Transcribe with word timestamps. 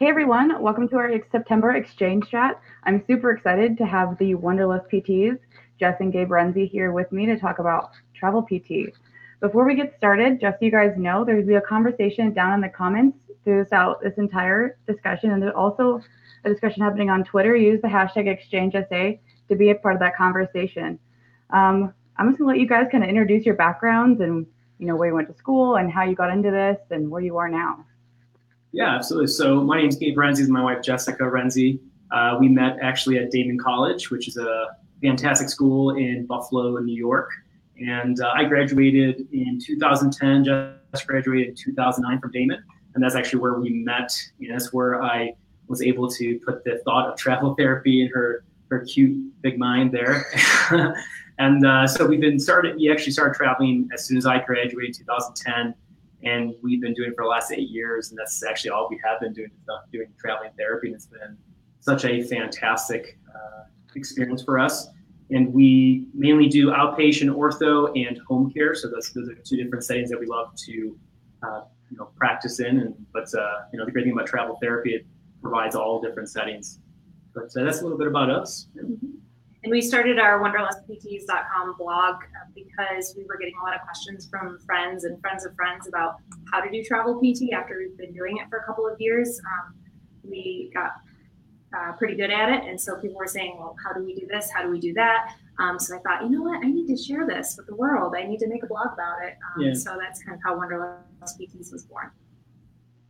Hey 0.00 0.06
everyone, 0.06 0.62
welcome 0.62 0.88
to 0.90 0.96
our 0.96 1.10
September 1.32 1.72
exchange 1.72 2.30
chat. 2.30 2.60
I'm 2.84 3.02
super 3.08 3.32
excited 3.32 3.76
to 3.78 3.84
have 3.84 4.16
the 4.18 4.36
Wanderlust 4.36 4.88
PTs, 4.88 5.40
Jess 5.80 5.96
and 5.98 6.12
Gabe 6.12 6.28
Renzi, 6.28 6.70
here 6.70 6.92
with 6.92 7.10
me 7.10 7.26
to 7.26 7.36
talk 7.36 7.58
about 7.58 7.90
travel 8.14 8.40
PT. 8.40 8.94
Before 9.40 9.66
we 9.66 9.74
get 9.74 9.96
started, 9.96 10.40
just 10.40 10.60
so 10.60 10.66
you 10.66 10.70
guys 10.70 10.92
know, 10.96 11.24
there's 11.24 11.48
be 11.48 11.56
a 11.56 11.60
conversation 11.60 12.32
down 12.32 12.54
in 12.54 12.60
the 12.60 12.68
comments 12.68 13.18
throughout 13.42 14.00
this 14.00 14.12
entire 14.18 14.78
discussion, 14.86 15.32
and 15.32 15.42
there's 15.42 15.56
also 15.56 16.00
a 16.44 16.48
discussion 16.48 16.80
happening 16.80 17.10
on 17.10 17.24
Twitter. 17.24 17.56
Use 17.56 17.82
the 17.82 17.88
hashtag 17.88 18.38
XChangeSA 18.38 19.18
to 19.48 19.56
be 19.56 19.70
a 19.70 19.74
part 19.74 19.94
of 19.94 20.00
that 20.00 20.16
conversation. 20.16 20.96
Um, 21.50 21.92
I'm 22.18 22.28
just 22.28 22.38
gonna 22.38 22.52
let 22.52 22.60
you 22.60 22.68
guys 22.68 22.86
kind 22.92 23.02
of 23.02 23.10
introduce 23.10 23.44
your 23.44 23.56
backgrounds 23.56 24.20
and 24.20 24.46
you 24.78 24.86
know 24.86 24.94
where 24.94 25.08
you 25.08 25.14
went 25.16 25.26
to 25.26 25.34
school 25.34 25.74
and 25.74 25.90
how 25.90 26.04
you 26.04 26.14
got 26.14 26.30
into 26.30 26.52
this 26.52 26.78
and 26.92 27.10
where 27.10 27.20
you 27.20 27.36
are 27.36 27.48
now. 27.48 27.84
Yeah, 28.72 28.94
absolutely. 28.94 29.28
So 29.28 29.62
my 29.62 29.78
name 29.78 29.88
is 29.88 29.96
Gabe 29.96 30.16
Renzi, 30.16 30.40
is 30.40 30.48
my 30.48 30.62
wife 30.62 30.82
Jessica 30.82 31.22
Renzi. 31.22 31.78
Uh, 32.10 32.36
we 32.38 32.48
met 32.48 32.76
actually 32.82 33.18
at 33.18 33.30
Daemen 33.30 33.58
College, 33.58 34.10
which 34.10 34.28
is 34.28 34.36
a 34.36 34.76
fantastic 35.02 35.48
school 35.48 35.96
in 35.96 36.26
Buffalo, 36.26 36.76
in 36.76 36.84
New 36.84 36.96
York. 36.96 37.30
And 37.78 38.20
uh, 38.20 38.32
I 38.34 38.44
graduated 38.44 39.28
in 39.32 39.58
2010. 39.60 40.44
Jess 40.44 41.04
graduated 41.04 41.48
in 41.48 41.54
2009 41.54 42.20
from 42.20 42.32
Daemen, 42.32 42.62
and 42.94 43.02
that's 43.02 43.14
actually 43.14 43.40
where 43.40 43.54
we 43.54 43.70
met. 43.70 44.12
You 44.38 44.48
know, 44.48 44.54
that's 44.54 44.72
where 44.72 45.02
I 45.02 45.34
was 45.68 45.82
able 45.82 46.08
to 46.10 46.40
put 46.40 46.64
the 46.64 46.78
thought 46.84 47.08
of 47.08 47.16
travel 47.16 47.54
therapy 47.54 48.02
in 48.02 48.08
her 48.08 48.44
her 48.70 48.80
cute 48.80 49.32
big 49.40 49.58
mind 49.58 49.92
there. 49.92 50.26
and 51.38 51.64
uh, 51.64 51.86
so 51.86 52.04
we've 52.04 52.20
been 52.20 52.40
started. 52.40 52.76
We 52.76 52.90
actually 52.90 53.12
started 53.12 53.34
traveling 53.34 53.88
as 53.94 54.04
soon 54.06 54.18
as 54.18 54.26
I 54.26 54.40
graduated 54.40 54.96
in 54.96 55.06
2010 55.06 55.74
and 56.24 56.54
we've 56.62 56.80
been 56.80 56.94
doing 56.94 57.12
for 57.14 57.24
the 57.24 57.28
last 57.28 57.52
eight 57.52 57.68
years, 57.68 58.10
and 58.10 58.18
that's 58.18 58.42
actually 58.42 58.70
all 58.70 58.88
we 58.90 59.00
have 59.04 59.20
been 59.20 59.32
doing 59.32 59.50
doing 59.92 60.08
traveling 60.18 60.50
therapy, 60.56 60.88
and 60.88 60.96
it's 60.96 61.06
been 61.06 61.36
such 61.80 62.04
a 62.04 62.22
fantastic 62.22 63.18
uh, 63.34 63.64
experience 63.94 64.42
for 64.42 64.58
us. 64.58 64.88
And 65.30 65.52
we 65.52 66.06
mainly 66.14 66.48
do 66.48 66.68
outpatient 66.68 67.34
ortho 67.34 67.90
and 67.94 68.18
home 68.26 68.50
care, 68.50 68.74
so 68.74 68.88
those, 68.88 69.12
those 69.12 69.28
are 69.28 69.34
two 69.34 69.56
different 69.56 69.84
settings 69.84 70.10
that 70.10 70.18
we 70.18 70.26
love 70.26 70.54
to 70.66 70.98
uh, 71.42 71.60
you 71.90 71.98
know 71.98 72.10
practice 72.16 72.60
in. 72.60 72.80
And 72.80 72.94
but 73.12 73.32
uh, 73.34 73.60
you 73.72 73.78
know 73.78 73.84
the 73.84 73.92
great 73.92 74.04
thing 74.04 74.12
about 74.12 74.26
travel 74.26 74.58
therapy, 74.60 74.94
it 74.94 75.06
provides 75.42 75.76
all 75.76 76.00
different 76.00 76.30
settings. 76.30 76.80
But 77.34 77.44
uh, 77.56 77.64
that's 77.64 77.80
a 77.80 77.82
little 77.82 77.98
bit 77.98 78.08
about 78.08 78.30
us. 78.30 78.68
Mm-hmm. 78.76 79.17
And 79.64 79.72
we 79.72 79.80
started 79.80 80.18
our 80.18 80.40
wanderlustpts.com 80.40 81.76
blog 81.78 82.14
uh, 82.14 82.50
because 82.54 83.14
we 83.16 83.24
were 83.24 83.36
getting 83.38 83.54
a 83.60 83.64
lot 83.64 83.74
of 83.74 83.80
questions 83.82 84.28
from 84.30 84.58
friends 84.60 85.04
and 85.04 85.20
friends 85.20 85.44
of 85.44 85.54
friends 85.56 85.88
about 85.88 86.16
how 86.52 86.60
to 86.60 86.70
do 86.70 86.82
travel 86.84 87.16
PT 87.16 87.52
after 87.52 87.76
we've 87.78 87.96
been 87.98 88.12
doing 88.12 88.36
it 88.38 88.48
for 88.48 88.58
a 88.58 88.64
couple 88.64 88.86
of 88.86 89.00
years. 89.00 89.40
Um, 89.40 89.74
we 90.22 90.70
got 90.72 90.92
uh, 91.76 91.92
pretty 91.92 92.14
good 92.14 92.30
at 92.30 92.50
it. 92.50 92.68
And 92.68 92.80
so 92.80 92.96
people 92.96 93.16
were 93.16 93.26
saying, 93.26 93.56
well, 93.58 93.74
how 93.84 93.92
do 93.92 94.04
we 94.04 94.14
do 94.14 94.26
this? 94.26 94.50
How 94.50 94.62
do 94.62 94.70
we 94.70 94.78
do 94.78 94.94
that? 94.94 95.34
Um, 95.58 95.78
so 95.78 95.96
I 95.96 95.98
thought, 96.00 96.22
you 96.22 96.30
know 96.30 96.42
what? 96.42 96.64
I 96.64 96.68
need 96.70 96.86
to 96.86 96.96
share 96.96 97.26
this 97.26 97.56
with 97.56 97.66
the 97.66 97.74
world. 97.74 98.14
I 98.16 98.22
need 98.24 98.38
to 98.38 98.48
make 98.48 98.62
a 98.62 98.66
blog 98.66 98.92
about 98.92 99.22
it. 99.24 99.36
Um, 99.56 99.62
yeah. 99.62 99.74
So 99.74 99.98
that's 100.00 100.22
kind 100.22 100.36
of 100.36 100.40
how 100.44 100.56
Wanderlust 100.56 101.38
PTs 101.38 101.72
was 101.72 101.84
born. 101.84 102.10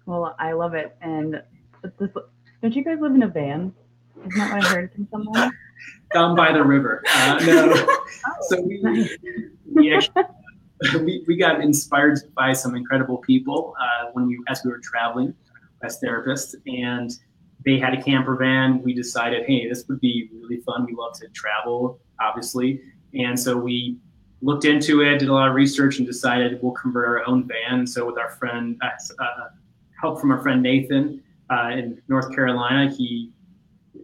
Well, 0.07 0.35
I 0.39 0.53
love 0.53 0.75
it. 0.75 0.97
And 1.03 1.43
this, 1.99 2.11
don't 2.63 2.75
you 2.75 2.83
guys 2.83 2.99
live 3.01 3.15
in 3.15 3.23
a 3.23 3.29
van? 3.29 3.75
Isn't 4.21 4.35
that 4.39 4.55
what 4.55 4.65
I 4.65 4.69
heard 4.69 4.93
from 4.95 5.09
someone? 5.11 5.53
Down 6.13 6.37
by 6.37 6.53
the 6.53 6.63
river. 6.63 7.03
Uh, 7.13 7.41
no, 7.45 7.87
so 8.49 8.61
we, 8.63 9.17
we 9.73 9.95
actually 9.95 10.25
we, 11.01 11.25
we 11.27 11.37
got 11.37 11.61
inspired 11.61 12.19
by 12.35 12.53
some 12.53 12.75
incredible 12.75 13.19
people 13.19 13.75
uh, 13.81 14.11
when 14.13 14.27
we 14.27 14.39
as 14.49 14.63
we 14.65 14.71
were 14.71 14.81
traveling 14.83 15.35
as 15.83 16.01
therapists, 16.01 16.55
and 16.67 17.11
they 17.65 17.79
had 17.79 17.95
a 17.95 18.03
camper 18.03 18.37
van. 18.37 18.83
We 18.83 18.95
decided, 18.95 19.47
hey, 19.47 19.69
this 19.69 19.87
would 19.89 20.01
be 20.01 20.31
really 20.33 20.61
fun. 20.63 20.87
We 20.87 20.95
love 20.95 21.19
to 21.21 21.29
travel, 21.29 22.01
obviously, 22.21 22.81
and 23.15 23.39
so 23.39 23.57
we 23.57 23.99
looked 24.41 24.65
into 24.65 25.03
it, 25.03 25.19
did 25.19 25.29
a 25.29 25.33
lot 25.33 25.49
of 25.49 25.55
research, 25.55 25.99
and 25.99 26.07
decided 26.07 26.61
we'll 26.63 26.73
convert 26.73 27.09
our 27.09 27.27
own 27.27 27.49
van. 27.49 27.87
So 27.87 28.07
with 28.07 28.19
our 28.19 28.31
friend, 28.31 28.81
uh, 28.83 29.23
uh 29.23 29.49
help 30.01 30.21
from 30.21 30.31
our 30.31 30.41
friend 30.41 30.63
Nathan 30.63 31.21
uh, 31.51 31.71
in 31.71 32.01
North 32.07 32.33
Carolina, 32.33 32.89
he 32.89 33.33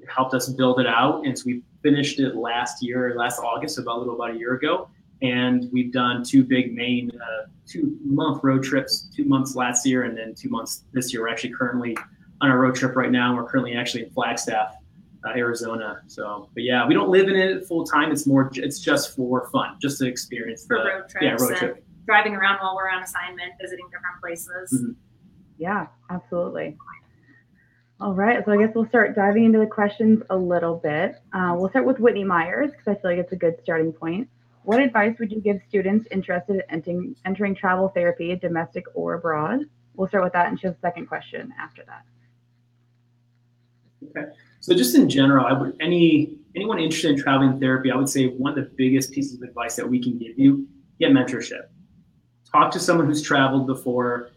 helped 0.09 0.35
us 0.35 0.49
build 0.49 0.81
it 0.81 0.87
out, 0.87 1.25
and 1.27 1.39
so 1.39 1.45
we 1.47 1.63
finished 1.83 2.19
it 2.19 2.35
last 2.35 2.83
year, 2.83 3.15
last 3.17 3.39
August, 3.39 3.79
about 3.79 3.97
a 3.97 4.01
little 4.01 4.15
about 4.15 4.35
a 4.35 4.39
year 4.39 4.55
ago. 4.55 4.89
And 5.23 5.71
we've 5.73 5.93
done 5.93 6.25
two 6.25 6.43
big 6.45 6.75
main, 6.75 7.11
uh, 7.11 7.47
two 7.67 7.97
month 8.05 8.43
road 8.43 8.63
trips, 8.63 9.09
two 9.15 9.25
months 9.25 9.55
last 9.55 9.87
year, 9.87 10.03
and 10.03 10.17
then 10.17 10.35
two 10.35 10.49
months 10.49 10.85
this 10.93 11.13
year. 11.13 11.23
We're 11.23 11.29
actually 11.29 11.55
currently 11.55 11.97
on 12.41 12.51
a 12.51 12.57
road 12.57 12.75
trip 12.75 12.97
right 12.97 13.11
now. 13.11 13.35
We're 13.35 13.49
currently 13.49 13.77
actually 13.77 14.05
in 14.05 14.11
Flagstaff, 14.11 14.75
uh, 15.25 15.31
Arizona. 15.31 16.03
So, 16.09 16.49
but 16.55 16.63
yeah, 16.63 16.87
we 16.87 16.95
don't 16.95 17.09
live 17.11 17.29
in 17.29 17.37
it 17.37 17.67
full 17.67 17.85
time. 17.85 18.11
It's 18.13 18.27
more, 18.27 18.51
it's 18.55 18.81
just 18.81 19.15
for 19.15 19.49
fun, 19.51 19.77
just 19.81 19.99
to 19.99 20.07
experience 20.07 20.67
for 20.67 20.79
the, 20.79 20.85
road 20.85 21.09
trips. 21.09 21.25
Yeah, 21.25 21.47
road 21.47 21.57
trip. 21.57 21.85
Driving 22.07 22.35
around 22.35 22.59
while 22.59 22.75
we're 22.77 22.91
on 22.91 23.03
assignment, 23.03 23.53
visiting 23.61 23.87
different 23.87 24.21
places. 24.21 24.73
Mm-hmm. 24.75 24.93
Yeah, 25.59 25.87
absolutely. 26.11 26.77
All 28.05 28.13
right, 28.13 28.45
so 28.45 28.53
I 28.53 28.59
guess 28.59 28.75
we'll 28.75 28.87
start 28.89 29.17
diving 29.17 29.47
into 29.47 29.59
the 29.59 29.67
questions 29.67 30.23
a 30.29 30.37
little 30.37 30.77
bit. 30.77 31.15
Uh, 31.33 31.55
we'll 31.57 31.71
start 31.71 31.87
with 31.87 31.99
Whitney 31.99 32.23
Myers 32.23 32.71
because 32.71 32.87
I 32.87 33.01
feel 33.01 33.13
like 33.13 33.19
it's 33.19 33.33
a 33.33 33.37
good 33.37 33.55
starting 33.63 33.95
point. 33.95 34.29
What 34.65 34.79
advice 34.81 35.17
would 35.19 35.33
you 35.33 35.41
give 35.41 35.63
students 35.71 36.07
interested 36.11 36.57
in 36.57 36.63
entering, 36.69 37.17
entering 37.25 37.55
travel 37.55 37.89
therapy, 37.89 38.37
domestic 38.37 38.85
or 38.93 39.15
abroad? 39.15 39.61
We'll 39.95 40.09
start 40.09 40.23
with 40.23 40.35
that 40.35 40.49
and 40.49 40.61
she 40.61 40.67
has 40.67 40.77
a 40.77 40.81
second 40.81 41.07
question 41.07 41.55
after 41.59 41.83
that. 41.87 42.05
Okay, 44.11 44.33
so 44.61 44.75
just 44.75 44.95
in 44.95 45.09
general, 45.09 45.47
I 45.47 45.55
would 45.55 45.75
any 45.81 46.37
anyone 46.55 46.79
interested 46.79 47.13
in 47.13 47.17
traveling 47.17 47.59
therapy, 47.59 47.91
I 47.91 47.97
would 47.97 48.11
say 48.11 48.27
one 48.27 48.51
of 48.51 48.57
the 48.57 48.71
biggest 48.77 49.13
pieces 49.13 49.37
of 49.37 49.49
advice 49.49 49.77
that 49.77 49.89
we 49.89 49.99
can 49.99 50.19
give 50.19 50.39
you: 50.39 50.69
get 51.01 51.11
mentorship. 51.11 51.69
Talk 52.53 52.71
to 52.73 52.79
someone 52.79 53.07
who's 53.07 53.23
traveled 53.23 53.67
before 53.67 54.29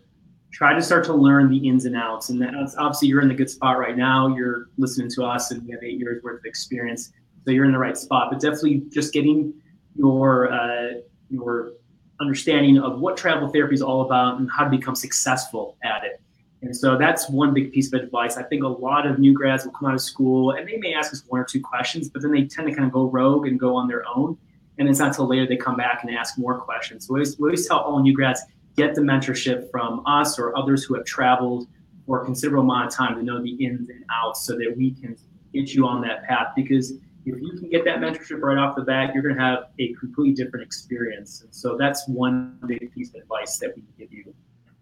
try 0.57 0.73
to 0.73 0.81
start 0.81 1.05
to 1.05 1.13
learn 1.13 1.51
the 1.51 1.57
ins 1.57 1.85
and 1.85 1.95
outs. 1.95 2.29
And 2.29 2.41
that's 2.41 2.75
obviously 2.77 3.09
you're 3.09 3.21
in 3.21 3.27
the 3.27 3.35
good 3.35 3.49
spot 3.49 3.77
right 3.77 3.95
now. 3.95 4.35
You're 4.35 4.69
listening 4.79 5.07
to 5.11 5.23
us, 5.23 5.51
and 5.51 5.63
we 5.63 5.71
have 5.71 5.83
eight 5.83 5.99
years 5.99 6.23
worth 6.23 6.39
of 6.39 6.45
experience, 6.45 7.11
so 7.45 7.51
you're 7.51 7.65
in 7.65 7.71
the 7.71 7.77
right 7.77 7.95
spot. 7.95 8.29
But 8.31 8.39
definitely 8.39 8.81
just 8.89 9.13
getting 9.13 9.53
your 9.95 10.51
uh, 10.51 10.93
your 11.29 11.73
understanding 12.19 12.79
of 12.79 12.99
what 12.99 13.15
travel 13.17 13.47
therapy 13.49 13.75
is 13.75 13.83
all 13.83 14.01
about 14.01 14.39
and 14.39 14.49
how 14.49 14.63
to 14.63 14.69
become 14.71 14.95
successful 14.95 15.77
at 15.83 16.03
it. 16.03 16.19
And 16.63 16.75
so 16.75 16.97
that's 16.97 17.29
one 17.29 17.53
big 17.53 17.71
piece 17.71 17.93
of 17.93 18.01
advice. 18.01 18.37
I 18.37 18.41
think 18.41 18.63
a 18.63 18.67
lot 18.67 19.05
of 19.05 19.19
new 19.19 19.33
grads 19.33 19.63
will 19.63 19.73
come 19.73 19.89
out 19.89 19.93
of 19.93 20.01
school 20.01 20.53
and 20.53 20.67
they 20.67 20.77
may 20.77 20.95
ask 20.95 21.13
us 21.13 21.21
one 21.27 21.39
or 21.39 21.43
two 21.43 21.61
questions, 21.61 22.09
but 22.09 22.23
then 22.23 22.31
they 22.31 22.45
tend 22.45 22.67
to 22.67 22.73
kind 22.73 22.87
of 22.87 22.91
go 22.91 23.03
rogue 23.03 23.45
and 23.45 23.59
go 23.59 23.75
on 23.75 23.87
their 23.87 24.03
own. 24.07 24.35
And 24.79 24.89
it's 24.89 24.97
not 24.97 25.09
until 25.09 25.27
later 25.27 25.45
they 25.45 25.55
come 25.55 25.77
back 25.77 26.03
and 26.03 26.15
ask 26.15 26.35
more 26.39 26.57
questions. 26.57 27.05
So 27.05 27.13
we 27.13 27.19
always, 27.19 27.37
we 27.37 27.49
always 27.49 27.67
tell 27.67 27.77
all 27.77 28.01
new 28.01 28.13
grads, 28.13 28.41
get 28.77 28.93
the 28.93 29.01
mentorship 29.01 29.69
from 29.71 30.03
us 30.05 30.39
or 30.39 30.57
others 30.57 30.83
who 30.83 30.93
have 30.93 31.03
traveled 31.03 31.67
for 32.05 32.21
a 32.21 32.25
considerable 32.25 32.63
amount 32.63 32.87
of 32.87 32.93
time 32.93 33.15
to 33.15 33.23
know 33.23 33.41
the 33.41 33.51
ins 33.55 33.89
and 33.89 34.05
outs 34.11 34.45
so 34.45 34.53
that 34.53 34.73
we 34.77 34.91
can 34.91 35.17
get 35.53 35.73
you 35.73 35.85
on 35.85 36.01
that 36.01 36.23
path. 36.23 36.47
Because 36.55 36.91
if 37.25 37.41
you 37.41 37.57
can 37.59 37.69
get 37.69 37.83
that 37.83 37.97
mentorship 37.97 38.41
right 38.41 38.57
off 38.57 38.75
the 38.75 38.83
bat, 38.83 39.13
you're 39.13 39.23
going 39.23 39.35
to 39.35 39.41
have 39.41 39.65
a 39.79 39.93
completely 39.95 40.33
different 40.33 40.63
experience. 40.65 41.41
And 41.41 41.53
so 41.53 41.75
that's 41.75 42.07
one 42.07 42.57
big 42.65 42.93
piece 42.93 43.09
of 43.09 43.15
advice 43.15 43.57
that 43.57 43.75
we 43.75 43.81
can 43.81 43.91
give 43.97 44.13
you. 44.13 44.33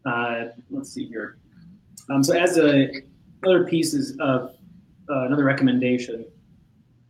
Uh, 0.06 0.50
let's 0.70 0.92
see 0.92 1.08
here. 1.08 1.38
Um, 2.10 2.24
so 2.24 2.38
as 2.38 2.60
a 2.60 3.02
other 3.44 3.64
pieces 3.64 4.16
of 4.20 4.56
uh, 5.10 5.26
another 5.26 5.44
recommendation, 5.44 6.26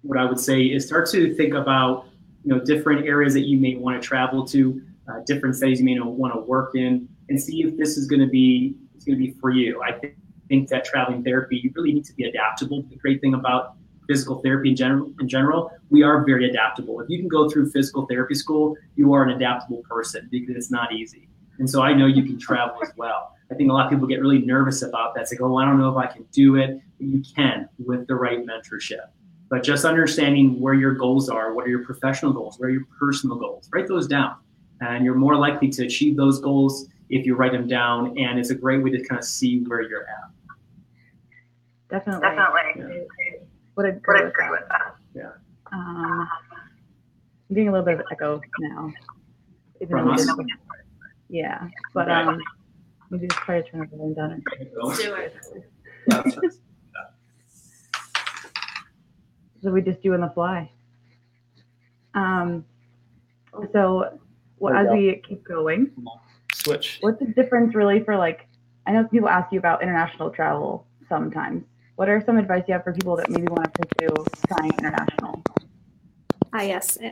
what 0.04 0.18
I 0.18 0.26
would 0.26 0.40
say 0.40 0.62
is 0.64 0.86
start 0.86 1.10
to 1.12 1.34
think 1.36 1.54
about 1.54 2.08
you 2.44 2.54
know 2.54 2.64
different 2.64 3.06
areas 3.06 3.34
that 3.34 3.42
you 3.42 3.58
may 3.58 3.76
want 3.76 4.02
to 4.02 4.08
travel 4.08 4.46
to 4.48 4.82
uh, 5.10 5.20
different 5.26 5.56
studies 5.56 5.80
you 5.80 5.86
may 5.86 6.00
want 6.00 6.34
to 6.34 6.40
work 6.42 6.76
in, 6.76 7.08
and 7.30 7.42
see 7.42 7.64
if 7.64 7.78
this 7.78 7.98
is 7.98 8.08
going 8.08 8.22
to 8.22 8.28
be 8.28 8.76
it's 8.96 9.06
going 9.06 9.18
to 9.18 9.26
be 9.26 9.32
for 9.40 9.52
you. 9.52 9.82
I 9.84 9.92
think, 9.94 10.16
think 10.48 10.70
that 10.70 10.86
traveling 10.86 11.24
therapy, 11.24 11.58
you 11.58 11.72
really 11.76 11.94
need 11.94 12.06
to 12.06 12.14
be 12.14 12.24
adaptable. 12.26 12.84
The 12.84 12.96
great 12.96 13.22
thing 13.22 13.34
about 13.34 13.76
physical 14.08 14.40
therapy 14.42 14.70
in 14.70 14.76
general, 14.76 15.12
in 15.20 15.28
general, 15.28 15.72
we 15.90 16.04
are 16.04 16.24
very 16.24 16.50
adaptable. 16.50 17.00
If 17.00 17.10
you 17.10 17.20
can 17.20 17.28
go 17.28 17.50
through 17.50 17.72
physical 17.72 18.06
therapy 18.06 18.36
school, 18.36 18.76
you 18.96 19.14
are 19.14 19.24
an 19.24 19.32
adaptable 19.32 19.84
person 19.90 20.28
because 20.32 20.56
it's 20.56 20.72
not 20.72 20.94
easy. 20.94 21.28
And 21.58 21.70
so 21.70 21.82
I 21.82 21.94
know 21.94 22.06
you 22.06 22.24
can 22.24 22.38
travel 22.38 22.78
as 22.84 22.92
well. 22.98 23.32
I 23.52 23.56
think 23.56 23.70
a 23.70 23.74
lot 23.74 23.86
of 23.86 23.92
people 23.92 24.08
get 24.08 24.20
really 24.20 24.40
nervous 24.40 24.82
about 24.82 25.14
that. 25.16 25.22
It's 25.22 25.32
like, 25.32 25.42
oh, 25.42 25.58
I 25.58 25.66
don't 25.66 25.80
know 25.80 25.90
if 25.90 25.98
I 25.98 26.12
can 26.12 26.26
do 26.32 26.56
it. 26.56 26.80
But 26.98 27.08
you 27.08 27.24
can 27.36 27.70
with 27.84 28.08
the 28.08 28.16
right 28.16 28.46
mentorship. 28.46 29.08
But 29.50 29.64
just 29.64 29.86
understanding 29.86 30.60
where 30.60 30.74
your 30.74 30.94
goals 30.94 31.30
are, 31.30 31.54
what 31.54 31.66
are 31.66 31.70
your 31.70 31.86
professional 31.86 32.34
goals, 32.34 32.60
where 32.60 32.70
are 32.70 32.72
your 32.72 32.86
personal 33.00 33.38
goals, 33.38 33.70
write 33.72 33.88
those 33.88 34.08
down 34.08 34.36
and 34.82 35.06
you're 35.06 35.16
more 35.16 35.36
likely 35.36 35.70
to 35.70 35.86
achieve 35.86 36.16
those 36.16 36.40
goals 36.40 36.88
if 37.10 37.26
you 37.26 37.36
write 37.36 37.52
them 37.52 37.68
down 37.68 38.18
and 38.18 38.40
it's 38.40 38.50
a 38.50 38.56
great 38.56 38.84
way 38.84 38.90
to 38.92 39.04
kind 39.06 39.20
of 39.20 39.26
see 39.26 39.64
where 39.64 39.82
you're 39.82 40.08
at 40.08 40.30
definitely 41.90 42.22
definitely 42.22 42.94
yeah. 42.98 43.40
what 43.76 43.86
a 43.86 43.92
great 43.92 44.26
agree 44.26 44.50
with 44.50 44.64
that 44.70 44.96
yeah 45.16 45.32
um, 45.72 46.28
i'm 47.50 47.56
getting 47.56 47.70
a 47.70 47.72
little 47.72 47.86
bit 47.86 48.00
of 48.00 48.06
echo 48.12 48.42
now 48.60 48.92
From 49.90 50.12
us? 50.12 50.28
yeah 51.30 51.68
but 51.94 52.10
um 52.12 52.40
we 53.12 53.20
just 53.20 53.40
try 53.40 53.62
to 53.62 53.70
turn 53.70 53.82
everything 53.84 54.14
down 54.14 54.44
Let's 54.82 55.02
do 55.02 55.14
it 55.14 55.36
Yeah, 56.08 56.22
that's 56.22 56.38
right. 56.38 56.52
So 59.64 59.72
we 59.72 59.82
just 59.82 60.02
do 60.04 60.14
on 60.14 60.22
the 60.22 60.30
fly. 60.30 60.70
Um, 62.14 62.66
so 63.74 64.20
well, 64.60 64.76
as 64.76 64.88
you 64.88 64.94
we 64.94 65.22
keep 65.28 65.44
going, 65.44 65.92
Switch. 66.54 67.00
what's 67.02 67.20
the 67.20 67.28
difference 67.28 67.76
really 67.76 68.04
for 68.04 68.16
like? 68.18 68.48
I 68.88 68.92
know 68.92 69.04
people 69.06 69.30
ask 69.30 69.52
you 69.52 69.60
about 69.60 69.82
international 69.82 70.30
travel 70.30 70.88
sometimes. 71.10 71.64
What 71.96 72.10
are 72.10 72.22
some 72.26 72.38
advice 72.38 72.64
you 72.68 72.74
have 72.74 72.84
for 72.84 72.94
people 72.94 73.16
that 73.16 73.30
maybe 73.30 73.48
want 73.48 73.74
to 73.74 73.86
pursue 73.86 74.26
trying 74.48 74.72
international? 74.78 75.44
Ah, 76.54 76.62
yes. 76.62 76.98
eh, 77.02 77.12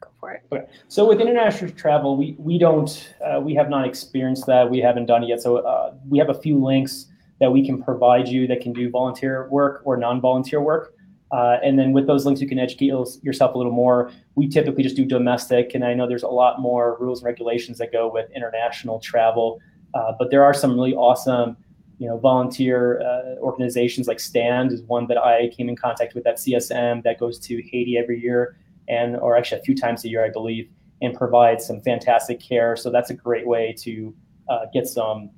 Go 0.00 0.08
for 0.20 0.32
it. 0.32 0.68
So 0.88 1.06
with 1.06 1.20
international 1.20 1.70
travel, 1.72 2.16
we 2.16 2.36
we 2.38 2.58
don't 2.58 3.14
uh, 3.24 3.40
we 3.40 3.54
have 3.54 3.70
not 3.70 3.86
experienced 3.86 4.46
that. 4.46 4.68
We 4.68 4.78
haven't 4.78 5.06
done 5.06 5.22
it 5.22 5.28
yet. 5.28 5.40
So 5.42 5.58
uh, 5.58 5.94
we 6.08 6.18
have 6.18 6.28
a 6.28 6.34
few 6.34 6.62
links 6.62 7.06
that 7.40 7.50
we 7.50 7.64
can 7.64 7.82
provide 7.82 8.28
you 8.28 8.46
that 8.46 8.60
can 8.60 8.72
do 8.72 8.90
volunteer 8.90 9.48
work 9.50 9.82
or 9.84 9.96
non-volunteer 9.96 10.60
work. 10.60 10.94
Uh, 11.32 11.56
and 11.62 11.78
then 11.78 11.92
with 11.92 12.06
those 12.06 12.24
links, 12.24 12.40
you 12.40 12.48
can 12.48 12.58
educate 12.58 12.92
yourself 13.22 13.54
a 13.54 13.58
little 13.58 13.72
more. 13.72 14.12
We 14.36 14.48
typically 14.48 14.82
just 14.82 14.96
do 14.96 15.04
domestic, 15.04 15.74
and 15.74 15.84
I 15.84 15.92
know 15.94 16.06
there's 16.06 16.22
a 16.22 16.28
lot 16.28 16.60
more 16.60 16.96
rules 17.00 17.20
and 17.20 17.26
regulations 17.26 17.78
that 17.78 17.92
go 17.92 18.10
with 18.10 18.30
international 18.30 19.00
travel. 19.00 19.60
Uh, 19.94 20.12
but 20.18 20.30
there 20.30 20.44
are 20.44 20.54
some 20.54 20.74
really 20.74 20.94
awesome, 20.94 21.56
you 21.98 22.06
know, 22.06 22.18
volunteer 22.18 23.00
uh, 23.00 23.40
organizations 23.40 24.06
like 24.06 24.20
Stand 24.20 24.70
is 24.70 24.82
one 24.82 25.06
that 25.08 25.18
I 25.18 25.48
came 25.48 25.68
in 25.68 25.76
contact 25.76 26.14
with 26.14 26.26
at 26.26 26.36
CSM 26.36 27.02
that 27.02 27.18
goes 27.18 27.38
to 27.40 27.62
Haiti 27.62 27.96
every 27.98 28.20
year, 28.20 28.56
and 28.88 29.16
or 29.16 29.36
actually 29.36 29.60
a 29.60 29.64
few 29.64 29.74
times 29.74 30.04
a 30.04 30.08
year, 30.08 30.24
I 30.24 30.30
believe, 30.30 30.68
and 31.02 31.12
provides 31.14 31.66
some 31.66 31.80
fantastic 31.80 32.40
care. 32.40 32.76
So 32.76 32.90
that's 32.90 33.10
a 33.10 33.14
great 33.14 33.46
way 33.46 33.74
to 33.78 34.14
uh, 34.48 34.66
get 34.72 34.86
some, 34.86 35.30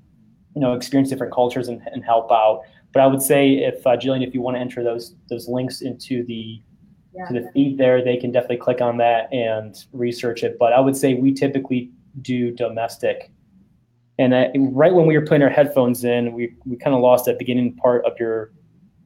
you 0.54 0.60
know, 0.60 0.74
experience 0.74 1.08
different 1.08 1.32
cultures 1.32 1.68
and, 1.68 1.80
and 1.92 2.04
help 2.04 2.30
out. 2.30 2.62
But 2.98 3.04
I 3.04 3.06
would 3.06 3.22
say 3.22 3.58
if 3.58 3.86
uh, 3.86 3.90
Jillian, 3.90 4.26
if 4.26 4.34
you 4.34 4.40
want 4.40 4.56
to 4.56 4.60
enter 4.60 4.82
those 4.82 5.14
those 5.30 5.46
links 5.46 5.82
into 5.82 6.24
the 6.24 6.60
to 7.28 7.32
the 7.32 7.48
feed 7.52 7.78
there, 7.78 8.02
they 8.02 8.16
can 8.16 8.32
definitely 8.32 8.56
click 8.56 8.80
on 8.80 8.96
that 8.96 9.32
and 9.32 9.76
research 9.92 10.42
it. 10.42 10.56
But 10.58 10.72
I 10.72 10.80
would 10.80 10.96
say 10.96 11.14
we 11.14 11.32
typically 11.32 11.92
do 12.22 12.50
domestic. 12.50 13.30
And 14.18 14.34
uh, 14.34 14.48
right 14.72 14.92
when 14.92 15.06
we 15.06 15.16
were 15.16 15.24
putting 15.24 15.44
our 15.44 15.48
headphones 15.48 16.02
in, 16.02 16.32
we, 16.32 16.56
we 16.66 16.76
kind 16.76 16.92
of 16.92 17.00
lost 17.00 17.26
that 17.26 17.38
beginning 17.38 17.76
part 17.76 18.04
of 18.04 18.18
your 18.18 18.50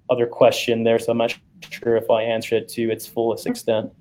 other 0.09 0.27
question 0.27 0.85
there. 0.85 0.99
So 0.99 1.13
I'm 1.13 1.19
not 1.19 1.37
sure 1.69 1.97
if 1.99 2.11
I 2.11 2.23
answered 2.23 2.63
it 2.63 2.69
to 2.71 2.91
its 2.91 3.07
fullest 3.07 3.47
extent. 3.47 3.93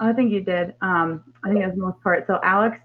I 0.00 0.12
think 0.12 0.32
you 0.32 0.40
did. 0.40 0.74
Um, 0.80 1.22
I 1.44 1.50
think 1.50 1.60
that's 1.60 1.76
the 1.76 1.82
most 1.82 2.02
part. 2.02 2.26
So 2.26 2.40
Alex, 2.42 2.78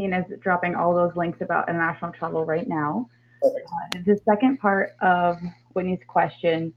Alex 0.00 0.30
is 0.30 0.38
dropping 0.40 0.74
all 0.74 0.94
those 0.94 1.14
links 1.16 1.42
about 1.42 1.68
international 1.68 2.12
travel 2.12 2.46
right 2.46 2.66
now. 2.66 3.10
Uh, 3.44 3.50
the 4.06 4.18
second 4.24 4.58
part 4.58 4.96
of 5.02 5.36
Whitney's 5.76 6.00
question 6.08 6.72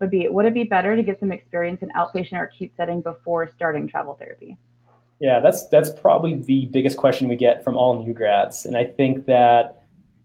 would 0.00 0.10
be, 0.10 0.28
would 0.28 0.44
it 0.44 0.54
be 0.54 0.64
better 0.64 0.94
to 0.94 1.02
get 1.02 1.18
some 1.18 1.32
experience 1.32 1.82
in 1.82 1.88
outpatient 1.90 2.34
or 2.34 2.44
acute 2.44 2.70
setting 2.76 3.00
before 3.00 3.50
starting 3.56 3.88
travel 3.88 4.14
therapy? 4.14 4.56
Yeah, 5.20 5.40
that's 5.40 5.68
that's 5.68 5.90
probably 5.90 6.34
the 6.34 6.66
biggest 6.66 6.96
question 6.96 7.28
we 7.28 7.36
get 7.36 7.64
from 7.64 7.76
all 7.76 8.04
new 8.04 8.12
grads, 8.12 8.66
and 8.66 8.76
I 8.76 8.84
think 8.84 9.26
that 9.26 9.82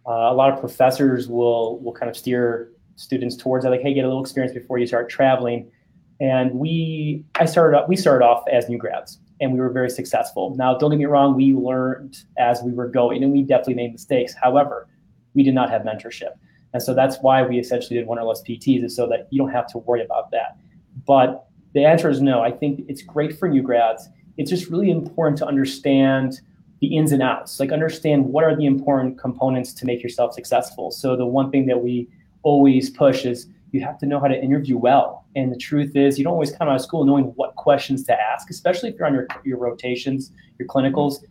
uh, 0.08 0.12
a 0.12 0.34
lot 0.34 0.52
of 0.52 0.60
professors 0.60 1.28
will 1.28 1.80
will 1.80 1.94
kind 1.94 2.10
of 2.10 2.18
steer 2.18 2.72
students 2.96 3.36
towards 3.36 3.64
that, 3.64 3.70
like, 3.70 3.82
hey, 3.82 3.94
get 3.94 4.06
a 4.06 4.08
little 4.08 4.24
experience 4.24 4.54
before 4.54 4.80
you 4.80 4.88
start 4.88 5.08
traveling. 5.08 5.72
And 6.20 6.52
we, 6.56 7.24
I 7.36 7.46
started 7.46 7.78
off, 7.78 7.88
we 7.88 7.96
started 7.96 8.26
off 8.26 8.44
as 8.52 8.68
new 8.68 8.80
grads, 8.80 9.20
and 9.40 9.54
we 9.54 9.60
were 9.60 9.70
very 9.70 9.92
successful. 9.92 10.56
Now, 10.56 10.76
don't 10.76 10.90
get 10.90 10.98
me 10.98 11.06
wrong, 11.06 11.36
we 11.36 11.54
learned 11.54 12.18
as 12.40 12.64
we 12.64 12.72
were 12.72 12.88
going, 12.88 13.24
and 13.24 13.32
we 13.32 13.44
definitely 13.44 13.76
made 13.76 13.92
mistakes. 13.92 14.34
However, 14.34 14.88
we 15.36 15.44
did 15.44 15.54
not 15.54 15.70
have 15.70 15.84
mentorship, 15.84 16.32
and 16.78 16.84
so 16.84 16.94
that's 16.94 17.18
why 17.22 17.42
we 17.42 17.58
essentially 17.58 17.98
did 17.98 18.06
Wanderlust 18.06 18.46
PTs, 18.46 18.84
is 18.84 18.96
so 18.96 19.08
that 19.08 19.28
you 19.32 19.40
don't 19.40 19.50
have 19.50 19.66
to 19.72 19.80
worry 19.80 20.06
about 20.06 20.30
that. 20.30 20.60
But 21.08 21.48
the 21.74 21.84
answer 21.84 22.08
is 22.08 22.22
no. 22.22 22.44
I 22.44 22.52
think 22.52 22.86
it's 22.88 23.02
great 23.02 23.36
for 23.36 23.50
new 23.50 23.64
grads. 23.64 24.08
It's 24.38 24.52
just 24.52 24.70
really 24.70 24.92
important 24.92 25.40
to 25.40 25.48
understand 25.48 26.40
the 26.80 26.96
ins 26.96 27.14
and 27.14 27.24
outs. 27.24 27.60
Like 27.60 27.72
understand 27.72 28.26
what 28.26 28.44
are 28.44 28.56
the 28.56 28.68
important 28.68 29.18
components 29.18 29.74
to 29.74 29.88
make 29.88 30.04
yourself 30.04 30.36
successful. 30.36 30.92
So 30.92 31.16
the 31.16 31.26
one 31.26 31.50
thing 31.50 31.66
that 31.66 31.82
we 31.82 32.08
always 32.44 32.92
push 32.92 33.26
is 33.26 33.48
you 33.72 33.82
have 33.82 33.98
to 33.98 34.06
know 34.06 34.20
how 34.20 34.28
to 34.28 34.40
interview 34.40 34.78
well. 34.78 35.26
And 35.36 35.52
the 35.52 35.58
truth 35.58 35.96
is 35.96 36.20
you 36.20 36.26
don't 36.26 36.34
always 36.34 36.52
come 36.52 36.70
out 36.70 36.76
of 36.76 36.82
school 36.82 37.06
knowing 37.06 37.26
what 37.38 37.56
questions 37.56 38.04
to 38.04 38.14
ask 38.14 38.52
especially 38.52 38.90
if 38.90 38.96
you're 38.98 39.08
on 39.08 39.14
your, 39.14 39.28
your 39.44 39.58
rotations 39.58 40.32
your 40.58 40.68
clinicals 40.68 41.24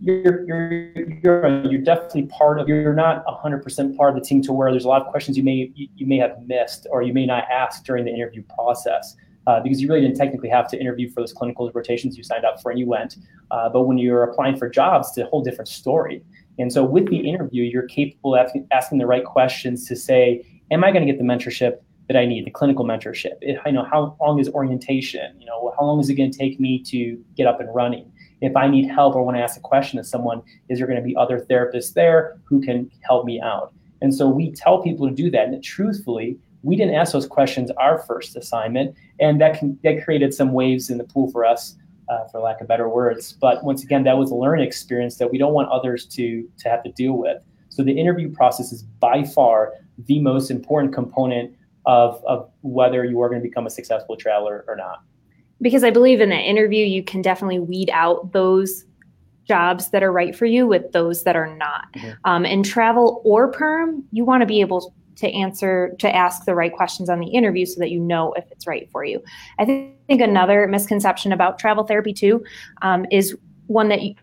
you're, 0.00 0.44
you're, 0.46 0.82
you're, 1.22 1.72
you're 1.72 1.80
definitely 1.80 2.26
part 2.26 2.60
of 2.60 2.68
you're 2.68 2.94
not 2.94 3.24
100% 3.26 3.96
part 3.96 4.14
of 4.14 4.22
the 4.22 4.26
team 4.26 4.42
to 4.42 4.52
where 4.52 4.70
there's 4.70 4.84
a 4.84 4.88
lot 4.88 5.00
of 5.00 5.08
questions 5.08 5.36
you 5.36 5.42
may 5.42 5.70
you, 5.74 6.06
may 6.06 6.18
have 6.18 6.36
missed 6.46 6.86
or 6.90 7.02
you 7.02 7.12
may 7.12 7.26
not 7.26 7.44
ask 7.50 7.84
during 7.84 8.04
the 8.04 8.10
interview 8.10 8.42
process 8.54 9.16
uh, 9.46 9.60
because 9.60 9.80
you 9.80 9.88
really 9.88 10.00
didn't 10.00 10.16
technically 10.16 10.48
have 10.48 10.68
to 10.68 10.80
interview 10.80 11.08
for 11.10 11.20
those 11.20 11.32
clinical 11.32 11.70
rotations 11.72 12.16
you 12.16 12.24
signed 12.24 12.44
up 12.44 12.60
for 12.60 12.70
and 12.70 12.80
you 12.80 12.86
went. 12.86 13.16
Uh, 13.50 13.68
but 13.68 13.82
when 13.82 13.98
you're 13.98 14.22
applying 14.22 14.56
for 14.56 14.68
jobs, 14.68 15.08
it's 15.08 15.18
a 15.18 15.26
whole 15.26 15.42
different 15.42 15.68
story. 15.68 16.22
And 16.58 16.72
so 16.72 16.84
with 16.84 17.08
the 17.08 17.28
interview, 17.28 17.64
you're 17.64 17.86
capable 17.86 18.34
of 18.34 18.48
asking, 18.70 18.98
the 18.98 19.06
right 19.06 19.24
questions 19.24 19.86
to 19.88 19.96
say, 19.96 20.46
am 20.70 20.84
I 20.84 20.92
going 20.92 21.06
to 21.06 21.12
get 21.12 21.18
the 21.18 21.24
mentorship 21.24 21.78
that 22.08 22.16
I 22.16 22.26
need, 22.26 22.46
the 22.46 22.50
clinical 22.50 22.84
mentorship? 22.84 23.32
It, 23.40 23.58
know 23.72 23.84
how 23.84 24.16
long 24.20 24.38
is 24.38 24.48
orientation? 24.48 25.34
You 25.38 25.46
know, 25.46 25.74
how 25.78 25.84
long 25.84 26.00
is 26.00 26.08
it 26.08 26.14
going 26.14 26.30
to 26.30 26.38
take 26.38 26.60
me 26.60 26.82
to 26.84 27.22
get 27.36 27.46
up 27.46 27.60
and 27.60 27.74
running? 27.74 28.10
If 28.44 28.56
I 28.56 28.68
need 28.68 28.88
help 28.88 29.14
or 29.14 29.24
want 29.24 29.36
to 29.36 29.42
ask 29.42 29.56
a 29.56 29.60
question 29.60 29.96
to 29.98 30.04
someone, 30.04 30.42
is 30.68 30.78
there 30.78 30.86
going 30.86 30.98
to 30.98 31.04
be 31.04 31.16
other 31.16 31.40
therapists 31.40 31.94
there 31.94 32.38
who 32.44 32.60
can 32.60 32.90
help 33.02 33.24
me 33.24 33.40
out? 33.40 33.72
And 34.02 34.14
so 34.14 34.28
we 34.28 34.52
tell 34.52 34.82
people 34.82 35.08
to 35.08 35.14
do 35.14 35.30
that. 35.30 35.48
And 35.48 35.64
truthfully, 35.64 36.38
we 36.62 36.76
didn't 36.76 36.94
ask 36.94 37.12
those 37.12 37.26
questions 37.26 37.70
our 37.78 37.98
first 38.00 38.36
assignment, 38.36 38.96
and 39.20 39.40
that 39.40 39.58
can, 39.58 39.78
that 39.82 40.04
created 40.04 40.34
some 40.34 40.52
waves 40.52 40.90
in 40.90 40.98
the 40.98 41.04
pool 41.04 41.30
for 41.30 41.44
us, 41.44 41.76
uh, 42.08 42.26
for 42.28 42.40
lack 42.40 42.60
of 42.60 42.68
better 42.68 42.88
words. 42.88 43.32
But 43.32 43.64
once 43.64 43.82
again, 43.82 44.04
that 44.04 44.18
was 44.18 44.30
a 44.30 44.34
learning 44.34 44.66
experience 44.66 45.16
that 45.16 45.30
we 45.30 45.38
don't 45.38 45.52
want 45.52 45.68
others 45.70 46.06
to 46.06 46.48
to 46.58 46.68
have 46.68 46.82
to 46.84 46.92
deal 46.92 47.14
with. 47.14 47.42
So 47.68 47.82
the 47.82 47.92
interview 47.92 48.30
process 48.30 48.72
is 48.72 48.82
by 48.82 49.24
far 49.24 49.72
the 50.06 50.20
most 50.20 50.50
important 50.50 50.94
component 50.94 51.54
of 51.86 52.22
of 52.24 52.50
whether 52.62 53.04
you 53.04 53.20
are 53.20 53.28
going 53.28 53.42
to 53.42 53.48
become 53.48 53.66
a 53.66 53.70
successful 53.70 54.16
traveler 54.16 54.64
or 54.68 54.76
not. 54.76 55.02
Because 55.64 55.82
I 55.82 55.90
believe 55.90 56.20
in 56.20 56.28
that 56.28 56.42
interview, 56.42 56.84
you 56.84 57.02
can 57.02 57.22
definitely 57.22 57.58
weed 57.58 57.88
out 57.90 58.32
those 58.32 58.84
jobs 59.48 59.88
that 59.90 60.02
are 60.02 60.12
right 60.12 60.36
for 60.36 60.44
you 60.44 60.66
with 60.66 60.92
those 60.92 61.24
that 61.24 61.36
are 61.36 61.56
not. 61.56 61.86
Mhm. 61.94 62.16
Um, 62.24 62.44
and 62.44 62.64
travel 62.64 63.22
or 63.24 63.50
perm, 63.50 64.04
you 64.12 64.24
want 64.24 64.42
to 64.42 64.46
be 64.46 64.60
able 64.60 64.94
to 65.16 65.28
answer 65.30 65.94
to 66.00 66.14
ask 66.14 66.44
the 66.44 66.54
right 66.54 66.72
questions 66.72 67.08
on 67.08 67.20
the 67.20 67.28
interview 67.28 67.64
so 67.64 67.80
that 67.80 67.90
you 67.90 68.00
know 68.00 68.32
if 68.34 68.44
it's 68.50 68.66
right 68.66 68.90
for 68.90 69.04
you 69.04 69.22
i 69.60 69.64
think, 69.64 69.94
think 70.08 70.20
another 70.20 70.66
misconception 70.66 71.32
about 71.32 71.56
travel 71.56 71.84
therapy 71.84 72.12
too 72.12 72.44
um, 72.82 73.06
is 73.12 73.36
one 73.68 73.88
that 73.88 74.02
you, 74.02 74.14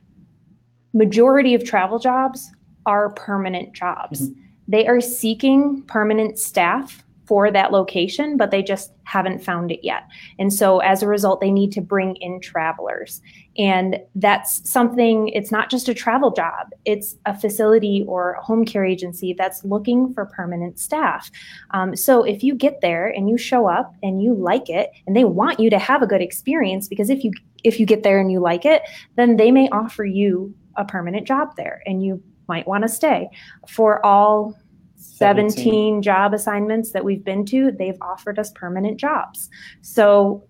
majority 0.94 1.56
of 1.56 1.64
travel 1.64 1.98
jobs 1.98 2.52
are 2.86 3.10
permanent 3.14 3.74
jobs 3.74 4.30
they 4.68 4.86
are 4.86 5.00
seeking 5.00 5.82
permanent 5.84 6.38
staff 6.38 7.06
for 7.26 7.52
that 7.52 7.72
location 7.72 8.38
but 8.38 8.52
they 8.52 8.64
just 8.64 8.92
haven't 9.04 9.44
found 9.44 9.72
it 9.72 9.80
yet. 9.84 10.04
And 10.40 10.54
so 10.54 10.80
as 10.80 11.04
a 11.04 11.08
result 11.08 11.42
they 11.42 11.52
need 11.52 11.72
to 11.74 11.82
bring 11.82 12.16
in 12.18 12.40
travelers. 12.40 13.22
And 13.58 14.00
that's 14.16 14.68
something 14.70 15.30
it's 15.30 15.52
not 15.52 15.70
just 15.70 15.90
a 15.90 15.94
travel 15.94 16.32
job 16.32 16.68
it's 16.86 17.18
a 17.26 17.38
facility 17.38 18.06
or 18.08 18.34
a 18.34 18.44
home 18.44 18.66
care 18.66 18.86
agency 18.86 19.34
that's 19.34 19.64
looking 19.64 20.14
for 20.14 20.26
permanent 20.26 20.80
staff. 20.80 21.30
Um, 21.72 21.96
so 21.96 22.24
if 22.24 22.44
you 22.44 22.56
get 22.56 22.82
there 22.82 23.08
and 23.08 23.30
you 23.30 23.38
show 23.38 23.68
up 23.68 23.94
and 24.02 24.22
you 24.22 24.34
like 24.34 24.70
it 24.70 24.92
and 25.06 25.16
they 25.16 25.26
want 25.26 25.60
you 25.60 25.70
to 25.70 25.80
have 25.80 26.02
a 26.02 26.08
good 26.08 26.22
experience 26.22 26.88
because 26.88 27.10
if 27.10 27.24
you 27.24 27.32
if 27.64 27.80
you 27.80 27.86
get 27.86 28.04
there 28.04 28.20
and 28.20 28.32
you 28.32 28.40
like 28.40 28.66
it 28.66 28.82
then 29.16 29.38
they 29.38 29.52
may 29.52 29.70
offer 29.70 30.04
you 30.06 30.54
a 30.76 30.86
permanent 30.86 31.28
job 31.28 31.56
there 31.58 31.82
and 31.86 32.04
you 32.04 32.22
might 32.48 32.68
want 32.68 32.84
to 32.84 32.90
stay 32.90 33.30
for 33.68 34.06
all 34.06 34.56
17 35.02 36.02
job 36.02 36.34
assignments 36.34 36.92
that 36.92 37.04
we've 37.04 37.24
been 37.24 37.46
to 37.46 37.72
they've 37.72 37.98
offered 38.02 38.38
us 38.38 38.52
permanent 38.52 39.00
jobs 39.00 39.50
so 39.82 40.44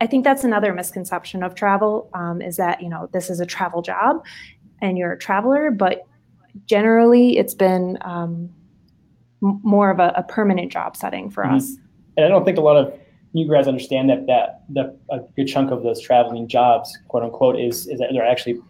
I 0.00 0.06
think 0.06 0.24
that's 0.24 0.44
another 0.44 0.74
misconception 0.74 1.42
of 1.42 1.54
travel 1.54 2.10
um, 2.14 2.42
is 2.42 2.56
that 2.56 2.82
you 2.82 2.88
know 2.88 3.08
this 3.12 3.30
is 3.30 3.40
a 3.40 3.46
travel 3.46 3.82
job, 3.82 4.24
and 4.82 4.98
you're 4.98 5.12
a 5.12 5.18
traveler, 5.18 5.70
but 5.70 6.02
generally 6.66 7.38
it's 7.38 7.54
been 7.54 7.98
um, 8.02 8.50
m- 9.42 9.60
more 9.62 9.90
of 9.90 9.98
a, 9.98 10.12
a, 10.16 10.22
permanent 10.22 10.72
job 10.72 10.96
setting 10.96 11.30
for 11.30 11.44
Mhm. 11.44 11.56
us. 11.56 11.76
And 12.16 12.24
I 12.24 12.28
don't 12.28 12.44
think 12.44 12.58
a 12.58 12.62
lot 12.62 12.76
of 12.76 12.92
new 13.34 13.46
grads 13.46 13.68
understand 13.68 14.08
that 14.10 14.26
that 14.26 14.62
that 14.70 14.96
a 15.10 15.20
good 15.34 15.46
chunk 15.46 15.70
of 15.70 15.82
those 15.82 16.00
traveling 16.00 16.46
jobs, 16.48 16.96
quote 17.08 17.22
unquote, 17.22 17.58
is 17.58 17.86
is 17.86 17.98
that 18.00 18.10
they're 18.12 18.26
actually 18.26 18.60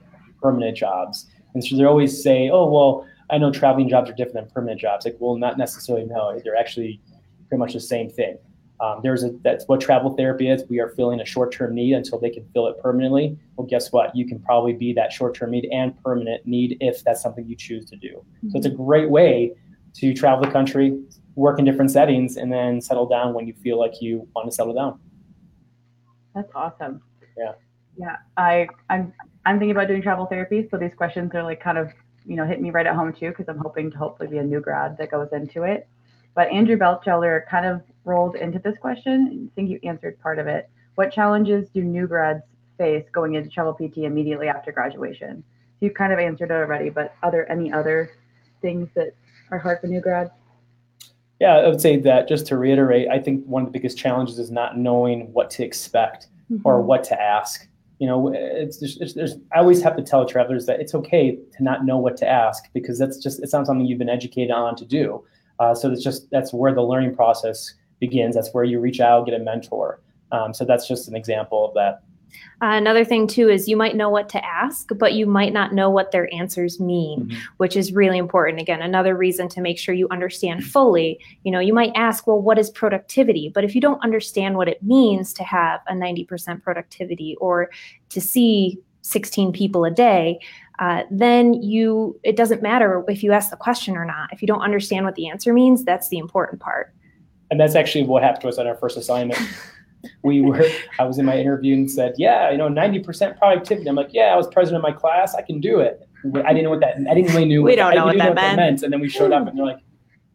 permanent 0.41 0.77
jobs. 0.77 1.29
And 1.55 1.65
so 1.65 1.77
they 1.77 1.85
always 1.85 2.23
say, 2.23 2.51
"Oh, 2.51 2.71
well, 2.71 3.07
I 3.31 3.39
know 3.39 3.51
traveling 3.51 3.89
jobs 3.89 4.11
are 4.11 4.15
different 4.15 4.47
than 4.47 4.51
permanent 4.51 4.81
jobs." 4.81 5.05
Like, 5.05 5.17
well, 5.19 5.37
not 5.37 5.59
necessarily. 5.59 6.05
No, 6.05 6.39
they're 6.45 6.57
actually 6.57 7.01
pretty 7.49 7.59
much 7.59 7.73
the 7.73 7.81
same 7.81 8.11
thing. 8.11 8.39
Um, 8.79 9.01
there's 9.03 9.25
a 9.25 9.31
that's 9.43 9.67
what 9.69 9.81
travel 9.81 10.15
therapy 10.17 10.51
is. 10.51 10.65
We 10.69 10.81
are 10.81 10.91
filling 10.91 11.21
a 11.21 11.25
short-term 11.25 11.75
need 11.75 11.95
until 11.95 12.21
they 12.21 12.31
can 12.31 12.47
fill 12.53 12.67
it 12.67 12.79
permanently. 12.83 13.39
Well, 13.57 13.67
guess 13.67 13.91
what? 13.91 14.15
You 14.15 14.27
can 14.27 14.39
probably 14.41 14.75
be 14.75 14.93
that 14.93 15.13
short-term 15.13 15.51
need 15.51 15.69
and 15.73 15.97
permanent 16.03 16.47
need 16.47 16.77
if 16.81 17.03
that's 17.03 17.23
something 17.23 17.47
you 17.47 17.57
choose 17.57 17.87
to 17.87 17.97
do. 17.97 18.23
So 18.51 18.59
it's 18.59 18.67
a 18.67 18.71
great 18.71 19.09
way 19.09 19.55
to 19.95 20.13
travel 20.13 20.45
the 20.45 20.51
country, 20.51 21.01
work 21.37 21.59
in 21.59 21.65
different 21.65 21.91
settings, 21.91 22.37
and 22.37 22.53
then 22.53 22.83
settle 22.83 23.07
down 23.07 23.33
when 23.33 23.47
you 23.47 23.55
feel 23.55 23.79
like 23.79 24.03
you 24.03 24.29
want 24.35 24.51
to 24.51 24.55
settle 24.55 24.75
down. 24.75 25.01
That's 26.35 26.51
awesome. 26.55 27.01
Yeah. 27.39 27.53
Yeah. 27.97 28.17
I 28.37 28.69
I'm 28.91 29.15
I'm 29.47 29.59
thinking 29.59 29.71
about 29.71 29.89
doing 29.89 30.03
travel 30.03 30.27
therapy, 30.27 30.69
so 30.71 30.77
these 30.77 30.93
questions 30.95 31.35
are 31.35 31.43
like 31.43 31.61
kind 31.61 31.79
of 31.79 31.93
you 32.27 32.37
know 32.37 32.45
hit 32.47 32.61
me 32.61 32.71
right 32.71 32.87
at 32.87 32.95
home 32.95 33.13
too 33.13 33.31
because 33.31 33.49
I'm 33.49 33.59
hoping 33.59 33.91
to 33.91 33.99
hopefully 33.99 34.29
be 34.29 34.39
a 34.39 34.43
new 34.43 34.61
grad 34.61 34.97
that 34.99 35.11
goes 35.11 35.29
into 35.33 35.63
it. 35.63 35.89
But 36.35 36.49
Andrew 36.51 36.77
Belcheller 36.77 37.47
kind 37.49 37.67
of 37.67 37.83
rolled 38.05 38.37
into 38.37 38.59
this 38.59 38.77
question. 38.79 39.49
I 39.51 39.55
think 39.55 39.71
you 39.71 39.81
answered 39.83 40.21
part 40.21 40.39
of 40.39 40.47
it. 40.47 40.69
What 40.97 41.13
challenges 41.13 41.69
do 41.71 41.83
new 41.83 42.07
grads 42.07 42.43
face 42.79 43.05
going 43.13 43.35
into 43.35 43.49
travel 43.49 43.73
PT 43.75 43.99
immediately 43.99 44.49
after 44.49 44.71
graduation? 44.73 45.43
You 45.81 45.91
kind 45.91 46.13
of 46.13 46.19
answered 46.19 46.51
it 46.51 46.55
already, 46.55 46.91
but 46.91 47.15
are 47.23 47.31
there 47.31 47.51
any 47.51 47.73
other 47.73 48.11
things 48.61 48.89
that 48.95 49.15
are 49.51 49.59
hard 49.59 49.81
for 49.81 49.87
new 49.87 50.01
grads? 50.01 50.31
Yeah, 51.41 51.57
I 51.57 51.69
would 51.69 51.81
say 51.81 51.99
that 51.99 52.29
just 52.29 52.47
to 52.49 52.57
reiterate, 52.57 53.09
I 53.09 53.19
think 53.19 53.45
one 53.45 53.63
of 53.63 53.69
the 53.69 53.73
biggest 53.73 53.99
challenges 53.99 54.39
is 54.39 54.51
not 54.51 54.79
knowing 54.79 55.33
what 55.33 55.51
to 55.51 55.65
expect 55.65 56.29
Mm-hmm. 56.51 56.63
or 56.65 56.81
what 56.81 57.03
to 57.05 57.21
ask. 57.21 57.67
You 57.99 58.07
know, 58.07 58.33
it's, 58.35 58.83
it's, 58.83 59.15
there's, 59.15 59.37
I 59.55 59.59
always 59.59 59.83
have 59.83 59.97
to 59.97 60.03
tell 60.03 60.27
travelers 60.27 60.67
that 60.67 60.81
it's 60.81 60.95
okay 60.95 61.39
to 61.57 61.63
not 61.63 61.87
know 61.87 61.97
what 61.97 62.17
to 62.19 62.29
ask 62.29 62.65
because 62.75 62.99
that's 62.99 63.17
just 63.17 63.43
it's 63.43 63.53
not 63.53 63.67
something 63.67 63.87
you've 63.87 63.99
been 63.99 64.11
educated 64.11 64.51
on 64.51 64.77
to 64.77 64.85
do. 64.85 65.25
Uh, 65.59 65.75
so 65.75 65.91
it's 65.91 66.05
just 66.05 66.31
that's 66.31 66.53
where 66.53 66.75
the 66.75 66.83
learning 66.83 67.15
process 67.15 67.73
begins. 67.99 68.35
That's 68.35 68.53
where 68.53 68.65
you 68.65 68.81
reach 68.81 69.01
out, 69.01 69.27
get 69.27 69.35
a 69.35 69.43
mentor. 69.43 70.01
Um, 70.33 70.53
so 70.53 70.65
that's 70.65 70.87
just 70.87 71.09
an 71.09 71.17
example 71.17 71.67
of 71.67 71.75
that. 71.75 72.03
Uh, 72.63 72.73
another 72.73 73.05
thing 73.05 73.27
too 73.27 73.49
is 73.49 73.69
you 73.69 73.77
might 73.77 73.97
know 73.97 74.09
what 74.09 74.29
to 74.31 74.45
ask, 74.45 74.89
but 74.99 75.13
you 75.13 75.27
might 75.27 75.53
not 75.53 75.75
know 75.75 75.91
what 75.91 76.11
their 76.11 76.33
answers 76.35 76.81
mean, 76.81 77.27
Mhm. 77.27 77.37
which 77.59 77.77
is 77.77 77.93
really 77.93 78.19
important. 78.19 78.61
Again, 78.61 78.81
another 78.81 79.15
reason 79.15 79.49
to 79.51 79.61
make 79.61 79.79
sure 79.79 79.95
you 79.95 80.09
understand 80.11 80.65
fully. 80.65 81.19
You 81.45 81.53
know, 81.53 81.61
you 81.61 81.75
might 81.75 81.93
ask, 81.95 82.27
well, 82.27 82.41
what 82.41 82.59
is 82.59 82.71
productivity? 82.71 83.51
But 83.55 83.65
if 83.65 83.75
you 83.75 83.81
don't 83.81 84.03
understand 84.03 84.57
what 84.57 84.69
it 84.69 84.83
means 84.83 85.33
to 85.35 85.45
have 85.45 85.81
a 85.87 85.95
90% 85.95 86.63
productivity 86.63 87.37
or 87.41 87.71
to 88.09 88.21
see 88.21 88.79
16 89.03 89.53
people 89.53 89.85
a 89.85 89.91
day, 89.91 90.39
uh, 90.79 91.03
then 91.11 91.55
you 91.55 92.19
it 92.23 92.37
doesn't 92.37 92.63
matter 92.63 93.05
if 93.09 93.23
you 93.23 93.33
ask 93.33 93.51
the 93.51 93.57
question 93.57 93.97
or 93.97 94.05
not. 94.05 94.33
If 94.33 94.43
you 94.43 94.49
don't 94.49 94.63
understand 94.63 95.05
what 95.05 95.15
the 95.15 95.29
answer 95.29 95.53
means, 95.53 95.85
that's 95.85 96.09
the 96.09 96.19
important 96.19 96.61
part. 96.61 96.93
And 97.51 97.61
that's 97.61 97.77
actually 97.77 98.05
what 98.05 98.23
happened 98.23 98.43
to 98.43 98.49
us 98.49 98.59
on 98.59 98.67
our 98.67 98.75
first 98.75 98.97
assignment. 98.97 99.39
we 100.23 100.41
were 100.41 100.63
I 100.99 101.05
was 101.05 101.19
in 101.19 101.27
my 101.27 101.39
interview 101.39 101.75
and 101.75 101.91
said, 101.91 102.15
Yeah, 102.17 102.51
you 102.51 102.59
know, 102.59 102.69
90% 102.69 103.39
productivity. 103.39 103.89
I'm 103.89 103.97
like, 103.97 104.13
Yeah, 104.13 104.33
I 104.33 104.37
was 104.37 104.47
president 104.49 104.85
of 104.85 104.91
my 104.91 104.97
class, 104.97 105.35
I 105.35 105.43
can 105.43 105.61
do 105.61 105.81
it. 105.81 106.09
But 106.25 106.45
I 106.45 106.51
didn't 106.51 106.65
know 106.65 106.71
what 106.71 106.81
that 106.81 106.97
I 107.09 107.15
didn't 107.15 107.33
really 107.33 107.45
knew 107.45 107.63
We 107.63 107.73
what, 107.73 107.77
don't 107.77 107.93
I 107.93 107.95
know 107.95 108.11
didn't 108.11 108.27
what 108.27 108.37
that 108.37 108.57
meant. 108.57 108.83
And 108.83 108.93
then 108.93 109.01
we 109.01 109.09
showed 109.09 109.33
up 109.33 109.47
and 109.47 109.59
they're 109.59 109.67
like, 109.67 109.81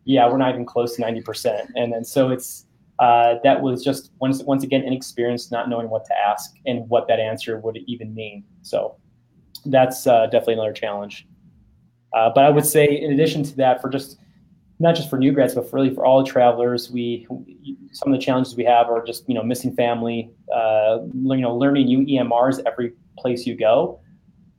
Yeah, 0.05 0.29
we're 0.29 0.37
not 0.37 0.53
even 0.53 0.65
close 0.65 0.95
to 0.95 1.01
90%. 1.01 1.67
And 1.75 1.91
then 1.91 2.03
so 2.03 2.29
it's 2.29 2.65
uh, 2.99 3.39
that 3.43 3.61
was 3.61 3.83
just 3.83 4.11
once 4.19 4.43
once 4.43 4.63
again 4.63 4.83
inexperience, 4.83 5.51
not 5.51 5.67
knowing 5.67 5.89
what 5.89 6.05
to 6.05 6.13
ask 6.17 6.53
and 6.67 6.87
what 6.87 7.07
that 7.07 7.19
answer 7.19 7.59
would 7.59 7.79
even 7.87 8.13
mean. 8.13 8.43
So 8.61 8.95
that's 9.65 10.05
uh, 10.05 10.27
definitely 10.27 10.53
another 10.55 10.73
challenge. 10.73 11.27
Uh, 12.13 12.29
but 12.33 12.43
I 12.43 12.49
would 12.49 12.65
say, 12.65 12.85
in 12.85 13.11
addition 13.13 13.41
to 13.43 13.55
that, 13.57 13.81
for 13.81 13.89
just 13.89 14.19
not 14.81 14.95
just 14.95 15.09
for 15.09 15.17
new 15.17 15.31
grads, 15.31 15.53
but 15.53 15.71
really 15.71 15.93
for 15.93 16.03
all 16.05 16.23
travelers, 16.23 16.89
we 16.89 17.27
some 17.91 18.11
of 18.11 18.19
the 18.19 18.23
challenges 18.23 18.55
we 18.55 18.63
have 18.63 18.87
are 18.87 19.03
just 19.03 19.27
you 19.29 19.35
know 19.35 19.43
missing 19.43 19.73
family, 19.75 20.29
uh, 20.53 20.99
you 21.13 21.37
know 21.37 21.55
learning 21.55 21.85
new 21.85 21.99
EMRs 21.99 22.59
every 22.65 22.93
place 23.17 23.45
you 23.45 23.55
go. 23.55 23.99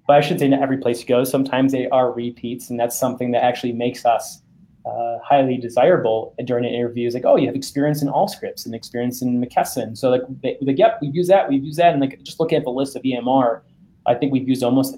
But 0.07 0.17
I 0.17 0.21
should 0.21 0.39
say 0.39 0.49
not 0.49 0.63
every 0.63 0.79
place 0.79 1.01
you 1.01 1.07
go. 1.07 1.25
Sometimes 1.25 1.73
they 1.73 1.89
are 1.89 2.13
repeats, 2.13 2.71
and 2.71 2.79
that's 2.79 2.99
something 2.99 3.33
that 3.33 3.43
actually 3.43 3.73
makes 3.73 4.05
us 4.05 4.43
uh, 4.87 5.19
highly 5.25 5.57
desirable 5.57 6.35
during 6.45 6.65
an 6.65 6.73
interview. 6.73 7.09
Is 7.09 7.15
like, 7.15 7.25
oh, 7.25 7.37
you 7.37 7.47
have 7.47 7.57
experience 7.57 8.01
in 8.01 8.09
Allscripts 8.09 8.65
and 8.65 8.75
experience 8.75 9.23
in 9.23 9.43
McKesson. 9.43 9.99
So 9.99 10.09
like, 10.09 10.23
they, 10.43 10.57
like, 10.61 10.79
yep, 10.79 10.99
we've 11.03 11.15
used 11.15 11.31
that, 11.31 11.49
we've 11.49 11.65
used 11.65 11.79
that, 11.79 11.93
and 11.93 12.01
like 12.01 12.23
just 12.23 12.39
looking 12.39 12.59
at 12.59 12.65
the 12.65 12.71
list 12.71 12.95
of 12.95 13.03
EMR, 13.03 13.63
I 14.07 14.15
think 14.15 14.33
we've 14.33 14.49
used 14.49 14.63
almost 14.63 14.97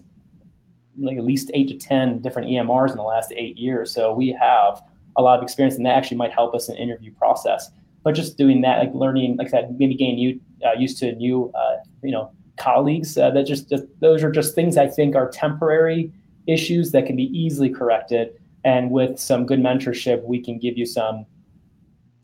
like 0.99 1.17
at 1.17 1.25
least 1.25 1.51
eight 1.55 1.69
to 1.69 1.79
ten 1.79 2.21
different 2.21 2.49
EMRs 2.49 2.91
in 2.91 2.97
the 2.97 3.03
last 3.03 3.33
eight 3.35 3.57
years. 3.57 3.91
So 3.91 4.13
we 4.13 4.37
have 4.39 4.83
a 5.17 5.23
lot 5.23 5.39
of 5.39 5.43
experience, 5.43 5.77
and 5.77 5.87
that 5.87 5.97
actually 5.97 6.17
might 6.17 6.33
help 6.33 6.55
us 6.55 6.69
in 6.69 6.77
interview 6.77 7.13
process. 7.15 7.71
But 8.03 8.15
just 8.15 8.37
doing 8.37 8.61
that, 8.63 8.79
like 8.79 8.95
learning, 8.95 9.37
like 9.37 9.49
I 9.49 9.51
said, 9.51 9.77
maybe 9.79 9.95
getting 9.95 10.19
you 10.19 10.41
uh, 10.65 10.73
used 10.79 10.99
to 10.99 11.15
new, 11.15 11.51
uh, 11.55 11.77
you 12.03 12.13
know, 12.13 12.31
colleagues. 12.57 13.17
Uh, 13.17 13.31
that 13.31 13.47
just, 13.47 13.69
just 13.69 13.85
those 14.01 14.23
are 14.23 14.31
just 14.31 14.55
things 14.55 14.77
I 14.77 14.89
think 14.89 15.17
are 15.17 15.31
temporary 15.31 16.13
issues 16.47 16.93
that 16.93 17.07
can 17.07 17.17
be 17.17 17.25
easily 17.37 17.71
corrected. 17.71 18.31
And 18.65 18.91
with 18.91 19.19
some 19.19 19.47
good 19.47 19.61
mentorship, 19.61 20.23
we 20.25 20.43
can 20.43 20.59
give 20.59 20.77
you 20.77 20.87
some 20.87 21.27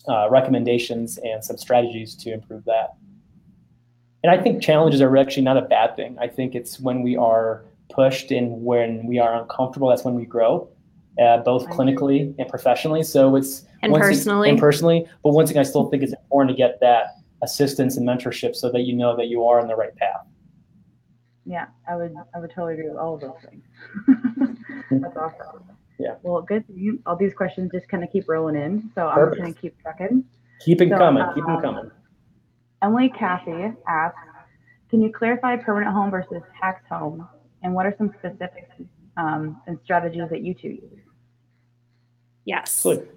uh, 0.09 0.29
recommendations 0.31 1.19
and 1.19 1.45
some 1.45 1.57
strategies 1.57 2.15
to 2.17 2.33
improve 2.33 2.65
that. 2.65 2.95
And 4.23 4.31
I 4.31 4.43
think 4.43 4.63
challenges 4.63 5.01
are 5.01 5.17
actually 5.17 5.45
not 5.45 5.57
a 5.57 5.63
bad 5.63 5.97
thing. 5.97 6.19
I 6.21 6.29
think 6.29 6.55
it's 6.55 6.79
when 6.79 7.03
we 7.03 7.17
are 7.17 7.65
pushed 7.89 8.31
and 8.31 8.63
when 8.65 9.07
we 9.07 9.19
are 9.19 9.35
uncomfortable, 9.35 9.89
that's 9.89 10.05
when 10.05 10.15
we 10.15 10.27
grow 10.27 10.69
uh, 11.21 11.39
both 11.39 11.67
clinically 11.69 12.35
and 12.39 12.49
professionally. 12.49 13.03
So 13.03 13.37
it's 13.37 13.65
And 13.83 13.93
once 13.93 14.03
personally. 14.05 14.49
and 14.49 14.59
personally. 14.59 15.07
But 15.23 15.31
once 15.31 15.51
again, 15.51 15.61
I 15.61 15.65
still 15.65 15.89
think 15.91 16.03
it's 16.03 16.13
important 16.13 16.57
to 16.57 16.57
get 16.57 16.81
that 16.81 17.17
assistance 17.43 17.97
and 17.97 18.07
mentorship 18.07 18.55
so 18.57 18.71
that 18.73 18.83
you 18.83 18.95
know 18.95 19.17
that 19.17 19.27
you 19.29 19.45
are 19.45 19.61
on 19.61 19.69
the 19.69 19.77
right 19.77 19.95
path. 19.97 20.27
Yeah, 21.47 21.67
I 21.89 21.97
would 21.97 22.15
I 22.35 22.39
would 22.39 22.51
totally 22.51 22.75
agree 22.75 22.89
with 22.89 22.99
all 22.99 23.15
of 23.15 23.21
those 23.21 23.37
things. 23.49 23.65
That's 24.91 25.17
awesome. 25.17 25.65
Yeah. 25.99 26.15
Well, 26.23 26.43
good. 26.43 26.65
You, 26.69 27.01
all 27.07 27.17
these 27.17 27.35
questions 27.35 27.71
just 27.73 27.89
kind 27.89 28.03
of 28.05 28.11
keep 28.11 28.29
rolling 28.29 28.57
in, 28.57 28.91
so 28.95 29.09
I'm 29.09 29.29
just 29.29 29.41
gonna 29.41 29.53
keep 29.53 29.75
checking. 29.83 30.25
Keep 30.65 30.83
it 30.83 30.91
So, 30.91 30.99
coming. 30.99 31.25
Keep 31.35 31.45
them 31.45 31.57
um, 31.57 31.63
coming. 31.63 31.91
Emily 32.83 33.11
Cathy 33.11 33.73
asks, 33.89 34.19
can 34.89 35.03
you 35.03 35.13
clarify 35.13 35.57
permanent 35.57 35.93
home 35.93 36.11
versus 36.11 36.43
tax 36.61 36.83
home, 36.89 37.29
and 37.63 37.75
what 37.75 37.85
are 37.87 37.95
some 37.99 38.11
specifics 38.19 38.75
um, 39.17 39.61
and 39.67 39.79
strategies 39.85 40.29
that 40.31 40.43
you 40.43 40.55
two 40.55 40.69
use? 40.69 41.01
Yes. 42.51 42.83
Good. 42.83 43.09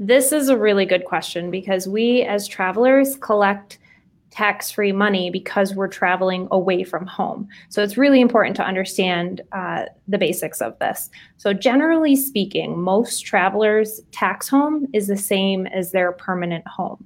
This 0.00 0.32
is 0.32 0.48
a 0.48 0.56
really 0.56 0.84
good 0.84 1.04
question 1.04 1.48
because 1.48 1.86
we 1.86 2.22
as 2.22 2.48
travelers 2.48 3.16
collect 3.18 3.78
tax 4.32 4.68
free 4.68 4.90
money 4.90 5.30
because 5.30 5.76
we're 5.76 5.86
traveling 5.86 6.48
away 6.50 6.82
from 6.82 7.06
home. 7.06 7.46
So 7.68 7.84
it's 7.84 7.96
really 7.96 8.20
important 8.20 8.56
to 8.56 8.64
understand 8.64 9.42
uh, 9.52 9.84
the 10.08 10.18
basics 10.18 10.60
of 10.60 10.76
this. 10.80 11.08
So, 11.36 11.52
generally 11.52 12.16
speaking, 12.16 12.80
most 12.80 13.20
travelers' 13.20 14.00
tax 14.10 14.48
home 14.48 14.88
is 14.92 15.06
the 15.06 15.16
same 15.16 15.68
as 15.68 15.92
their 15.92 16.10
permanent 16.10 16.66
home, 16.66 17.04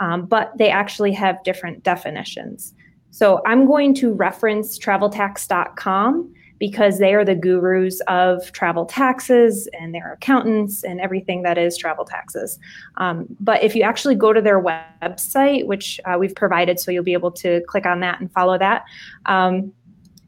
um, 0.00 0.26
but 0.26 0.50
they 0.58 0.68
actually 0.68 1.12
have 1.12 1.44
different 1.44 1.84
definitions. 1.84 2.74
So, 3.12 3.40
I'm 3.46 3.66
going 3.66 3.94
to 3.96 4.12
reference 4.12 4.76
traveltax.com 4.80 6.34
because 6.60 6.98
they 6.98 7.14
are 7.14 7.24
the 7.24 7.34
gurus 7.34 8.00
of 8.06 8.52
travel 8.52 8.84
taxes 8.84 9.68
and 9.72 9.92
their 9.92 10.12
accountants 10.12 10.84
and 10.84 11.00
everything 11.00 11.42
that 11.42 11.58
is 11.58 11.76
travel 11.76 12.04
taxes. 12.04 12.58
Um, 12.98 13.26
but 13.40 13.64
if 13.64 13.74
you 13.74 13.82
actually 13.82 14.14
go 14.14 14.32
to 14.32 14.42
their 14.42 14.62
website, 14.62 15.66
which 15.66 15.98
uh, 16.04 16.16
we've 16.18 16.34
provided, 16.34 16.78
so 16.78 16.92
you'll 16.92 17.02
be 17.02 17.14
able 17.14 17.32
to 17.32 17.62
click 17.66 17.86
on 17.86 18.00
that 18.00 18.20
and 18.20 18.30
follow 18.30 18.58
that. 18.58 18.84
Um, 19.26 19.72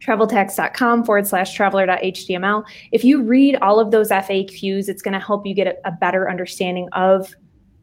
traveltax.com 0.01 1.05
forward 1.05 1.27
slash 1.29 1.55
traveler.html. 1.55 2.65
If 2.91 3.05
you 3.05 3.23
read 3.23 3.57
all 3.57 3.79
of 3.79 3.93
those 3.93 4.09
FAQs, 4.09 4.89
it's 4.89 5.03
going 5.03 5.13
to 5.13 5.21
help 5.21 5.47
you 5.47 5.55
get 5.55 5.67
a, 5.69 5.77
a 5.89 5.93
better 5.93 6.29
understanding 6.29 6.89
of 6.93 7.33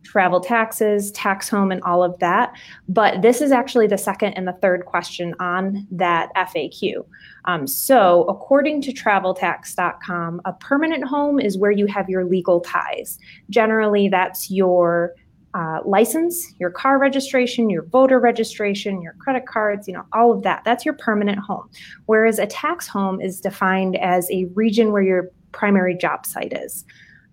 travel 0.03 0.39
taxes, 0.39 1.11
tax 1.11 1.49
home, 1.49 1.71
and 1.71 1.81
all 1.83 2.03
of 2.03 2.17
that. 2.19 2.53
But 2.87 3.21
this 3.21 3.41
is 3.41 3.51
actually 3.51 3.87
the 3.87 3.97
second 3.97 4.33
and 4.33 4.47
the 4.47 4.53
third 4.53 4.85
question 4.85 5.35
on 5.39 5.87
that 5.91 6.29
FAQ. 6.35 7.05
Um, 7.45 7.67
so, 7.67 8.23
according 8.23 8.81
to 8.83 8.93
traveltax.com, 8.93 10.41
a 10.45 10.53
permanent 10.53 11.03
home 11.03 11.39
is 11.39 11.57
where 11.57 11.71
you 11.71 11.85
have 11.87 12.09
your 12.09 12.25
legal 12.25 12.61
ties. 12.61 13.17
Generally, 13.49 14.09
that's 14.09 14.49
your 14.51 15.15
uh, 15.53 15.79
license, 15.83 16.53
your 16.59 16.69
car 16.69 16.99
registration, 16.99 17.69
your 17.69 17.83
voter 17.83 18.19
registration, 18.19 19.01
your 19.01 19.13
credit 19.13 19.47
cards, 19.47 19.87
you 19.87 19.93
know, 19.93 20.05
all 20.13 20.31
of 20.31 20.43
that. 20.43 20.63
That's 20.63 20.85
your 20.85 20.93
permanent 20.93 21.39
home. 21.39 21.69
Whereas 22.05 22.37
a 22.39 22.45
tax 22.45 22.87
home 22.87 23.19
is 23.19 23.41
defined 23.41 23.97
as 23.97 24.29
a 24.29 24.45
region 24.53 24.91
where 24.91 25.01
your 25.01 25.31
primary 25.51 25.95
job 25.95 26.25
site 26.25 26.53
is. 26.53 26.85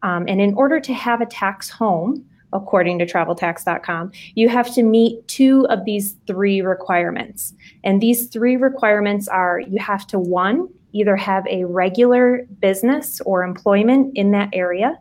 Um, 0.03 0.25
and 0.29 0.41
in 0.41 0.55
order 0.55 0.81
to 0.81 0.95
have 0.95 1.21
a 1.21 1.27
tax 1.27 1.69
home, 1.69 2.25
according 2.57 2.99
to 2.99 3.07
traveltax.com, 3.07 4.11
you 4.35 4.49
have 4.49 4.73
to 4.75 4.83
meet 4.83 5.27
two 5.29 5.67
of 5.69 5.85
these 5.85 6.17
three 6.27 6.61
requirements. 6.61 7.55
And 7.85 8.01
these 8.01 8.29
three 8.29 8.57
requirements 8.57 9.29
are 9.29 9.61
you 9.61 9.79
have 9.79 10.07
to, 10.09 10.19
one, 10.19 10.69
either 10.93 11.17
have 11.17 11.47
a 11.47 11.65
regular 11.65 12.47
business 12.61 13.21
or 13.27 13.45
employment 13.45 14.17
in 14.17 14.31
that 14.31 14.49
area. 14.53 14.99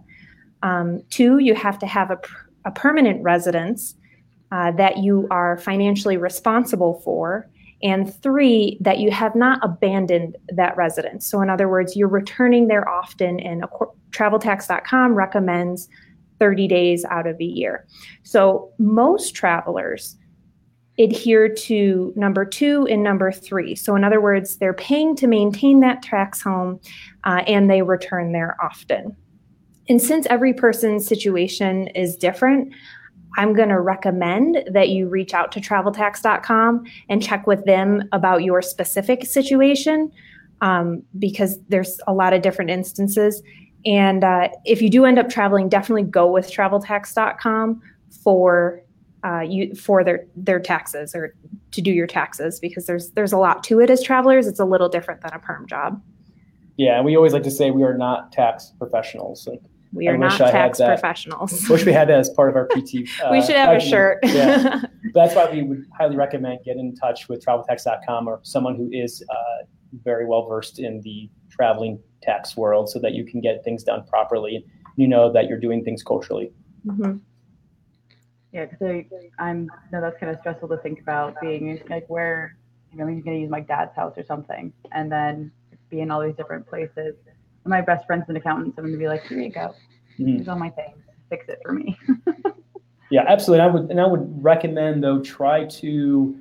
Um, 0.62 1.02
two, 1.10 1.40
you 1.40 1.56
have 1.56 1.80
to 1.80 1.86
have 1.86 2.12
a, 2.12 2.20
a 2.66 2.72
permanent 2.72 3.24
residence 3.24 3.96
uh, 4.52 4.72
that 4.72 4.98
you 4.98 5.28
are 5.32 5.58
financially 5.58 6.18
responsible 6.18 7.02
for. 7.04 7.50
And 7.84 8.14
three, 8.22 8.78
that 8.82 9.00
you 9.00 9.12
have 9.12 9.36
not 9.36 9.60
abandoned 9.62 10.38
that 10.50 10.76
residence. 10.76 11.26
So, 11.26 11.42
in 11.42 11.50
other 11.50 11.68
words, 11.68 11.96
you're 11.96 12.08
returning 12.08 12.68
there 12.68 12.88
often, 12.90 13.40
and 13.40 13.66
traveltax.com 14.12 15.14
recommends 15.14 15.90
30 16.40 16.68
days 16.68 17.06
out 17.06 17.28
of 17.28 17.40
a 17.40 17.46
year. 17.46 17.86
So 18.24 18.72
most 18.78 19.36
travelers 19.36 20.18
adhere 20.98 21.50
to 21.50 22.14
number 22.16 22.46
two 22.46 22.88
and 22.90 23.04
number 23.04 23.32
three. 23.32 23.76
So, 23.76 23.96
in 23.96 24.04
other 24.04 24.22
words, 24.22 24.58
they're 24.58 24.74
paying 24.74 25.16
to 25.18 25.28
maintain 25.28 25.82
that 25.82 26.02
tax 26.02 26.42
home 26.42 26.80
uh, 27.26 27.44
and 27.48 27.70
they 27.70 27.82
return 27.82 28.32
there 28.32 28.56
often. 28.64 29.16
And 29.90 30.02
since 30.02 30.26
every 30.28 30.54
person's 30.54 31.06
situation 31.06 31.88
is 31.90 32.16
different, 32.16 32.74
I'm 33.38 33.54
going 33.54 33.70
to 33.70 33.80
recommend 33.80 34.64
that 34.72 34.90
you 34.90 35.08
reach 35.08 35.34
out 35.34 35.52
to 35.54 35.62
traveltax.com 35.62 36.86
and 37.10 37.22
check 37.22 37.46
with 37.46 37.66
them 37.66 38.04
about 38.12 38.44
your 38.44 38.62
specific 38.62 39.26
situation 39.26 40.12
um, 40.62 41.04
because 41.20 41.60
there's 41.68 42.00
a 42.08 42.14
lot 42.14 42.34
of 42.34 42.42
different 42.42 42.72
instances. 42.72 43.44
And 43.86 44.24
uh, 44.24 44.50
if 44.66 44.82
you 44.82 44.90
do 44.90 45.06
end 45.06 45.20
up 45.20 45.30
traveling, 45.30 45.70
definitely 45.70 46.04
go 46.04 46.32
with 46.32 46.52
traveltax.com 46.52 47.82
for 48.24 48.82
uh, 49.24 49.42
you 49.42 49.74
for 49.76 50.04
their 50.04 50.26
their 50.36 50.60
taxes 50.60 51.16
or 51.16 51.36
to 51.72 51.82
do 51.82 51.92
your 51.92 52.08
taxes 52.08 52.60
because 52.60 52.86
there's 52.86 53.12
there's 53.12 53.34
a 53.34 53.38
lot 53.38 53.64
to 53.66 53.80
it 53.80 53.90
as 53.90 54.02
travelers. 54.02 54.48
It's 54.48 54.60
a 54.60 54.66
little 54.66 54.90
different 54.90 55.22
than 55.22 55.34
a 55.34 55.40
perm 55.40 55.68
job. 55.68 56.02
Yeah, 56.78 56.98
and 56.98 57.06
we 57.06 57.16
always 57.16 57.34
like 57.34 57.44
to 57.44 57.52
say 57.52 57.72
we 57.72 57.84
are 57.84 57.98
not 57.98 58.32
tax 58.32 58.74
professionals. 58.78 59.48
Like, 59.48 59.62
we 59.94 60.08
are 60.08 60.18
not 60.18 60.38
tax 60.38 60.80
professionals. 60.80 61.68
Wish 61.70 61.86
we 61.86 61.94
had 61.94 62.10
that 62.10 62.20
as 62.20 62.30
part 62.30 62.50
of 62.50 62.56
our 62.56 62.68
PT. 62.68 63.08
Uh, 63.24 63.30
we 63.32 63.42
should 63.42 63.56
have 63.56 63.78
a 63.78 63.80
shirt. 63.80 64.20
yeah. 64.24 64.82
That's 65.14 65.34
why 65.34 65.50
we 65.50 65.64
would 65.64 65.86
highly 65.98 66.18
recommend 66.18 66.60
getting 66.66 66.88
in 66.88 66.96
touch 66.96 67.30
with 67.30 67.44
traveltax.com 67.46 68.28
or 68.28 68.42
someone 68.44 68.76
who 68.76 68.90
is 68.92 69.24
uh, 69.30 69.66
very 70.04 70.26
well 70.26 70.46
versed 70.46 70.80
in 70.80 71.00
the 71.02 71.30
traveling 71.50 71.98
tax 72.26 72.58
world 72.58 72.90
so 72.90 73.00
that 73.00 73.14
you 73.14 73.24
can 73.24 73.42
get 73.42 73.64
things 73.64 73.84
done 73.84 74.04
properly. 74.08 74.66
You 74.96 75.08
know 75.08 75.32
that 75.32 75.48
you're 75.48 75.60
doing 75.60 75.84
things 75.84 76.04
culturally. 76.04 76.52
Mm-hmm. 76.86 77.18
Yeah, 78.52 78.66
because 78.66 79.06
I'm 79.38 79.70
no, 79.92 80.00
that's 80.00 80.18
kind 80.18 80.32
of 80.32 80.40
stressful 80.40 80.70
to 80.70 80.78
think 80.78 81.02
about 81.02 81.36
being 81.42 81.82
like 81.90 82.06
where 82.08 82.56
you 82.92 82.98
know 82.98 83.06
I'm 83.06 83.22
going 83.22 83.36
to 83.36 83.42
use 83.42 83.50
my 83.50 83.60
dad's 83.60 83.94
house 83.96 84.14
or 84.18 84.24
something, 84.24 84.72
and 84.94 85.12
then 85.12 85.52
be 85.90 86.00
in 86.00 86.10
all 86.10 86.22
these 86.22 86.36
different 86.36 86.66
places. 86.68 87.16
And 87.26 87.72
my 87.72 87.82
best 87.82 88.06
friend's 88.06 88.30
an 88.30 88.38
accountant, 88.38 88.76
so 88.76 88.80
I'm 88.80 88.86
going 88.86 88.94
to 88.94 89.00
be 89.00 89.08
like, 89.08 89.24
here 89.24 89.40
you 89.40 89.50
go, 89.50 89.74
mm-hmm. 90.20 90.36
here's 90.38 90.48
all 90.48 90.58
my 90.58 90.70
things, 90.70 90.98
fix 91.30 91.50
it 91.50 91.60
for 91.64 91.74
me. 91.74 91.98
yeah, 93.12 93.26
absolutely. 93.28 93.66
And 93.66 93.70
I 93.70 93.74
would 93.74 93.92
and 93.92 94.00
I 94.02 94.08
would 94.08 94.44
recommend 94.44 95.04
though 95.04 95.22
try 95.22 95.66
to. 95.66 96.40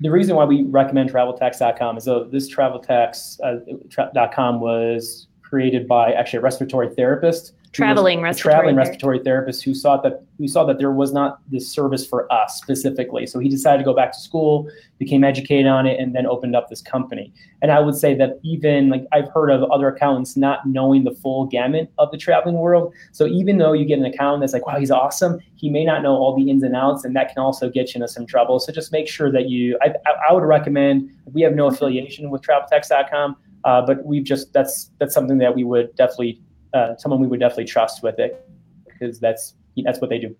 The 0.00 0.10
reason 0.10 0.36
why 0.36 0.44
we 0.44 0.62
recommend 0.62 1.10
TravelTax.com 1.10 1.98
is 1.98 2.04
though 2.04 2.24
this 2.24 2.48
TravelTax.com 2.54 4.54
uh, 4.54 4.58
was 4.58 5.26
created 5.42 5.88
by 5.88 6.12
actually 6.12 6.38
a 6.38 6.42
respiratory 6.42 6.94
therapist 6.94 7.54
traveling 7.72 8.20
respiratory 8.20 8.54
traveling 8.54 8.76
respiratory 8.76 9.18
therapist 9.18 9.62
who 9.62 9.74
saw 9.74 9.96
that 9.98 10.22
who 10.38 10.46
saw 10.46 10.64
that 10.64 10.78
there 10.78 10.92
was 10.92 11.12
not 11.12 11.40
this 11.50 11.68
service 11.68 12.06
for 12.06 12.32
us 12.32 12.56
specifically. 12.56 13.26
So 13.26 13.38
he 13.38 13.48
decided 13.48 13.78
to 13.78 13.84
go 13.84 13.94
back 13.94 14.12
to 14.12 14.18
school, 14.18 14.70
became 14.98 15.24
educated 15.24 15.66
on 15.66 15.86
it, 15.86 15.98
and 15.98 16.14
then 16.14 16.26
opened 16.26 16.54
up 16.54 16.68
this 16.68 16.80
company. 16.80 17.32
And 17.60 17.72
I 17.72 17.80
would 17.80 17.96
say 17.96 18.14
that 18.14 18.38
even 18.42 18.88
like 18.88 19.04
I've 19.12 19.28
heard 19.28 19.50
of 19.50 19.68
other 19.70 19.88
accountants 19.88 20.36
not 20.36 20.66
knowing 20.66 21.04
the 21.04 21.12
full 21.12 21.46
gamut 21.46 21.90
of 21.98 22.10
the 22.10 22.18
traveling 22.18 22.56
world. 22.56 22.94
So 23.12 23.26
even 23.26 23.58
though 23.58 23.72
you 23.72 23.84
get 23.84 23.98
an 23.98 24.04
accountant 24.04 24.42
that's 24.42 24.52
like, 24.52 24.66
wow, 24.66 24.78
he's 24.78 24.90
awesome, 24.90 25.40
he 25.56 25.68
may 25.68 25.84
not 25.84 26.02
know 26.02 26.14
all 26.14 26.36
the 26.36 26.50
ins 26.50 26.62
and 26.62 26.76
outs, 26.76 27.04
and 27.04 27.14
that 27.16 27.34
can 27.34 27.42
also 27.42 27.68
get 27.68 27.94
you 27.94 27.98
into 28.00 28.08
some 28.08 28.26
trouble. 28.26 28.60
So 28.60 28.72
just 28.72 28.92
make 28.92 29.08
sure 29.08 29.30
that 29.32 29.48
you. 29.48 29.78
I, 29.82 29.94
I 30.28 30.32
would 30.32 30.44
recommend. 30.44 31.10
We 31.32 31.42
have 31.42 31.54
no 31.54 31.66
affiliation 31.66 32.30
with 32.30 32.42
TravelTax.com. 32.42 33.36
Uh, 33.64 33.82
but 33.84 34.04
we've 34.04 34.24
just 34.24 34.52
that's 34.52 34.90
that's 34.98 35.12
something 35.12 35.38
that 35.38 35.54
we 35.54 35.64
would 35.64 35.94
definitely 35.96 36.40
uh, 36.74 36.96
someone 36.96 37.20
we 37.20 37.26
would 37.26 37.40
definitely 37.40 37.64
trust 37.64 38.02
with 38.02 38.18
it 38.18 38.48
because 38.84 39.18
that's 39.18 39.54
that's 39.84 40.00
what 40.00 40.10
they 40.10 40.18
do. 40.18 40.34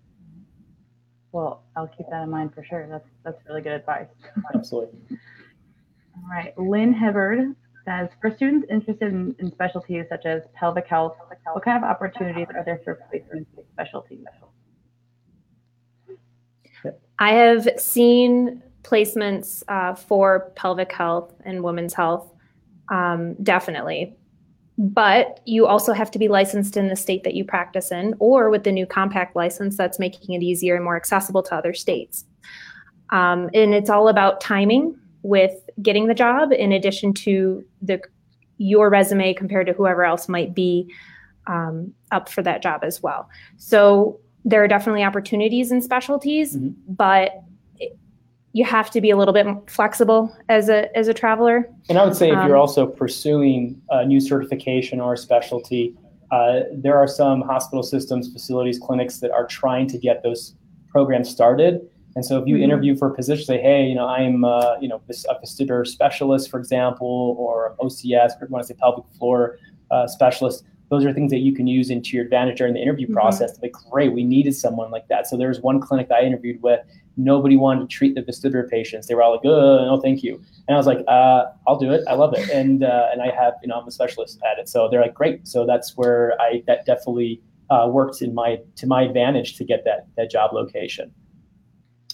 Well, 1.31 1.63
I'll 1.75 1.87
keep 1.87 2.07
that 2.09 2.23
in 2.23 2.29
mind 2.29 2.53
for 2.53 2.63
sure. 2.63 2.87
That's 2.89 3.07
that's 3.23 3.37
really 3.47 3.61
good 3.61 3.73
advice. 3.73 4.07
Absolutely. 4.53 4.99
All 5.11 6.29
right, 6.29 6.57
Lynn 6.57 6.93
Hibbard 6.93 7.55
says 7.85 8.09
for 8.19 8.31
students 8.35 8.67
interested 8.69 9.11
in, 9.11 9.35
in 9.39 9.51
specialties 9.51 10.05
such 10.09 10.25
as 10.25 10.43
pelvic 10.53 10.85
health, 10.87 11.15
what 11.53 11.63
kind 11.63 11.77
of 11.77 11.89
opportunities 11.89 12.47
are 12.53 12.63
there 12.65 12.81
for 12.83 12.99
placements 13.11 13.45
in 13.57 13.63
specialties? 13.73 14.25
I 17.19 17.33
have 17.33 17.67
seen 17.77 18.63
placements 18.83 19.63
uh, 19.67 19.93
for 19.93 20.51
pelvic 20.55 20.91
health 20.91 21.33
and 21.43 21.63
women's 21.63 21.93
health. 21.93 22.31
Um, 22.89 23.35
definitely 23.43 24.17
but 24.81 25.41
you 25.45 25.67
also 25.67 25.91
have 25.91 26.09
to 26.09 26.17
be 26.17 26.29
licensed 26.29 26.77
in 26.77 26.87
the 26.87 26.95
state 26.95 27.25
that 27.25 27.33
you 27.33 27.43
practice 27.43 27.91
in 27.91 28.15
or 28.19 28.49
with 28.49 28.63
the 28.63 28.71
new 28.71 28.85
compact 28.85 29.35
license 29.35 29.75
that's 29.75 29.99
making 29.99 30.33
it 30.33 30.41
easier 30.41 30.73
and 30.73 30.85
more 30.85 30.95
accessible 30.95 31.43
to 31.43 31.53
other 31.53 31.73
states 31.73 32.23
um, 33.09 33.49
and 33.53 33.73
it's 33.73 33.89
all 33.89 34.07
about 34.07 34.39
timing 34.39 34.97
with 35.21 35.51
getting 35.81 36.07
the 36.07 36.13
job 36.13 36.53
in 36.53 36.71
addition 36.71 37.13
to 37.13 37.63
the 37.81 37.99
your 38.57 38.89
resume 38.89 39.33
compared 39.33 39.67
to 39.67 39.73
whoever 39.73 40.05
else 40.05 40.29
might 40.29 40.55
be 40.55 40.89
um, 41.47 41.93
up 42.11 42.29
for 42.29 42.41
that 42.41 42.61
job 42.61 42.81
as 42.81 43.03
well 43.03 43.29
so 43.57 44.17
there 44.45 44.63
are 44.63 44.67
definitely 44.67 45.03
opportunities 45.03 45.73
in 45.73 45.81
specialties 45.81 46.55
mm-hmm. 46.55 46.69
but 46.87 47.43
you 48.53 48.65
have 48.65 48.89
to 48.91 49.01
be 49.01 49.11
a 49.11 49.17
little 49.17 49.33
bit 49.33 49.47
flexible 49.67 50.35
as 50.49 50.69
a 50.69 50.95
as 50.97 51.07
a 51.07 51.13
traveler. 51.13 51.69
And 51.87 51.97
I 51.97 52.05
would 52.05 52.15
say 52.15 52.31
if 52.31 52.37
um, 52.37 52.47
you're 52.47 52.57
also 52.57 52.87
pursuing 52.87 53.81
a 53.89 54.05
new 54.05 54.19
certification 54.19 54.99
or 54.99 55.13
a 55.13 55.17
specialty, 55.17 55.95
uh, 56.31 56.61
there 56.73 56.97
are 56.97 57.07
some 57.07 57.41
hospital 57.41 57.83
systems, 57.83 58.31
facilities, 58.31 58.79
clinics 58.79 59.19
that 59.19 59.31
are 59.31 59.45
trying 59.45 59.87
to 59.87 59.97
get 59.97 60.23
those 60.23 60.55
programs 60.89 61.29
started. 61.29 61.81
And 62.15 62.25
so 62.25 62.39
if 62.39 62.47
you 62.47 62.55
mm-hmm. 62.55 62.63
interview 62.63 62.95
for 62.95 63.11
a 63.11 63.15
position, 63.15 63.45
say, 63.45 63.61
hey, 63.61 63.85
you 63.85 63.95
know, 63.95 64.07
I'm, 64.07 64.43
uh, 64.43 64.75
you 64.81 64.87
know, 64.87 65.01
a 65.07 65.35
vestibular 65.35 65.85
specialist, 65.85 66.49
for 66.49 66.59
example, 66.59 67.35
or 67.37 67.75
OCS, 67.79 68.31
or 68.41 68.47
want 68.47 68.63
to 68.63 68.67
say 68.67 68.77
pelvic 68.79 69.05
floor 69.17 69.57
uh, 69.91 70.07
specialist. 70.07 70.63
Those 70.89 71.05
are 71.05 71.13
things 71.13 71.29
that 71.29 71.39
you 71.39 71.53
can 71.53 71.67
use 71.67 71.91
into 71.91 72.15
your 72.15 72.25
advantage 72.25 72.57
during 72.57 72.73
the 72.73 72.81
interview 72.81 73.05
mm-hmm. 73.05 73.13
process. 73.13 73.53
To 73.53 73.61
be 73.61 73.69
great, 73.91 74.11
we 74.11 74.23
needed 74.23 74.55
someone 74.55 74.89
like 74.89 75.07
that. 75.09 75.27
So 75.27 75.37
there's 75.37 75.61
one 75.61 75.79
clinic 75.79 76.09
that 76.09 76.15
I 76.15 76.21
interviewed 76.21 76.61
with, 76.63 76.79
nobody 77.19 77.57
wanted 77.57 77.81
to 77.81 77.87
treat 77.87 78.15
the 78.15 78.21
vestibular 78.21 78.67
patients. 78.67 79.07
They 79.07 79.15
were 79.15 79.21
all 79.21 79.33
like, 79.33 79.45
"Oh, 79.45 79.85
no, 79.85 79.99
thank 80.01 80.23
you." 80.23 80.35
And 80.67 80.75
I 80.75 80.77
was 80.77 80.87
like, 80.87 80.99
uh, 81.07 81.45
"I'll 81.67 81.77
do 81.77 81.91
it. 81.91 82.03
I 82.07 82.13
love 82.13 82.33
it." 82.33 82.49
And 82.49 82.83
uh, 82.83 83.09
and 83.11 83.21
I 83.21 83.29
have, 83.31 83.53
you 83.61 83.67
know, 83.67 83.75
I'm 83.79 83.87
a 83.87 83.91
specialist 83.91 84.39
at 84.49 84.57
it. 84.57 84.69
So 84.69 84.87
they're 84.89 85.01
like, 85.01 85.13
"Great." 85.13 85.47
So 85.47 85.65
that's 85.65 85.97
where 85.97 86.39
I 86.41 86.63
that 86.67 86.85
definitely 86.85 87.41
uh, 87.69 87.87
worked 87.91 88.21
in 88.21 88.33
my 88.33 88.59
to 88.77 88.87
my 88.87 89.03
advantage 89.03 89.55
to 89.57 89.63
get 89.63 89.83
that 89.85 90.07
that 90.17 90.31
job 90.31 90.53
location. 90.53 91.11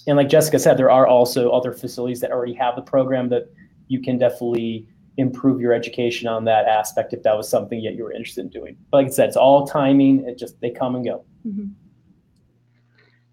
And 0.08 0.18
like 0.18 0.30
Jessica 0.30 0.60
said, 0.60 0.78
there 0.78 0.92
are 0.92 1.08
also 1.08 1.50
other 1.50 1.72
facilities 1.72 2.20
that 2.22 2.32
already 2.32 2.54
have 2.54 2.76
the 2.76 2.82
program 2.82 3.30
that 3.30 3.52
you 3.88 4.02
can 4.02 4.18
definitely 4.18 4.88
improve 5.18 5.62
your 5.62 5.74
education 5.74 6.28
on 6.28 6.44
that 6.46 6.68
aspect 6.68 7.14
if 7.14 7.24
that 7.24 7.38
was 7.38 7.50
something 7.50 7.82
that 7.84 7.96
you 7.96 8.04
were 8.04 8.12
interested 8.12 8.42
in 8.42 8.50
doing. 8.50 8.78
But 8.92 8.98
like 8.98 9.08
I 9.08 9.10
said, 9.12 9.28
it's 9.30 9.38
all 9.38 9.66
timing. 9.66 10.28
It 10.28 10.38
just 10.38 10.60
they 10.62 10.70
come 10.70 10.96
and 10.96 11.06
go. 11.06 11.26
Mm-hmm. 11.48 11.66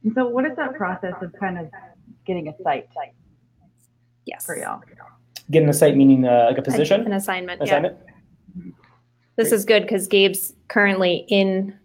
And 0.05 0.12
so, 0.15 0.27
what 0.27 0.45
is 0.45 0.57
that 0.57 0.75
process 0.75 1.15
of 1.21 1.33
kind 1.38 1.59
of 1.59 1.71
getting 2.27 2.49
a 2.49 2.55
site? 2.62 2.88
Yes. 4.25 4.47
For 4.47 4.57
y'all. 4.57 4.81
Getting 5.51 5.69
a 5.69 5.75
site 5.75 5.97
meaning 5.97 6.27
uh, 6.27 6.47
like 6.49 6.59
a 6.59 6.62
position? 6.62 7.03
An 7.03 7.12
assignment. 7.12 7.62
assignment? 7.62 7.97
Yeah. 8.57 8.62
This 9.37 9.49
Great. 9.49 9.57
is 9.57 9.65
good 9.65 9.83
because 9.83 10.07
Gabe's 10.07 10.55
currently 10.69 11.25
in 11.29 11.77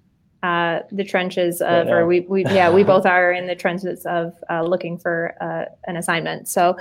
uh, 0.43 0.79
the 0.91 1.03
trenches 1.03 1.61
of, 1.61 1.87
or 1.87 2.05
we, 2.05 2.21
we, 2.21 2.43
yeah, 2.45 2.71
we 2.71 2.83
both 2.83 3.05
are 3.05 3.31
in 3.31 3.47
the 3.47 3.55
trenches 3.55 4.05
of 4.05 4.33
uh, 4.49 4.63
looking 4.63 4.97
for 4.97 5.33
uh, 5.41 5.65
an 5.89 5.97
assignment. 5.97 6.47
So, 6.47 6.77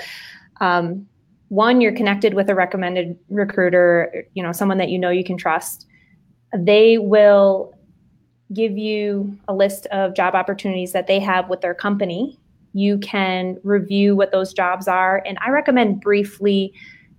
um, 0.61 1.07
one, 1.49 1.81
you're 1.81 1.95
connected 1.95 2.35
with 2.35 2.51
a 2.51 2.55
recommended 2.55 3.17
recruiter, 3.29 4.27
you 4.35 4.43
know, 4.43 4.53
someone 4.53 4.79
that 4.79 4.89
you 4.89 4.99
know 4.99 5.11
you 5.11 5.25
can 5.25 5.37
trust. 5.37 5.87
They 6.57 6.99
will 6.99 7.73
give 8.53 8.79
you 8.79 9.37
a 9.49 9.55
list 9.55 9.87
of 9.87 10.15
job 10.15 10.35
opportunities 10.35 10.93
that 10.93 11.07
they 11.07 11.19
have 11.21 11.49
with 11.49 11.61
their 11.61 11.75
company. 11.75 12.39
You 12.73 12.99
can 12.99 13.59
review 13.65 14.15
what 14.15 14.33
those 14.33 14.53
jobs 14.53 14.87
are. 14.87 15.23
And 15.27 15.39
I 15.45 15.51
recommend 15.51 16.01
briefly 16.01 16.73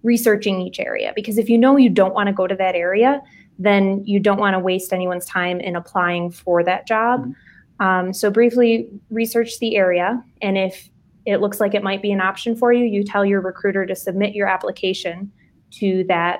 researching 0.04 0.62
each 0.62 0.80
area 0.80 1.12
because 1.16 1.38
if 1.38 1.50
you 1.50 1.58
know 1.58 1.76
you 1.76 1.90
don't 1.90 2.14
want 2.14 2.28
to 2.28 2.34
go 2.34 2.48
to 2.48 2.56
that 2.56 2.76
area, 2.76 3.22
then 3.60 4.04
you 4.06 4.20
don't 4.20 4.40
want 4.40 4.54
to 4.54 4.60
waste 4.60 4.94
anyone's 4.94 5.26
time 5.26 5.60
in 5.60 5.76
applying 5.76 6.32
for 6.32 6.64
that 6.64 6.88
job. 6.88 7.22
Mm-hmm. 7.22 7.32
Um, 7.80 8.14
so, 8.14 8.32
briefly 8.32 8.90
research 9.12 9.60
the 9.60 9.76
area. 9.76 10.24
And 10.42 10.58
if 10.58 10.90
it 11.26 11.42
looks 11.42 11.60
like 11.60 11.76
it 11.76 11.84
might 11.84 12.02
be 12.02 12.12
an 12.12 12.22
option 12.22 12.56
for 12.56 12.74
you, 12.74 12.86
you 12.86 13.04
tell 13.04 13.26
your 13.26 13.42
recruiter 13.42 13.86
to 13.86 13.96
submit 13.96 14.34
your 14.34 14.48
application 14.48 15.32
to 15.72 16.04
that 16.08 16.40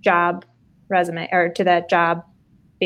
job 0.00 0.44
resume 0.88 1.28
or 1.32 1.48
to 1.50 1.64
that 1.64 1.88
job 1.88 2.22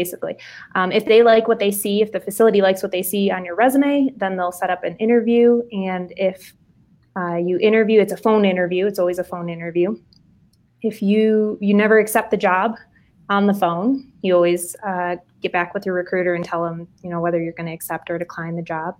basically. 0.00 0.34
Um, 0.74 0.92
if 0.92 1.04
they 1.04 1.20
like 1.22 1.48
what 1.48 1.58
they 1.58 1.72
see, 1.72 2.02
if 2.02 2.10
the 2.12 2.20
facility 2.20 2.60
likes 2.68 2.82
what 2.82 2.92
they 2.92 3.02
see 3.02 3.30
on 3.30 3.44
your 3.44 3.56
resume, 3.56 4.10
then 4.16 4.36
they'll 4.36 4.58
set 4.62 4.70
up 4.70 4.84
an 4.84 4.96
interview. 4.96 5.62
And 5.72 6.12
if 6.16 6.54
uh, 7.16 7.36
you 7.36 7.58
interview, 7.58 8.00
it's 8.00 8.12
a 8.12 8.16
phone 8.26 8.44
interview. 8.44 8.86
It's 8.86 8.98
always 8.98 9.18
a 9.18 9.24
phone 9.24 9.48
interview. 9.48 9.96
If 10.82 11.02
you 11.02 11.58
you 11.60 11.74
never 11.74 11.98
accept 11.98 12.30
the 12.30 12.36
job, 12.36 12.76
on 13.28 13.46
the 13.46 13.54
phone. 13.54 14.10
You 14.22 14.34
always 14.34 14.74
uh, 14.86 15.16
get 15.42 15.52
back 15.52 15.74
with 15.74 15.84
your 15.84 15.94
recruiter 15.94 16.34
and 16.34 16.44
tell 16.44 16.64
them, 16.64 16.88
you 17.02 17.10
know, 17.10 17.20
whether 17.20 17.40
you're 17.42 17.52
going 17.52 17.66
to 17.66 17.72
accept 17.72 18.10
or 18.10 18.18
decline 18.18 18.56
the 18.56 18.62
job. 18.62 18.94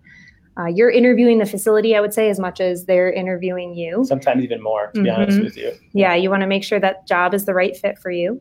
Uh, 0.59 0.67
you're 0.67 0.91
interviewing 0.91 1.39
the 1.39 1.47
facility, 1.47 1.97
I 1.97 2.01
would 2.01 2.13
say, 2.13 2.29
as 2.29 2.39
much 2.39 2.61
as 2.61 2.85
they're 2.85 3.13
interviewing 3.13 3.75
you. 3.75 4.05
Sometimes 4.05 4.43
even 4.43 4.61
more, 4.61 4.91
to 4.95 5.03
be 5.03 5.09
Mhm. 5.09 5.17
honest 5.17 5.41
with 5.41 5.57
you. 5.57 5.73
Yeah, 5.93 6.15
you 6.15 6.31
want 6.31 6.43
to 6.43 6.49
make 6.49 6.65
sure 6.65 6.81
that 6.81 7.07
job 7.07 7.33
is 7.33 7.45
the 7.45 7.55
right 7.55 7.77
fit 7.77 7.99
for 7.99 8.11
you. 8.11 8.41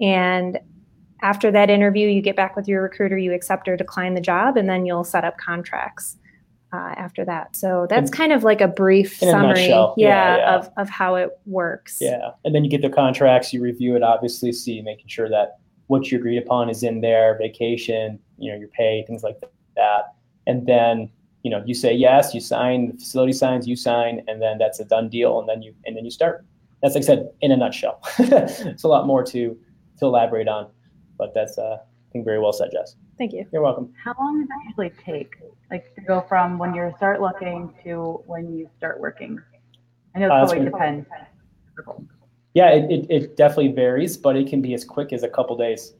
And 0.00 0.58
after 1.22 1.50
that 1.52 1.70
interview, 1.70 2.08
you 2.08 2.20
get 2.20 2.36
back 2.36 2.56
with 2.56 2.68
your 2.68 2.82
recruiter, 2.82 3.16
you 3.16 3.32
accept 3.32 3.68
or 3.68 3.76
decline 3.76 4.14
the 4.14 4.20
job, 4.20 4.56
and 4.56 4.68
then 4.68 4.84
you'll 4.84 5.04
set 5.04 5.24
up 5.24 5.38
contracts 5.38 6.16
uh, 6.72 6.94
after 6.96 7.24
that. 7.24 7.54
So 7.54 7.86
that's 7.88 8.10
In- 8.10 8.16
kind 8.16 8.32
of 8.32 8.44
like 8.44 8.60
a 8.60 8.68
brief 8.68 9.22
in 9.22 9.28
a 9.28 9.32
summary, 9.32 9.68
yeah, 9.68 9.92
yeah, 9.96 10.36
yeah. 10.36 10.56
Of, 10.56 10.70
of 10.76 10.88
how 10.88 11.14
it 11.14 11.30
works. 11.46 11.98
Yeah, 12.00 12.30
and 12.44 12.54
then 12.54 12.64
you 12.64 12.70
get 12.70 12.82
the 12.82 12.90
contracts, 12.90 13.52
you 13.52 13.62
review 13.62 13.94
it, 13.96 14.02
obviously, 14.02 14.52
see 14.52 14.82
making 14.82 15.08
sure 15.08 15.28
that 15.28 15.58
what 15.86 16.10
you 16.10 16.18
agreed 16.18 16.38
upon 16.38 16.70
is 16.70 16.82
in 16.82 17.00
there, 17.00 17.36
vacation, 17.38 18.18
you 18.38 18.50
know, 18.50 18.58
your 18.58 18.68
pay, 18.68 19.04
things 19.06 19.22
like 19.22 19.38
that, 19.76 20.14
and 20.46 20.66
then 20.66 21.10
you 21.42 21.50
know 21.50 21.62
you 21.66 21.74
say 21.74 21.92
yes, 21.94 22.34
you 22.34 22.40
sign, 22.40 22.88
the 22.88 22.94
facility 22.94 23.32
signs, 23.32 23.68
you 23.68 23.76
sign, 23.76 24.22
and 24.26 24.40
then 24.40 24.58
that's 24.58 24.80
a 24.80 24.84
done 24.84 25.08
deal, 25.08 25.38
and 25.38 25.48
then 25.48 25.62
you 25.62 25.74
and 25.86 25.96
then 25.96 26.04
you 26.04 26.10
start. 26.10 26.44
That's 26.82 26.96
like 26.96 27.04
I 27.04 27.06
said 27.06 27.30
in 27.42 27.52
a 27.52 27.56
nutshell. 27.56 28.00
it's 28.18 28.82
a 28.82 28.88
lot 28.88 29.06
more 29.06 29.22
to 29.24 29.56
to 29.98 30.06
elaborate 30.06 30.48
on, 30.48 30.68
but 31.22 31.32
that's 31.34 31.56
uh, 31.56 31.76
I 31.80 32.12
think 32.12 32.24
very 32.24 32.40
well 32.40 32.52
said, 32.52 32.70
Jess. 32.72 32.96
Thank 33.16 33.32
you. 33.32 33.46
You're 33.52 33.62
welcome. 33.62 33.92
How 34.02 34.12
long 34.18 34.40
does 34.40 34.48
that 34.48 34.58
usually 34.66 34.90
take? 35.04 35.30
Like 35.70 35.94
to 35.94 36.00
go 36.00 36.20
from 36.28 36.58
when 36.58 36.74
you 36.74 36.92
start 36.96 37.20
looking 37.20 37.72
to 37.84 38.22
when 38.26 38.52
you 38.52 38.68
start 38.76 38.98
working? 39.00 39.40
I 40.14 40.18
know 40.18 40.26
it 40.26 40.30
Uh, 40.32 40.40
that's 40.40 40.52
probably 40.52 40.70
when- 40.70 40.96
depends. 41.04 41.08
Yeah, 42.54 42.68
it, 42.70 42.90
it, 42.90 43.06
it 43.08 43.36
definitely 43.36 43.72
varies, 43.72 44.16
but 44.18 44.36
it 44.36 44.46
can 44.46 44.60
be 44.60 44.74
as 44.74 44.84
quick 44.84 45.12
as 45.14 45.22
a 45.22 45.28
couple 45.28 45.56
days. 45.56 45.94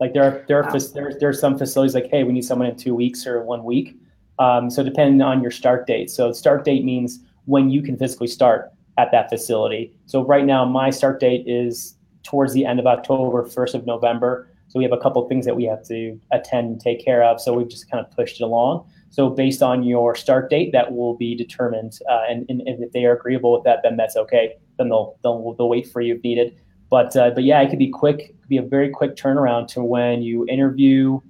Like 0.00 0.12
there 0.12 0.22
are 0.22 0.44
there 0.46 0.58
are 0.62 0.70
Wow. 0.72 0.78
there, 0.94 1.12
there 1.18 1.28
are 1.30 1.32
some 1.32 1.56
facilities 1.58 1.94
like, 1.94 2.08
hey, 2.10 2.22
we 2.24 2.32
need 2.32 2.44
someone 2.44 2.68
in 2.68 2.76
two 2.76 2.94
weeks 2.94 3.26
or 3.26 3.42
one 3.42 3.64
week. 3.64 3.96
Um, 4.38 4.68
so 4.70 4.84
depending 4.84 5.20
on 5.22 5.40
your 5.42 5.50
start 5.50 5.86
date. 5.88 6.10
So 6.10 6.30
start 6.32 6.64
date 6.64 6.84
means 6.84 7.20
when 7.46 7.70
you 7.70 7.82
can 7.82 7.96
physically 7.96 8.28
start 8.28 8.70
at 8.98 9.10
that 9.12 9.28
facility. 9.30 9.92
So 10.06 10.24
right 10.24 10.44
now, 10.44 10.64
my 10.64 10.90
start 10.90 11.18
date 11.18 11.44
is 11.48 11.96
towards 12.22 12.52
the 12.52 12.64
end 12.64 12.78
of 12.78 12.86
October, 12.86 13.44
first 13.46 13.74
of 13.74 13.86
November. 13.86 14.48
So 14.68 14.78
we 14.78 14.84
have 14.84 14.92
a 14.92 14.98
couple 14.98 15.26
things 15.28 15.46
that 15.46 15.56
we 15.56 15.64
have 15.64 15.82
to 15.86 16.20
attend 16.30 16.68
and 16.68 16.80
take 16.80 17.02
care 17.02 17.22
of. 17.24 17.40
So 17.40 17.54
we've 17.54 17.68
just 17.68 17.90
kind 17.90 18.04
of 18.04 18.10
pushed 18.12 18.40
it 18.40 18.44
along. 18.44 18.86
So 19.10 19.30
based 19.30 19.62
on 19.62 19.82
your 19.82 20.14
start 20.14 20.50
date, 20.50 20.72
that 20.72 20.92
will 20.92 21.16
be 21.16 21.34
determined, 21.34 21.98
uh, 22.10 22.24
and, 22.28 22.44
and, 22.50 22.60
and 22.62 22.84
if 22.84 22.92
they 22.92 23.06
are 23.06 23.16
agreeable 23.16 23.52
with 23.52 23.64
that, 23.64 23.80
then 23.82 23.96
that's 23.96 24.16
okay. 24.16 24.56
Then 24.76 24.90
they'll 24.90 25.18
they'll, 25.22 25.54
they'll 25.54 25.68
wait 25.68 25.90
for 25.90 26.02
you 26.02 26.16
if 26.16 26.22
needed. 26.22 26.60
But 26.90 27.16
uh, 27.16 27.30
but 27.30 27.44
yeah, 27.44 27.60
it 27.62 27.70
could 27.70 27.78
be 27.78 27.88
quick. 27.88 28.20
It 28.20 28.40
could 28.40 28.48
be 28.48 28.58
a 28.58 28.62
very 28.62 28.90
quick 28.90 29.16
turnaround 29.16 29.68
to 29.68 29.82
when 29.82 30.22
you 30.22 30.46
interview, 30.46 31.20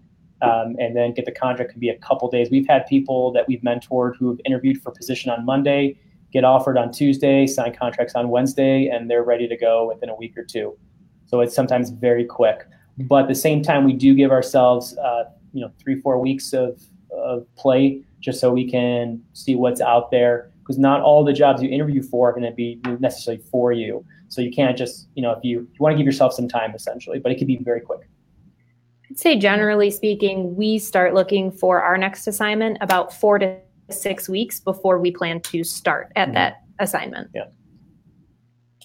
um, 0.43 0.75
and 0.81 0.97
then 0.97 1.15
get 1.15 1.25
the 1.25 1.33
contract. 1.33 1.71
Could 1.71 1.81
be 1.81 1.89
a 1.89 1.99
couple 1.99 2.29
days. 2.29 2.49
We've 2.51 2.67
had 2.67 2.87
people 2.87 3.33
that 3.33 3.47
we've 3.47 3.61
mentored 3.61 4.17
who 4.17 4.31
have 4.31 4.41
interviewed 4.45 4.83
for 4.83 4.91
position 4.91 5.31
on 5.31 5.45
Monday, 5.45 5.99
get 6.33 6.45
offered 6.45 6.77
on 6.77 6.91
Tuesday, 6.91 7.47
sign 7.47 7.75
contracts 7.77 8.15
on 8.17 8.29
Wednesday, 8.29 8.89
and 8.89 9.09
they're 9.09 9.25
ready 9.25 9.47
to 9.47 9.57
go 9.57 9.87
within 9.89 10.09
a 10.09 10.17
week 10.17 10.37
or 10.37 10.45
two. 10.45 10.77
So 11.27 11.41
it's 11.41 11.55
sometimes 11.55 11.91
very 11.91 12.25
quick. 12.25 12.67
But 13.07 13.23
at 13.23 13.29
the 13.29 13.35
same 13.35 13.63
time, 13.63 13.85
we 13.85 13.93
do 13.93 14.15
give 14.15 14.31
ourselves 14.31 14.97
uh, 14.99 15.25
you 15.53 15.61
know 15.61 15.71
three 15.79 16.01
four 16.01 16.19
weeks 16.19 16.53
of 16.53 16.83
of 17.13 17.47
play 17.57 18.03
just 18.21 18.41
so 18.41 18.53
we 18.53 18.69
can 18.69 19.23
see 19.33 19.55
what's 19.55 19.81
out 19.81 20.11
there 20.11 20.51
because 20.61 20.79
not 20.79 21.01
all 21.01 21.25
the 21.25 21.33
jobs 21.33 21.63
you 21.63 21.71
interview 21.71 22.03
for 22.03 22.29
are 22.29 22.33
going 22.33 22.45
to 22.45 22.53
be 22.53 22.81
necessarily 23.01 23.43
for 23.51 23.73
you. 23.73 24.05
So 24.29 24.43
you 24.43 24.51
can't 24.51 24.77
just, 24.77 25.09
you 25.15 25.23
know, 25.23 25.33
if 25.33 25.39
you, 25.43 25.61
you 25.61 25.79
want 25.79 25.95
to 25.95 25.97
give 25.97 26.05
yourself 26.05 26.35
some 26.35 26.47
time 26.47 26.75
essentially, 26.75 27.19
but 27.19 27.33
it 27.33 27.39
could 27.39 27.47
be 27.47 27.57
very 27.57 27.81
quick. 27.81 28.01
I'd 29.11 29.19
say 29.19 29.39
generally 29.39 29.91
speaking, 29.91 30.55
we 30.57 30.79
start 30.79 31.15
looking 31.15 31.51
for 31.51 31.81
our 31.81 31.97
next 31.97 32.27
assignment 32.27 32.77
about 32.83 33.15
four 33.15 33.39
to 33.39 33.57
six 33.91 34.29
weeks 34.29 34.61
before 34.61 34.99
we 34.99 35.11
plan 35.11 35.41
to 35.41 35.65
start 35.65 36.13
at 36.17 36.29
Mhm. 36.29 36.35
that 36.35 36.57
assignment. 36.79 37.31
Yeah. 37.35 37.45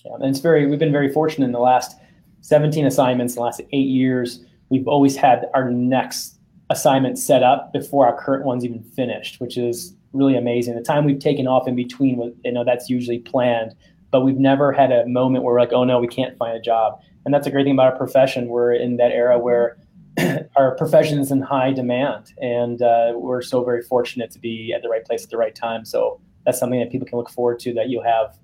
Yeah, 0.06 0.14
and 0.16 0.26
it's 0.26 0.40
very, 0.40 0.66
we've 0.68 0.80
been 0.80 0.92
very 0.94 1.12
fortunate 1.12 1.46
in 1.46 1.52
the 1.52 1.60
last 1.60 1.98
17 2.44 2.86
assignments, 2.86 3.34
in 3.34 3.36
the 3.38 3.42
last 3.42 3.62
eight 3.72 3.88
years, 3.88 4.44
we've 4.70 4.88
always 4.88 5.16
had 5.16 5.46
our 5.54 5.72
next 5.72 6.38
assignment 6.70 7.18
set 7.18 7.42
up 7.42 7.72
before 7.72 8.06
our 8.06 8.22
current 8.22 8.46
one's 8.46 8.66
even 8.66 8.84
finished, 8.84 9.40
which 9.40 9.58
is 9.58 9.96
really 10.12 10.36
amazing. 10.36 10.76
The 10.76 10.82
time 10.82 11.06
we've 11.06 11.20
taken 11.20 11.48
off 11.48 11.68
in 11.70 11.76
between, 11.76 12.36
you 12.44 12.52
know, 12.52 12.66
that's 12.66 12.90
usually 12.90 13.20
planned, 13.20 13.74
but 14.12 14.22
we've 14.22 14.38
never 14.38 14.74
had 14.74 14.92
a 14.92 15.06
moment 15.08 15.46
where 15.46 15.54
we're 15.54 15.60
like, 15.62 15.72
oh 15.72 15.86
no, 15.86 16.00
we 16.00 16.08
can't 16.08 16.38
find 16.38 16.56
a 16.56 16.62
job. 16.62 17.00
And 17.24 17.34
that's 17.34 17.48
a 17.48 17.50
great 17.52 17.64
thing 17.64 17.74
about 17.74 17.94
our 17.94 17.98
profession. 17.98 18.50
We're 18.50 18.74
in 18.74 18.98
that 18.98 19.12
era 19.12 19.40
where 19.40 19.78
our 20.58 20.76
profession 20.76 21.20
is 21.20 21.32
in 21.32 21.42
high 21.42 21.72
demand, 21.72 22.34
and 22.42 22.82
uh, 22.82 23.14
we're 23.16 23.42
so 23.42 23.64
very 23.64 23.82
fortunate 23.82 24.32
to 24.32 24.40
be 24.40 24.74
at 24.76 24.82
the 24.82 24.90
right 24.90 25.06
place 25.06 25.24
at 25.24 25.30
the 25.30 25.38
right 25.38 25.56
time. 25.56 25.86
So 25.86 26.20
that's 26.46 26.60
something 26.60 26.80
that 26.80 26.92
people 26.92 27.08
can 27.08 27.18
look 27.18 27.30
forward 27.30 27.60
to. 27.60 27.74
That 27.74 27.90
you'll 27.90 28.04
have 28.04 28.38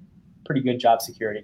pretty 0.46 0.62
good 0.62 0.80
job 0.80 1.02
security. 1.02 1.44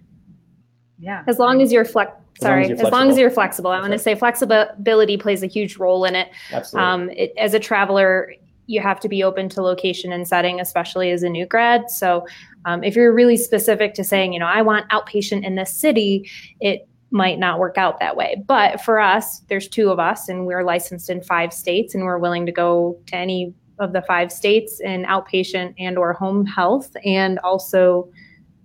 Yeah. 0.99 1.23
As 1.27 1.39
long 1.39 1.61
as 1.61 1.71
you're 1.71 1.85
flex, 1.85 2.11
As 2.37 2.43
long 2.43 2.61
as 2.61 2.67
sorry, 2.67 2.79
as 2.79 2.91
long 2.91 3.09
as 3.09 3.17
you're 3.17 3.31
flexible. 3.31 3.71
I 3.71 3.79
want 3.79 3.93
to 3.93 3.99
say 3.99 4.15
flexibility 4.15 5.17
plays 5.17 5.43
a 5.43 5.47
huge 5.47 5.77
role 5.77 6.05
in 6.05 6.15
it. 6.15 6.29
Absolutely. 6.51 6.89
Um, 6.89 7.09
it, 7.11 7.33
as 7.37 7.53
a 7.53 7.59
traveler, 7.59 8.33
you 8.67 8.81
have 8.81 8.99
to 9.01 9.09
be 9.09 9.23
open 9.23 9.49
to 9.49 9.61
location 9.61 10.11
and 10.11 10.27
setting, 10.27 10.59
especially 10.59 11.11
as 11.11 11.23
a 11.23 11.29
new 11.29 11.45
grad. 11.45 11.89
So, 11.89 12.25
um, 12.65 12.83
if 12.83 12.95
you're 12.95 13.13
really 13.13 13.37
specific 13.37 13.93
to 13.93 14.03
saying, 14.03 14.33
you 14.33 14.39
know, 14.39 14.47
I 14.47 14.61
want 14.63 14.89
outpatient 14.89 15.45
in 15.45 15.55
this 15.55 15.69
city, 15.69 16.29
it 16.59 16.87
might 17.11 17.37
not 17.37 17.59
work 17.59 17.77
out 17.77 17.99
that 17.99 18.15
way. 18.15 18.43
But 18.47 18.81
for 18.81 18.99
us, 18.99 19.41
there's 19.49 19.67
two 19.67 19.89
of 19.89 19.99
us, 19.99 20.27
and 20.27 20.47
we're 20.47 20.63
licensed 20.63 21.09
in 21.09 21.21
five 21.21 21.53
states, 21.53 21.93
and 21.93 22.05
we're 22.05 22.17
willing 22.17 22.45
to 22.47 22.51
go 22.51 22.97
to 23.07 23.15
any 23.15 23.53
of 23.77 23.93
the 23.93 24.01
five 24.01 24.31
states 24.31 24.79
in 24.79 25.03
outpatient 25.03 25.75
and 25.77 25.97
or 25.97 26.13
home 26.13 26.45
health, 26.45 26.95
and 27.05 27.37
also 27.39 28.09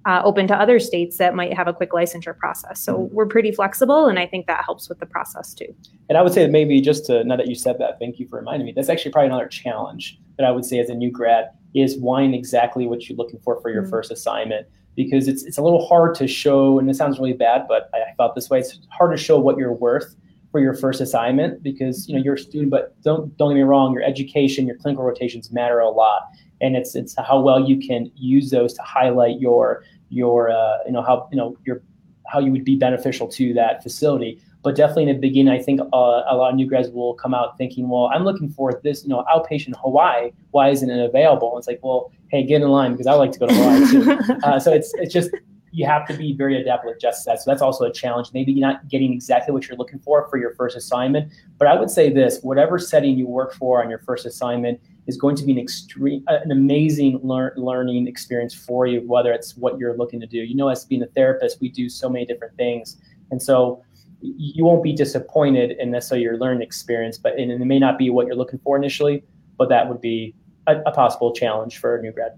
uh, 0.07 0.23
open 0.25 0.47
to 0.49 0.55
other 0.55 0.79
states 0.79 1.19
that 1.19 1.35
might 1.35 1.53
have 1.53 1.69
a 1.69 1.73
quick 1.73 1.91
licensure 1.91 2.37
process. 2.37 2.81
So 2.81 3.09
we're 3.13 3.27
pretty 3.27 3.53
flexible, 3.53 4.07
and 4.07 4.19
I 4.19 4.27
think 4.27 4.47
that 4.47 4.65
helps 4.65 4.89
with 4.89 4.99
the 4.99 5.07
process 5.07 5.53
too. 5.55 5.75
And 6.09 6.17
I 6.17 6.23
would 6.23 6.33
say 6.33 6.43
that 6.43 6.51
maybe 6.51 6.81
just 6.81 7.07
to, 7.07 7.23
now 7.25 7.37
that 7.37 7.49
you 7.49 7.55
said 7.55 7.79
that, 7.79 7.99
thank 7.99 8.19
you 8.19 8.27
for 8.27 8.39
reminding 8.39 8.67
me. 8.67 8.73
That's 8.73 8.89
actually 8.89 9.13
probably 9.13 9.29
another 9.29 9.47
challenge 9.47 10.19
that 10.39 10.47
I 10.47 10.51
would 10.51 10.65
say 10.65 10.79
as 10.79 10.89
a 10.89 10.95
new 10.95 11.11
grad 11.11 11.51
is 11.75 11.99
wanting 11.99 12.35
exactly 12.35 12.87
what 12.87 13.09
you're 13.09 13.17
looking 13.17 13.41
for 13.41 13.61
for 13.61 13.71
your 13.71 13.83
Mhm. 13.85 13.91
first 13.91 14.11
assignment 14.11 14.67
because 14.97 15.29
it's 15.29 15.45
it's 15.45 15.57
a 15.59 15.63
little 15.63 15.87
hard 15.87 16.15
to 16.17 16.27
show, 16.27 16.79
and 16.79 16.91
it 16.91 16.95
sounds 16.97 17.19
really 17.19 17.33
bad, 17.35 17.67
but 17.69 17.91
I, 17.95 17.99
I 18.11 18.15
felt 18.17 18.35
this 18.35 18.51
way. 18.51 18.59
It's 18.61 18.81
hard 18.91 19.13
to 19.17 19.23
show 19.23 19.39
what 19.39 19.57
you're 19.59 19.73
worth 19.75 20.17
for 20.51 20.59
your 20.61 20.75
first 20.75 21.01
assignment 21.01 21.63
because 21.63 22.09
you 22.09 22.17
know 22.17 22.23
you're 22.23 22.35
a 22.35 22.39
student, 22.39 22.71
but 22.71 23.01
don't 23.03 23.37
don't 23.37 23.51
get 23.51 23.55
me 23.57 23.63
wrong, 23.63 23.93
your 23.93 24.03
education, 24.03 24.67
your 24.67 24.77
clinical 24.77 25.05
rotations 25.05 25.53
matter 25.53 25.79
a 25.79 25.89
lot, 25.91 26.23
and 26.61 26.77
it's 26.77 26.95
it's 26.95 27.15
how 27.17 27.41
well 27.41 27.69
you 27.69 27.79
can 27.79 28.11
use 28.15 28.51
those 28.51 28.75
to 28.75 28.83
highlight 28.83 29.41
your 29.41 29.85
your 30.09 30.51
uh, 30.51 30.79
you 30.87 30.93
know 30.93 31.03
how 31.03 31.29
you 31.31 31.37
know 31.37 31.57
your 31.65 31.83
how 32.27 32.39
you 32.39 32.53
would 32.53 32.65
be 32.65 32.77
beneficial 32.77 33.27
to 33.27 33.53
that 33.55 33.83
facility 33.83 34.41
but 34.63 34.77
definitely 34.77 35.05
in 35.05 35.09
the 35.09 35.15
beginning, 35.15 35.53
I 35.53 35.63
think 35.63 35.81
uh, 35.81 36.23
a 36.29 36.37
lot 36.37 36.51
of 36.51 36.55
new 36.55 36.67
grads 36.67 36.91
will 36.91 37.15
come 37.15 37.33
out 37.33 37.57
thinking, 37.57 37.89
well, 37.89 38.11
I'm 38.13 38.25
looking 38.25 38.51
for 38.51 38.79
this, 38.85 39.03
you 39.03 39.09
know, 39.09 39.25
outpatient 39.35 39.75
Hawaii. 39.81 40.33
Why 40.51 40.69
isn't 40.69 40.89
it 40.89 41.03
available? 41.03 41.53
And 41.53 41.59
it's 41.59 41.67
like, 41.67 41.81
well, 41.83 42.13
hey, 42.29 42.45
get 42.45 42.61
in 42.61 42.69
line 42.69 42.93
because 42.93 43.07
I 43.07 43.15
like 43.15 43.33
to 43.33 43.39
go 43.39 43.47
to 43.47 43.55
Hawaii 43.55 43.91
too. 43.91 44.35
uh, 44.45 44.61
so 44.61 44.73
it's 44.73 44.93
it's 44.95 45.13
just 45.13 45.31
you 45.73 45.87
have 45.87 46.07
to 46.09 46.15
be 46.15 46.33
very 46.33 46.61
adept 46.61 46.85
with 46.85 47.01
just 47.01 47.25
that. 47.27 47.41
So 47.41 47.51
that's 47.51 47.63
also 47.63 47.85
a 47.85 47.93
challenge. 47.93 48.31
Maybe 48.35 48.53
you're 48.53 48.67
not 48.67 48.89
getting 48.89 49.13
exactly 49.13 49.53
what 49.53 49.69
you're 49.69 49.77
looking 49.77 50.01
for 50.01 50.27
for 50.29 50.37
your 50.37 50.55
first 50.55 50.77
assignment. 50.77 51.33
But 51.59 51.69
I 51.69 51.79
would 51.79 51.91
say 51.91 52.13
this: 52.13 52.41
whatever 52.43 52.79
setting 52.79 53.17
you 53.17 53.27
work 53.27 53.55
for 53.55 53.83
on 53.83 53.89
your 53.89 54.01
first 54.01 54.27
assignment 54.27 54.81
is 55.07 55.17
going 55.17 55.37
to 55.37 55.45
be 55.45 55.53
an 55.53 55.59
extreme, 55.59 56.25
uh, 56.29 56.39
an 56.43 56.51
amazing 56.51 57.21
lear- 57.23 57.55
learning 57.57 58.09
experience 58.09 58.55
for 58.55 58.87
you. 58.87 59.01
Whether 59.07 59.33
it's 59.33 59.57
what 59.57 59.79
you're 59.79 59.97
looking 59.97 60.21
to 60.21 60.27
do, 60.27 60.39
you 60.39 60.57
know, 60.57 60.69
as 60.69 60.85
being 60.85 61.03
a 61.03 61.07
therapist, 61.07 61.61
we 61.61 61.69
do 61.69 61.89
so 61.89 62.09
many 62.09 62.27
different 62.27 62.57
things, 62.57 62.97
and 63.31 63.41
so 63.41 63.83
you 64.23 64.65
won't 64.65 64.83
be 64.83 64.93
disappointed 64.93 65.77
in 65.79 65.91
necessarily 65.91 66.25
your 66.25 66.37
learning 66.37 66.63
experience. 66.63 67.17
But 67.17 67.39
and 67.39 67.51
it 67.51 67.65
may 67.65 67.79
not 67.79 67.97
be 67.97 68.11
what 68.11 68.27
you're 68.27 68.37
looking 68.37 68.59
for 68.59 68.77
initially, 68.77 69.23
but 69.57 69.69
that 69.69 69.89
would 69.89 70.01
be 70.01 70.35
a, 70.67 70.81
a 70.81 70.91
possible 70.91 71.33
challenge 71.33 71.79
for 71.79 71.97
a 71.97 72.03
new 72.03 72.13
grad. 72.13 72.33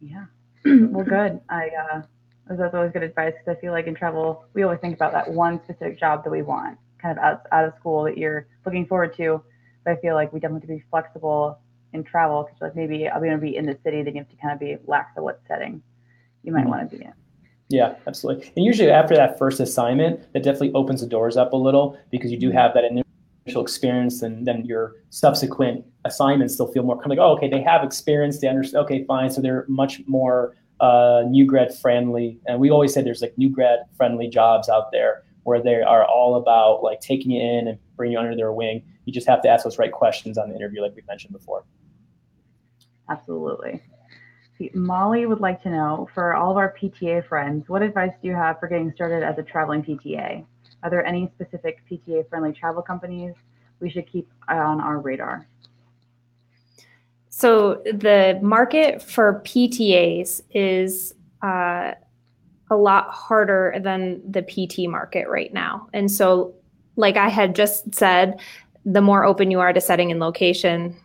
Yeah. 0.00 0.26
Well, 0.64 1.04
good. 1.04 1.40
I 1.48 1.70
uh, 1.92 2.02
that's 2.48 2.74
always 2.74 2.92
good 2.92 3.02
advice 3.02 3.32
because 3.38 3.56
I 3.56 3.60
feel 3.60 3.72
like 3.72 3.86
in 3.86 3.94
travel 3.94 4.44
we 4.54 4.62
always 4.62 4.80
think 4.80 4.94
about 4.94 5.12
that 5.12 5.30
one 5.30 5.60
specific 5.64 5.98
job 5.98 6.24
that 6.24 6.30
we 6.30 6.42
want, 6.42 6.78
kind 7.00 7.16
of 7.16 7.24
out, 7.24 7.46
out 7.52 7.64
of 7.64 7.74
school 7.78 8.04
that 8.04 8.18
you're 8.18 8.46
looking 8.66 8.86
forward 8.86 9.16
to. 9.16 9.42
But 9.84 9.92
I 9.92 9.96
feel 9.96 10.14
like 10.14 10.32
we 10.32 10.40
definitely 10.40 10.66
have 10.66 10.78
to 10.78 10.84
be 10.84 10.90
flexible 10.90 11.58
in 11.92 12.04
travel 12.04 12.44
because 12.44 12.60
like 12.60 12.76
maybe 12.76 13.08
I'm 13.08 13.20
going 13.20 13.32
to 13.32 13.38
be 13.38 13.56
in 13.56 13.66
the 13.66 13.78
city, 13.84 14.02
then 14.02 14.14
you 14.14 14.20
have 14.20 14.30
to 14.30 14.36
kind 14.36 14.52
of 14.52 14.60
be 14.60 14.76
lax 14.86 15.16
of 15.16 15.24
what 15.24 15.40
setting 15.48 15.82
you 16.42 16.52
might 16.52 16.66
Mhm. 16.66 16.70
want 16.70 16.90
to 16.90 16.96
be 16.96 17.04
in. 17.04 17.12
Yeah, 17.68 17.94
absolutely. 18.06 18.52
And 18.56 18.64
usually 18.64 18.90
after 18.90 19.14
that 19.14 19.38
first 19.38 19.60
assignment, 19.60 20.32
that 20.32 20.42
definitely 20.42 20.72
opens 20.72 21.00
the 21.00 21.06
doors 21.06 21.36
up 21.36 21.52
a 21.52 21.56
little 21.56 21.96
because 22.10 22.32
you 22.32 22.38
do 22.38 22.50
have 22.50 22.74
that 22.74 22.84
initial 22.84 23.06
experience, 23.58 24.22
and 24.22 24.46
then 24.46 24.64
your 24.64 24.94
subsequent 25.10 25.84
assignments 26.04 26.56
they'll 26.56 26.72
feel 26.72 26.84
more 26.84 26.96
kind 26.96 27.06
of 27.06 27.10
like, 27.10 27.18
oh, 27.18 27.36
okay, 27.36 27.48
they 27.48 27.60
have 27.62 27.82
experience, 27.82 28.40
they 28.40 28.46
understand. 28.46 28.84
Okay, 28.84 29.04
fine. 29.04 29.30
So 29.30 29.40
they're 29.40 29.64
much 29.68 30.02
more 30.06 30.54
uh, 30.78 31.24
new 31.26 31.44
grad 31.44 31.74
friendly, 31.74 32.38
and 32.46 32.60
we 32.60 32.70
always 32.70 32.94
say 32.94 33.02
there's 33.02 33.22
like 33.22 33.36
new 33.36 33.50
grad 33.50 33.80
friendly 33.96 34.28
jobs 34.28 34.68
out 34.68 34.92
there 34.92 35.24
where 35.42 35.60
they 35.60 35.82
are 35.82 36.04
all 36.04 36.36
about 36.36 36.82
like 36.82 37.00
taking 37.00 37.32
you 37.32 37.42
in 37.42 37.66
and 37.66 37.78
bringing 37.96 38.12
you 38.12 38.18
under 38.20 38.36
their 38.36 38.52
wing. 38.52 38.82
You 39.06 39.12
just 39.12 39.26
have 39.26 39.42
to 39.42 39.48
ask 39.48 39.64
those 39.64 39.78
right 39.78 39.90
questions 39.90 40.38
on 40.38 40.50
the 40.50 40.54
interview, 40.54 40.82
like 40.82 40.94
we 40.94 41.02
mentioned 41.08 41.32
before. 41.32 41.64
Absolutely. 43.08 43.82
Molly 44.74 45.26
would 45.26 45.40
like 45.40 45.62
to 45.62 45.70
know 45.70 46.08
for 46.14 46.34
all 46.34 46.50
of 46.50 46.56
our 46.56 46.74
PTA 46.80 47.26
friends, 47.26 47.68
what 47.68 47.82
advice 47.82 48.12
do 48.20 48.28
you 48.28 48.34
have 48.34 48.60
for 48.60 48.68
getting 48.68 48.92
started 48.94 49.22
as 49.22 49.38
a 49.38 49.42
traveling 49.42 49.82
PTA? 49.82 50.44
Are 50.82 50.90
there 50.90 51.04
any 51.04 51.30
specific 51.34 51.82
PTA 51.90 52.28
friendly 52.28 52.52
travel 52.52 52.82
companies 52.82 53.34
we 53.80 53.90
should 53.90 54.10
keep 54.10 54.28
on 54.48 54.80
our 54.80 54.98
radar? 54.98 55.46
So 57.28 57.82
the 57.84 58.38
market 58.42 59.02
for 59.02 59.40
PTAs 59.44 60.42
is 60.50 61.14
uh, 61.42 61.92
a 62.70 62.76
lot 62.76 63.08
harder 63.10 63.76
than 63.82 64.20
the 64.30 64.42
PT 64.42 64.88
market 64.88 65.28
right 65.28 65.52
now. 65.52 65.88
And 65.92 66.10
so, 66.10 66.54
like 66.96 67.16
I 67.16 67.28
had 67.28 67.54
just 67.54 67.94
said, 67.94 68.40
the 68.84 69.00
more 69.00 69.24
open 69.24 69.50
you 69.50 69.60
are 69.60 69.72
to 69.72 69.80
setting 69.80 70.10
and 70.10 70.20
location, 70.20 70.96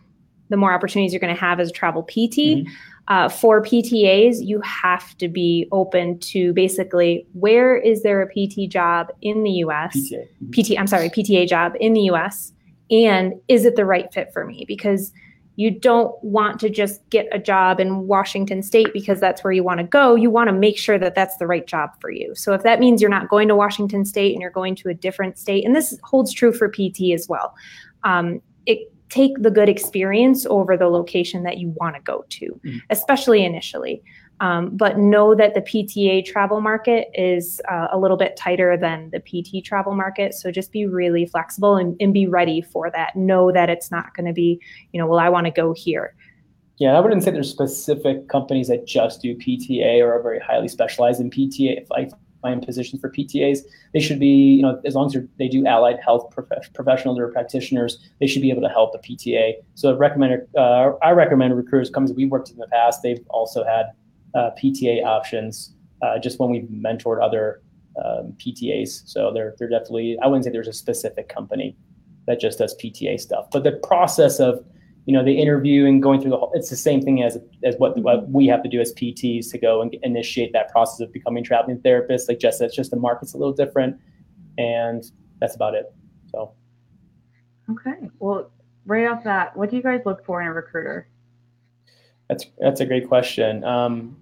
the 0.48 0.56
more 0.56 0.72
opportunities 0.72 1.12
you're 1.12 1.20
going 1.20 1.34
to 1.34 1.40
have 1.40 1.58
as 1.58 1.70
a 1.70 1.72
travel 1.72 2.02
PT. 2.02 2.12
Mm-hmm. 2.12 2.72
Uh, 3.08 3.28
for 3.28 3.62
PTAs, 3.62 4.44
you 4.44 4.60
have 4.62 5.16
to 5.18 5.28
be 5.28 5.68
open 5.70 6.18
to 6.18 6.52
basically 6.54 7.24
where 7.34 7.76
is 7.76 8.02
there 8.02 8.20
a 8.20 8.26
PT 8.26 8.68
job 8.68 9.12
in 9.22 9.44
the 9.44 9.50
US? 9.50 9.96
PTA. 10.50 10.74
PT, 10.74 10.78
I'm 10.78 10.88
sorry, 10.88 11.08
PTA 11.08 11.46
job 11.46 11.74
in 11.78 11.92
the 11.92 12.02
US, 12.10 12.52
and 12.90 13.34
is 13.48 13.64
it 13.64 13.76
the 13.76 13.84
right 13.84 14.12
fit 14.12 14.32
for 14.32 14.44
me? 14.44 14.64
Because 14.66 15.12
you 15.56 15.70
don't 15.70 16.22
want 16.22 16.60
to 16.60 16.68
just 16.68 17.08
get 17.08 17.26
a 17.32 17.38
job 17.38 17.80
in 17.80 18.06
Washington 18.06 18.62
state 18.62 18.92
because 18.92 19.20
that's 19.20 19.42
where 19.42 19.52
you 19.52 19.64
want 19.64 19.80
to 19.80 19.84
go. 19.84 20.14
You 20.14 20.30
want 20.30 20.48
to 20.48 20.52
make 20.52 20.76
sure 20.76 20.98
that 20.98 21.14
that's 21.14 21.38
the 21.38 21.46
right 21.46 21.66
job 21.66 21.90
for 21.98 22.10
you. 22.10 22.34
So 22.34 22.52
if 22.52 22.62
that 22.62 22.78
means 22.78 23.00
you're 23.00 23.10
not 23.10 23.30
going 23.30 23.48
to 23.48 23.56
Washington 23.56 24.04
state 24.04 24.34
and 24.34 24.42
you're 24.42 24.50
going 24.50 24.76
to 24.76 24.90
a 24.90 24.94
different 24.94 25.38
state, 25.38 25.64
and 25.64 25.74
this 25.74 25.98
holds 26.02 26.32
true 26.32 26.52
for 26.52 26.68
PT 26.68 27.12
as 27.14 27.26
well, 27.26 27.54
um, 28.04 28.42
it 28.66 28.92
take 29.08 29.32
the 29.40 29.50
good 29.50 29.68
experience 29.68 30.46
over 30.46 30.76
the 30.76 30.88
location 30.88 31.42
that 31.44 31.58
you 31.58 31.74
want 31.80 31.96
to 31.96 32.02
go 32.02 32.24
to, 32.28 32.60
mm-hmm. 32.64 32.78
especially 32.90 33.44
initially. 33.44 34.02
Um, 34.40 34.76
but 34.76 34.98
know 34.98 35.34
that 35.34 35.54
the 35.54 35.62
PTA 35.62 36.24
travel 36.24 36.60
market 36.60 37.08
is 37.14 37.60
uh, 37.70 37.88
a 37.90 37.98
little 37.98 38.18
bit 38.18 38.36
tighter 38.36 38.76
than 38.76 39.10
the 39.10 39.20
PT 39.20 39.64
travel 39.64 39.94
market. 39.94 40.34
So 40.34 40.50
just 40.50 40.72
be 40.72 40.86
really 40.86 41.24
flexible 41.24 41.76
and, 41.76 41.96
and 42.00 42.12
be 42.12 42.26
ready 42.26 42.60
for 42.60 42.90
that. 42.90 43.16
Know 43.16 43.50
that 43.52 43.70
it's 43.70 43.90
not 43.90 44.14
going 44.14 44.26
to 44.26 44.34
be, 44.34 44.60
you 44.92 45.00
know, 45.00 45.06
well, 45.06 45.18
I 45.18 45.30
want 45.30 45.46
to 45.46 45.50
go 45.50 45.72
here. 45.72 46.14
Yeah, 46.78 46.92
I 46.92 47.00
wouldn't 47.00 47.22
say 47.22 47.30
there's 47.30 47.50
specific 47.50 48.28
companies 48.28 48.68
that 48.68 48.86
just 48.86 49.22
do 49.22 49.34
PTA 49.34 50.02
or 50.02 50.12
are 50.12 50.22
very 50.22 50.40
highly 50.40 50.68
specialized 50.68 51.20
in 51.20 51.30
PTA. 51.30 51.80
If 51.80 51.90
Find 52.46 52.64
positions 52.64 53.00
for 53.00 53.10
PTAs, 53.10 53.58
they 53.92 53.98
should 53.98 54.20
be, 54.20 54.54
you 54.58 54.62
know, 54.62 54.80
as 54.84 54.94
long 54.94 55.06
as 55.06 55.16
they 55.36 55.48
do 55.48 55.66
allied 55.66 55.98
health 55.98 56.30
prof- 56.30 56.72
professionals 56.74 57.18
or 57.18 57.26
practitioners, 57.32 57.98
they 58.20 58.28
should 58.28 58.40
be 58.40 58.50
able 58.50 58.62
to 58.62 58.68
help 58.68 58.94
a 58.94 58.98
PTA. 58.98 59.54
So 59.74 59.90
I 59.92 59.96
recommend, 59.96 60.42
uh, 60.56 60.92
I 61.02 61.10
recommend 61.10 61.56
recruiters 61.56 61.90
companies 61.90 62.16
we've 62.16 62.30
worked 62.30 62.50
in 62.50 62.56
the 62.58 62.68
past. 62.68 63.02
They've 63.02 63.26
also 63.30 63.64
had 63.64 63.86
uh, 64.36 64.50
PTA 64.62 65.04
options 65.04 65.74
uh, 66.02 66.20
just 66.20 66.38
when 66.38 66.50
we've 66.50 66.68
mentored 66.68 67.20
other 67.20 67.62
um, 68.04 68.32
PTAs. 68.38 69.08
So 69.08 69.32
they're, 69.34 69.56
they're 69.58 69.68
definitely, 69.68 70.16
I 70.22 70.28
wouldn't 70.28 70.44
say 70.44 70.52
there's 70.52 70.68
a 70.68 70.72
specific 70.72 71.28
company 71.28 71.76
that 72.28 72.38
just 72.38 72.58
does 72.58 72.76
PTA 72.80 73.18
stuff, 73.18 73.46
but 73.50 73.64
the 73.64 73.72
process 73.72 74.38
of, 74.38 74.64
you 75.06 75.12
know, 75.12 75.24
the 75.24 75.40
interview 75.40 75.86
and 75.86 76.02
going 76.02 76.20
through 76.20 76.30
the 76.30 76.36
whole, 76.36 76.50
it's 76.54 76.68
the 76.68 76.76
same 76.76 77.00
thing 77.00 77.22
as, 77.22 77.38
as 77.64 77.76
what, 77.78 77.96
what 77.98 78.28
we 78.28 78.46
have 78.48 78.62
to 78.64 78.68
do 78.68 78.80
as 78.80 78.92
PTs 78.94 79.50
to 79.52 79.58
go 79.58 79.80
and 79.80 79.96
initiate 80.02 80.52
that 80.52 80.68
process 80.70 81.00
of 81.00 81.12
becoming 81.12 81.44
traveling 81.44 81.78
therapists. 81.78 82.28
Like 82.28 82.40
Jess 82.40 82.58
said, 82.58 82.66
it's 82.66 82.76
just 82.76 82.90
the 82.90 82.96
market's 82.96 83.32
a 83.32 83.38
little 83.38 83.54
different 83.54 83.98
and 84.58 85.04
that's 85.40 85.54
about 85.54 85.74
it. 85.74 85.94
So. 86.32 86.52
Okay. 87.70 88.08
Well, 88.18 88.50
right 88.84 89.06
off 89.06 89.22
that, 89.24 89.56
what 89.56 89.70
do 89.70 89.76
you 89.76 89.82
guys 89.82 90.02
look 90.04 90.24
for 90.24 90.42
in 90.42 90.48
a 90.48 90.52
recruiter? 90.52 91.08
That's 92.28 92.46
that's 92.58 92.80
a 92.80 92.86
great 92.86 93.06
question. 93.06 93.62
Um, 93.62 94.16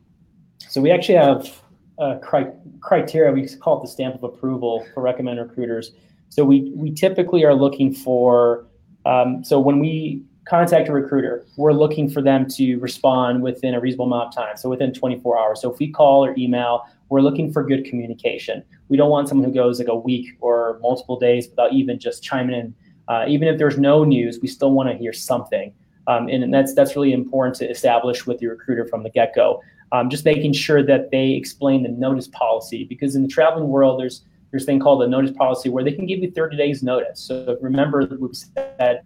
so 0.58 0.82
we 0.82 0.90
actually 0.90 1.14
have 1.14 1.62
a 1.98 2.18
cri- 2.18 2.52
criteria. 2.80 3.32
We 3.32 3.48
call 3.56 3.78
it 3.78 3.82
the 3.82 3.90
stamp 3.90 4.16
of 4.16 4.24
approval 4.24 4.86
for 4.92 5.02
recommend 5.02 5.38
recruiters. 5.40 5.92
So 6.28 6.44
we 6.44 6.72
we 6.74 6.92
typically 6.92 7.44
are 7.44 7.54
looking 7.54 7.94
for. 7.94 8.66
Um, 9.06 9.42
so 9.44 9.58
when 9.58 9.78
we 9.78 10.22
contact 10.44 10.88
a 10.88 10.92
recruiter, 10.92 11.46
we're 11.56 11.72
looking 11.72 12.08
for 12.08 12.20
them 12.20 12.46
to 12.50 12.76
respond 12.76 13.42
within 13.42 13.74
a 13.74 13.80
reasonable 13.80 14.06
amount 14.06 14.28
of 14.28 14.34
time. 14.34 14.56
So 14.56 14.68
within 14.68 14.92
24 14.92 15.38
hours. 15.38 15.60
So 15.60 15.72
if 15.72 15.78
we 15.78 15.90
call 15.90 16.24
or 16.24 16.34
email, 16.36 16.84
we're 17.08 17.20
looking 17.20 17.52
for 17.52 17.62
good 17.62 17.84
communication. 17.84 18.62
We 18.88 18.96
don't 18.96 19.10
want 19.10 19.28
someone 19.28 19.48
who 19.48 19.54
goes 19.54 19.78
like 19.78 19.88
a 19.88 19.96
week 19.96 20.36
or 20.40 20.78
multiple 20.82 21.18
days 21.18 21.48
without 21.48 21.72
even 21.72 21.98
just 21.98 22.22
chiming 22.22 22.54
in. 22.54 22.74
Uh, 23.08 23.24
even 23.28 23.48
if 23.48 23.58
there's 23.58 23.78
no 23.78 24.04
news, 24.04 24.38
we 24.40 24.48
still 24.48 24.72
want 24.72 24.90
to 24.90 24.96
hear 24.96 25.12
something. 25.12 25.72
Um, 26.06 26.28
and 26.28 26.52
that's 26.52 26.74
that's 26.74 26.96
really 26.96 27.12
important 27.12 27.56
to 27.56 27.70
establish 27.70 28.26
with 28.26 28.38
the 28.38 28.46
recruiter 28.46 28.86
from 28.86 29.02
the 29.02 29.10
get-go. 29.10 29.62
Um, 29.92 30.10
just 30.10 30.24
making 30.24 30.52
sure 30.52 30.82
that 30.82 31.10
they 31.10 31.30
explain 31.30 31.82
the 31.82 31.88
notice 31.88 32.28
policy 32.28 32.84
because 32.84 33.14
in 33.14 33.22
the 33.22 33.28
traveling 33.28 33.68
world, 33.68 34.00
there's 34.00 34.24
there's 34.50 34.64
thing 34.64 34.80
called 34.80 35.02
a 35.02 35.08
notice 35.08 35.32
policy 35.32 35.68
where 35.68 35.82
they 35.82 35.92
can 35.92 36.06
give 36.06 36.20
you 36.20 36.30
30 36.30 36.56
days 36.56 36.82
notice. 36.82 37.20
So 37.20 37.58
remember 37.60 38.06
that 38.06 38.20
we 38.20 38.28
said 38.32 39.02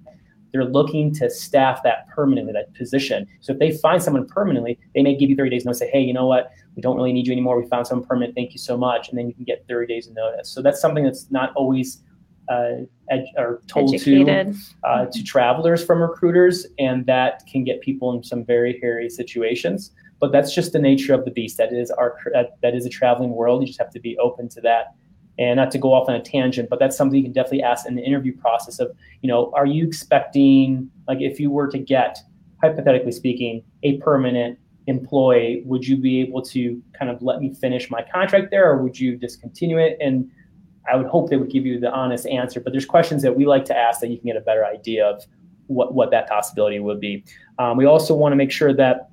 they're 0.53 0.65
looking 0.65 1.15
to 1.15 1.31
staff 1.31 1.83
that 1.83 2.09
permanently, 2.09 2.53
that 2.53 2.75
position. 2.75 3.27
So 3.41 3.53
if 3.53 3.59
they 3.59 3.73
find 3.77 4.03
someone 4.03 4.27
permanently, 4.27 4.79
they 4.95 5.03
may 5.03 5.15
give 5.17 5.31
you 5.31 5.37
30 5.37 5.51
days 5.51 5.65
notice, 5.65 5.79
say, 5.79 5.91
hey, 5.91 6.01
you 6.01 6.13
know 6.13 6.27
what, 6.27 6.51
we 6.75 6.83
don't 6.83 6.97
really 6.97 7.13
need 7.13 7.27
you 7.27 7.33
anymore. 7.33 7.61
We 7.61 7.69
found 7.69 7.87
someone 7.87 8.07
permanent. 8.07 8.35
Thank 8.35 8.53
you 8.53 8.59
so 8.59 8.77
much. 8.77 9.09
And 9.09 9.19
then 9.19 9.29
you 9.29 9.35
can 9.35 9.45
get 9.45 9.65
30 9.69 9.93
days 9.93 10.07
of 10.07 10.15
notice. 10.15 10.49
So 10.49 10.63
that's 10.63 10.81
something 10.81 11.05
that's 11.05 11.31
not 11.31 11.53
always 11.55 12.03
uh, 12.49 12.83
ed- 13.11 13.27
or 13.37 13.61
told 13.67 13.95
Educated. 13.95 14.55
to 14.55 14.89
uh, 14.89 15.07
to 15.07 15.23
travelers 15.23 15.85
from 15.85 16.01
recruiters, 16.01 16.67
and 16.79 17.05
that 17.07 17.43
can 17.51 17.65
get 17.65 17.81
people 17.81 18.13
in 18.17 18.23
some 18.23 18.45
very 18.45 18.79
hairy 18.81 19.11
situations. 19.11 19.93
But 20.21 20.33
that's 20.33 20.55
just 20.55 20.73
the 20.73 20.79
nature 20.79 21.15
of 21.15 21.25
the 21.25 21.31
beast. 21.31 21.59
That 21.59 21.73
is 21.73 21.91
our 21.91 22.17
that 22.33 22.75
is 22.75 22.87
a 22.87 22.89
traveling 22.89 23.31
world. 23.31 23.63
You 23.63 23.67
just 23.67 23.79
have 23.79 23.91
to 23.91 24.01
be 24.01 24.17
open 24.19 24.49
to 24.51 24.61
that, 24.63 24.95
and 25.39 25.57
not 25.57 25.71
to 25.71 25.79
go 25.79 25.93
off 25.93 26.09
on 26.09 26.15
a 26.15 26.23
tangent. 26.23 26.69
But 26.69 26.79
that's 26.79 26.97
something 26.97 27.17
you 27.17 27.25
can 27.25 27.33
definitely 27.33 27.63
ask 27.63 27.87
in 27.87 27.95
the 27.95 28.03
interview 28.03 28.37
process. 28.37 28.79
Of 28.79 28.95
you 29.23 29.29
know, 29.29 29.53
are 29.55 29.67
you 29.67 29.87
expecting 29.87 30.91
like 31.07 31.21
if 31.21 31.39
you 31.41 31.51
were 31.51 31.69
to 31.69 31.79
get 31.79 32.19
hypothetically 32.63 33.13
speaking 33.13 33.63
a 33.83 33.99
permanent 33.99 34.59
employee, 34.89 35.63
would 35.67 35.87
you 35.87 35.97
be 35.97 36.21
able 36.21 36.43
to 36.43 36.83
kind 36.99 37.11
of 37.11 37.23
let 37.23 37.41
me 37.41 37.55
finish 37.55 37.91
my 37.91 38.03
contract 38.03 38.51
there, 38.51 38.71
or 38.71 38.83
would 38.83 38.99
you 38.99 39.17
discontinue 39.17 39.79
it? 39.79 39.97
And 40.01 40.31
I 40.91 40.97
would 40.97 41.07
hope 41.07 41.29
they 41.29 41.37
would 41.37 41.51
give 41.51 41.67
you 41.67 41.79
the 41.79 41.93
honest 41.93 42.27
answer, 42.27 42.61
but 42.61 42.73
there's 42.73 42.87
questions 42.87 43.23
that 43.23 43.37
we 43.37 43.47
like 43.47 43.65
to 43.67 43.77
ask 43.77 44.01
that 44.01 44.09
you 44.09 44.17
can 44.17 44.27
get 44.27 44.37
a 44.37 44.41
better 44.41 44.65
idea 44.65 45.07
of 45.07 45.25
what, 45.67 45.93
what 45.95 46.11
that 46.11 46.29
possibility 46.29 46.79
would 46.79 47.01
be. 47.01 47.25
Um, 47.59 47.77
we 47.77 47.85
also 47.85 48.15
want 48.15 48.33
to 48.33 48.37
make 48.37 48.51
sure 48.51 48.73
that 48.73 49.11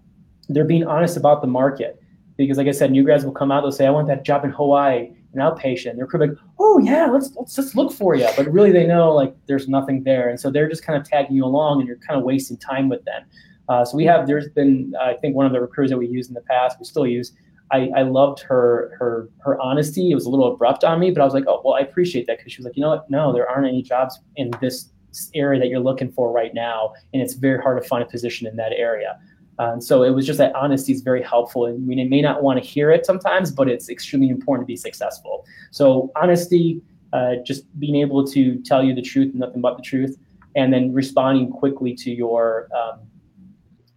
they're 0.48 0.64
being 0.64 0.86
honest 0.86 1.18
about 1.18 1.42
the 1.42 1.48
market 1.48 2.02
because, 2.38 2.58
like 2.58 2.68
I 2.68 2.72
said, 2.72 2.92
new 2.92 3.04
grads 3.04 3.26
will 3.26 3.34
come 3.34 3.52
out, 3.52 3.62
they'll 3.62 3.72
say, 3.72 3.86
I 3.86 3.90
want 3.90 4.08
that 4.08 4.24
job 4.24 4.46
in 4.46 4.52
Hawaii, 4.52 5.12
an 5.36 5.42
outpatient. 5.42 5.96
They're 5.96 6.20
like, 6.20 6.38
oh, 6.60 6.80
yeah, 6.80 7.08
let's, 7.08 7.36
let's 7.36 7.56
just 7.56 7.76
look 7.76 7.92
for 7.92 8.16
you. 8.16 8.28
But 8.36 8.52
really, 8.52 8.72
they 8.72 8.88
know 8.88 9.14
like 9.14 9.36
there's 9.48 9.68
nothing 9.68 10.04
there. 10.04 10.30
And 10.30 10.40
so 10.40 10.50
they're 10.50 10.70
just 10.70 10.86
kind 10.86 11.00
of 11.00 11.08
tagging 11.08 11.36
you 11.36 11.46
along 11.46 11.80
and 11.80 11.88
you're 11.88 11.98
kind 11.98 12.18
of 12.20 12.24
wasting 12.24 12.58
time 12.58 12.90
with 12.90 13.04
them. 13.06 13.24
Uh, 13.68 13.84
so 13.84 13.98
we 13.98 14.06
have, 14.06 14.28
there's 14.28 14.50
been, 14.50 14.94
I 15.02 15.16
think 15.16 15.36
one 15.36 15.46
of 15.46 15.52
the 15.52 15.60
recruiters 15.60 15.90
that 15.92 15.98
we 15.98 16.08
used 16.08 16.30
in 16.30 16.36
the 16.36 16.42
past, 16.42 16.78
we 16.80 16.86
still 16.86 17.08
use, 17.08 17.34
I, 17.72 17.90
I 17.96 18.02
loved 18.04 18.42
her 18.42 18.96
her 19.00 19.30
her 19.40 19.60
honesty. 19.60 20.12
It 20.12 20.16
was 20.16 20.26
a 20.26 20.30
little 20.30 20.54
abrupt 20.54 20.84
on 20.84 21.00
me, 21.00 21.12
but 21.12 21.22
I 21.22 21.26
was 21.26 21.34
like, 21.34 21.46
oh 21.48 21.62
well, 21.66 21.74
I 21.74 21.80
appreciate 21.80 22.28
that 22.28 22.38
because 22.38 22.54
she 22.54 22.60
was 22.60 22.66
like, 22.66 22.78
you 22.78 22.82
know 22.82 22.90
what? 22.90 23.10
No, 23.10 23.34
there 23.34 23.50
aren't 23.50 23.68
any 23.68 23.82
jobs 23.82 24.20
in 24.36 24.52
this 24.62 24.92
area 25.34 25.60
that 25.60 25.70
you're 25.70 25.80
looking 25.80 26.12
for 26.12 26.32
right 26.32 26.54
now, 26.54 26.94
and 27.14 27.22
it's 27.22 27.34
very 27.34 27.62
hard 27.62 27.82
to 27.82 27.88
find 27.88 28.04
a 28.04 28.06
position 28.06 28.46
in 28.46 28.56
that 28.58 28.72
area. 28.74 29.20
Um, 29.58 29.80
so 29.80 30.04
it 30.04 30.10
was 30.10 30.26
just 30.26 30.38
that 30.40 30.54
honesty 30.56 30.92
is 30.92 31.02
very 31.02 31.24
helpful, 31.24 31.66
and 31.66 31.88
we 31.88 31.96
may 32.04 32.22
not 32.22 32.44
want 32.44 32.62
to 32.62 32.68
hear 32.68 32.92
it 32.92 33.06
sometimes, 33.06 33.52
but 33.52 33.70
it's 33.70 33.90
extremely 33.90 34.30
important 34.30 34.68
to 34.68 34.68
be 34.68 34.76
successful. 34.76 35.46
So 35.72 36.12
honesty, 36.16 36.82
uh, 37.14 37.36
just 37.46 37.64
being 37.80 37.96
able 37.96 38.28
to 38.28 38.62
tell 38.64 38.84
you 38.84 38.94
the 38.94 39.02
truth 39.02 39.32
and 39.32 39.40
nothing 39.40 39.62
but 39.62 39.78
the 39.78 39.84
truth, 39.84 40.18
and 40.56 40.74
then 40.74 40.92
responding 40.92 41.50
quickly 41.52 41.94
to 41.96 42.12
your 42.12 42.68
um, 42.76 43.00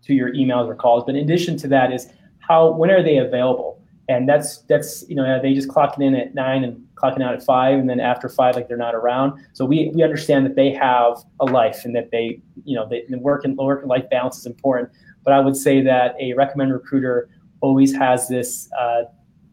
to 0.04 0.14
your 0.14 0.32
emails 0.32 0.68
or 0.68 0.74
calls. 0.74 1.04
But 1.04 1.16
in 1.16 1.24
addition 1.24 1.56
to 1.58 1.68
that, 1.68 1.92
is 1.92 2.08
how 2.38 2.70
when 2.70 2.90
are 2.90 3.02
they 3.02 3.18
available? 3.18 3.82
And 4.08 4.28
that's 4.28 4.58
that's 4.62 5.04
you 5.08 5.16
know 5.16 5.40
they 5.42 5.52
just 5.52 5.68
clocking 5.68 6.02
in 6.02 6.14
at 6.14 6.34
nine 6.34 6.64
and 6.64 6.86
clocking 6.94 7.22
out 7.22 7.34
at 7.34 7.42
five, 7.42 7.78
and 7.78 7.90
then 7.90 8.00
after 8.00 8.28
five 8.28 8.54
like 8.54 8.68
they're 8.68 8.76
not 8.76 8.94
around. 8.94 9.38
So 9.52 9.64
we 9.64 9.90
we 9.94 10.02
understand 10.02 10.46
that 10.46 10.54
they 10.54 10.72
have 10.72 11.18
a 11.40 11.44
life 11.44 11.84
and 11.84 11.94
that 11.94 12.10
they 12.10 12.40
you 12.64 12.74
know 12.74 12.88
they, 12.88 13.04
the 13.08 13.18
work 13.18 13.44
and 13.44 13.56
work 13.56 13.80
and 13.80 13.88
life 13.88 14.08
balance 14.10 14.38
is 14.38 14.46
important. 14.46 14.90
But 15.24 15.32
I 15.34 15.40
would 15.40 15.56
say 15.56 15.80
that 15.82 16.16
a 16.20 16.32
recommend 16.34 16.72
recruiter 16.72 17.28
always 17.60 17.94
has 17.94 18.28
this. 18.28 18.68
Uh, 18.78 19.04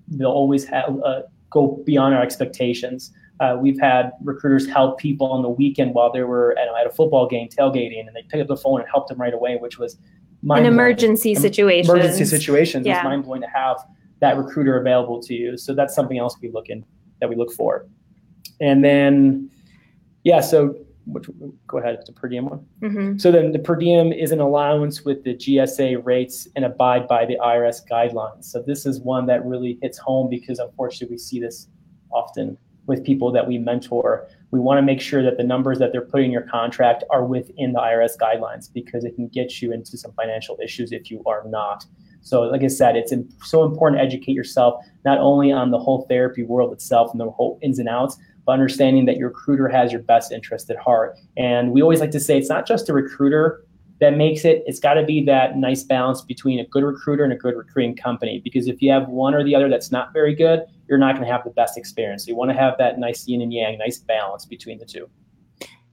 they'll 0.08 0.32
always 0.32 0.66
have 0.66 1.00
uh, 1.04 1.22
go 1.50 1.82
beyond 1.86 2.16
our 2.16 2.22
expectations. 2.22 3.12
Uh, 3.40 3.58
we've 3.60 3.80
had 3.80 4.12
recruiters 4.24 4.66
help 4.68 4.98
people 4.98 5.28
on 5.28 5.42
the 5.42 5.50
weekend 5.50 5.94
while 5.94 6.12
they 6.12 6.24
were 6.24 6.58
at, 6.58 6.68
at, 6.80 6.88
a 6.88 6.90
football 6.90 7.28
game 7.28 7.50
tailgating, 7.50 8.00
and 8.00 8.16
they 8.16 8.24
pick 8.30 8.40
up 8.42 8.48
the 8.48 8.56
phone 8.56 8.80
and 8.80 8.90
help 8.90 9.08
them 9.08 9.20
right 9.20 9.34
away, 9.34 9.58
which 9.58 9.78
was 9.78 9.98
an 10.50 10.66
emergency 10.66 11.36
situation. 11.36 11.92
Emergency 11.92 12.26
situations. 12.26 12.86
Yeah. 12.86 12.98
It's 12.98 13.04
mind 13.04 13.24
blowing 13.24 13.42
to 13.42 13.48
have 13.48 13.78
that 14.22 14.38
recruiter 14.38 14.80
available 14.80 15.22
to 15.24 15.34
you. 15.34 15.58
So 15.58 15.74
that's 15.74 15.94
something 15.94 16.18
else 16.18 16.38
we 16.42 16.50
look 16.50 16.70
in 16.70 16.86
that 17.20 17.30
we 17.30 17.36
look 17.36 17.52
for. 17.52 17.86
and 18.62 18.84
then, 18.84 19.50
yeah, 20.24 20.40
so 20.40 20.76
which, 21.06 21.30
go 21.68 21.78
ahead, 21.78 21.96
it's 21.96 22.10
a 22.10 22.14
per 22.14 22.28
diem 22.28 22.46
one. 22.46 22.66
Mhm. 22.82 23.22
So 23.22 23.32
then 23.32 23.52
the 23.52 23.60
per 23.60 23.76
diem 23.76 24.12
is 24.12 24.32
an 24.32 24.40
allowance 24.40 25.06
with 25.06 25.24
the 25.24 25.34
GSA 25.36 25.96
rates 26.04 26.48
and 26.56 26.66
abide 26.66 27.08
by 27.08 27.26
the 27.26 27.38
IRS 27.40 27.86
guidelines. 27.90 28.46
So 28.46 28.62
this 28.62 28.86
is 28.86 29.02
one 29.02 29.26
that 29.28 29.46
really 29.46 29.78
hits 29.82 29.98
home 29.98 30.30
because 30.30 30.60
unfortunately 30.60 31.14
we 31.14 31.18
see 31.18 31.40
this 31.40 31.68
often 32.12 32.58
with 32.88 33.04
people 33.04 33.32
that 33.32 33.48
we 33.48 33.58
mentor. 33.58 34.28
We 34.52 34.60
want 34.60 34.78
to 34.78 34.82
make 34.84 35.02
sure 35.02 35.24
that 35.24 35.38
the 35.38 35.44
numbers 35.44 35.80
that 35.80 35.92
they're 35.92 36.02
putting 36.02 36.28
in 36.28 36.32
your 36.32 36.44
contract 36.44 37.04
are 37.10 37.26
within 37.26 37.74
the 37.74 37.80
IRS 37.80 38.18
guidelines 38.18 38.72
because 38.72 39.04
it 39.04 39.16
can 39.16 39.28
get 39.28 39.62
you 39.62 39.72
into 39.74 39.98
some 39.98 40.12
financial 40.14 40.58
issues 40.64 40.92
if 40.92 41.10
you 41.10 41.22
are 41.26 41.44
not. 41.48 41.86
So, 42.22 42.42
like 42.42 42.64
I 42.64 42.68
said, 42.68 42.96
it's 42.96 43.14
so 43.44 43.64
important 43.64 44.00
to 44.00 44.04
educate 44.04 44.34
yourself 44.34 44.84
not 45.04 45.20
only 45.20 45.52
on 45.52 45.70
the 45.70 45.78
whole 45.78 46.06
therapy 46.10 46.44
world 46.44 46.74
itself 46.74 47.12
and 47.12 47.20
the 47.20 47.30
whole 47.30 47.60
ins 47.62 47.78
and 47.78 47.88
outs, 47.88 48.18
but 48.46 48.54
understanding 48.54 49.06
that 49.06 49.18
your 49.18 49.30
recruiter 49.30 49.68
has 49.68 49.92
your 49.92 50.02
best 50.02 50.32
interest 50.32 50.70
at 50.70 50.78
heart. 50.78 51.18
And 51.38 51.72
we 51.72 51.82
always 51.82 52.00
like 52.00 52.12
to 52.12 52.20
say 52.20 52.38
it's 52.38 52.50
not 52.50 52.68
just 52.68 52.90
a 52.90 52.94
recruiter 52.94 53.66
that 54.02 54.18
makes 54.18 54.44
it, 54.44 54.64
it's 54.66 54.80
got 54.80 54.96
to 54.96 55.04
be 55.04 55.24
that 55.24 55.58
nice 55.58 55.84
balance 55.84 56.22
between 56.22 56.60
a 56.60 56.66
good 56.66 56.84
recruiter 56.84 57.24
and 57.24 57.32
a 57.32 57.38
good 57.38 57.56
recruiting 57.56 57.96
company. 57.96 58.42
Because 58.44 58.68
if 58.68 58.82
you 58.82 58.92
have 58.92 59.08
one 59.08 59.34
or 59.34 59.44
the 59.44 59.56
other 59.56 59.70
that's 59.70 59.92
not 59.92 60.12
very 60.14 60.36
good, 60.36 60.64
you're 60.88 60.98
not 60.98 61.16
going 61.16 61.26
to 61.26 61.32
have 61.32 61.44
the 61.44 61.52
best 61.52 61.78
experience. 61.78 62.26
So 62.26 62.30
you 62.30 62.36
want 62.36 62.52
to 62.52 62.58
have 62.58 62.78
that 62.78 63.00
nice 63.00 63.28
yin 63.28 63.42
and 63.42 63.54
yang, 63.54 63.78
nice 63.78 64.00
balance 64.00 64.46
between 64.46 64.78
the 64.78 64.86
two. 64.86 65.10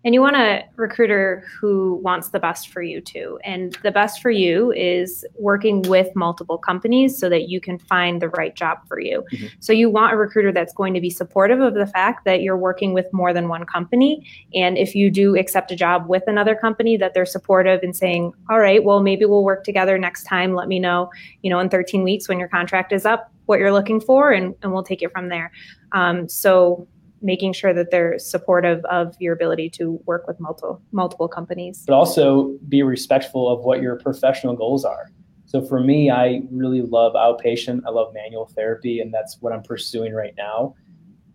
And 0.05 0.15
you 0.15 0.21
want 0.21 0.37
a 0.37 0.65
recruiter 0.77 1.45
who 1.61 2.01
wants 2.03 2.31
the 2.31 2.41
best 2.41 2.69
for 2.69 2.83
you 2.83 3.01
too. 3.01 3.39
And 3.45 3.77
the 3.83 3.91
best 3.91 4.21
for 4.21 4.31
you 4.31 4.73
is 4.73 5.25
working 5.39 5.83
with 5.83 6.15
multiple 6.17 6.59
companies 6.59 7.19
so 7.19 7.29
that 7.29 7.49
you 7.49 7.61
can 7.61 7.79
find 7.79 8.21
the 8.21 8.29
right 8.31 8.55
job 8.55 8.79
for 8.89 8.99
you. 8.99 9.25
Mhm. 9.33 9.51
So 9.61 9.73
you 9.73 9.91
want 9.91 10.13
a 10.13 10.17
recruiter 10.17 10.53
that's 10.53 10.73
going 10.73 10.95
to 10.95 11.01
be 11.01 11.11
supportive 11.11 11.61
of 11.61 11.75
the 11.75 11.87
fact 11.87 12.25
that 12.25 12.43
you're 12.43 12.57
working 12.57 12.93
with 12.95 13.07
more 13.13 13.33
than 13.33 13.49
one 13.49 13.65
company. 13.65 14.27
And 14.55 14.77
if 14.77 14.95
you 14.95 15.11
do 15.11 15.37
accept 15.37 15.71
a 15.71 15.77
job 15.77 16.09
with 16.09 16.25
another 16.27 16.55
company, 16.55 16.97
that 16.97 17.15
they're 17.15 17.27
supportive 17.27 17.83
and 17.83 17.95
saying, 17.95 18.33
all 18.51 18.59
right, 18.59 18.83
well, 18.83 19.01
maybe 19.03 19.25
we'll 19.25 19.45
work 19.45 19.65
together 19.65 19.99
next 19.99 20.25
time. 20.25 20.55
Let 20.55 20.69
me 20.69 20.79
know, 20.79 21.11
you 21.43 21.51
know, 21.51 21.61
in 21.61 21.69
13 21.69 22.03
weeks 22.03 22.29
when 22.29 22.39
your 22.39 22.49
contract 22.49 22.93
is 22.93 23.07
up, 23.07 23.31
what 23.47 23.59
you're 23.59 23.73
looking 23.73 24.01
for, 24.01 24.33
and, 24.33 24.55
and 24.63 24.73
we'll 24.73 24.83
take 24.83 25.03
it 25.03 25.13
from 25.13 25.29
there. 25.29 25.53
Um, 25.93 26.29
so 26.29 26.87
making 27.23 27.53
sure 27.53 27.73
that 27.73 27.91
they're 27.91 28.19
supportive 28.19 28.85
of 28.87 29.15
your 29.21 29.33
ability 29.33 29.71
to 29.71 30.01
work 30.07 30.27
with 30.27 30.39
multiple 30.41 30.83
multiple 30.93 31.29
companies. 31.29 31.85
but 31.87 31.95
also 31.95 32.57
be 32.69 32.83
respectful 32.83 33.49
of 33.49 33.61
what 33.65 33.81
your 33.81 33.97
professional 33.97 34.55
goals 34.55 34.85
are. 34.85 35.11
So 35.47 35.63
for 35.63 35.81
me, 35.81 36.11
I 36.11 36.43
really 36.51 36.81
love 36.81 37.13
outpatient. 37.13 37.83
I 37.87 37.91
love 37.91 38.15
manual 38.15 38.47
therapy, 38.47 39.01
and 39.01 39.13
that's 39.13 39.37
what 39.41 39.53
I'm 39.53 39.63
pursuing 39.63 40.15
right 40.15 40.35
now. 40.37 40.75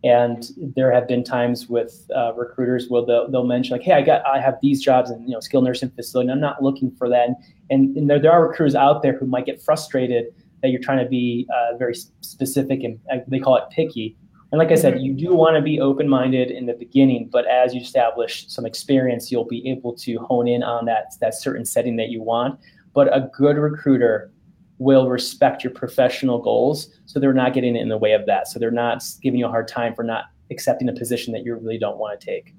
And 0.03 0.49
there 0.75 0.91
have 0.91 1.07
been 1.07 1.23
times 1.23 1.67
with 1.67 2.09
uh, 2.15 2.33
recruiters 2.33 2.87
where 2.89 3.05
they'll, 3.05 3.29
they'll 3.29 3.45
mention 3.45 3.73
like, 3.73 3.83
"Hey, 3.83 3.93
I 3.93 4.01
got 4.01 4.25
I 4.25 4.39
have 4.39 4.55
these 4.61 4.81
jobs 4.81 5.11
in 5.11 5.21
you 5.27 5.33
know 5.33 5.39
skilled 5.39 5.65
nursing 5.65 5.91
facility. 5.91 6.29
And 6.29 6.37
I'm 6.37 6.41
not 6.41 6.63
looking 6.63 6.91
for 6.91 7.09
that." 7.09 7.29
And, 7.69 7.95
and 7.97 8.09
there, 8.09 8.19
there 8.19 8.31
are 8.31 8.47
recruiters 8.47 8.75
out 8.75 9.03
there 9.03 9.17
who 9.17 9.25
might 9.25 9.45
get 9.45 9.61
frustrated 9.61 10.25
that 10.61 10.69
you're 10.69 10.81
trying 10.81 11.03
to 11.03 11.09
be 11.09 11.47
uh, 11.53 11.77
very 11.77 11.95
specific 12.21 12.83
and 12.83 12.99
uh, 13.11 13.17
they 13.27 13.39
call 13.39 13.55
it 13.55 13.63
picky. 13.69 14.17
And 14.51 14.59
like 14.59 14.71
I 14.71 14.75
said, 14.75 14.93
mm-hmm. 14.93 15.03
you 15.03 15.13
do 15.13 15.35
want 15.35 15.57
to 15.57 15.61
be 15.61 15.79
open 15.79 16.07
minded 16.07 16.51
in 16.51 16.65
the 16.65 16.73
beginning, 16.73 17.29
but 17.31 17.45
as 17.47 17.73
you 17.73 17.81
establish 17.81 18.47
some 18.47 18.65
experience, 18.65 19.31
you'll 19.31 19.45
be 19.45 19.69
able 19.69 19.93
to 19.97 20.19
hone 20.19 20.47
in 20.47 20.63
on 20.63 20.85
that, 20.85 21.13
that 21.19 21.35
certain 21.35 21.65
setting 21.65 21.97
that 21.97 22.09
you 22.09 22.21
want. 22.21 22.59
But 22.93 23.13
a 23.15 23.29
good 23.35 23.57
recruiter 23.57 24.31
will 24.79 25.09
respect 25.09 25.63
your 25.63 25.73
professional 25.73 26.39
goals. 26.39 26.89
So 27.05 27.19
they're 27.19 27.33
not 27.33 27.53
getting 27.53 27.75
in 27.75 27.89
the 27.89 27.97
way 27.97 28.13
of 28.13 28.25
that. 28.27 28.47
So 28.47 28.57
they're 28.57 28.71
not 28.71 29.03
giving 29.21 29.39
you 29.39 29.47
a 29.47 29.49
hard 29.49 29.67
time 29.67 29.93
for 29.93 30.03
not 30.03 30.25
accepting 30.49 30.87
a 30.87 30.93
position 30.93 31.33
that 31.33 31.43
you 31.43 31.55
really 31.55 31.77
don't 31.77 31.97
want 31.97 32.19
to 32.19 32.25
take. 32.25 32.53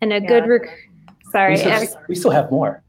And 0.00 0.12
a 0.12 0.20
Yeah. 0.20 0.28
good 0.28 0.46
rec- 0.46 0.88
sorry, 1.32 1.54
we, 1.54 1.56
still, 1.56 2.00
we 2.08 2.14
still 2.14 2.30
have 2.30 2.50
more. 2.50 2.81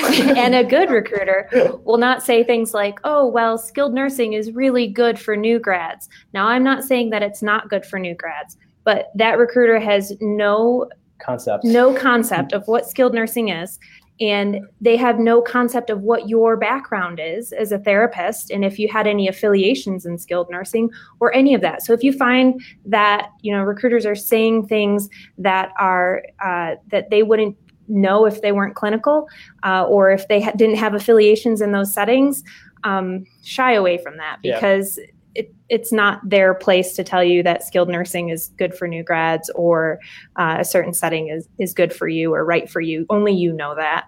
and 0.02 0.54
a 0.54 0.64
good 0.64 0.90
recruiter 0.90 1.48
will 1.84 1.98
not 1.98 2.22
say 2.22 2.44
things 2.44 2.74
like, 2.74 2.98
"Oh, 3.04 3.26
well, 3.26 3.58
skilled 3.58 3.94
nursing 3.94 4.32
is 4.32 4.52
really 4.52 4.86
good 4.86 5.18
for 5.18 5.36
new 5.36 5.58
grads." 5.58 6.08
Now, 6.32 6.48
I'm 6.48 6.64
not 6.64 6.84
saying 6.84 7.10
that 7.10 7.22
it's 7.22 7.42
not 7.42 7.68
good 7.68 7.84
for 7.84 7.98
new 7.98 8.14
grads, 8.14 8.56
but 8.84 9.10
that 9.14 9.38
recruiter 9.38 9.78
has 9.78 10.12
no 10.20 10.88
Concepts. 11.18 11.64
no 11.64 11.94
concept 11.94 12.52
of 12.52 12.66
what 12.68 12.86
skilled 12.86 13.14
nursing 13.14 13.48
is 13.48 13.78
and 14.20 14.60
they 14.80 14.96
have 14.96 15.18
no 15.18 15.42
concept 15.42 15.90
of 15.90 16.00
what 16.00 16.28
your 16.28 16.56
background 16.56 17.20
is 17.22 17.52
as 17.52 17.72
a 17.72 17.78
therapist 17.78 18.50
and 18.50 18.64
if 18.64 18.78
you 18.78 18.88
had 18.88 19.06
any 19.06 19.28
affiliations 19.28 20.06
in 20.06 20.18
skilled 20.18 20.48
nursing 20.50 20.90
or 21.20 21.34
any 21.34 21.54
of 21.54 21.60
that 21.60 21.82
so 21.82 21.92
if 21.92 22.02
you 22.02 22.12
find 22.12 22.60
that 22.84 23.30
you 23.42 23.52
know 23.52 23.62
recruiters 23.62 24.06
are 24.06 24.14
saying 24.14 24.66
things 24.66 25.08
that 25.36 25.72
are 25.78 26.22
uh, 26.44 26.74
that 26.88 27.10
they 27.10 27.22
wouldn't 27.22 27.56
know 27.88 28.26
if 28.26 28.42
they 28.42 28.52
weren't 28.52 28.74
clinical 28.74 29.28
uh, 29.64 29.84
or 29.84 30.10
if 30.10 30.26
they 30.28 30.40
ha- 30.40 30.52
didn't 30.56 30.76
have 30.76 30.94
affiliations 30.94 31.60
in 31.60 31.72
those 31.72 31.92
settings 31.92 32.42
um, 32.84 33.24
shy 33.42 33.72
away 33.72 33.98
from 33.98 34.16
that 34.16 34.38
Yeah. 34.42 34.54
because 34.54 34.98
it, 35.34 35.54
it's 35.68 35.92
not 35.92 36.20
their 36.28 36.54
place 36.54 36.94
to 36.94 37.04
tell 37.04 37.22
you 37.22 37.42
that 37.42 37.62
skilled 37.62 37.88
nursing 37.88 38.30
is 38.30 38.48
good 38.56 38.74
for 38.74 38.88
new 38.88 39.02
grads 39.02 39.50
or 39.50 39.98
uh, 40.36 40.56
a 40.60 40.64
certain 40.64 40.94
setting 40.94 41.28
is, 41.28 41.48
is 41.58 41.74
good 41.74 41.92
for 41.92 42.08
you 42.08 42.32
or 42.32 42.44
right 42.44 42.70
for 42.70 42.80
you. 42.80 43.04
Only 43.10 43.34
you 43.34 43.52
know 43.52 43.74
that. 43.74 44.06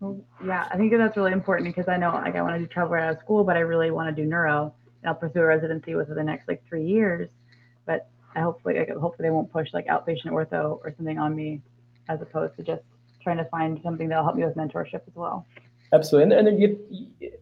Well, 0.00 0.20
yeah, 0.44 0.68
I 0.70 0.76
think 0.76 0.92
that's 0.92 1.16
really 1.16 1.32
important 1.32 1.74
because 1.74 1.88
I 1.88 1.96
know 1.96 2.12
like 2.12 2.36
I 2.36 2.42
want 2.42 2.54
to 2.56 2.58
do 2.58 2.66
travel 2.66 2.92
right 2.92 3.04
out 3.04 3.14
of 3.14 3.20
school, 3.20 3.44
but 3.44 3.56
I 3.56 3.60
really 3.60 3.90
want 3.90 4.14
to 4.14 4.22
do 4.22 4.28
neuro. 4.28 4.74
And 5.02 5.08
I'll 5.08 5.14
pursue 5.14 5.40
a 5.40 5.46
residency 5.46 5.94
within 5.94 6.16
the 6.16 6.22
next 6.24 6.48
like 6.48 6.62
three 6.68 6.84
years. 6.84 7.30
But 7.86 8.08
I 8.34 8.40
hopefully, 8.40 8.78
like, 8.78 8.90
hopefully 8.90 9.26
they 9.26 9.30
won't 9.30 9.50
push 9.50 9.68
like 9.72 9.86
outpatient 9.86 10.26
ortho 10.26 10.78
or 10.84 10.92
something 10.96 11.18
on 11.18 11.34
me, 11.34 11.62
as 12.08 12.20
opposed 12.22 12.56
to 12.56 12.62
just 12.62 12.82
trying 13.22 13.36
to 13.38 13.44
find 13.46 13.80
something 13.82 14.08
that'll 14.08 14.24
help 14.24 14.36
me 14.36 14.44
with 14.44 14.56
mentorship 14.56 15.02
as 15.06 15.14
well. 15.14 15.46
Absolutely, 15.92 16.36
and, 16.36 16.48
and 16.48 16.60
you, 16.60 16.78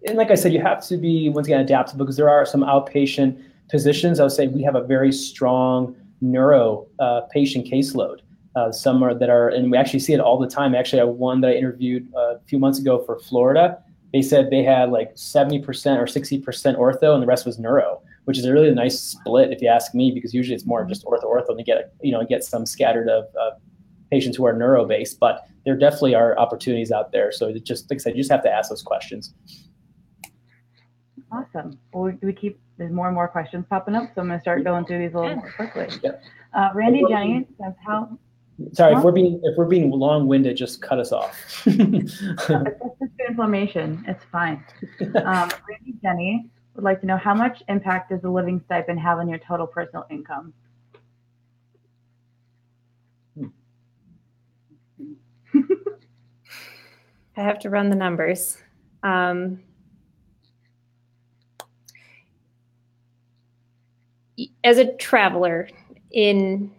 and 0.07 0.17
like 0.17 0.31
I 0.31 0.35
said, 0.35 0.53
you 0.53 0.61
have 0.61 0.87
to 0.89 0.97
be 0.97 1.31
once 1.31 1.47
again 1.47 1.61
adaptable 1.61 2.05
because 2.05 2.17
there 2.17 2.29
are 2.29 2.45
some 2.45 2.61
outpatient 2.61 3.43
positions. 3.71 4.21
I 4.21 4.25
would 4.25 4.33
say 4.33 4.49
we 4.49 4.63
have 4.63 4.75
a 4.75 4.83
very 4.83 5.13
strong 5.13 5.97
neuro 6.21 6.87
uh, 6.99 7.23
patient 7.33 7.67
caseload. 7.67 8.19
Uh, 8.57 8.71
some 8.71 9.03
are 9.03 9.15
that 9.15 9.31
are, 9.31 9.49
and 9.49 9.71
we 9.71 9.77
actually 9.77 9.99
see 9.99 10.13
it 10.13 10.21
all 10.21 10.39
the 10.39 10.47
time. 10.47 10.75
Actually, 10.75 11.01
I 11.01 11.05
one 11.05 11.41
that 11.41 11.51
I 11.51 11.55
interviewed 11.55 12.07
uh, 12.15 12.37
a 12.37 12.41
few 12.47 12.59
months 12.59 12.79
ago 12.79 13.03
for 13.05 13.19
Florida. 13.19 13.83
They 14.13 14.23
said 14.23 14.51
they 14.51 14.63
had 14.63 14.91
like 14.91 15.11
seventy 15.15 15.59
percent 15.59 16.01
or 16.01 16.07
sixty 16.07 16.39
percent 16.39 16.79
ortho, 16.79 17.15
and 17.15 17.23
the 17.23 17.27
rest 17.27 17.47
was 17.47 17.59
neuro, 17.59 18.01
which 18.27 18.39
is 18.39 18.45
a 18.45 18.53
really 18.53 18.71
nice 18.73 19.01
split 19.01 19.53
if 19.53 19.61
you 19.61 19.69
ask 19.69 19.95
me, 19.95 20.13
because 20.13 20.33
usually 20.33 20.55
it's 20.55 20.67
more 20.67 20.85
just 20.85 21.05
ortho 21.05 21.25
ortho, 21.25 21.49
and 21.49 21.59
you 21.59 21.65
get 21.65 21.95
you 22.01 22.13
know 22.13 22.25
get 22.25 22.45
some 22.45 22.65
scattered 22.65 23.09
of 23.09 23.25
uh, 23.41 23.53
patients 24.15 24.37
who 24.37 24.45
are 24.47 24.53
neuro 24.53 24.85
based, 24.85 25.19
but 25.19 25.47
there 25.65 25.77
definitely 25.77 26.15
are 26.15 26.39
opportunities 26.39 26.93
out 26.93 27.11
there. 27.11 27.33
So 27.33 27.49
it 27.49 27.65
just 27.65 27.91
like 27.91 27.99
I 27.99 28.03
said, 28.03 28.13
you 28.17 28.21
just 28.21 28.31
have 28.31 28.45
to 28.45 28.51
ask 28.59 28.71
those 28.71 28.83
questions. 28.83 29.35
Awesome. 31.33 31.79
Well, 31.93 32.05
we, 32.05 32.13
we 32.29 32.33
keep 32.33 32.61
there's 32.79 32.93
more 32.93 33.07
and 33.07 33.15
more 33.15 33.29
questions 33.29 33.65
popping 33.69 33.97
up, 33.97 34.05
so 34.15 34.21
I'm 34.21 34.29
gonna 34.29 34.41
start 34.41 34.63
going 34.63 34.85
through 34.87 35.01
these 35.01 35.15
a 35.15 35.19
little 35.19 35.37
more 35.37 35.53
quickly. 35.57 35.89
Yeah. 36.03 36.13
Uh, 36.53 36.69
Randy 36.75 37.03
Jenny 37.09 37.47
says 37.61 37.75
how 37.85 38.17
Sorry, 38.73 38.93
Huh? 38.93 38.99
if 38.99 39.05
we're 39.05 39.13
being 39.21 39.41
if 39.43 39.57
we're 39.57 39.65
being 39.65 39.91
long 39.91 40.29
winded, 40.29 40.57
just 40.57 40.81
cut 40.81 41.01
us 41.01 41.11
off. 41.11 41.37
it's 41.67 42.19
just 42.21 43.13
inflammation. 43.29 44.05
It's 44.07 44.25
fine. 44.31 44.65
Um, 45.01 45.51
Randy 45.69 45.95
Jenny 46.03 46.51
would 46.75 46.85
like 46.85 47.01
to 47.01 47.07
know 47.07 47.17
how 47.17 47.35
much 47.35 47.63
impact 47.69 48.11
does 48.11 48.21
the 48.23 48.31
living 48.31 48.61
stipend 48.67 49.01
have 49.01 49.19
on 49.19 49.29
your 49.29 49.39
total 49.39 49.67
personal 49.67 50.05
income? 50.11 50.53
I 57.37 57.43
have 57.43 57.59
to 57.61 57.71
run 57.71 57.91
the 57.91 57.97
numbers. 57.97 58.59
Um, 59.03 59.61
as 64.63 64.79
a 64.79 64.93
traveler 64.97 65.69
in 66.11 66.71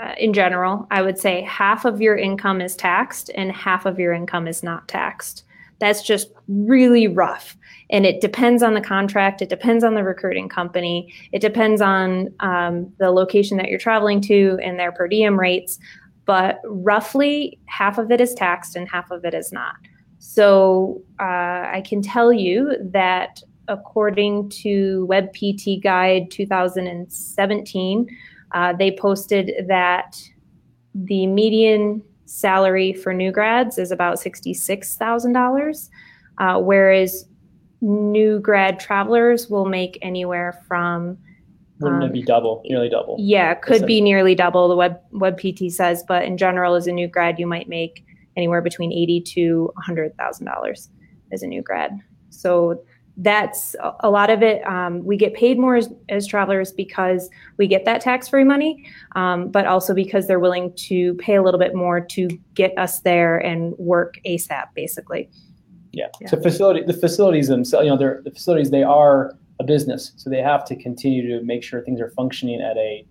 uh, 0.00 0.14
in 0.18 0.32
general, 0.32 0.86
I 0.90 1.02
would 1.02 1.18
say 1.18 1.42
half 1.42 1.84
of 1.84 2.00
your 2.00 2.16
income 2.16 2.62
is 2.62 2.74
taxed 2.74 3.30
and 3.34 3.52
half 3.52 3.84
of 3.84 3.98
your 3.98 4.14
income 4.14 4.48
is 4.48 4.62
not 4.62 4.88
taxed. 4.88 5.44
That's 5.78 6.02
just 6.02 6.30
really 6.48 7.06
rough. 7.06 7.56
And 7.90 8.06
it 8.06 8.20
depends 8.20 8.62
on 8.62 8.74
the 8.74 8.80
contract. 8.80 9.42
It 9.42 9.50
depends 9.50 9.84
on 9.84 9.94
the 9.94 10.04
recruiting 10.04 10.48
company. 10.48 11.12
It 11.32 11.40
depends 11.40 11.82
on 11.82 12.32
um, 12.40 12.90
the 12.98 13.10
location 13.10 13.58
that 13.58 13.68
you're 13.68 13.78
traveling 13.78 14.22
to 14.22 14.58
and 14.62 14.78
their 14.78 14.92
per 14.92 15.06
diem 15.06 15.38
rates. 15.38 15.78
But 16.24 16.60
roughly 16.64 17.58
half 17.66 17.98
of 17.98 18.10
it 18.10 18.20
is 18.20 18.32
taxed 18.34 18.76
and 18.76 18.88
half 18.88 19.10
of 19.10 19.24
it 19.24 19.34
is 19.34 19.52
not. 19.52 19.76
So 20.20 21.02
uh, 21.18 21.24
I 21.72 21.82
can 21.84 22.02
tell 22.02 22.32
you 22.32 22.76
that 22.92 23.42
according 23.68 24.50
to 24.50 25.06
WebPT 25.10 25.82
Guide 25.82 26.30
2017, 26.30 28.18
uh, 28.52 28.72
they 28.74 28.90
posted 28.92 29.52
that 29.66 30.22
the 30.94 31.26
median 31.26 32.02
salary 32.26 32.92
for 32.92 33.14
new 33.14 33.32
grads 33.32 33.78
is 33.78 33.90
about 33.90 34.18
$66,000, 34.18 35.88
uh, 36.38 36.60
whereas 36.60 37.26
new 37.80 38.38
grad 38.40 38.78
travelers 38.78 39.48
will 39.48 39.64
make 39.64 39.98
anywhere 40.02 40.62
from 40.68 41.16
Wouldn't 41.80 42.02
Um, 42.02 42.10
it 42.10 42.12
be 42.12 42.22
double, 42.22 42.62
nearly 42.66 42.90
double? 42.90 43.16
Yeah, 43.18 43.54
could 43.54 43.86
be 43.86 44.02
nearly 44.02 44.34
double 44.34 44.68
the 44.68 44.76
web 44.76 45.00
web 45.12 45.40
PT 45.40 45.72
says, 45.72 46.04
but 46.06 46.24
in 46.24 46.36
general, 46.36 46.74
as 46.74 46.86
a 46.86 46.92
new 46.92 47.08
grad, 47.08 47.38
you 47.38 47.46
might 47.46 47.70
make 47.70 48.04
anywhere 48.36 48.62
between 48.62 48.92
eighty 48.92 49.20
to 49.20 49.72
hundred 49.78 50.16
thousand 50.16 50.46
dollars 50.46 50.90
as 51.32 51.42
a 51.42 51.46
new 51.46 51.62
grad. 51.62 51.98
So 52.30 52.82
that's 53.16 53.76
a- 54.00 54.10
lot 54.10 54.30
of 54.30 54.42
it. 54.42 54.66
Um, 54.66 55.04
we 55.04 55.16
get 55.16 55.34
paid 55.34 55.58
more 55.58 55.76
as, 55.76 55.92
as 56.08 56.26
travelers 56.26 56.72
because 56.72 57.28
we 57.58 57.66
get 57.66 57.84
that 57.84 58.00
tax 58.00 58.28
free 58.28 58.44
money, 58.44 58.86
um, 59.14 59.50
but 59.50 59.66
also 59.66 59.94
because 59.94 60.26
they're 60.26 60.40
willing 60.40 60.72
to 60.88 61.14
pay 61.14 61.34
a 61.34 61.42
little 61.42 61.60
bit 61.60 61.74
more 61.74 62.00
to 62.00 62.28
get 62.54 62.76
us 62.78 63.00
there 63.00 63.36
and 63.38 63.74
work 63.78 64.14
ASAP, 64.24 64.68
basically. 64.74 65.28
Yeah. 65.92 66.06
Yeah. 66.20 66.28
So 66.28 66.40
facility, 66.40 66.82
the 66.82 66.94
facilities 66.94 67.48
themselves, 67.48 67.84
you 67.84 67.90
know, 67.90 67.98
they're 67.98 68.22
the 68.24 68.30
facilities. 68.30 68.70
They 68.70 68.84
are 68.84 69.36
a 69.58 69.64
business, 69.64 70.12
so 70.16 70.30
they 70.30 70.40
have 70.40 70.64
to 70.66 70.76
continue 70.76 71.28
to 71.28 71.44
make 71.44 71.62
sure 71.62 71.82
things 71.82 72.00
are 72.00 72.10
functioning 72.10 72.62
at 72.62 72.76
a 72.78 73.04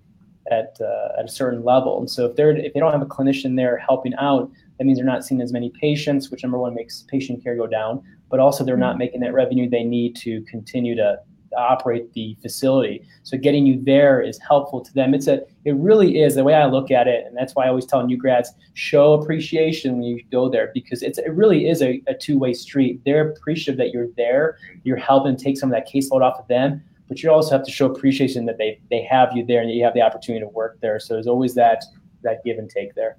at 0.49 0.77
uh, 0.81 1.19
at 1.19 1.25
a 1.25 1.27
certain 1.27 1.63
level. 1.63 1.99
And 1.99 2.09
so 2.09 2.25
if 2.25 2.35
they're 2.35 2.55
if 2.55 2.73
they 2.73 2.79
don't 2.79 2.93
have 2.93 3.01
a 3.01 3.05
clinician 3.05 3.55
there 3.57 3.77
helping 3.77 4.15
out, 4.15 4.49
that 4.79 4.85
means 4.85 4.97
they're 4.97 5.05
not 5.05 5.23
seeing 5.25 5.41
as 5.41 5.53
many 5.53 5.69
patients, 5.69 6.31
which 6.31 6.41
number 6.41 6.57
one 6.57 6.73
makes 6.73 7.03
patient 7.03 7.43
care 7.43 7.55
go 7.55 7.67
down. 7.67 8.01
But 8.29 8.39
also 8.39 8.63
they're 8.63 8.77
not 8.77 8.91
mm-hmm. 8.91 8.99
making 8.99 9.21
that 9.21 9.33
revenue 9.33 9.69
they 9.69 9.83
need 9.83 10.15
to 10.17 10.41
continue 10.43 10.95
to 10.95 11.19
operate 11.57 12.13
the 12.13 12.37
facility. 12.41 13.03
So 13.23 13.37
getting 13.37 13.65
you 13.65 13.81
there 13.83 14.21
is 14.21 14.39
helpful 14.39 14.81
to 14.81 14.93
them. 14.93 15.13
It's 15.13 15.27
a 15.27 15.41
it 15.65 15.75
really 15.75 16.21
is 16.21 16.35
the 16.35 16.43
way 16.43 16.53
I 16.53 16.65
look 16.65 16.91
at 16.91 17.07
it, 17.07 17.25
and 17.25 17.35
that's 17.35 17.55
why 17.55 17.65
I 17.65 17.69
always 17.69 17.85
tell 17.85 18.05
new 18.05 18.17
grads 18.17 18.51
show 18.73 19.13
appreciation 19.13 19.93
when 19.93 20.03
you 20.03 20.23
go 20.31 20.49
there 20.49 20.71
because 20.73 21.01
it's 21.03 21.17
it 21.17 21.33
really 21.33 21.67
is 21.67 21.81
a, 21.81 22.01
a 22.07 22.13
two 22.13 22.37
way 22.37 22.53
street. 22.53 23.01
They're 23.05 23.29
appreciative 23.29 23.77
that 23.77 23.91
you're 23.91 24.09
there, 24.15 24.57
you're 24.83 24.97
helping 24.97 25.35
take 25.35 25.57
some 25.57 25.69
of 25.69 25.75
that 25.75 25.91
caseload 25.91 26.21
off 26.21 26.39
of 26.39 26.47
them, 26.47 26.83
but 27.07 27.21
you 27.21 27.31
also 27.31 27.51
have 27.51 27.65
to 27.65 27.71
show 27.71 27.87
appreciation 27.87 28.45
that 28.45 28.57
they 28.57 28.79
they 28.89 29.03
have 29.03 29.35
you 29.35 29.45
there 29.45 29.61
and 29.61 29.69
that 29.69 29.73
you 29.73 29.83
have 29.83 29.93
the 29.93 30.01
opportunity 30.01 30.43
to 30.43 30.49
work 30.49 30.79
there. 30.81 30.99
So 30.99 31.15
there's 31.15 31.27
always 31.27 31.55
that 31.55 31.83
that 32.23 32.43
give 32.43 32.57
and 32.57 32.69
take 32.69 32.95
there. 32.95 33.17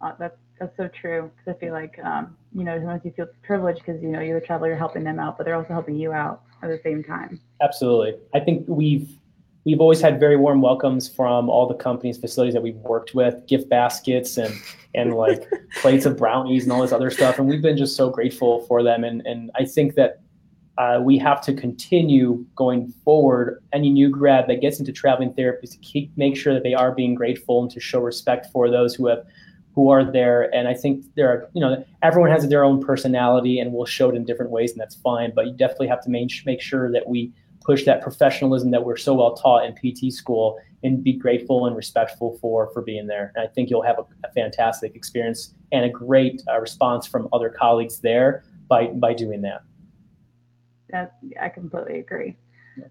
Uh, 0.00 0.12
that's 0.18 0.36
that's 0.58 0.76
so 0.76 0.88
true 0.88 1.30
because 1.36 1.56
I 1.56 1.60
feel 1.60 1.72
like 1.72 1.98
um, 2.04 2.36
you 2.54 2.64
know 2.64 2.78
sometimes 2.78 3.02
you 3.04 3.12
feel 3.12 3.26
privileged 3.42 3.80
because 3.84 4.02
you 4.02 4.08
know 4.08 4.20
you're 4.20 4.40
the 4.40 4.46
traveler, 4.46 4.68
you're 4.68 4.76
helping 4.76 5.04
them 5.04 5.18
out, 5.18 5.36
but 5.36 5.44
they're 5.44 5.54
also 5.54 5.72
helping 5.72 5.96
you 5.96 6.12
out 6.12 6.42
at 6.62 6.68
the 6.68 6.80
same 6.82 7.02
time. 7.02 7.40
Absolutely. 7.62 8.14
I 8.34 8.40
think 8.40 8.64
we've 8.68 9.10
we've 9.64 9.80
always 9.80 10.00
had 10.00 10.18
very 10.18 10.36
warm 10.36 10.62
welcomes 10.62 11.08
from 11.08 11.50
all 11.50 11.66
the 11.66 11.74
companies, 11.74 12.18
facilities 12.18 12.54
that 12.54 12.62
we've 12.62 12.76
worked 12.76 13.14
with, 13.14 13.46
gift 13.46 13.68
baskets 13.68 14.36
and 14.36 14.54
and 14.94 15.14
like 15.14 15.50
plates 15.80 16.06
of 16.06 16.16
brownies 16.16 16.64
and 16.64 16.72
all 16.72 16.82
this 16.82 16.92
other 16.92 17.10
stuff. 17.10 17.38
And 17.38 17.48
we've 17.48 17.62
been 17.62 17.76
just 17.76 17.96
so 17.96 18.10
grateful 18.10 18.62
for 18.66 18.82
them. 18.82 19.04
And 19.04 19.26
and 19.26 19.50
I 19.54 19.64
think 19.64 19.94
that 19.94 20.20
uh, 20.78 20.98
we 21.02 21.18
have 21.18 21.42
to 21.42 21.52
continue 21.52 22.44
going 22.56 22.88
forward. 23.04 23.62
Any 23.72 23.90
new 23.90 24.08
grad 24.08 24.46
that 24.48 24.62
gets 24.62 24.78
into 24.78 24.92
traveling 24.92 25.34
therapy 25.34 25.66
to 25.66 25.78
keep 25.78 26.16
make 26.16 26.36
sure 26.36 26.54
that 26.54 26.62
they 26.62 26.74
are 26.74 26.92
being 26.92 27.14
grateful 27.14 27.62
and 27.62 27.70
to 27.72 27.80
show 27.80 28.00
respect 28.00 28.46
for 28.52 28.70
those 28.70 28.94
who 28.94 29.06
have 29.08 29.24
who 29.74 29.90
are 29.90 30.04
there. 30.10 30.52
And 30.54 30.68
I 30.68 30.74
think 30.74 31.04
there 31.14 31.28
are, 31.28 31.48
you 31.52 31.60
know, 31.60 31.84
everyone 32.02 32.30
has 32.30 32.48
their 32.48 32.64
own 32.64 32.80
personality 32.80 33.60
and 33.60 33.72
will 33.72 33.86
show 33.86 34.10
it 34.10 34.16
in 34.16 34.24
different 34.24 34.50
ways, 34.50 34.72
and 34.72 34.80
that's 34.80 34.96
fine. 34.96 35.32
But 35.34 35.46
you 35.46 35.52
definitely 35.52 35.88
have 35.88 36.02
to 36.04 36.10
make, 36.10 36.32
make 36.44 36.60
sure 36.60 36.90
that 36.92 37.08
we 37.08 37.32
push 37.60 37.84
that 37.84 38.02
professionalism 38.02 38.70
that 38.70 38.84
we're 38.84 38.96
so 38.96 39.14
well 39.14 39.34
taught 39.34 39.64
in 39.64 39.74
PT 39.74 40.12
school 40.12 40.58
and 40.82 41.04
be 41.04 41.12
grateful 41.12 41.66
and 41.66 41.76
respectful 41.76 42.38
for 42.40 42.70
for 42.72 42.82
being 42.82 43.06
there. 43.06 43.32
And 43.34 43.44
I 43.44 43.48
think 43.48 43.70
you'll 43.70 43.82
have 43.82 43.98
a, 43.98 44.06
a 44.26 44.32
fantastic 44.32 44.94
experience 44.94 45.54
and 45.72 45.84
a 45.84 45.88
great 45.88 46.42
uh, 46.48 46.58
response 46.58 47.06
from 47.06 47.28
other 47.32 47.50
colleagues 47.50 48.00
there 48.00 48.44
by 48.68 48.86
by 48.86 49.12
doing 49.14 49.42
that. 49.42 49.62
That 50.90 51.16
I 51.40 51.48
completely 51.48 52.00
agree. 52.00 52.36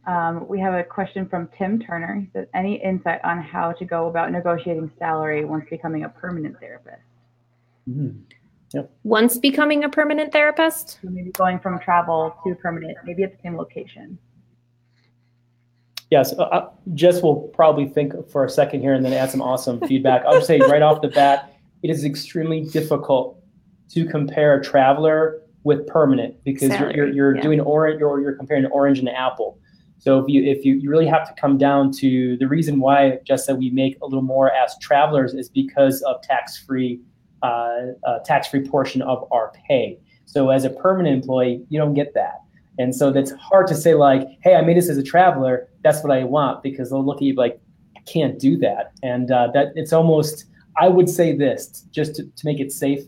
Um, 0.06 0.48
we 0.48 0.60
have 0.60 0.74
a 0.74 0.84
question 0.84 1.28
from 1.28 1.50
Tim 1.58 1.80
Turner. 1.80 2.16
He 2.16 2.30
says, 2.34 2.48
"Any 2.54 2.76
insight 2.76 3.22
on 3.24 3.42
how 3.42 3.72
to 3.74 3.86
go 3.86 4.08
about 4.08 4.32
negotiating 4.32 4.92
salary 5.00 5.46
once 5.46 5.66
becoming 5.70 6.04
a 6.04 6.10
permanent 6.10 6.60
therapist? 6.60 7.02
Once 9.04 9.38
becoming 9.38 9.84
a 9.84 9.90
permanent 9.90 10.32
therapist, 10.32 11.00
So 11.02 11.10
maybe 11.10 11.32
going 11.32 11.60
from 11.60 11.80
travel 11.80 12.36
to 12.46 12.56
permanent, 12.56 12.98
maybe 13.06 13.24
at 13.24 13.32
the 13.32 13.42
same 13.42 13.58
location." 13.58 14.18
Yes, 16.10 16.34
uh, 16.34 16.44
uh, 16.44 16.70
Jess 16.96 17.22
will 17.22 17.36
probably 17.54 17.88
think 17.88 18.14
for 18.30 18.44
a 18.44 18.50
second 18.50 18.82
here 18.82 18.94
and 18.94 19.06
then 19.06 19.14
add 19.14 19.30
some 19.30 19.42
awesome 19.42 19.80
feedback. 19.88 20.24
I'll 20.26 20.34
just 20.34 20.48
say 20.48 20.60
right 20.60 20.82
off 20.82 21.02
the 21.02 21.08
bat, 21.08 21.54
it 21.84 21.92
is 21.92 22.04
extremely 22.04 22.62
difficult 22.62 23.38
to 23.90 24.06
compare 24.06 24.56
a 24.56 24.64
traveler 24.64 25.42
with 25.64 25.86
permanent 25.88 26.44
because 26.44 26.70
you're, 26.80 26.96
you're, 26.96 27.08
you're 27.14 27.36
yeah. 27.36 27.42
doing 27.42 27.62
orange 27.62 28.02
or 28.02 28.22
you're 28.22 28.34
comparing 28.34 28.66
orange 28.68 29.00
and 29.00 29.10
apple. 29.10 29.60
So 30.00 30.18
if 30.20 30.26
you 30.28 30.44
if 30.44 30.66
you, 30.66 30.76
you 30.76 30.90
really 30.90 31.06
have 31.08 31.28
to 31.28 31.40
come 31.40 31.58
down 31.58 31.92
to 32.00 32.38
the 32.38 32.48
reason 32.48 32.80
why 32.80 33.20
just 33.26 33.48
that 33.48 33.56
we 33.56 33.70
make 33.70 33.98
a 34.02 34.06
little 34.06 34.22
more 34.22 34.52
as 34.52 34.78
travelers 34.80 35.34
is 35.34 35.50
because 35.50 36.02
of 36.04 36.22
tax 36.22 36.58
free 36.58 37.02
uh, 37.44 37.94
uh, 38.06 38.20
tax 38.26 38.48
free 38.48 38.68
portion 38.68 39.02
of 39.02 39.28
our 39.32 39.52
pay. 39.68 39.98
So 40.26 40.50
as 40.50 40.64
a 40.64 40.70
permanent 40.70 41.16
employee, 41.16 41.64
you 41.70 41.80
don't 41.80 41.94
get 41.94 42.14
that. 42.14 42.42
And 42.78 42.96
so 42.96 43.12
that's 43.12 43.32
hard 43.32 43.68
to 43.68 43.76
say 43.76 43.94
like, 43.94 44.28
hey, 44.42 44.56
I 44.56 44.62
made 44.62 44.78
this 44.78 44.90
as 44.90 44.98
a 44.98 45.04
traveler. 45.04 45.68
That's 45.84 46.02
what 46.04 46.12
I 46.12 46.24
want 46.24 46.64
because 46.64 46.90
they'll 46.90 47.06
look 47.06 47.18
at 47.18 47.24
you 47.24 47.36
like, 47.36 47.60
I 47.98 48.00
can't 48.02 48.40
do 48.40 48.58
that. 48.60 48.94
And 49.04 49.32
uh, 49.32 49.50
that 49.54 49.74
it's 49.76 49.92
almost, 49.92 50.46
I 50.80 50.88
would 50.88 51.10
say 51.10 51.36
this 51.36 51.86
just 51.92 52.16
to, 52.16 52.24
to 52.24 52.46
make 52.46 52.60
it 52.60 52.72
safe. 52.72 53.02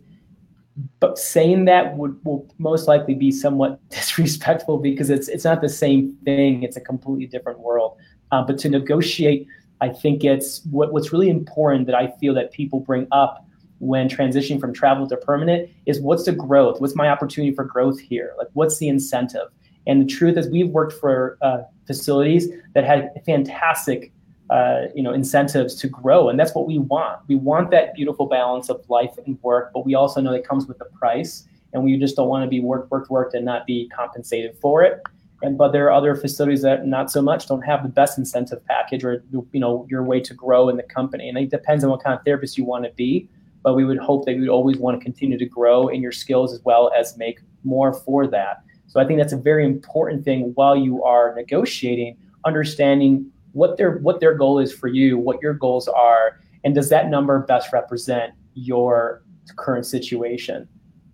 But 0.99 1.17
saying 1.17 1.65
that 1.65 1.97
would 1.97 2.23
will 2.23 2.47
most 2.57 2.87
likely 2.87 3.13
be 3.13 3.31
somewhat 3.31 3.79
disrespectful 3.89 4.77
because 4.77 5.09
it's 5.09 5.27
it's 5.27 5.43
not 5.43 5.61
the 5.61 5.69
same 5.69 6.17
thing. 6.23 6.63
It's 6.63 6.77
a 6.77 6.81
completely 6.81 7.27
different 7.27 7.59
world. 7.59 7.97
Uh, 8.31 8.41
but 8.43 8.57
to 8.59 8.69
negotiate, 8.69 9.47
I 9.81 9.89
think 9.89 10.23
it's 10.23 10.63
what, 10.65 10.93
what's 10.93 11.11
really 11.11 11.29
important 11.29 11.87
that 11.87 11.95
I 11.95 12.13
feel 12.19 12.33
that 12.35 12.51
people 12.51 12.79
bring 12.79 13.07
up 13.11 13.45
when 13.79 14.07
transitioning 14.07 14.59
from 14.59 14.73
travel 14.73 15.07
to 15.07 15.17
permanent 15.17 15.69
is 15.87 15.99
what's 15.99 16.25
the 16.25 16.31
growth? 16.31 16.79
What's 16.79 16.95
my 16.95 17.09
opportunity 17.09 17.53
for 17.53 17.63
growth 17.63 17.99
here? 17.99 18.33
Like, 18.37 18.47
what's 18.53 18.77
the 18.77 18.87
incentive? 18.87 19.47
And 19.87 19.99
the 19.99 20.05
truth 20.05 20.37
is, 20.37 20.47
we've 20.49 20.69
worked 20.69 20.93
for 20.93 21.37
uh, 21.41 21.63
facilities 21.87 22.47
that 22.75 22.83
had 22.83 23.09
fantastic, 23.25 24.13
uh, 24.51 24.87
you 24.93 25.01
know, 25.01 25.13
incentives 25.13 25.75
to 25.75 25.87
grow, 25.87 26.29
and 26.29 26.39
that's 26.39 26.53
what 26.53 26.67
we 26.67 26.77
want. 26.77 27.19
We 27.27 27.35
want 27.35 27.71
that 27.71 27.93
beautiful 27.93 28.25
balance 28.27 28.69
of 28.69 28.87
life 28.89 29.17
and 29.25 29.41
work, 29.41 29.71
but 29.73 29.85
we 29.85 29.95
also 29.95 30.21
know 30.21 30.33
it 30.33 30.47
comes 30.47 30.67
with 30.67 30.79
a 30.81 30.85
price, 30.85 31.47
and 31.73 31.83
we 31.83 31.97
just 31.97 32.15
don't 32.15 32.27
want 32.27 32.43
to 32.43 32.49
be 32.49 32.59
worked, 32.59 32.91
worked, 32.91 33.09
worked, 33.09 33.33
and 33.33 33.45
not 33.45 33.65
be 33.65 33.89
compensated 33.89 34.57
for 34.61 34.83
it. 34.83 35.01
And 35.41 35.57
but 35.57 35.71
there 35.71 35.87
are 35.87 35.91
other 35.91 36.15
facilities 36.15 36.61
that 36.61 36.85
not 36.85 37.09
so 37.09 37.21
much 37.21 37.47
don't 37.47 37.63
have 37.63 37.81
the 37.81 37.89
best 37.89 38.17
incentive 38.17 38.63
package 38.65 39.03
or 39.03 39.23
you 39.31 39.59
know 39.59 39.87
your 39.89 40.03
way 40.03 40.19
to 40.19 40.33
grow 40.33 40.69
in 40.69 40.77
the 40.77 40.83
company, 40.83 41.29
and 41.29 41.37
it 41.37 41.49
depends 41.49 41.83
on 41.83 41.89
what 41.89 42.03
kind 42.03 42.17
of 42.17 42.23
therapist 42.23 42.57
you 42.57 42.65
want 42.65 42.85
to 42.85 42.91
be 42.91 43.27
but 43.63 43.75
we 43.75 43.85
would 43.85 43.97
hope 43.97 44.25
that 44.25 44.33
you 44.33 44.41
would 44.41 44.49
always 44.49 44.77
want 44.77 44.99
to 44.99 45.03
continue 45.03 45.37
to 45.37 45.45
grow 45.45 45.87
in 45.87 46.01
your 46.01 46.11
skills 46.11 46.53
as 46.53 46.61
well 46.63 46.91
as 46.97 47.17
make 47.17 47.39
more 47.63 47.93
for 47.93 48.27
that. 48.27 48.63
So 48.87 48.99
I 48.99 49.05
think 49.05 49.19
that's 49.19 49.33
a 49.33 49.37
very 49.37 49.65
important 49.65 50.25
thing 50.25 50.51
while 50.55 50.75
you 50.75 51.03
are 51.03 51.33
negotiating, 51.35 52.17
understanding 52.45 53.31
what 53.53 53.77
their 53.77 53.97
what 53.99 54.19
their 54.19 54.35
goal 54.35 54.59
is 54.59 54.73
for 54.73 54.87
you, 54.87 55.17
what 55.17 55.41
your 55.41 55.53
goals 55.53 55.87
are, 55.87 56.39
and 56.63 56.75
does 56.75 56.89
that 56.89 57.09
number 57.09 57.39
best 57.39 57.71
represent 57.73 58.33
your 58.53 59.23
current 59.55 59.85
situation. 59.85 60.67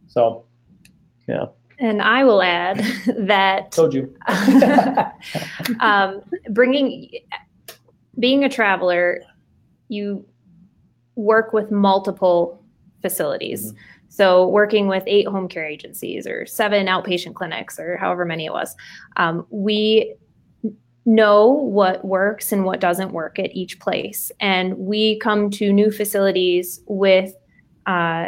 So 0.07 0.45
yeah, 1.27 1.45
and 1.79 2.01
I 2.01 2.23
will 2.23 2.41
add 2.41 2.77
that 3.17 3.71
told 3.71 3.93
you. 3.93 4.15
um, 5.79 6.21
bringing 6.49 7.09
being 8.19 8.43
a 8.43 8.49
traveler 8.49 9.21
you 9.89 10.25
work 11.15 11.53
with 11.53 11.71
multiple 11.71 12.63
facilities 13.01 13.73
so 14.09 14.47
working 14.47 14.87
with 14.87 15.03
eight 15.07 15.27
home 15.27 15.47
care 15.47 15.65
agencies 15.65 16.25
or 16.25 16.45
seven 16.45 16.87
outpatient 16.87 17.35
clinics 17.35 17.79
or 17.79 17.97
however 17.97 18.25
many 18.25 18.45
it 18.45 18.53
was 18.53 18.75
um, 19.17 19.45
we 19.49 20.15
know 21.07 21.47
what 21.47 22.05
works 22.05 22.51
and 22.51 22.65
what 22.65 22.79
doesn't 22.79 23.13
work 23.13 23.39
at 23.39 23.51
each 23.55 23.79
place 23.79 24.31
and 24.39 24.77
we 24.77 25.17
come 25.19 25.49
to 25.49 25.73
new 25.73 25.89
facilities 25.89 26.81
with 26.85 27.33
uh, 27.85 28.27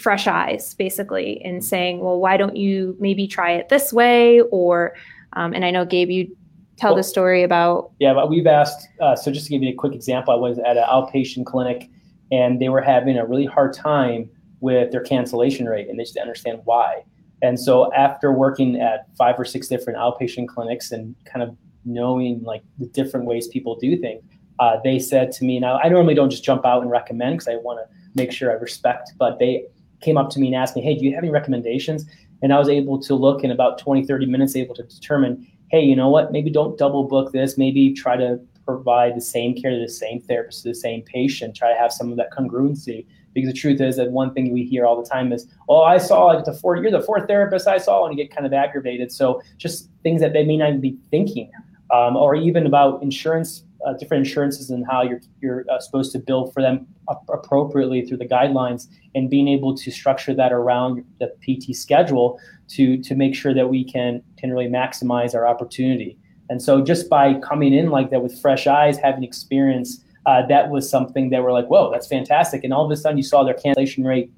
fresh 0.00 0.26
eyes 0.28 0.74
basically 0.74 1.42
and 1.44 1.64
saying 1.64 1.98
well 1.98 2.20
why 2.20 2.36
don't 2.36 2.56
you 2.56 2.96
maybe 3.00 3.26
try 3.26 3.50
it 3.50 3.68
this 3.68 3.92
way 3.92 4.40
or 4.52 4.94
um, 5.32 5.52
and 5.52 5.64
i 5.64 5.70
know 5.70 5.84
gabe 5.84 6.08
you 6.08 6.34
tell 6.76 6.90
Well- 6.90 6.96
the 6.96 7.02
story 7.04 7.42
about 7.42 7.92
Yeah, 7.98 8.14
but 8.14 8.28
we've 8.28 8.46
asked. 8.46 8.88
Uh, 9.00 9.14
so 9.14 9.30
just 9.30 9.46
to 9.46 9.50
give 9.50 9.62
you 9.62 9.70
a 9.70 9.74
quick 9.74 9.94
example, 9.94 10.34
I 10.34 10.36
was 10.36 10.58
at 10.58 10.76
an 10.76 10.84
outpatient 10.84 11.46
clinic, 11.46 11.88
and 12.30 12.60
they 12.60 12.68
were 12.68 12.80
having 12.80 13.16
a 13.16 13.24
really 13.24 13.46
hard 13.46 13.72
time 13.72 14.28
with 14.60 14.90
their 14.90 15.02
cancellation 15.02 15.66
rate, 15.66 15.88
and 15.88 15.98
they 15.98 16.04
just 16.04 16.16
understand 16.16 16.60
why. 16.64 17.04
And 17.42 17.58
so 17.58 17.92
after 17.92 18.32
working 18.32 18.80
at 18.80 19.06
five 19.16 19.38
or 19.38 19.44
six 19.44 19.68
different 19.68 19.98
outpatient 19.98 20.48
clinics 20.48 20.92
and 20.92 21.14
kind 21.24 21.42
of 21.42 21.56
knowing 21.84 22.42
like 22.44 22.62
the 22.78 22.86
different 22.86 23.26
ways 23.26 23.48
people 23.48 23.76
do 23.76 23.96
things, 23.96 24.22
uh, 24.60 24.76
they 24.84 24.98
said 24.98 25.32
to 25.32 25.44
me, 25.44 25.58
now 25.58 25.78
I 25.78 25.88
normally 25.88 26.14
don't 26.14 26.30
just 26.30 26.44
jump 26.44 26.64
out 26.64 26.82
and 26.82 26.90
recommend 26.90 27.38
because 27.38 27.48
I 27.48 27.56
want 27.56 27.80
to 27.80 27.96
make 28.14 28.30
sure 28.30 28.50
I 28.50 28.54
respect, 28.54 29.12
but 29.18 29.38
they 29.40 29.64
came 30.00 30.16
up 30.16 30.30
to 30.30 30.40
me 30.40 30.46
and 30.48 30.56
asked 30.56 30.76
me, 30.76 30.82
hey, 30.82 30.96
do 30.96 31.04
you 31.04 31.14
have 31.14 31.24
any 31.24 31.32
recommendations? 31.32 32.04
And 32.42 32.52
I 32.52 32.58
was 32.58 32.68
able 32.68 33.00
to 33.02 33.14
look 33.14 33.44
in 33.44 33.50
about 33.50 33.78
20, 33.78 34.06
30 34.06 34.26
minutes, 34.26 34.54
able 34.54 34.74
to 34.76 34.82
determine, 34.82 35.46
hey, 35.70 35.82
you 35.82 35.96
know 35.96 36.08
what? 36.08 36.32
Maybe 36.32 36.50
don't 36.50 36.76
double 36.78 37.04
book 37.04 37.32
this. 37.32 37.56
Maybe 37.58 37.92
try 37.92 38.16
to 38.16 38.40
provide 38.64 39.16
the 39.16 39.20
same 39.20 39.54
care 39.54 39.70
to 39.70 39.78
the 39.78 39.88
same 39.88 40.20
therapist 40.20 40.62
to 40.62 40.68
the 40.68 40.74
same 40.74 41.02
patient. 41.02 41.56
Try 41.56 41.72
to 41.72 41.78
have 41.78 41.92
some 41.92 42.10
of 42.10 42.16
that 42.18 42.30
congruency. 42.32 43.06
Because 43.34 43.52
the 43.52 43.58
truth 43.58 43.80
is 43.80 43.96
that 43.96 44.10
one 44.10 44.34
thing 44.34 44.52
we 44.52 44.64
hear 44.64 44.84
all 44.84 45.00
the 45.00 45.08
time 45.08 45.32
is, 45.32 45.46
"Oh, 45.68 45.82
I 45.82 45.98
saw 45.98 46.26
like 46.26 46.44
the 46.44 46.52
fourth. 46.52 46.82
You're 46.82 46.90
the 46.90 47.00
fourth 47.00 47.26
therapist 47.26 47.66
I 47.66 47.78
saw," 47.78 48.04
and 48.04 48.16
you 48.16 48.24
get 48.24 48.34
kind 48.34 48.46
of 48.46 48.52
aggravated. 48.52 49.10
So 49.12 49.40
just 49.56 49.90
things 50.02 50.20
that 50.20 50.32
they 50.32 50.44
may 50.44 50.56
not 50.56 50.68
even 50.70 50.80
be 50.80 50.96
thinking, 51.10 51.50
um, 51.92 52.16
or 52.16 52.34
even 52.34 52.66
about 52.66 53.02
insurance, 53.02 53.64
uh, 53.86 53.94
different 53.94 54.26
insurances 54.26 54.70
and 54.70 54.84
how 54.86 55.02
you're 55.02 55.20
you're 55.40 55.64
uh, 55.70 55.78
supposed 55.80 56.12
to 56.12 56.18
bill 56.18 56.46
for 56.46 56.62
them 56.62 56.86
appropriately 57.28 58.02
through 58.06 58.18
the 58.18 58.28
guidelines, 58.28 58.86
and 59.14 59.30
being 59.30 59.48
able 59.48 59.76
to 59.76 59.90
structure 59.90 60.34
that 60.34 60.52
around 60.52 61.04
the 61.18 61.32
PT 61.42 61.74
schedule 61.74 62.38
to 62.68 62.98
to 62.98 63.14
make 63.14 63.34
sure 63.34 63.54
that 63.54 63.68
we 63.68 63.84
can 63.84 64.22
can 64.36 64.50
really 64.50 64.68
maximize 64.68 65.34
our 65.34 65.46
opportunity. 65.46 66.18
And 66.50 66.60
so 66.60 66.82
just 66.82 67.08
by 67.08 67.34
coming 67.40 67.72
in 67.72 67.90
like 67.90 68.10
that 68.10 68.22
with 68.22 68.38
fresh 68.40 68.66
eyes, 68.66 68.98
having 68.98 69.24
experience 69.24 70.01
uh, 70.26 70.46
that 70.46 70.70
was 70.70 70.88
something 70.88 71.30
that 71.30 71.42
were 71.42 71.52
like, 71.52 71.66
whoa, 71.66 71.90
that's 71.90 72.06
fantastic. 72.06 72.64
And 72.64 72.72
all 72.72 72.84
of 72.84 72.90
a 72.90 72.96
sudden 72.96 73.16
you 73.16 73.22
saw 73.22 73.42
their 73.42 73.54
cancellation 73.54 74.04
rate 74.04 74.30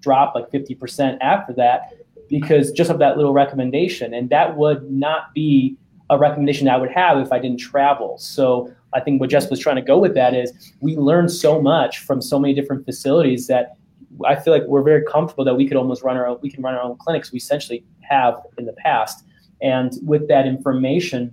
drop 0.00 0.34
like 0.34 0.50
50% 0.50 1.18
after 1.20 1.52
that 1.54 1.92
because 2.28 2.72
just 2.72 2.90
of 2.90 2.98
that 2.98 3.16
little 3.16 3.32
recommendation. 3.32 4.14
And 4.14 4.30
that 4.30 4.56
would 4.56 4.90
not 4.90 5.32
be 5.34 5.76
a 6.10 6.18
recommendation 6.18 6.68
I 6.68 6.76
would 6.76 6.90
have 6.90 7.18
if 7.18 7.32
I 7.32 7.38
didn't 7.38 7.58
travel. 7.58 8.18
So 8.18 8.72
I 8.92 9.00
think 9.00 9.20
what 9.20 9.30
Jess 9.30 9.48
was 9.48 9.60
trying 9.60 9.76
to 9.76 9.82
go 9.82 9.98
with 9.98 10.14
that 10.14 10.34
is 10.34 10.72
we 10.80 10.96
learned 10.96 11.30
so 11.30 11.60
much 11.60 12.00
from 12.00 12.20
so 12.20 12.38
many 12.38 12.52
different 12.52 12.84
facilities 12.84 13.46
that 13.46 13.76
I 14.26 14.36
feel 14.36 14.52
like 14.52 14.64
we're 14.64 14.82
very 14.82 15.04
comfortable 15.04 15.44
that 15.44 15.54
we 15.54 15.66
could 15.66 15.76
almost 15.76 16.02
run 16.02 16.16
our 16.16 16.26
own, 16.26 16.38
we 16.42 16.50
can 16.50 16.62
run 16.62 16.74
our 16.74 16.82
own 16.82 16.96
clinics. 16.98 17.32
We 17.32 17.38
essentially 17.38 17.84
have 18.00 18.42
in 18.58 18.66
the 18.66 18.74
past. 18.74 19.24
And 19.62 19.92
with 20.02 20.28
that 20.28 20.46
information, 20.46 21.32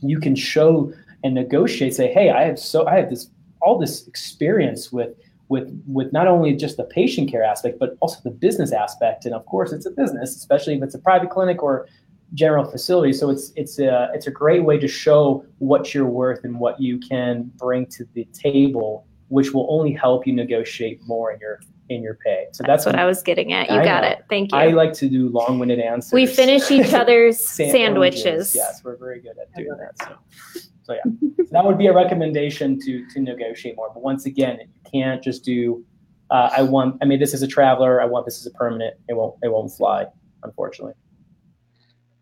you 0.00 0.20
can 0.20 0.34
show 0.34 0.92
and 1.24 1.34
negotiate 1.34 1.94
say 1.94 2.12
hey 2.12 2.30
i 2.30 2.44
have 2.44 2.58
so 2.58 2.86
i 2.86 2.96
have 2.96 3.10
this 3.10 3.30
all 3.60 3.78
this 3.78 4.06
experience 4.06 4.92
with 4.92 5.10
with 5.48 5.68
with 5.86 6.12
not 6.12 6.26
only 6.26 6.54
just 6.54 6.76
the 6.76 6.84
patient 6.84 7.30
care 7.30 7.42
aspect 7.42 7.78
but 7.78 7.96
also 8.00 8.18
the 8.22 8.30
business 8.30 8.72
aspect 8.72 9.24
and 9.24 9.34
of 9.34 9.44
course 9.46 9.72
it's 9.72 9.86
a 9.86 9.90
business 9.90 10.36
especially 10.36 10.74
if 10.74 10.82
it's 10.82 10.94
a 10.94 10.98
private 10.98 11.30
clinic 11.30 11.62
or 11.62 11.86
general 12.34 12.64
facility 12.64 13.12
so 13.12 13.30
it's 13.30 13.52
it's 13.56 13.78
a 13.78 14.10
it's 14.14 14.26
a 14.26 14.30
great 14.30 14.64
way 14.64 14.78
to 14.78 14.86
show 14.86 15.44
what 15.58 15.94
you're 15.94 16.06
worth 16.06 16.44
and 16.44 16.60
what 16.60 16.78
you 16.80 16.98
can 16.98 17.50
bring 17.56 17.86
to 17.86 18.04
the 18.12 18.24
table 18.34 19.06
which 19.28 19.52
will 19.52 19.66
only 19.70 19.92
help 19.92 20.26
you 20.26 20.32
negotiate 20.32 21.00
more 21.06 21.32
in 21.32 21.40
your 21.40 21.60
in 21.88 22.02
your 22.02 22.14
pay. 22.14 22.46
So 22.52 22.62
that's, 22.62 22.84
that's 22.84 22.86
what 22.86 23.00
I 23.00 23.06
was 23.06 23.22
getting 23.22 23.52
at. 23.52 23.70
You 23.70 23.76
I 23.76 23.84
got 23.84 24.02
know. 24.02 24.10
it. 24.10 24.24
Thank 24.28 24.52
you. 24.52 24.58
I 24.58 24.68
like 24.68 24.92
to 24.94 25.08
do 25.08 25.28
long-winded 25.30 25.78
answers. 25.78 26.12
We 26.12 26.26
finish 26.26 26.70
each 26.70 26.92
other's 27.02 27.40
sandwiches. 27.40 28.54
Yes, 28.54 28.82
we're 28.84 28.96
very 28.96 29.20
good 29.20 29.36
at 29.40 29.52
doing 29.54 29.78
that. 29.78 29.98
So, 29.98 30.60
so 30.88 30.94
yeah, 30.94 31.12
so 31.36 31.44
that 31.52 31.64
would 31.64 31.78
be 31.78 31.86
a 31.86 31.94
recommendation 31.94 32.80
to 32.80 33.06
to 33.10 33.20
negotiate 33.20 33.76
more. 33.76 33.90
But 33.92 34.02
once 34.02 34.26
again, 34.26 34.58
you 34.60 34.90
can't 34.90 35.22
just 35.22 35.44
do. 35.44 35.84
Uh, 36.30 36.50
I 36.56 36.62
want. 36.62 36.98
I 37.00 37.04
mean, 37.04 37.20
this 37.20 37.32
is 37.32 37.42
a 37.42 37.46
traveler. 37.46 38.00
I 38.02 38.06
want 38.06 38.24
this 38.24 38.40
as 38.40 38.46
a 38.46 38.50
permanent. 38.50 38.96
It 39.08 39.14
won't. 39.14 39.36
It 39.42 39.48
won't 39.52 39.72
fly, 39.72 40.06
unfortunately. 40.42 40.94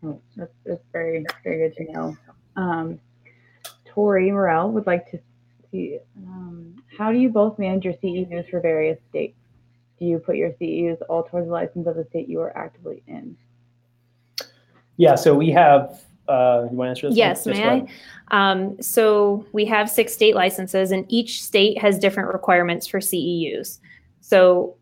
Oh, 0.03 0.21
that's, 0.35 0.53
that's 0.65 0.83
very 0.91 1.25
very 1.43 1.69
good 1.69 1.75
to 1.77 1.91
know. 1.91 2.17
Um, 2.55 2.99
Tori 3.85 4.31
Morel 4.31 4.71
would 4.71 4.85
like 4.85 5.09
to 5.11 5.19
see. 5.71 5.97
Um, 6.27 6.75
how 6.97 7.11
do 7.11 7.17
you 7.17 7.29
both 7.29 7.57
manage 7.57 7.85
your 7.85 7.93
CEUs 7.95 8.49
for 8.49 8.59
various 8.59 8.99
states? 9.09 9.37
do 9.99 10.05
you 10.05 10.19
put 10.19 10.35
your 10.35 10.51
CEUs 10.51 11.01
all 11.09 11.23
towards 11.23 11.47
the 11.47 11.53
license 11.53 11.87
of 11.87 11.95
the 11.95 12.05
state 12.05 12.27
you 12.27 12.39
are 12.41 12.55
actively 12.57 13.03
in? 13.07 13.35
Yeah, 14.97 15.15
so 15.15 15.35
we 15.35 15.51
have. 15.51 16.03
Uh, 16.27 16.67
you 16.69 16.77
want 16.77 16.87
to 16.87 16.89
answer 16.89 17.09
this? 17.09 17.17
Yes, 17.17 17.45
may 17.45 17.63
I? 17.63 17.87
Um, 18.31 18.81
so 18.81 19.45
we 19.53 19.65
have 19.65 19.89
six 19.89 20.13
state 20.13 20.35
licenses, 20.35 20.91
and 20.91 21.05
each 21.07 21.43
state 21.43 21.79
has 21.79 21.97
different 21.97 22.33
requirements 22.33 22.87
for 22.87 22.99
CEUs. 22.99 23.79
So 24.21 24.75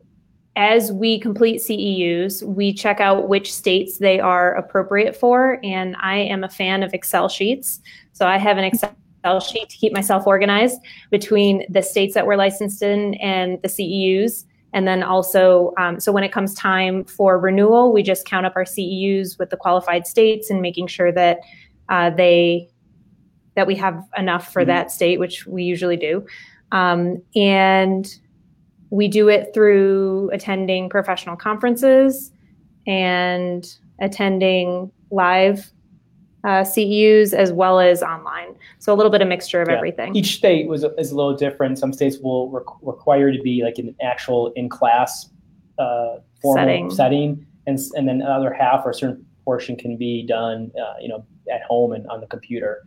as 0.55 0.91
we 0.91 1.19
complete 1.19 1.61
CEUs, 1.61 2.43
we 2.43 2.73
check 2.73 2.99
out 2.99 3.27
which 3.27 3.53
states 3.53 3.97
they 3.97 4.19
are 4.19 4.55
appropriate 4.55 5.15
for. 5.15 5.59
And 5.63 5.95
I 6.01 6.17
am 6.17 6.43
a 6.43 6.49
fan 6.49 6.81
of 6.81 6.93
Excel 6.93 7.27
sheets. 7.27 7.81
So 8.13 8.25
I 8.25 8.37
have 8.37 8.57
an 8.57 8.63
Excel 8.63 9.39
sheet 9.41 9.69
to 9.69 9.77
keep 9.77 9.91
myself 9.91 10.25
organized 10.25 10.79
between 11.11 11.65
the 11.69 11.81
states 11.81 12.13
that 12.13 12.25
we're 12.25 12.37
licensed 12.37 12.81
in 12.81 13.15
and 13.15 13.61
the 13.61 13.67
CEUs. 13.67 14.45
And 14.75 14.85
then 14.85 15.03
also, 15.03 15.73
um, 15.77 16.01
so 16.01 16.11
when 16.11 16.25
it 16.25 16.33
comes 16.33 16.53
time 16.53 17.05
for 17.05 17.39
renewal, 17.39 17.93
we 17.93 18.03
just 18.03 18.25
count 18.25 18.45
up 18.45 18.53
our 18.57 18.65
CEUs 18.65 19.39
with 19.39 19.49
the 19.49 19.55
qualified 19.55 20.05
states 20.05 20.49
and 20.49 20.61
making 20.61 20.87
sure 20.87 21.13
that 21.13 21.39
uh, 21.87 22.09
they 22.09 22.69
that 23.55 23.67
we 23.67 23.75
have 23.75 24.03
enough 24.17 24.51
for 24.51 24.63
mm-hmm. 24.63 24.67
that 24.67 24.91
state, 24.91 25.17
which 25.17 25.47
we 25.47 25.63
usually 25.63 25.95
do. 25.95 26.27
Um, 26.73 27.23
and 27.37 28.13
we 28.89 29.07
do 29.07 29.29
it 29.29 29.53
through 29.53 30.29
attending 30.33 30.89
professional 30.89 31.37
conferences 31.37 32.33
and 32.85 33.65
attending 34.01 34.91
live 35.09 35.71
uh, 36.45 36.63
CEUs 36.63 37.33
as 37.33 37.51
well 37.51 37.79
as 37.79 38.03
online. 38.03 38.55
So 38.77 38.93
a 38.93 38.95
little 38.95 39.11
bit 39.11 39.21
of 39.21 39.27
mixture 39.27 39.61
of 39.61 39.67
yeah. 39.67 39.75
everything. 39.75 40.15
Each 40.15 40.35
state 40.35 40.67
was 40.67 40.85
is 40.97 41.11
a 41.11 41.15
little 41.15 41.35
different. 41.35 41.79
Some 41.79 41.91
states 41.91 42.19
will 42.19 42.49
re- 42.49 42.61
require 42.83 43.31
to 43.31 43.41
be 43.41 43.63
like 43.63 43.79
an 43.79 43.95
actual 44.01 44.53
in 44.55 44.69
class 44.69 45.29
uh, 45.79 46.17
setting. 46.53 46.91
setting, 46.91 47.45
and 47.65 47.79
and 47.95 48.07
then 48.07 48.21
another 48.21 48.53
half 48.53 48.85
or 48.85 48.91
a 48.91 48.93
certain 48.93 49.25
portion 49.43 49.75
can 49.75 49.97
be 49.97 50.23
done, 50.23 50.71
uh, 50.79 50.93
you 51.01 51.09
know, 51.09 51.25
at 51.51 51.63
home 51.63 51.91
and 51.93 52.07
on 52.07 52.21
the 52.21 52.27
computer. 52.27 52.83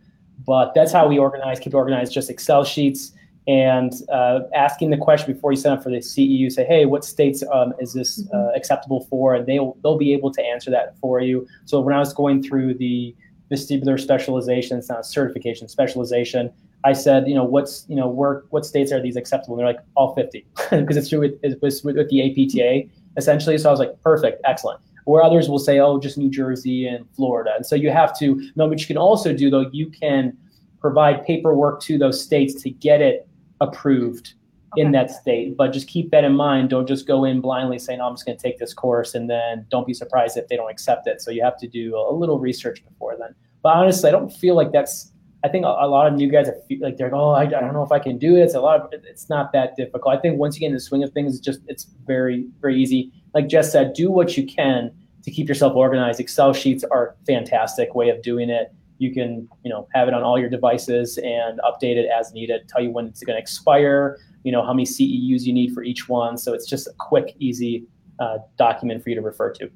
But 0.47 0.73
that's 0.73 0.93
how 0.93 1.07
we 1.07 1.19
organize, 1.19 1.59
keep 1.59 1.73
organized, 1.73 2.13
just 2.13 2.29
Excel 2.29 2.63
sheets 2.63 3.11
and 3.49 3.93
uh, 4.09 4.41
asking 4.53 4.91
the 4.91 4.97
question 4.97 5.33
before 5.33 5.51
you 5.51 5.57
sign 5.57 5.73
up 5.73 5.83
for 5.83 5.89
the 5.89 5.97
CEU. 5.97 6.51
Say, 6.51 6.65
hey, 6.65 6.85
what 6.85 7.03
states 7.03 7.43
um, 7.51 7.73
is 7.79 7.93
this 7.93 8.21
mm-hmm. 8.23 8.37
uh, 8.37 8.51
acceptable 8.55 9.05
for? 9.09 9.35
And 9.35 9.45
they'll 9.45 9.75
they'll 9.83 9.97
be 9.97 10.13
able 10.13 10.31
to 10.31 10.41
answer 10.41 10.71
that 10.71 10.97
for 10.99 11.19
you. 11.19 11.45
So 11.65 11.81
when 11.81 11.93
I 11.93 11.99
was 11.99 12.13
going 12.13 12.41
through 12.41 12.75
the 12.75 13.15
vestibular 13.51 13.99
specialization, 13.99 14.77
it's 14.77 14.89
not 14.89 15.05
certification, 15.05 15.67
specialization. 15.67 16.51
I 16.83 16.93
said, 16.93 17.27
you 17.27 17.35
know, 17.35 17.43
what's, 17.43 17.85
you 17.89 17.95
know, 17.95 18.07
where, 18.07 18.43
what 18.49 18.65
states 18.65 18.91
are 18.91 19.01
these 19.01 19.15
acceptable? 19.15 19.55
And 19.55 19.59
they're 19.59 19.73
like, 19.73 19.83
all 19.95 20.15
50, 20.15 20.45
because 20.71 20.97
it's 20.97 21.09
true 21.09 21.19
with, 21.19 21.39
it 21.43 21.61
was 21.61 21.83
with, 21.83 21.97
with 21.97 22.09
the 22.09 22.21
APTA 22.29 22.89
essentially. 23.17 23.57
So 23.57 23.69
I 23.69 23.71
was 23.71 23.79
like, 23.79 24.01
perfect, 24.01 24.41
excellent. 24.45 24.79
Where 25.05 25.23
others 25.23 25.49
will 25.49 25.59
say, 25.59 25.79
oh, 25.79 25.99
just 25.99 26.17
New 26.17 26.29
Jersey 26.29 26.87
and 26.87 27.05
Florida. 27.15 27.51
And 27.55 27.65
so 27.65 27.75
you 27.75 27.89
have 27.89 28.17
to 28.19 28.49
know 28.55 28.67
what 28.67 28.79
you 28.79 28.87
can 28.87 28.97
also 28.97 29.33
do, 29.33 29.49
though, 29.49 29.69
you 29.71 29.89
can 29.89 30.37
provide 30.79 31.25
paperwork 31.25 31.81
to 31.81 31.97
those 31.97 32.23
states 32.23 32.61
to 32.63 32.69
get 32.69 33.01
it 33.01 33.27
approved 33.59 34.35
okay. 34.73 34.81
in 34.81 34.91
that 34.91 35.11
state. 35.11 35.57
But 35.57 35.71
just 35.71 35.87
keep 35.87 36.11
that 36.11 36.23
in 36.23 36.35
mind. 36.35 36.69
Don't 36.69 36.87
just 36.87 37.07
go 37.07 37.25
in 37.25 37.41
blindly 37.41 37.79
saying, 37.79 37.99
oh, 38.01 38.07
I'm 38.07 38.13
just 38.13 38.25
going 38.25 38.37
to 38.37 38.41
take 38.41 38.59
this 38.59 38.73
course 38.73 39.15
and 39.15 39.29
then 39.29 39.65
don't 39.69 39.87
be 39.87 39.93
surprised 39.93 40.37
if 40.37 40.47
they 40.47 40.55
don't 40.55 40.69
accept 40.69 41.07
it. 41.07 41.21
So 41.21 41.31
you 41.31 41.43
have 41.43 41.57
to 41.57 41.67
do 41.67 41.95
a 41.95 42.13
little 42.13 42.39
research 42.39 42.83
before 42.85 43.15
then. 43.19 43.35
But 43.61 43.75
honestly, 43.75 44.09
I 44.09 44.11
don't 44.11 44.31
feel 44.31 44.55
like 44.55 44.71
that's. 44.71 45.11
I 45.41 45.47
think 45.47 45.63
a, 45.63 45.69
a 45.69 45.87
lot 45.87 46.05
of 46.05 46.13
new 46.15 46.29
guys 46.29 46.49
are 46.49 46.55
feel 46.67 46.79
like 46.81 46.97
they're 46.97 47.15
oh 47.15 47.29
I, 47.29 47.43
I 47.43 47.45
don't 47.45 47.73
know 47.73 47.83
if 47.83 47.93
I 47.93 47.99
can 47.99 48.17
do 48.17 48.35
it. 48.35 48.41
It's 48.41 48.55
a 48.55 48.59
lot 48.59 48.81
of 48.81 48.91
it's 48.91 49.29
not 49.29 49.53
that 49.53 49.77
difficult. 49.77 50.13
I 50.13 50.19
think 50.19 50.37
once 50.37 50.55
you 50.55 50.59
get 50.59 50.67
in 50.67 50.73
the 50.73 50.81
swing 50.81 51.01
of 51.01 51.13
things, 51.13 51.33
it's 51.33 51.45
just 51.45 51.61
it's 51.67 51.87
very 52.05 52.45
very 52.59 52.81
easy. 52.81 53.13
Like 53.33 53.47
Jess 53.47 53.71
said, 53.71 53.93
do 53.93 54.11
what 54.11 54.35
you 54.35 54.45
can 54.45 54.91
to 55.23 55.31
keep 55.31 55.47
yourself 55.47 55.75
organized. 55.75 56.19
Excel 56.19 56.51
sheets 56.53 56.83
are 56.83 57.15
fantastic 57.25 57.95
way 57.95 58.09
of 58.09 58.21
doing 58.21 58.49
it. 58.49 58.73
You 58.99 59.13
can 59.13 59.47
you 59.63 59.69
know 59.69 59.87
have 59.93 60.07
it 60.07 60.13
on 60.13 60.23
all 60.23 60.37
your 60.37 60.49
devices 60.49 61.17
and 61.17 61.59
update 61.59 61.95
it 61.95 62.07
as 62.09 62.31
needed. 62.33 62.67
Tell 62.67 62.83
you 62.83 62.91
when 62.91 63.07
it's 63.07 63.23
going 63.23 63.35
to 63.35 63.41
expire. 63.41 64.17
You 64.43 64.51
know 64.51 64.63
how 64.63 64.73
many 64.73 64.85
CEUs 64.85 65.43
you 65.43 65.53
need 65.53 65.73
for 65.73 65.83
each 65.83 66.07
one. 66.07 66.37
So 66.37 66.53
it's 66.53 66.67
just 66.67 66.87
a 66.87 66.93
quick, 66.97 67.35
easy 67.39 67.85
uh, 68.19 68.37
document 68.57 69.03
for 69.03 69.09
you 69.09 69.15
to 69.15 69.21
refer 69.21 69.51
to. 69.53 69.69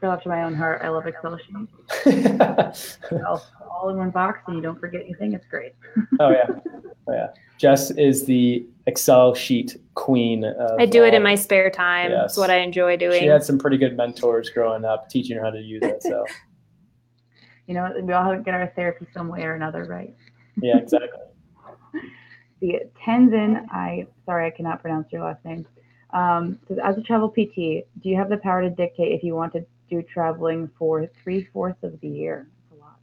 Go 0.00 0.10
after 0.10 0.30
my 0.30 0.42
own 0.44 0.54
heart. 0.54 0.80
I 0.82 0.88
love 0.88 1.06
Excel 1.06 1.38
sheets. 1.38 2.98
all, 3.26 3.44
all 3.70 3.90
in 3.90 3.98
one 3.98 4.10
box, 4.10 4.40
and 4.46 4.56
you 4.56 4.62
don't 4.62 4.80
forget 4.80 5.02
anything. 5.02 5.34
It's 5.34 5.46
great. 5.46 5.74
oh 6.20 6.30
yeah, 6.30 6.46
oh 7.06 7.12
yeah. 7.12 7.28
Jess 7.58 7.90
is 7.90 8.24
the 8.24 8.66
Excel 8.86 9.34
sheet 9.34 9.76
queen. 9.94 10.46
I 10.78 10.86
do 10.86 11.04
it 11.04 11.12
in 11.12 11.22
my 11.22 11.34
spare 11.34 11.70
time. 11.70 12.12
Yes. 12.12 12.30
It's 12.30 12.38
what 12.38 12.50
I 12.50 12.60
enjoy 12.60 12.96
doing. 12.96 13.20
She 13.20 13.26
had 13.26 13.44
some 13.44 13.58
pretty 13.58 13.76
good 13.76 13.94
mentors 13.94 14.48
growing 14.48 14.86
up, 14.86 15.10
teaching 15.10 15.36
her 15.36 15.44
how 15.44 15.50
to 15.50 15.60
use 15.60 15.82
it. 15.82 16.02
So. 16.02 16.24
You 17.70 17.76
know, 17.76 17.88
we 18.02 18.12
all 18.12 18.24
have 18.24 18.36
to 18.36 18.42
get 18.42 18.52
our 18.52 18.66
therapy 18.74 19.06
some 19.14 19.28
way 19.28 19.44
or 19.44 19.54
another, 19.54 19.84
right? 19.84 20.12
Yeah, 20.60 20.78
exactly. 20.78 21.20
the 22.60 22.80
Tenzin, 23.00 23.64
I 23.70 24.08
sorry, 24.26 24.48
I 24.48 24.50
cannot 24.50 24.82
pronounce 24.82 25.12
your 25.12 25.22
last 25.22 25.44
name. 25.44 25.64
Um, 26.12 26.58
says, 26.66 26.78
as 26.82 26.98
a 26.98 27.00
travel 27.00 27.28
PT, 27.28 27.54
do 28.02 28.08
you 28.08 28.16
have 28.16 28.28
the 28.28 28.38
power 28.38 28.60
to 28.60 28.70
dictate 28.70 29.12
if 29.12 29.22
you 29.22 29.36
want 29.36 29.52
to 29.52 29.64
do 29.88 30.02
traveling 30.02 30.68
for 30.76 31.08
three 31.22 31.44
fourths 31.52 31.84
of 31.84 32.00
the 32.00 32.08
year. 32.08 32.48
That's 32.70 32.80
a 32.80 32.84
lot. 32.84 32.98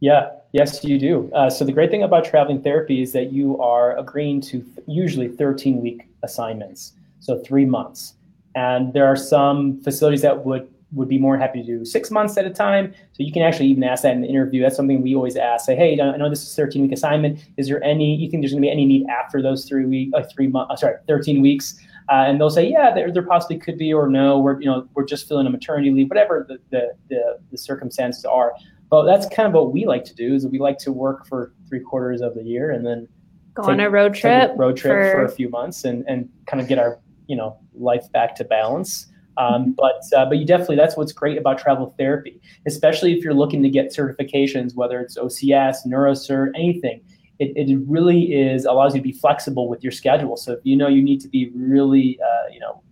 Yeah, 0.00 0.32
yes, 0.52 0.84
you 0.84 0.98
do. 0.98 1.30
Uh, 1.34 1.48
so 1.48 1.64
the 1.64 1.72
great 1.72 1.90
thing 1.90 2.02
about 2.02 2.26
traveling 2.26 2.60
therapy 2.60 3.00
is 3.00 3.12
that 3.12 3.32
you 3.32 3.58
are 3.58 3.96
agreeing 3.96 4.42
to 4.42 4.60
th- 4.60 4.86
usually 4.86 5.28
13 5.28 5.80
week 5.80 6.02
assignments, 6.22 6.92
so 7.20 7.38
three 7.38 7.64
months. 7.64 8.14
And 8.54 8.92
there 8.92 9.06
are 9.06 9.16
some 9.16 9.80
facilities 9.82 10.20
that 10.20 10.44
would 10.44 10.68
would 10.92 11.08
be 11.08 11.18
more 11.18 11.36
happy 11.36 11.62
to 11.62 11.66
do 11.66 11.84
six 11.84 12.10
months 12.10 12.36
at 12.36 12.44
a 12.44 12.50
time. 12.50 12.94
So 13.12 13.22
you 13.22 13.32
can 13.32 13.42
actually 13.42 13.66
even 13.66 13.82
ask 13.82 14.02
that 14.02 14.12
in 14.12 14.22
the 14.22 14.28
interview. 14.28 14.62
That's 14.62 14.76
something 14.76 15.02
we 15.02 15.14
always 15.14 15.36
ask. 15.36 15.66
Say, 15.66 15.74
hey, 15.74 16.00
I 16.00 16.16
know 16.16 16.30
this 16.30 16.42
is 16.42 16.52
a 16.52 16.56
13 16.56 16.82
week 16.82 16.92
assignment. 16.92 17.40
Is 17.56 17.68
there 17.68 17.82
any? 17.82 18.14
You 18.16 18.30
think 18.30 18.42
there's 18.42 18.52
going 18.52 18.62
to 18.62 18.66
be 18.66 18.70
any 18.70 18.84
need 18.84 19.06
after 19.08 19.42
those 19.42 19.64
three 19.64 19.84
week, 19.84 20.10
uh, 20.14 20.22
three 20.34 20.46
months? 20.46 20.72
Uh, 20.72 20.76
sorry, 20.76 20.96
13 21.08 21.42
weeks. 21.42 21.78
Uh, 22.08 22.24
and 22.26 22.40
they'll 22.40 22.50
say, 22.50 22.68
yeah, 22.68 22.94
there, 22.94 23.10
there 23.10 23.22
possibly 23.22 23.58
could 23.58 23.76
be, 23.76 23.92
or 23.92 24.08
no, 24.08 24.38
we're 24.38 24.60
you 24.60 24.66
know 24.66 24.88
we're 24.94 25.04
just 25.04 25.26
filling 25.26 25.46
a 25.46 25.50
maternity 25.50 25.90
leave, 25.90 26.08
whatever 26.08 26.46
the 26.48 26.58
the, 26.70 26.92
the, 27.08 27.38
the 27.50 27.58
circumstances 27.58 28.24
are. 28.24 28.52
But 28.88 29.04
that's 29.06 29.26
kind 29.34 29.48
of 29.48 29.52
what 29.52 29.72
we 29.72 29.86
like 29.86 30.04
to 30.04 30.14
do. 30.14 30.34
Is 30.34 30.46
we 30.46 30.60
like 30.60 30.78
to 30.78 30.92
work 30.92 31.26
for 31.26 31.52
three 31.68 31.80
quarters 31.80 32.20
of 32.20 32.36
the 32.36 32.44
year 32.44 32.70
and 32.70 32.86
then 32.86 33.08
go 33.54 33.64
on 33.64 33.80
a 33.80 33.90
road 33.90 34.14
trip, 34.14 34.52
a 34.52 34.54
road 34.54 34.76
trip 34.76 34.92
for, 34.92 35.18
for 35.18 35.24
a 35.24 35.28
few 35.28 35.48
months, 35.48 35.84
and 35.84 36.04
and 36.06 36.28
kind 36.46 36.60
of 36.60 36.68
get 36.68 36.78
our 36.78 37.00
you 37.26 37.34
know 37.34 37.58
life 37.74 38.10
back 38.12 38.36
to 38.36 38.44
balance. 38.44 39.08
Um, 39.38 39.72
but 39.72 40.02
uh, 40.16 40.24
but 40.26 40.38
you 40.38 40.46
definitely 40.46 40.76
that's 40.76 40.96
what's 40.96 41.12
great 41.12 41.36
about 41.36 41.58
travel 41.58 41.94
therapy, 41.98 42.40
especially 42.66 43.12
if 43.12 43.22
you're 43.22 43.34
looking 43.34 43.62
to 43.62 43.68
get 43.68 43.94
certifications, 43.94 44.74
whether 44.74 45.00
it's 45.00 45.18
OCS, 45.18 45.86
NeuroCert, 45.86 46.52
anything. 46.54 47.02
It, 47.38 47.52
it 47.54 47.78
really 47.86 48.32
is 48.32 48.64
allows 48.64 48.94
you 48.94 49.00
to 49.00 49.04
be 49.04 49.12
flexible 49.12 49.68
with 49.68 49.82
your 49.82 49.92
schedule. 49.92 50.38
So 50.38 50.52
if 50.52 50.60
you 50.62 50.74
know 50.74 50.88
you 50.88 51.02
need 51.02 51.20
to 51.20 51.28
be 51.28 51.50
really 51.54 52.18
uh, 52.22 52.50
you 52.50 52.60
know 52.60 52.82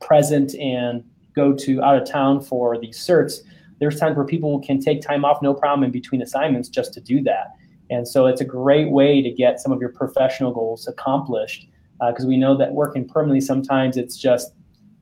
present 0.00 0.54
and 0.54 1.02
go 1.34 1.52
to 1.52 1.82
out 1.82 2.00
of 2.00 2.08
town 2.08 2.40
for 2.40 2.78
these 2.78 2.98
certs, 2.98 3.40
there's 3.80 3.98
times 3.98 4.16
where 4.16 4.24
people 4.24 4.60
can 4.60 4.80
take 4.80 5.02
time 5.02 5.24
off 5.24 5.42
no 5.42 5.52
problem 5.52 5.84
in 5.84 5.90
between 5.90 6.22
assignments 6.22 6.68
just 6.68 6.94
to 6.94 7.00
do 7.00 7.22
that. 7.22 7.54
And 7.90 8.06
so 8.06 8.26
it's 8.26 8.40
a 8.40 8.44
great 8.44 8.90
way 8.90 9.22
to 9.22 9.30
get 9.30 9.60
some 9.60 9.72
of 9.72 9.80
your 9.80 9.90
professional 9.90 10.52
goals 10.52 10.88
accomplished 10.88 11.68
because 12.08 12.24
uh, 12.24 12.28
we 12.28 12.36
know 12.36 12.56
that 12.56 12.72
working 12.72 13.06
permanently 13.08 13.40
sometimes 13.40 13.96
it's 13.96 14.16
just 14.16 14.52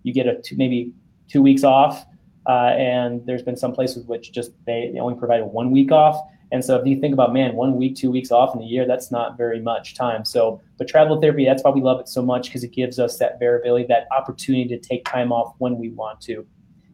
you 0.05 0.13
get 0.13 0.29
a 0.29 0.41
two, 0.41 0.57
maybe 0.57 0.93
two 1.29 1.43
weeks 1.43 1.65
off, 1.65 2.07
uh, 2.49 2.75
and 2.79 3.27
there's 3.27 3.43
been 3.43 3.57
some 3.57 3.73
places 3.73 4.07
which 4.07 4.33
just 4.33 4.53
they, 4.67 4.91
they 4.93 5.01
only 5.01 5.19
provided 5.19 5.47
one 5.47 5.73
week 5.73 5.91
off. 5.91 6.17
And 6.53 6.65
so 6.65 6.77
if 6.77 6.87
you 6.87 7.01
think 7.01 7.13
about 7.13 7.33
man, 7.33 7.57
one 7.57 7.77
week, 7.77 7.97
two 7.97 8.13
weeks 8.13 8.31
off 8.31 8.55
in 8.55 8.63
a 8.63 8.65
year, 8.65 8.87
that's 8.87 9.11
not 9.11 9.37
very 9.37 9.61
much 9.61 9.97
time. 9.97 10.25
So, 10.25 10.61
but 10.79 10.87
travel 10.87 11.21
therapy, 11.21 11.45
that's 11.45 11.65
why 11.65 11.73
we 11.73 11.81
love 11.81 11.99
it 11.99 12.09
so 12.09 12.23
much 12.23 12.47
because 12.47 12.63
it 12.63 12.71
gives 12.71 13.01
us 13.01 13.19
that 13.19 13.41
variability, 13.41 13.87
that 13.89 14.07
opportunity 14.17 14.69
to 14.69 14.79
take 14.79 15.05
time 15.05 15.33
off 15.33 15.55
when 15.59 15.79
we 15.79 15.89
want 15.91 16.21
to. 16.23 16.47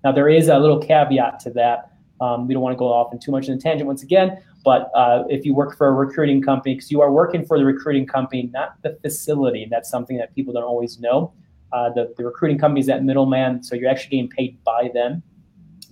Now 0.02 0.12
there 0.12 0.28
is 0.28 0.48
a 0.48 0.58
little 0.58 0.78
caveat 0.78 1.40
to 1.40 1.50
that. 1.50 1.90
Um, 2.22 2.46
we 2.46 2.54
don't 2.54 2.62
want 2.62 2.74
to 2.74 2.78
go 2.78 2.86
off 2.86 3.12
in 3.12 3.18
too 3.18 3.32
much 3.32 3.48
in 3.48 3.54
a 3.54 3.58
tangent 3.58 3.86
once 3.86 4.02
again, 4.02 4.42
but 4.64 4.90
uh, 4.94 5.24
if 5.28 5.44
you 5.44 5.54
work 5.54 5.76
for 5.76 5.88
a 5.88 5.92
recruiting 5.92 6.42
company, 6.42 6.74
because 6.74 6.90
you 6.90 7.00
are 7.00 7.10
working 7.10 7.46
for 7.46 7.58
the 7.58 7.64
recruiting 7.64 8.06
company, 8.06 8.50
not 8.52 8.80
the 8.82 8.98
facility, 9.02 9.66
that's 9.70 9.88
something 9.88 10.18
that 10.18 10.34
people 10.34 10.52
don't 10.52 10.64
always 10.64 10.98
know. 11.00 11.32
Uh, 11.72 11.90
the, 11.90 12.12
the 12.16 12.24
recruiting 12.24 12.58
company 12.58 12.80
is 12.80 12.86
that 12.86 13.04
middleman, 13.04 13.62
so 13.62 13.74
you're 13.74 13.90
actually 13.90 14.10
getting 14.10 14.28
paid 14.28 14.62
by 14.64 14.90
them. 14.92 15.22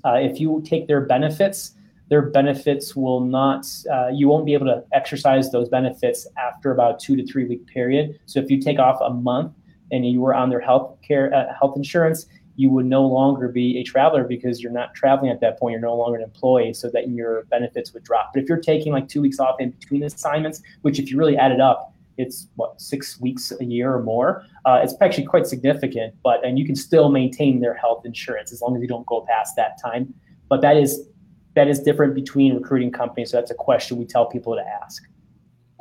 Uh, 0.04 0.14
if 0.14 0.40
you 0.40 0.62
take 0.64 0.86
their 0.86 1.00
benefits, 1.00 1.72
their 2.08 2.22
benefits 2.22 2.96
will 2.96 3.20
not, 3.20 3.66
uh, 3.92 4.08
you 4.08 4.28
won't 4.28 4.46
be 4.46 4.54
able 4.54 4.66
to 4.66 4.82
exercise 4.92 5.52
those 5.52 5.68
benefits 5.68 6.26
after 6.38 6.70
about 6.70 6.98
two 6.98 7.16
to 7.16 7.26
three 7.26 7.44
week 7.44 7.66
period. 7.66 8.18
So 8.26 8.40
if 8.40 8.50
you 8.50 8.60
take 8.60 8.78
off 8.78 8.98
a 9.02 9.10
month 9.10 9.52
and 9.92 10.06
you 10.06 10.20
were 10.20 10.34
on 10.34 10.48
their 10.48 10.60
health 10.60 10.96
care, 11.06 11.34
uh, 11.34 11.52
health 11.58 11.76
insurance, 11.76 12.26
you 12.56 12.70
would 12.70 12.86
no 12.86 13.06
longer 13.06 13.48
be 13.48 13.78
a 13.78 13.84
traveler 13.84 14.24
because 14.24 14.60
you're 14.60 14.72
not 14.72 14.92
traveling 14.92 15.30
at 15.30 15.40
that 15.40 15.60
point. 15.60 15.72
You're 15.72 15.80
no 15.80 15.94
longer 15.94 16.18
an 16.18 16.24
employee, 16.24 16.74
so 16.74 16.90
that 16.90 17.08
your 17.08 17.44
benefits 17.44 17.94
would 17.94 18.02
drop. 18.02 18.32
But 18.34 18.42
if 18.42 18.48
you're 18.48 18.58
taking 18.58 18.92
like 18.92 19.06
two 19.06 19.22
weeks 19.22 19.38
off 19.38 19.60
in 19.60 19.70
between 19.70 20.02
assignments, 20.02 20.60
which 20.82 20.98
if 20.98 21.08
you 21.08 21.18
really 21.18 21.36
add 21.36 21.52
it 21.52 21.60
up, 21.60 21.94
it's 22.18 22.48
what 22.56 22.80
six 22.80 23.20
weeks 23.20 23.52
a 23.60 23.64
year 23.64 23.94
or 23.94 24.02
more. 24.02 24.44
Uh, 24.66 24.80
it's 24.82 24.94
actually 25.00 25.24
quite 25.24 25.46
significant, 25.46 26.14
but 26.22 26.44
and 26.44 26.58
you 26.58 26.66
can 26.66 26.76
still 26.76 27.08
maintain 27.08 27.60
their 27.60 27.74
health 27.74 28.04
insurance 28.04 28.52
as 28.52 28.60
long 28.60 28.76
as 28.76 28.82
you 28.82 28.88
don't 28.88 29.06
go 29.06 29.24
past 29.28 29.56
that 29.56 29.80
time. 29.82 30.12
But 30.48 30.60
that 30.60 30.76
is 30.76 31.08
that 31.54 31.68
is 31.68 31.80
different 31.80 32.14
between 32.14 32.54
recruiting 32.54 32.92
companies. 32.92 33.30
So 33.30 33.38
that's 33.38 33.50
a 33.50 33.54
question 33.54 33.96
we 33.96 34.04
tell 34.04 34.26
people 34.26 34.54
to 34.54 34.62
ask. 34.82 35.02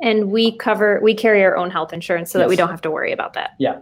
And 0.00 0.30
we 0.30 0.56
cover 0.56 1.00
we 1.02 1.14
carry 1.14 1.42
our 1.44 1.56
own 1.56 1.70
health 1.70 1.92
insurance 1.92 2.30
so 2.30 2.38
yes. 2.38 2.44
that 2.44 2.48
we 2.48 2.56
don't 2.56 2.70
have 2.70 2.82
to 2.82 2.90
worry 2.90 3.12
about 3.12 3.34
that. 3.34 3.50
Yeah. 3.58 3.80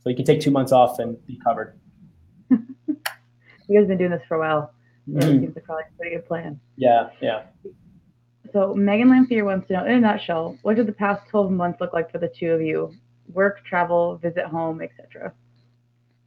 So 0.00 0.08
you 0.08 0.16
can 0.16 0.24
take 0.24 0.40
two 0.40 0.50
months 0.50 0.72
off 0.72 0.98
and 0.98 1.24
be 1.26 1.38
covered 1.44 1.78
you 3.70 3.78
guys 3.78 3.82
have 3.82 3.88
been 3.88 3.98
doing 3.98 4.10
this 4.10 4.22
for 4.26 4.36
a 4.36 4.40
while. 4.40 4.74
Mm-hmm. 5.08 5.20
Yeah, 5.20 5.40
seems 5.40 5.56
like 5.56 5.64
probably 5.64 5.84
a 5.84 5.96
pretty 5.96 6.16
good 6.16 6.26
plan. 6.26 6.60
Yeah, 6.76 7.10
yeah. 7.20 7.42
So 8.52 8.74
Megan 8.74 9.08
Lamphere 9.08 9.44
wants 9.44 9.68
to 9.68 9.74
know, 9.74 9.84
in 9.84 9.92
a 9.92 10.00
nutshell, 10.00 10.56
what 10.62 10.76
did 10.76 10.86
the 10.86 10.92
past 10.92 11.28
12 11.28 11.50
months 11.50 11.80
look 11.80 11.92
like 11.92 12.10
for 12.10 12.18
the 12.18 12.28
two 12.28 12.50
of 12.50 12.60
you? 12.60 12.94
Work, 13.32 13.64
travel, 13.64 14.16
visit 14.16 14.46
home, 14.46 14.80
etc. 14.82 15.32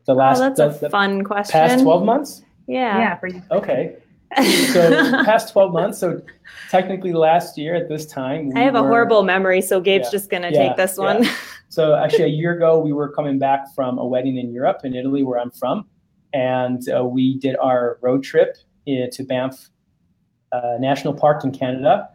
The 0.05 0.13
last. 0.13 0.39
Oh, 0.39 0.53
that's 0.53 0.80
the, 0.80 0.88
a 0.88 0.89
fun 0.89 1.24
question. 1.24 1.53
Past 1.53 1.84
12 1.84 2.05
months. 2.05 2.43
Yeah. 2.67 2.99
Yeah, 2.99 3.15
for 3.17 3.28
you. 3.28 3.41
Okay. 3.51 3.97
so 4.71 4.89
past 5.26 5.53
12 5.53 5.71
months 5.71 5.99
so 5.99 6.19
technically 6.71 7.13
last 7.13 7.55
year 7.55 7.76
at 7.76 7.88
this 7.88 8.03
time 8.07 8.47
we 8.47 8.59
i 8.59 8.63
have 8.63 8.74
were, 8.74 8.80
a 8.80 8.82
horrible 8.82 9.21
memory 9.21 9.61
so 9.61 9.80
gabe's 9.80 10.07
yeah, 10.07 10.11
just 10.11 10.28
gonna 10.28 10.49
yeah, 10.49 10.69
take 10.69 10.76
this 10.76 10.97
one 10.97 11.21
yeah. 11.21 11.36
so 11.69 11.93
actually 11.93 12.24
a 12.24 12.28
year 12.30 12.57
ago 12.57 12.80
we 12.80 12.91
were 12.91 13.11
coming 13.11 13.38
back 13.38 13.71
from 13.76 13.99
a 13.99 14.03
wedding 14.03 14.38
in 14.38 14.51
europe 14.51 14.80
in 14.86 14.95
italy 14.95 15.21
where 15.21 15.39
i'm 15.39 15.51
from 15.51 15.86
and 16.34 16.89
uh, 16.89 17.05
we 17.05 17.38
did 17.38 17.55
our 17.57 17.99
road 18.01 18.24
trip 18.24 18.57
to 18.88 19.24
Banff 19.24 19.69
uh, 20.51 20.78
National 20.80 21.13
Park 21.13 21.43
in 21.43 21.51
Canada. 21.51 22.09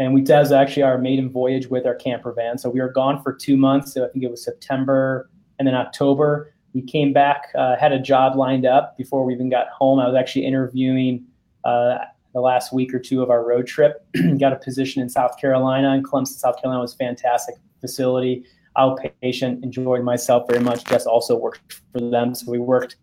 And 0.00 0.14
we 0.14 0.22
that 0.22 0.50
actually 0.50 0.82
our 0.82 0.96
maiden 0.96 1.30
voyage 1.30 1.66
with 1.66 1.84
our 1.84 1.94
camper 1.94 2.32
van. 2.32 2.56
So 2.56 2.70
we 2.70 2.80
were 2.80 2.88
gone 2.88 3.22
for 3.22 3.34
two 3.34 3.58
months. 3.58 3.92
So 3.92 4.06
I 4.06 4.08
think 4.08 4.24
it 4.24 4.30
was 4.30 4.42
September 4.42 5.28
and 5.58 5.68
then 5.68 5.74
October. 5.74 6.54
We 6.72 6.80
came 6.80 7.12
back, 7.12 7.48
uh, 7.54 7.76
had 7.76 7.92
a 7.92 7.98
job 8.00 8.34
lined 8.34 8.64
up 8.64 8.96
before 8.96 9.26
we 9.26 9.34
even 9.34 9.50
got 9.50 9.68
home. 9.68 10.00
I 10.00 10.06
was 10.06 10.16
actually 10.16 10.46
interviewing 10.46 11.26
uh, 11.64 11.98
the 12.32 12.40
last 12.40 12.72
week 12.72 12.94
or 12.94 12.98
two 12.98 13.22
of 13.22 13.28
our 13.28 13.46
road 13.46 13.66
trip. 13.66 14.02
got 14.40 14.54
a 14.54 14.56
position 14.56 15.02
in 15.02 15.10
South 15.10 15.36
Carolina, 15.38 15.90
and 15.90 16.02
Clemson, 16.02 16.38
South 16.38 16.58
Carolina 16.62 16.80
was 16.80 16.94
fantastic 16.94 17.56
facility. 17.82 18.46
Outpatient, 18.78 19.62
enjoyed 19.62 20.02
myself 20.02 20.44
very 20.48 20.64
much. 20.64 20.82
Jess 20.84 21.04
also 21.04 21.36
worked 21.36 21.82
for 21.92 22.00
them, 22.00 22.34
so 22.34 22.50
we 22.50 22.58
worked 22.58 22.96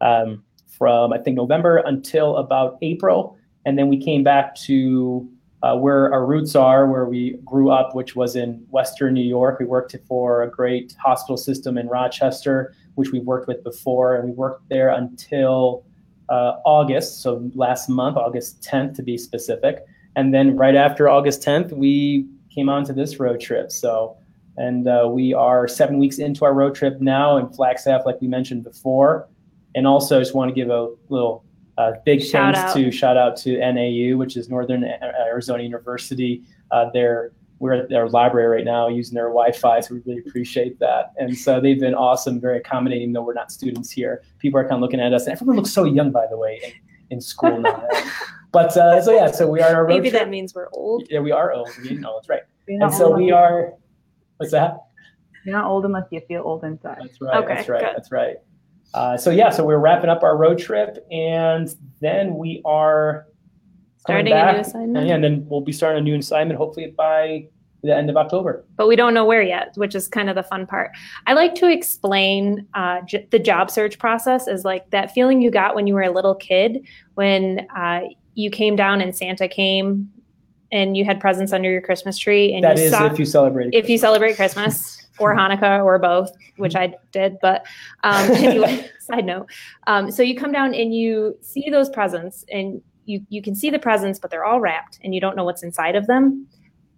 um, 0.00 0.42
from 0.66 1.12
I 1.12 1.18
think 1.18 1.36
November 1.36 1.76
until 1.76 2.38
about 2.38 2.78
April, 2.82 3.38
and 3.66 3.78
then 3.78 3.86
we 3.86 4.02
came 4.02 4.24
back 4.24 4.56
to 4.66 5.30
uh, 5.62 5.76
where 5.76 6.12
our 6.12 6.24
roots 6.24 6.56
are, 6.56 6.86
where 6.86 7.04
we 7.04 7.38
grew 7.44 7.70
up, 7.70 7.94
which 7.94 8.16
was 8.16 8.36
in 8.36 8.64
Western 8.70 9.14
New 9.14 9.24
York. 9.24 9.58
We 9.58 9.66
worked 9.66 9.94
for 10.08 10.42
a 10.42 10.50
great 10.50 10.94
hospital 10.98 11.36
system 11.36 11.76
in 11.76 11.86
Rochester, 11.88 12.74
which 12.94 13.12
we've 13.12 13.24
worked 13.24 13.46
with 13.46 13.62
before, 13.62 14.16
and 14.16 14.24
we 14.24 14.32
worked 14.32 14.68
there 14.68 14.88
until 14.88 15.84
uh, 16.30 16.56
August, 16.64 17.22
so 17.22 17.50
last 17.54 17.88
month, 17.88 18.16
August 18.16 18.62
10th 18.62 18.94
to 18.94 19.02
be 19.02 19.18
specific. 19.18 19.84
And 20.16 20.32
then 20.32 20.56
right 20.56 20.76
after 20.76 21.08
August 21.08 21.42
10th, 21.42 21.72
we 21.72 22.26
came 22.54 22.68
on 22.68 22.84
to 22.84 22.92
this 22.92 23.18
road 23.18 23.40
trip. 23.40 23.70
So, 23.70 24.16
and 24.56 24.86
uh, 24.86 25.08
we 25.10 25.34
are 25.34 25.68
seven 25.68 25.98
weeks 25.98 26.18
into 26.18 26.44
our 26.44 26.54
road 26.54 26.74
trip 26.74 27.00
now 27.00 27.36
in 27.36 27.48
Flagstaff, 27.48 28.02
like 28.06 28.20
we 28.20 28.28
mentioned 28.28 28.64
before. 28.64 29.28
And 29.74 29.86
also, 29.86 30.16
I 30.16 30.20
just 30.20 30.34
want 30.34 30.48
to 30.48 30.54
give 30.54 30.70
a 30.70 30.94
little 31.08 31.44
uh, 31.80 31.92
big 32.04 32.22
shout 32.22 32.54
thanks 32.54 32.70
out. 32.70 32.76
to 32.76 32.90
shout 32.90 33.16
out 33.16 33.36
to 33.38 33.56
NAU, 33.58 34.16
which 34.16 34.36
is 34.36 34.48
Northern 34.48 34.84
Arizona 34.84 35.62
University. 35.62 36.42
Uh, 36.70 36.90
they're 36.92 37.32
we're 37.58 37.74
at 37.74 37.90
their 37.90 38.08
library 38.08 38.48
right 38.48 38.64
now 38.64 38.88
using 38.88 39.14
their 39.14 39.28
Wi-Fi, 39.28 39.80
so 39.80 39.94
we 39.94 40.00
really 40.06 40.22
appreciate 40.26 40.78
that. 40.78 41.12
And 41.18 41.36
so 41.36 41.60
they've 41.60 41.78
been 41.78 41.94
awesome, 41.94 42.40
very 42.40 42.56
accommodating. 42.56 43.12
Though 43.12 43.22
we're 43.22 43.34
not 43.34 43.52
students 43.52 43.90
here, 43.90 44.22
people 44.38 44.58
are 44.58 44.64
kind 44.64 44.76
of 44.76 44.80
looking 44.80 45.00
at 45.00 45.12
us. 45.12 45.24
And 45.24 45.32
everyone 45.32 45.56
looks 45.56 45.70
so 45.70 45.84
young, 45.84 46.10
by 46.10 46.26
the 46.30 46.38
way, 46.38 46.60
in, 46.64 46.72
in 47.16 47.20
school 47.20 47.60
now. 47.60 47.86
but 48.52 48.74
uh, 48.76 49.02
so 49.02 49.12
yeah, 49.12 49.30
so 49.30 49.46
we 49.46 49.60
are. 49.60 49.86
Maybe 49.86 50.08
trip. 50.08 50.22
that 50.22 50.30
means 50.30 50.54
we're 50.54 50.68
old. 50.72 51.06
Yeah, 51.10 51.20
we 51.20 51.32
are 51.32 51.52
old. 51.52 51.68
We 51.82 51.94
know 51.94 52.16
that's 52.16 52.28
right. 52.28 52.42
And 52.68 52.92
so 52.92 53.14
we 53.14 53.30
are. 53.30 53.74
What's 54.38 54.52
that? 54.52 54.78
You're 55.44 55.56
not 55.56 55.66
old 55.66 55.84
unless 55.84 56.04
you 56.10 56.20
feel 56.28 56.42
old 56.44 56.64
inside. 56.64 56.98
That's 57.00 57.20
right. 57.20 57.44
Okay, 57.44 57.54
that's 57.54 57.68
right. 57.68 57.80
Good. 57.80 57.92
That's 57.94 58.12
right. 58.12 58.36
Uh, 58.92 59.16
so 59.16 59.30
yeah, 59.30 59.50
so 59.50 59.64
we're 59.64 59.78
wrapping 59.78 60.10
up 60.10 60.22
our 60.22 60.36
road 60.36 60.58
trip, 60.58 61.06
and 61.10 61.74
then 62.00 62.34
we 62.34 62.60
are 62.64 63.26
starting 63.98 64.32
back, 64.32 64.50
a 64.50 64.52
new 64.54 64.60
assignment. 64.60 64.96
And, 64.98 65.08
yeah, 65.08 65.14
and 65.14 65.24
then 65.24 65.46
we'll 65.48 65.60
be 65.60 65.72
starting 65.72 66.00
a 66.00 66.02
new 66.02 66.16
assignment 66.16 66.58
hopefully 66.58 66.92
by 66.96 67.46
the 67.82 67.96
end 67.96 68.10
of 68.10 68.16
October. 68.16 68.64
But 68.76 68.88
we 68.88 68.96
don't 68.96 69.14
know 69.14 69.24
where 69.24 69.42
yet, 69.42 69.72
which 69.76 69.94
is 69.94 70.08
kind 70.08 70.28
of 70.28 70.36
the 70.36 70.42
fun 70.42 70.66
part. 70.66 70.90
I 71.26 71.32
like 71.32 71.54
to 71.56 71.70
explain 71.70 72.66
uh, 72.74 73.00
j- 73.02 73.26
the 73.30 73.38
job 73.38 73.70
search 73.70 73.98
process 73.98 74.48
as 74.48 74.64
like 74.64 74.90
that 74.90 75.12
feeling 75.12 75.40
you 75.40 75.50
got 75.50 75.74
when 75.74 75.86
you 75.86 75.94
were 75.94 76.02
a 76.02 76.10
little 76.10 76.34
kid, 76.34 76.86
when 77.14 77.66
uh, 77.74 78.00
you 78.34 78.50
came 78.50 78.76
down 78.76 79.00
and 79.00 79.16
Santa 79.16 79.48
came 79.48 80.10
and 80.72 80.96
you 80.96 81.04
had 81.04 81.20
presents 81.20 81.52
under 81.52 81.70
your 81.70 81.80
Christmas 81.80 82.18
tree. 82.18 82.52
And 82.52 82.64
that 82.64 82.76
you 82.76 82.84
is 82.84 82.90
saw, 82.90 83.06
if 83.06 83.18
you 83.18 83.24
celebrate. 83.24 83.70
If 83.72 83.88
you 83.88 83.98
celebrate 83.98 84.36
Christmas. 84.36 85.06
or 85.20 85.34
Hanukkah 85.34 85.84
or 85.84 85.98
both, 85.98 86.32
which 86.56 86.74
I 86.74 86.94
did. 87.12 87.36
But 87.40 87.66
um, 88.02 88.30
anyway, 88.32 88.88
side 89.00 89.24
note. 89.24 89.48
Um, 89.86 90.10
so 90.10 90.22
you 90.22 90.36
come 90.36 90.52
down 90.52 90.74
and 90.74 90.94
you 90.94 91.36
see 91.40 91.70
those 91.70 91.88
presents, 91.90 92.44
and 92.50 92.82
you 93.04 93.24
you 93.28 93.42
can 93.42 93.54
see 93.54 93.70
the 93.70 93.78
presents, 93.78 94.18
but 94.18 94.30
they're 94.30 94.44
all 94.44 94.60
wrapped, 94.60 94.98
and 95.04 95.14
you 95.14 95.20
don't 95.20 95.36
know 95.36 95.44
what's 95.44 95.62
inside 95.62 95.96
of 95.96 96.06
them. 96.06 96.46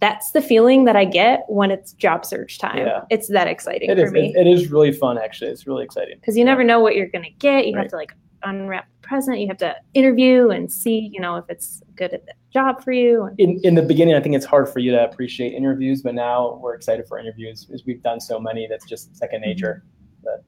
That's 0.00 0.32
the 0.32 0.42
feeling 0.42 0.84
that 0.86 0.96
I 0.96 1.04
get 1.04 1.44
when 1.48 1.70
it's 1.70 1.92
job 1.92 2.24
search 2.24 2.58
time. 2.58 2.78
Yeah. 2.78 3.02
It's 3.08 3.28
that 3.28 3.46
exciting 3.46 3.88
it 3.88 3.96
for 3.96 4.06
is, 4.06 4.12
me. 4.12 4.32
It, 4.34 4.46
it 4.46 4.50
is 4.50 4.70
really 4.70 4.90
fun, 4.90 5.16
actually. 5.16 5.50
It's 5.52 5.66
really 5.66 5.84
exciting 5.84 6.16
because 6.18 6.36
you 6.36 6.44
never 6.44 6.64
know 6.64 6.80
what 6.80 6.96
you're 6.96 7.08
gonna 7.08 7.30
get. 7.38 7.66
You 7.66 7.74
right. 7.74 7.82
have 7.82 7.90
to 7.90 7.96
like 7.96 8.12
unwrap 8.42 8.88
present. 9.12 9.38
You 9.40 9.48
have 9.48 9.58
to 9.58 9.76
interview 9.92 10.48
and 10.48 10.72
see, 10.72 11.10
you 11.12 11.20
know, 11.20 11.36
if 11.36 11.44
it's 11.48 11.82
good 11.94 12.12
at 12.14 12.24
the 12.24 12.32
job 12.52 12.82
for 12.82 12.92
you. 12.92 13.28
In 13.38 13.60
in 13.62 13.74
the 13.74 13.82
beginning, 13.82 14.14
I 14.14 14.20
think 14.20 14.34
it's 14.34 14.46
hard 14.46 14.68
for 14.68 14.78
you 14.78 14.90
to 14.92 15.04
appreciate 15.04 15.52
interviews, 15.52 16.02
but 16.02 16.14
now 16.14 16.58
we're 16.62 16.74
excited 16.74 17.06
for 17.06 17.18
interviews 17.18 17.64
because 17.64 17.84
we've 17.86 18.02
done 18.02 18.20
so 18.20 18.40
many 18.40 18.66
that's 18.66 18.86
just 18.86 19.14
second 19.16 19.42
mm-hmm. 19.42 19.50
nature. 19.50 19.84
But, 20.24 20.44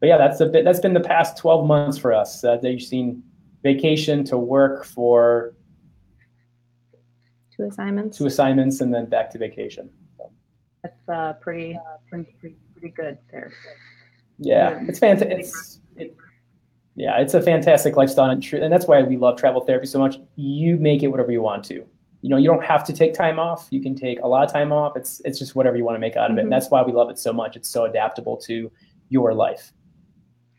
but 0.00 0.06
yeah, 0.06 0.18
that's 0.18 0.40
a 0.40 0.46
bit. 0.46 0.64
That's 0.64 0.80
been 0.80 0.94
the 0.94 1.00
past 1.14 1.36
twelve 1.36 1.66
months 1.66 1.98
for 1.98 2.12
us. 2.12 2.44
Uh, 2.44 2.56
that 2.58 2.70
you've 2.70 2.82
seen 2.82 3.22
vacation 3.64 4.24
to 4.24 4.38
work 4.38 4.84
for 4.84 5.54
two 7.56 7.64
assignments, 7.64 8.18
two 8.18 8.26
assignments, 8.26 8.80
and 8.80 8.94
then 8.94 9.06
back 9.06 9.30
to 9.30 9.38
vacation. 9.38 9.90
So. 10.16 10.30
That's 10.82 11.08
uh, 11.08 11.32
pretty, 11.44 11.74
uh, 11.74 11.96
pretty 12.08 12.56
pretty 12.72 12.94
good 12.94 13.18
there. 13.32 13.50
Yeah, 14.38 14.84
it's 14.86 15.00
fantastic. 15.00 15.38
It's, 15.40 15.80
it, 15.96 16.16
yeah, 16.98 17.20
it's 17.20 17.32
a 17.32 17.40
fantastic 17.40 17.96
lifestyle, 17.96 18.28
and, 18.28 18.44
and 18.52 18.72
that's 18.72 18.88
why 18.88 19.00
we 19.02 19.16
love 19.16 19.38
travel 19.38 19.60
therapy 19.60 19.86
so 19.86 20.00
much. 20.00 20.18
You 20.34 20.76
make 20.76 21.04
it 21.04 21.06
whatever 21.06 21.30
you 21.30 21.40
want 21.40 21.64
to. 21.66 21.86
You 22.22 22.28
know, 22.28 22.36
you 22.36 22.48
don't 22.48 22.64
have 22.64 22.82
to 22.86 22.92
take 22.92 23.14
time 23.14 23.38
off. 23.38 23.68
You 23.70 23.80
can 23.80 23.94
take 23.94 24.18
a 24.20 24.26
lot 24.26 24.44
of 24.44 24.52
time 24.52 24.72
off. 24.72 24.96
It's 24.96 25.22
it's 25.24 25.38
just 25.38 25.54
whatever 25.54 25.76
you 25.76 25.84
want 25.84 25.94
to 25.94 26.00
make 26.00 26.16
out 26.16 26.28
of 26.28 26.36
it. 26.36 26.40
Mm-hmm. 26.40 26.46
And 26.46 26.52
that's 26.52 26.70
why 26.70 26.82
we 26.82 26.90
love 26.92 27.08
it 27.08 27.16
so 27.16 27.32
much. 27.32 27.54
It's 27.54 27.68
so 27.68 27.84
adaptable 27.84 28.36
to 28.38 28.72
your 29.10 29.32
life. 29.32 29.72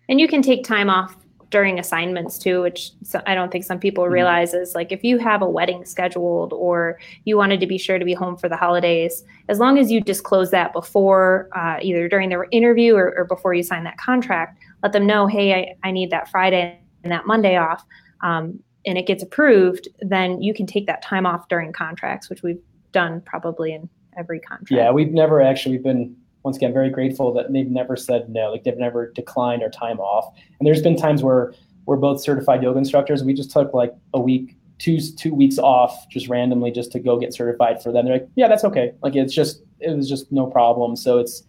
And 0.08 0.22
you 0.22 0.30
can 0.30 0.42
take 0.42 0.64
time 0.64 0.90
off 0.90 1.18
during 1.50 1.80
assignments 1.80 2.38
too, 2.38 2.62
which 2.62 2.92
I 3.26 3.34
don't 3.36 3.52
think 3.52 3.66
some 3.66 3.80
people 3.80 4.06
mm-hmm. 4.06 4.14
realize 4.14 4.54
is 4.54 4.76
like 4.76 4.92
if 4.94 5.04
you 5.04 5.18
have 5.18 5.42
a 5.42 5.50
wedding 5.50 5.84
scheduled 5.84 6.54
or 6.54 7.00
you 7.26 7.38
wanted 7.38 7.60
to 7.60 7.68
be 7.68 7.78
sure 7.78 8.00
to 8.00 8.06
be 8.06 8.14
home 8.14 8.38
for 8.38 8.48
the 8.48 8.56
holidays, 8.56 9.24
as 9.50 9.60
long 9.60 9.78
as 9.78 9.92
you 9.92 10.00
disclose 10.00 10.52
that 10.52 10.74
before, 10.74 11.50
uh, 11.54 11.80
either 11.82 12.08
during 12.08 12.30
the 12.30 12.46
interview 12.52 12.96
or, 12.96 13.14
or, 13.18 13.26
before 13.26 13.54
you 13.54 13.64
sign 13.64 13.84
that 13.84 13.98
contract, 13.98 14.60
let 14.84 14.94
them 14.94 15.06
know, 15.06 15.28
hey, 15.28 15.54
I, 15.54 15.88
I 15.88 15.92
need 15.92 16.12
that 16.12 16.30
Friday 16.30 16.80
and 17.04 17.12
that 17.12 17.26
Monday 17.26 17.58
off, 17.58 17.84
um, 18.22 18.60
and 18.86 18.98
it 18.98 19.06
gets 19.06 19.24
approved, 19.24 19.88
then 20.02 20.42
you 20.42 20.54
can 20.54 20.66
take 20.66 20.88
that 20.88 21.02
time 21.02 21.26
off 21.26 21.48
during 21.48 21.74
contracts, 21.74 22.30
which 22.30 22.44
we've 22.44 22.62
done 22.92 23.22
probably 23.22 23.74
in 23.74 23.90
every 24.18 24.40
contract. 24.40 24.72
Yeah, 24.72 24.92
we've 24.92 25.12
never 25.12 25.42
actually 25.42 25.78
been 25.78 26.16
once 26.44 26.58
again 26.58 26.74
very 26.74 26.90
grateful 26.90 27.34
that 27.34 27.52
they've 27.52 27.70
never 27.70 27.96
said 27.96 28.30
no 28.30 28.52
like 28.52 28.64
they've 28.64 28.78
never 28.78 29.12
declined 29.12 29.62
our 29.62 29.70
time 29.70 30.00
off. 30.00 30.34
And 30.60 30.66
there's 30.66 30.82
been 30.82 30.96
times 30.96 31.22
where 31.22 31.54
we're 31.86 31.98
both 31.98 32.22
certified 32.22 32.64
yoga 32.64 32.80
instructors. 32.80 33.24
We 33.24 33.34
just 33.34 33.52
took 33.52 33.74
like 33.74 33.94
a 34.14 34.20
week 34.20 34.56
two 34.78 35.00
two 35.00 35.34
weeks 35.34 35.58
off 35.58 36.08
just 36.10 36.30
randomly 36.30 36.72
just 36.72 36.92
to 36.94 37.00
go 37.00 37.20
get 37.20 37.34
certified 37.34 37.84
for 37.84 37.92
them. 37.92 38.06
They're 38.06 38.16
like 38.16 38.30
yeah 38.36 38.48
that's 38.48 38.64
okay. 38.64 38.94
Like 39.04 39.16
it's 39.16 39.34
just 39.34 39.62
it 39.80 39.96
was 39.96 40.08
just 40.08 40.32
no 40.32 40.46
problem. 40.46 40.96
So 40.96 41.20
it's 41.20 41.44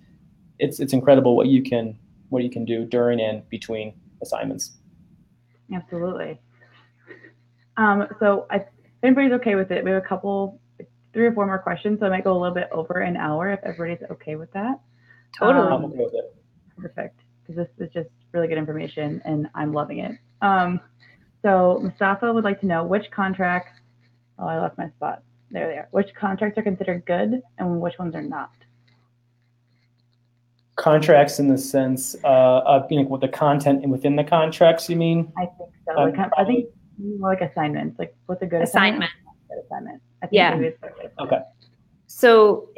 it's 0.58 0.80
it's 0.80 0.92
incredible 0.92 1.36
what 1.36 1.46
you 1.46 1.62
can 1.62 1.96
what 2.30 2.42
you 2.42 2.50
can 2.50 2.64
do 2.64 2.84
during 2.84 3.20
and 3.20 3.48
between 3.48 3.94
assignments 4.22 4.78
absolutely 5.74 6.40
um, 7.76 8.06
so 8.18 8.46
I, 8.50 8.56
if 8.56 8.66
anybody's 9.02 9.32
okay 9.32 9.54
with 9.54 9.70
it 9.70 9.84
we 9.84 9.90
have 9.90 10.02
a 10.02 10.06
couple 10.06 10.60
three 11.12 11.26
or 11.26 11.32
four 11.32 11.46
more 11.46 11.58
questions, 11.58 12.00
so 12.00 12.06
I 12.06 12.10
might 12.10 12.24
go 12.24 12.32
a 12.32 12.38
little 12.38 12.54
bit 12.54 12.68
over 12.72 13.00
an 13.00 13.16
hour 13.16 13.50
if 13.50 13.60
everybody's 13.64 14.08
okay 14.10 14.36
with 14.36 14.52
that. 14.52 14.80
Totally. 15.38 15.68
Um, 15.68 15.84
okay 15.86 15.98
with 15.98 16.14
it. 16.14 16.36
Perfect, 16.76 17.20
because 17.42 17.66
this 17.66 17.86
is 17.86 17.92
just 17.92 18.08
really 18.32 18.48
good 18.48 18.58
information, 18.58 19.20
and 19.24 19.48
I'm 19.54 19.72
loving 19.72 19.98
it. 19.98 20.12
Um, 20.40 20.80
so 21.42 21.80
Mustafa 21.82 22.32
would 22.32 22.44
like 22.44 22.60
to 22.60 22.66
know 22.66 22.84
which 22.84 23.10
contracts. 23.10 23.72
Oh, 24.38 24.46
I 24.46 24.60
left 24.60 24.78
my 24.78 24.88
spot. 24.90 25.22
There 25.50 25.66
they 25.66 25.74
are. 25.74 25.88
Which 25.90 26.08
contracts 26.18 26.58
are 26.58 26.62
considered 26.62 27.04
good, 27.06 27.42
and 27.58 27.80
which 27.80 27.98
ones 27.98 28.14
are 28.14 28.22
not? 28.22 28.52
Contracts 30.80 31.38
in 31.38 31.48
the 31.48 31.58
sense 31.58 32.16
uh, 32.24 32.60
of 32.64 32.90
you 32.90 33.02
know, 33.02 33.08
with 33.08 33.20
the 33.20 33.28
content 33.28 33.82
and 33.82 33.92
within 33.92 34.16
the 34.16 34.24
contracts. 34.24 34.88
You 34.88 34.96
mean? 34.96 35.30
I 35.36 35.46
think 35.46 35.70
so. 35.86 35.98
Um, 35.98 36.12
like, 36.12 36.30
I 36.38 36.44
think 36.44 36.66
more 36.98 37.30
like 37.34 37.42
assignments. 37.42 37.98
Like, 37.98 38.16
what's 38.26 38.40
a 38.42 38.46
good 38.46 38.62
assignment? 38.62 39.10
Assignment. 39.50 39.66
assignment. 39.66 40.02
I 40.22 40.26
think 40.26 40.38
yeah. 40.38 41.22
Okay. 41.24 41.40
So 42.06 42.70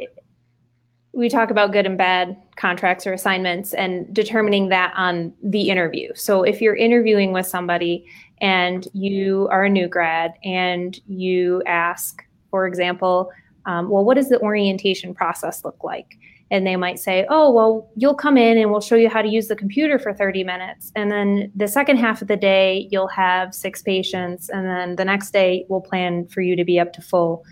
we 1.13 1.29
talk 1.29 1.51
about 1.51 1.73
good 1.73 1.87
and 1.87 1.99
bad 1.99 2.37
contracts 2.57 3.07
or 3.07 3.13
assignments 3.13 3.75
and 3.75 4.13
determining 4.15 4.69
that 4.71 4.93
on 4.97 5.33
the 5.43 5.69
interview. 5.69 6.11
So 6.15 6.43
if 6.43 6.61
you're 6.61 6.77
interviewing 6.77 7.33
with 7.33 7.47
somebody 7.47 8.07
and 8.41 8.89
you 8.95 9.47
are 9.51 9.65
a 9.65 9.71
new 9.71 9.89
grad 9.89 10.33
and 10.43 10.99
you 11.07 11.63
ask, 11.67 12.25
for 12.51 12.67
example, 12.67 13.31
um, 13.67 13.91
well, 13.91 14.05
what 14.05 14.15
does 14.15 14.29
the 14.29 14.41
orientation 14.41 15.15
process 15.15 15.65
look 15.65 15.85
like? 15.85 16.17
And 16.53 16.67
they 16.67 16.77
might 16.77 16.99
say, 16.99 17.25
oh, 17.31 17.51
well, 17.51 17.91
you'll 17.97 18.15
come 18.15 18.37
in 18.37 18.59
and 18.59 18.71
we'll 18.71 18.83
show 18.83 18.95
you 18.95 19.09
how 19.09 19.23
to 19.23 19.29
use 19.29 19.49
the 19.49 19.57
computer 19.57 19.99
for 19.99 20.13
30 20.13 20.45
minutes. 20.45 20.93
And 20.95 21.11
then 21.11 21.51
the 21.57 21.67
second 21.67 21.97
half 21.97 22.21
of 22.21 22.29
the 22.29 22.37
day, 22.37 22.89
you'll 22.91 23.09
have 23.09 23.55
six 23.55 23.81
patients. 23.81 24.51
And 24.51 24.67
then 24.67 24.97
the 24.97 25.05
next 25.07 25.31
day, 25.31 25.65
we'll 25.71 25.81
plan 25.81 26.27
for 26.27 26.43
you 26.43 26.55
to 26.55 26.63
be 26.63 26.79
up 26.79 26.93
to 26.93 27.01
full, 27.01 27.43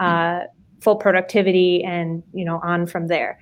uh, 0.00 0.44
full 0.80 0.96
productivity 0.96 1.84
and, 1.84 2.22
you 2.32 2.46
know, 2.46 2.58
on 2.62 2.86
from 2.86 3.08
there. 3.08 3.38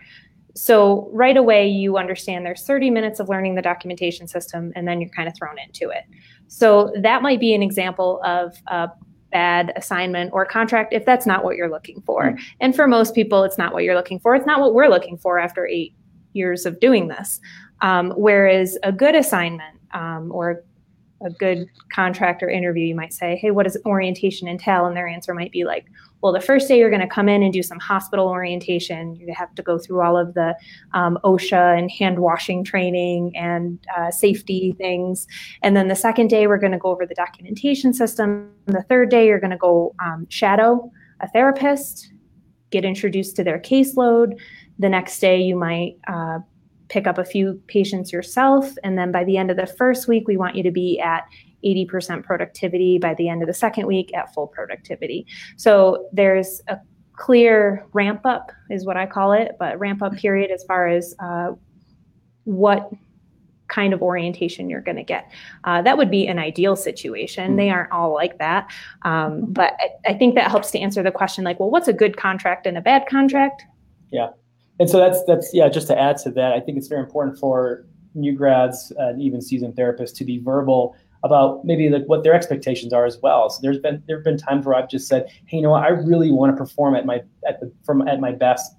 So 0.56 1.08
right 1.12 1.36
away, 1.36 1.68
you 1.68 1.96
understand 1.96 2.44
there's 2.44 2.64
30 2.66 2.90
minutes 2.90 3.20
of 3.20 3.28
learning 3.28 3.54
the 3.54 3.62
documentation 3.62 4.26
system, 4.26 4.72
and 4.74 4.86
then 4.86 5.00
you're 5.00 5.10
kind 5.10 5.28
of 5.28 5.36
thrown 5.36 5.56
into 5.60 5.90
it. 5.90 6.04
So 6.48 6.92
that 7.00 7.22
might 7.22 7.38
be 7.38 7.54
an 7.54 7.62
example 7.62 8.20
of 8.24 8.56
a 8.66 8.88
bad 9.34 9.72
assignment 9.74 10.32
or 10.32 10.46
contract 10.46 10.92
if 10.92 11.04
that's 11.04 11.26
not 11.26 11.44
what 11.44 11.56
you're 11.56 11.68
looking 11.68 12.00
for. 12.02 12.30
Mm-hmm. 12.30 12.42
And 12.60 12.74
for 12.74 12.86
most 12.86 13.16
people, 13.16 13.42
it's 13.42 13.58
not 13.58 13.74
what 13.74 13.82
you're 13.82 13.96
looking 13.96 14.20
for. 14.20 14.36
It's 14.36 14.46
not 14.46 14.60
what 14.60 14.74
we're 14.74 14.88
looking 14.88 15.18
for 15.18 15.40
after 15.40 15.66
eight 15.66 15.92
years 16.34 16.64
of 16.64 16.78
doing 16.78 17.08
this. 17.08 17.40
Um, 17.82 18.12
whereas 18.12 18.78
a 18.84 18.92
good 18.92 19.16
assignment 19.16 19.76
um, 19.92 20.30
or 20.30 20.62
a 21.26 21.30
good 21.30 21.66
contract 21.92 22.44
or 22.44 22.48
interview, 22.48 22.86
you 22.86 22.94
might 22.94 23.12
say, 23.12 23.36
Hey, 23.36 23.50
what 23.50 23.64
does 23.64 23.76
orientation 23.84 24.46
entail? 24.46 24.86
And 24.86 24.96
their 24.96 25.08
answer 25.08 25.34
might 25.34 25.50
be 25.50 25.64
like, 25.64 25.86
well, 26.24 26.32
the 26.32 26.40
first 26.40 26.68
day 26.68 26.78
you're 26.78 26.88
going 26.88 27.02
to 27.02 27.06
come 27.06 27.28
in 27.28 27.42
and 27.42 27.52
do 27.52 27.62
some 27.62 27.78
hospital 27.78 28.28
orientation. 28.28 29.14
You 29.16 29.34
have 29.36 29.54
to 29.56 29.62
go 29.62 29.76
through 29.76 30.00
all 30.00 30.16
of 30.16 30.32
the 30.32 30.56
um, 30.94 31.18
OSHA 31.22 31.78
and 31.78 31.90
hand 31.90 32.18
washing 32.18 32.64
training 32.64 33.36
and 33.36 33.78
uh, 33.94 34.10
safety 34.10 34.74
things. 34.78 35.26
And 35.62 35.76
then 35.76 35.88
the 35.88 35.94
second 35.94 36.28
day, 36.28 36.46
we're 36.46 36.56
going 36.56 36.72
to 36.72 36.78
go 36.78 36.88
over 36.88 37.04
the 37.04 37.14
documentation 37.14 37.92
system. 37.92 38.50
And 38.66 38.74
the 38.74 38.84
third 38.84 39.10
day, 39.10 39.26
you're 39.26 39.38
going 39.38 39.50
to 39.50 39.58
go 39.58 39.94
um, 40.02 40.26
shadow 40.30 40.90
a 41.20 41.28
therapist, 41.28 42.10
get 42.70 42.86
introduced 42.86 43.36
to 43.36 43.44
their 43.44 43.58
caseload. 43.58 44.40
The 44.78 44.88
next 44.88 45.20
day, 45.20 45.42
you 45.42 45.56
might 45.56 45.98
uh, 46.08 46.38
pick 46.88 47.06
up 47.06 47.18
a 47.18 47.24
few 47.26 47.60
patients 47.66 48.14
yourself. 48.14 48.72
And 48.82 48.96
then 48.96 49.12
by 49.12 49.24
the 49.24 49.36
end 49.36 49.50
of 49.50 49.58
the 49.58 49.66
first 49.66 50.08
week, 50.08 50.26
we 50.26 50.38
want 50.38 50.56
you 50.56 50.62
to 50.62 50.70
be 50.70 50.98
at 51.00 51.24
80% 51.64 52.24
productivity 52.24 52.98
by 52.98 53.14
the 53.14 53.28
end 53.28 53.42
of 53.42 53.48
the 53.48 53.54
second 53.54 53.86
week 53.86 54.14
at 54.14 54.32
full 54.34 54.46
productivity. 54.46 55.26
So 55.56 56.08
there's 56.12 56.60
a 56.68 56.78
clear 57.16 57.86
ramp 57.92 58.22
up, 58.24 58.52
is 58.70 58.84
what 58.84 58.96
I 58.96 59.06
call 59.06 59.32
it, 59.32 59.52
but 59.58 59.78
ramp 59.78 60.02
up 60.02 60.14
period 60.14 60.50
as 60.50 60.64
far 60.64 60.88
as 60.88 61.14
uh, 61.20 61.52
what 62.44 62.90
kind 63.68 63.94
of 63.94 64.02
orientation 64.02 64.68
you're 64.68 64.80
going 64.80 64.96
to 64.96 65.02
get. 65.04 65.30
Uh, 65.64 65.80
that 65.82 65.96
would 65.96 66.10
be 66.10 66.26
an 66.26 66.38
ideal 66.38 66.76
situation. 66.76 67.56
They 67.56 67.70
aren't 67.70 67.90
all 67.92 68.12
like 68.12 68.38
that. 68.38 68.70
Um, 69.02 69.46
but 69.52 69.74
I, 69.80 70.10
I 70.10 70.14
think 70.14 70.34
that 70.34 70.50
helps 70.50 70.70
to 70.72 70.78
answer 70.78 71.02
the 71.02 71.10
question 71.10 71.44
like, 71.44 71.58
well, 71.58 71.70
what's 71.70 71.88
a 71.88 71.92
good 71.92 72.16
contract 72.16 72.66
and 72.66 72.76
a 72.76 72.80
bad 72.80 73.06
contract? 73.06 73.64
Yeah. 74.12 74.30
And 74.78 74.90
so 74.90 74.98
that's, 74.98 75.24
that's, 75.24 75.50
yeah, 75.54 75.68
just 75.68 75.86
to 75.86 75.98
add 75.98 76.18
to 76.18 76.30
that, 76.32 76.52
I 76.52 76.60
think 76.60 76.78
it's 76.78 76.88
very 76.88 77.00
important 77.00 77.38
for 77.38 77.86
new 78.14 78.32
grads 78.32 78.92
and 78.96 79.20
even 79.20 79.40
seasoned 79.40 79.74
therapists 79.74 80.14
to 80.16 80.24
be 80.24 80.38
verbal 80.38 80.96
about 81.24 81.64
maybe 81.64 81.88
like 81.88 82.04
what 82.04 82.22
their 82.22 82.34
expectations 82.34 82.92
are 82.92 83.06
as 83.06 83.18
well. 83.22 83.50
So 83.50 83.58
there's 83.62 83.78
been 83.78 84.02
there 84.06 84.18
have 84.18 84.24
been 84.24 84.36
times 84.36 84.66
where 84.66 84.74
I've 84.76 84.88
just 84.88 85.08
said, 85.08 85.26
hey, 85.46 85.56
you 85.56 85.62
know 85.62 85.70
what, 85.70 85.82
I 85.82 85.88
really 85.88 86.30
want 86.30 86.54
to 86.54 86.56
perform 86.56 86.94
at 86.94 87.06
my 87.06 87.22
at 87.48 87.60
the 87.60 87.72
from 87.82 88.06
at 88.06 88.20
my 88.20 88.30
best 88.30 88.76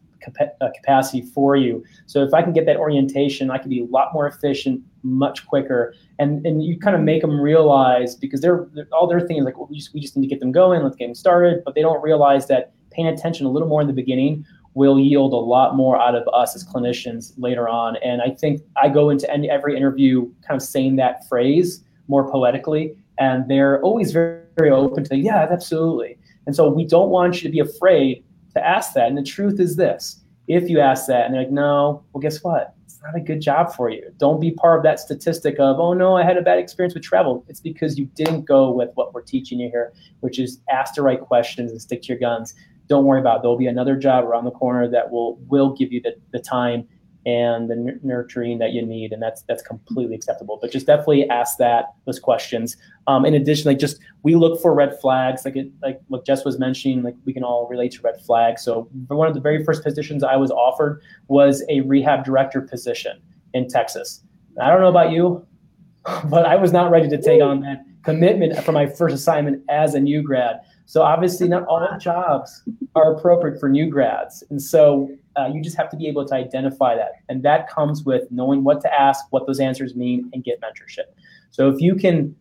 uh, 0.61 0.69
capacity 0.75 1.21
for 1.21 1.55
you. 1.55 1.83
So 2.05 2.23
if 2.23 2.33
I 2.33 2.41
can 2.41 2.53
get 2.53 2.65
that 2.65 2.77
orientation, 2.77 3.51
I 3.51 3.57
can 3.57 3.69
be 3.69 3.81
a 3.81 3.85
lot 3.85 4.13
more 4.13 4.27
efficient, 4.27 4.81
much 5.03 5.45
quicker, 5.47 5.93
and 6.19 6.45
and 6.45 6.63
you 6.63 6.79
kind 6.79 6.95
of 6.95 7.01
make 7.01 7.21
them 7.21 7.39
realize 7.39 8.15
because 8.15 8.41
they're, 8.41 8.67
they're 8.73 8.87
all 8.91 9.07
their 9.07 9.21
thing 9.21 9.37
is 9.37 9.45
like 9.45 9.57
well, 9.57 9.67
we 9.69 9.77
just 9.77 9.93
we 9.93 9.99
just 9.99 10.15
need 10.15 10.27
to 10.27 10.33
get 10.33 10.39
them 10.39 10.51
going, 10.51 10.83
let's 10.83 10.95
get 10.95 11.07
them 11.07 11.15
started, 11.15 11.63
but 11.65 11.73
they 11.73 11.81
don't 11.81 12.01
realize 12.03 12.47
that 12.47 12.73
paying 12.91 13.07
attention 13.07 13.45
a 13.45 13.49
little 13.49 13.67
more 13.67 13.81
in 13.81 13.87
the 13.87 13.93
beginning 13.93 14.45
will 14.75 14.99
yield 14.99 15.31
a 15.33 15.37
lot 15.37 15.75
more 15.75 15.99
out 15.99 16.15
of 16.15 16.27
us 16.33 16.53
as 16.55 16.65
clinicians 16.65 17.33
later 17.37 17.67
on. 17.67 17.95
And 18.03 18.21
I 18.21 18.29
think 18.29 18.61
I 18.75 18.89
go 18.89 19.09
into 19.09 19.29
any, 19.31 19.49
every 19.49 19.75
interview 19.75 20.29
kind 20.45 20.59
of 20.59 20.67
saying 20.67 20.97
that 20.97 21.27
phrase 21.29 21.84
more 22.07 22.29
poetically. 22.29 22.95
And 23.17 23.49
they're 23.49 23.81
always 23.81 24.11
very, 24.11 24.41
very 24.57 24.71
open 24.71 25.03
to, 25.05 25.17
yeah, 25.17 25.47
absolutely. 25.49 26.17
And 26.45 26.55
so 26.55 26.69
we 26.69 26.85
don't 26.85 27.09
want 27.09 27.35
you 27.35 27.49
to 27.49 27.51
be 27.51 27.59
afraid 27.59 28.23
to 28.53 28.65
ask 28.65 28.93
that. 28.93 29.07
And 29.07 29.17
the 29.17 29.23
truth 29.23 29.59
is 29.59 29.75
this 29.75 30.21
if 30.47 30.69
you 30.69 30.79
ask 30.79 31.07
that 31.07 31.25
and 31.25 31.33
they're 31.33 31.43
like, 31.43 31.51
no, 31.51 32.03
well, 32.13 32.21
guess 32.21 32.43
what? 32.43 32.75
It's 32.85 32.99
not 33.03 33.15
a 33.15 33.19
good 33.19 33.41
job 33.41 33.73
for 33.73 33.89
you. 33.89 34.11
Don't 34.17 34.39
be 34.39 34.51
part 34.51 34.77
of 34.77 34.83
that 34.83 34.99
statistic 34.99 35.55
of, 35.59 35.79
oh, 35.79 35.93
no, 35.93 36.15
I 36.17 36.23
had 36.23 36.37
a 36.37 36.41
bad 36.41 36.59
experience 36.59 36.93
with 36.93 37.03
travel. 37.03 37.43
It's 37.47 37.59
because 37.59 37.97
you 37.97 38.05
didn't 38.15 38.45
go 38.45 38.71
with 38.71 38.89
what 38.93 39.13
we're 39.13 39.23
teaching 39.23 39.59
you 39.59 39.69
here, 39.69 39.93
which 40.19 40.37
is 40.37 40.59
ask 40.69 40.95
the 40.95 41.01
right 41.01 41.19
questions 41.19 41.71
and 41.71 41.81
stick 41.81 42.03
to 42.03 42.09
your 42.09 42.19
guns. 42.19 42.53
Don't 42.87 43.05
worry 43.05 43.19
about 43.19 43.37
it. 43.37 43.41
There'll 43.41 43.57
be 43.57 43.65
another 43.65 43.95
job 43.95 44.23
around 44.23 44.45
the 44.45 44.51
corner 44.51 44.87
that 44.87 45.09
will 45.09 45.37
will 45.47 45.73
give 45.73 45.91
you 45.91 46.01
the, 46.01 46.15
the 46.31 46.39
time 46.39 46.87
and 47.25 47.69
the 47.69 47.73
n- 47.73 47.99
nurturing 48.03 48.59
that 48.59 48.71
you 48.71 48.85
need, 48.85 49.11
and 49.11 49.21
that's 49.21 49.41
that's 49.43 49.63
completely 49.63 50.15
acceptable. 50.15 50.59
But 50.61 50.71
just 50.71 50.85
definitely 50.85 51.27
ask 51.29 51.57
that 51.57 51.93
those 52.05 52.19
questions. 52.19 52.77
Um, 53.07 53.25
in 53.25 53.33
addition, 53.33 53.69
like 53.69 53.79
just 53.79 53.99
we 54.23 54.35
look 54.35 54.61
for 54.61 54.73
red 54.73 54.99
flags, 54.99 55.43
like 55.45 55.55
it, 55.55 55.71
like 55.81 55.99
what 56.07 56.25
Jess 56.25 56.45
was 56.45 56.59
mentioning, 56.59 57.03
like 57.03 57.15
we 57.25 57.33
can 57.33 57.43
all 57.43 57.67
relate 57.67 57.91
to 57.93 58.01
red 58.01 58.21
flags. 58.21 58.63
So 58.63 58.89
one 59.07 59.27
of 59.27 59.33
the 59.33 59.41
very 59.41 59.63
first 59.63 59.83
positions 59.83 60.23
I 60.23 60.35
was 60.35 60.51
offered 60.51 61.01
was 61.27 61.63
a 61.69 61.81
rehab 61.81 62.23
director 62.23 62.61
position 62.61 63.21
in 63.53 63.67
Texas. 63.67 64.23
I 64.61 64.69
don't 64.69 64.81
know 64.81 64.89
about 64.89 65.11
you, 65.11 65.45
but 66.25 66.45
I 66.45 66.55
was 66.55 66.71
not 66.71 66.91
ready 66.91 67.09
to 67.09 67.21
take 67.21 67.41
on 67.41 67.61
that 67.61 67.85
commitment 68.03 68.63
for 68.63 68.71
my 68.71 68.85
first 68.85 69.15
assignment 69.15 69.63
as 69.69 69.95
a 69.95 69.99
new 69.99 70.21
grad. 70.21 70.61
So 70.85 71.01
obviously, 71.01 71.47
not 71.47 71.65
all 71.65 71.87
jobs 71.99 72.63
are 72.95 73.15
appropriate 73.15 73.59
for 73.59 73.69
new 73.69 73.89
grads, 73.89 74.43
and 74.49 74.61
so 74.61 75.09
uh, 75.35 75.49
you 75.53 75.61
just 75.61 75.75
have 75.77 75.89
to 75.89 75.97
be 75.97 76.07
able 76.07 76.25
to 76.25 76.35
identify 76.35 76.95
that, 76.95 77.13
and 77.29 77.43
that 77.43 77.69
comes 77.69 78.03
with 78.03 78.31
knowing 78.31 78.63
what 78.63 78.81
to 78.81 78.93
ask, 78.93 79.25
what 79.31 79.47
those 79.47 79.59
answers 79.59 79.95
mean, 79.95 80.29
and 80.33 80.43
get 80.43 80.61
mentorship. 80.61 81.05
So 81.51 81.69
if 81.69 81.81
you 81.81 81.95
can 81.95 82.35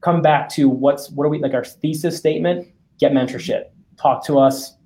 come 0.00 0.22
back 0.22 0.48
to 0.50 0.68
what's 0.68 1.10
what 1.10 1.24
are 1.24 1.28
we 1.28 1.38
like 1.38 1.54
our 1.54 1.64
thesis 1.64 2.16
statement, 2.16 2.68
get 2.98 3.12
mentorship, 3.12 3.64
talk 4.00 4.24
to 4.26 4.38
us, 4.38 4.76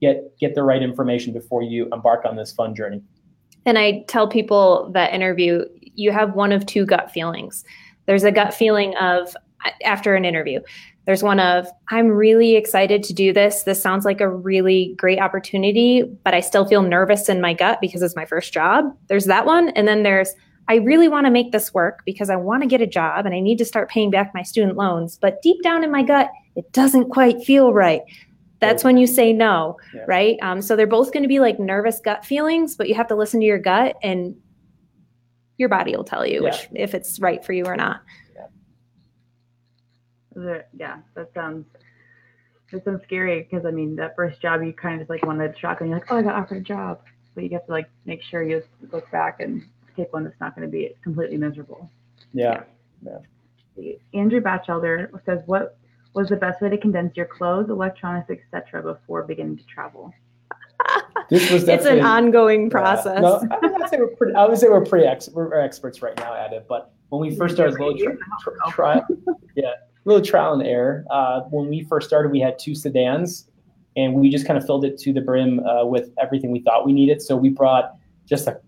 get 0.00 0.36
get 0.38 0.54
the 0.54 0.62
right 0.62 0.82
information 0.82 1.32
before 1.32 1.62
you 1.62 1.88
embark 1.92 2.24
on 2.24 2.36
this 2.36 2.52
fun 2.52 2.74
journey. 2.74 3.02
And 3.64 3.78
I 3.78 4.04
tell 4.08 4.26
people 4.26 4.90
that 4.92 5.14
interview, 5.14 5.64
you 5.80 6.10
have 6.10 6.34
one 6.34 6.52
of 6.52 6.66
two 6.66 6.84
gut 6.84 7.10
feelings. 7.10 7.64
There's 8.06 8.24
a 8.24 8.32
gut 8.32 8.52
feeling 8.52 8.96
of 8.96 9.36
after 9.84 10.14
an 10.14 10.24
interview. 10.24 10.60
There's 11.04 11.22
one 11.22 11.40
of, 11.40 11.66
I'm 11.88 12.08
really 12.08 12.54
excited 12.54 13.02
to 13.04 13.12
do 13.12 13.32
this. 13.32 13.64
This 13.64 13.82
sounds 13.82 14.04
like 14.04 14.20
a 14.20 14.28
really 14.28 14.94
great 14.96 15.18
opportunity, 15.18 16.02
but 16.24 16.34
I 16.34 16.40
still 16.40 16.64
feel 16.64 16.82
nervous 16.82 17.28
in 17.28 17.40
my 17.40 17.54
gut 17.54 17.80
because 17.80 18.02
it's 18.02 18.14
my 18.14 18.24
first 18.24 18.52
job. 18.52 18.96
There's 19.08 19.24
that 19.24 19.44
one. 19.44 19.70
And 19.70 19.88
then 19.88 20.04
there's, 20.04 20.32
I 20.68 20.76
really 20.76 21.08
want 21.08 21.26
to 21.26 21.30
make 21.32 21.50
this 21.50 21.74
work 21.74 22.02
because 22.06 22.30
I 22.30 22.36
want 22.36 22.62
to 22.62 22.68
get 22.68 22.80
a 22.80 22.86
job 22.86 23.26
and 23.26 23.34
I 23.34 23.40
need 23.40 23.58
to 23.58 23.64
start 23.64 23.90
paying 23.90 24.12
back 24.12 24.32
my 24.32 24.42
student 24.42 24.76
loans. 24.76 25.18
But 25.20 25.42
deep 25.42 25.60
down 25.62 25.82
in 25.82 25.90
my 25.90 26.04
gut, 26.04 26.30
it 26.54 26.70
doesn't 26.72 27.10
quite 27.10 27.42
feel 27.42 27.72
right. 27.72 28.02
That's 28.60 28.84
when 28.84 28.96
you 28.96 29.08
say 29.08 29.32
no, 29.32 29.76
yeah. 29.92 30.04
right? 30.06 30.38
Um, 30.40 30.62
so 30.62 30.76
they're 30.76 30.86
both 30.86 31.12
going 31.12 31.24
to 31.24 31.28
be 31.28 31.40
like 31.40 31.58
nervous 31.58 31.98
gut 31.98 32.24
feelings, 32.24 32.76
but 32.76 32.88
you 32.88 32.94
have 32.94 33.08
to 33.08 33.16
listen 33.16 33.40
to 33.40 33.46
your 33.46 33.58
gut 33.58 33.96
and 34.04 34.36
your 35.58 35.68
body 35.68 35.96
will 35.96 36.04
tell 36.04 36.24
you 36.24 36.44
yeah. 36.44 36.50
which 36.50 36.68
if 36.76 36.94
it's 36.94 37.18
right 37.18 37.44
for 37.44 37.52
you 37.52 37.64
or 37.64 37.74
not. 37.76 38.02
Yeah, 40.36 40.98
that 41.14 41.32
sounds 41.34 41.66
that 42.72 42.84
sounds 42.84 43.02
scary 43.04 43.42
because 43.42 43.66
I 43.66 43.70
mean 43.70 43.96
that 43.96 44.16
first 44.16 44.40
job 44.40 44.62
you 44.62 44.72
kind 44.72 44.94
of 44.94 45.00
just 45.00 45.10
like 45.10 45.24
wanted 45.24 45.52
to 45.52 45.58
shock 45.58 45.80
and 45.80 45.90
you're 45.90 45.98
like, 45.98 46.10
oh, 46.10 46.16
I 46.16 46.22
got 46.22 46.34
offered 46.34 46.58
a 46.58 46.60
job, 46.60 47.02
but 47.34 47.44
you 47.44 47.50
have 47.50 47.66
to 47.66 47.72
like 47.72 47.88
make 48.06 48.22
sure 48.22 48.42
you 48.42 48.62
look 48.90 49.10
back 49.10 49.40
and 49.40 49.64
take 49.96 50.12
one 50.12 50.24
that's 50.24 50.40
not 50.40 50.56
going 50.56 50.66
to 50.66 50.72
be 50.72 50.94
completely 51.02 51.36
miserable. 51.36 51.90
Yeah. 52.32 52.64
yeah. 53.04 53.92
Andrew 54.14 54.40
Batchelder 54.40 55.10
says, 55.24 55.42
what 55.46 55.78
was 56.14 56.28
the 56.28 56.36
best 56.36 56.60
way 56.60 56.68
to 56.68 56.78
condense 56.78 57.16
your 57.16 57.26
clothes, 57.26 57.70
electronics, 57.70 58.30
etc., 58.30 58.82
before 58.82 59.22
beginning 59.22 59.58
to 59.58 59.66
travel? 59.66 60.12
This 61.30 61.50
was 61.50 61.66
it's 61.66 61.86
an 61.86 62.00
ongoing 62.00 62.68
process. 62.68 63.14
Yeah, 63.14 63.20
no, 63.20 63.48
I, 63.50 63.66
would 63.66 63.88
say 63.88 63.96
we're 63.96 64.08
pretty. 64.08 64.34
I 64.34 64.44
would 64.44 64.58
say 64.58 64.68
we're 64.68 64.84
pretty 64.84 65.06
ex, 65.06 65.30
we're 65.30 65.58
experts 65.58 66.02
right 66.02 66.14
now 66.18 66.34
at 66.34 66.52
it. 66.52 66.66
But 66.68 66.92
when 67.08 67.22
we 67.22 67.34
first 67.34 67.54
started, 67.54 67.78
little 67.78 67.96
tri- 67.96 68.70
tri- 68.70 69.02
yeah, 69.54 69.70
little 70.04 70.22
trial 70.22 70.54
and 70.54 70.62
error. 70.62 71.04
Uh, 71.10 71.42
when 71.50 71.68
we 71.68 71.82
first 71.84 72.08
started, 72.08 72.32
we 72.32 72.40
had 72.40 72.58
two 72.58 72.74
sedans, 72.74 73.48
and 73.96 74.14
we 74.14 74.30
just 74.30 74.46
kind 74.46 74.58
of 74.58 74.64
filled 74.64 74.84
it 74.84 74.98
to 74.98 75.12
the 75.12 75.20
brim 75.20 75.60
uh, 75.60 75.84
with 75.84 76.10
everything 76.20 76.50
we 76.50 76.60
thought 76.60 76.86
we 76.86 76.92
needed. 76.92 77.22
So 77.22 77.36
we 77.36 77.48
brought 77.48 77.94
just 78.26 78.46
a 78.46 78.60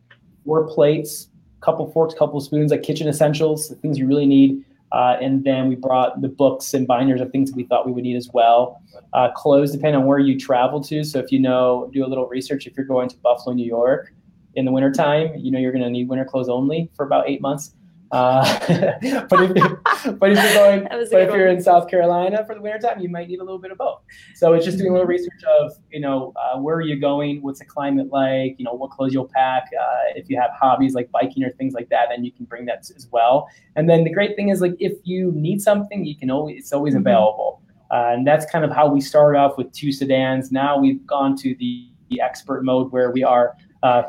four 0.44 0.66
plates, 0.68 1.28
a 1.60 1.64
couple 1.64 1.90
forks, 1.90 2.14
a 2.14 2.16
couple 2.16 2.40
spoons, 2.40 2.70
like 2.70 2.82
kitchen 2.82 3.08
essentials, 3.08 3.68
the 3.68 3.76
things 3.76 3.98
you 3.98 4.06
really 4.06 4.26
need. 4.26 4.64
Uh, 4.92 5.16
and 5.20 5.42
then 5.42 5.68
we 5.68 5.74
brought 5.74 6.20
the 6.20 6.28
books 6.28 6.72
and 6.72 6.86
binders 6.86 7.20
of 7.20 7.32
things 7.32 7.50
that 7.50 7.56
we 7.56 7.64
thought 7.64 7.84
we 7.84 7.90
would 7.90 8.04
need 8.04 8.14
as 8.16 8.30
well. 8.32 8.80
Uh, 9.12 9.28
clothes, 9.32 9.72
depending 9.72 10.00
on 10.00 10.06
where 10.06 10.20
you 10.20 10.38
travel 10.38 10.80
to. 10.80 11.02
So 11.02 11.18
if 11.18 11.32
you 11.32 11.40
know, 11.40 11.90
do 11.92 12.04
a 12.04 12.06
little 12.06 12.28
research. 12.28 12.66
If 12.66 12.76
you're 12.76 12.86
going 12.86 13.08
to 13.08 13.16
Buffalo, 13.16 13.54
New 13.56 13.66
York 13.66 14.12
in 14.54 14.64
the 14.64 14.70
wintertime, 14.70 15.34
you 15.36 15.50
know 15.50 15.58
you're 15.58 15.72
going 15.72 15.82
to 15.82 15.90
need 15.90 16.08
winter 16.08 16.24
clothes 16.24 16.48
only 16.48 16.90
for 16.94 17.04
about 17.04 17.28
eight 17.28 17.40
months. 17.40 17.74
Uh, 18.14 18.44
but 19.28 19.40
if 19.42 19.54
but 20.20 20.30
if 20.30 20.38
you're 20.38 20.54
going, 20.54 20.86
but 20.88 21.20
if 21.20 21.34
you're 21.34 21.48
in 21.48 21.60
South 21.60 21.88
Carolina 21.88 22.44
for 22.46 22.54
the 22.54 22.60
wintertime, 22.60 23.00
you 23.00 23.08
might 23.08 23.26
need 23.26 23.40
a 23.40 23.42
little 23.42 23.58
bit 23.58 23.72
of 23.72 23.78
both. 23.78 24.02
So 24.36 24.52
it's 24.52 24.64
just 24.64 24.78
doing 24.78 24.90
a 24.90 24.92
little 24.92 25.08
research 25.08 25.42
of 25.60 25.72
you 25.90 25.98
know 25.98 26.32
uh, 26.36 26.60
where 26.60 26.76
are 26.76 26.82
you 26.82 27.00
going, 27.00 27.42
what's 27.42 27.58
the 27.58 27.64
climate 27.64 28.12
like, 28.12 28.54
you 28.56 28.64
know 28.64 28.72
what 28.72 28.92
clothes 28.92 29.12
you'll 29.12 29.28
pack. 29.34 29.64
Uh, 29.78 30.12
if 30.14 30.30
you 30.30 30.40
have 30.40 30.50
hobbies 30.52 30.94
like 30.94 31.10
biking 31.10 31.42
or 31.42 31.50
things 31.50 31.74
like 31.74 31.88
that, 31.88 32.06
then 32.08 32.24
you 32.24 32.30
can 32.30 32.44
bring 32.44 32.66
that 32.66 32.88
as 32.96 33.08
well. 33.10 33.48
And 33.74 33.90
then 33.90 34.04
the 34.04 34.10
great 34.10 34.36
thing 34.36 34.50
is 34.50 34.60
like 34.60 34.76
if 34.78 34.92
you 35.02 35.32
need 35.32 35.60
something, 35.60 36.04
you 36.04 36.16
can 36.16 36.30
always 36.30 36.58
it's 36.58 36.72
always 36.72 36.94
mm-hmm. 36.94 37.08
available. 37.08 37.62
Uh, 37.90 38.12
and 38.12 38.24
that's 38.24 38.46
kind 38.46 38.64
of 38.64 38.70
how 38.70 38.88
we 38.88 39.00
started 39.00 39.38
off 39.38 39.58
with 39.58 39.72
two 39.72 39.90
sedans. 39.90 40.52
Now 40.52 40.78
we've 40.78 41.04
gone 41.04 41.36
to 41.38 41.54
the, 41.56 41.90
the 42.10 42.20
expert 42.20 42.64
mode 42.64 42.92
where 42.92 43.10
we 43.10 43.24
are 43.24 43.56
uh, 43.82 44.04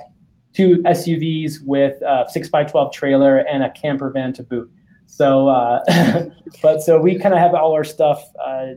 two 0.56 0.78
SUVs 0.84 1.62
with 1.64 2.02
a 2.02 2.26
six 2.30 2.48
by 2.50 2.64
12 2.64 2.94
trailer 2.94 3.40
and 3.40 3.64
a 3.64 3.70
camper 3.72 4.10
van 4.10 4.34
to 4.34 4.44
boot. 4.44 4.72
So, 5.06 5.50
uh, 5.50 5.84
but 6.62 6.82
so 6.82 7.00
we 7.00 7.20
kind 7.20 7.34
of 7.34 7.40
have 7.40 7.54
all 7.54 7.74
our 7.74 7.84
stuff, 7.84 8.24
uh, 8.44 8.68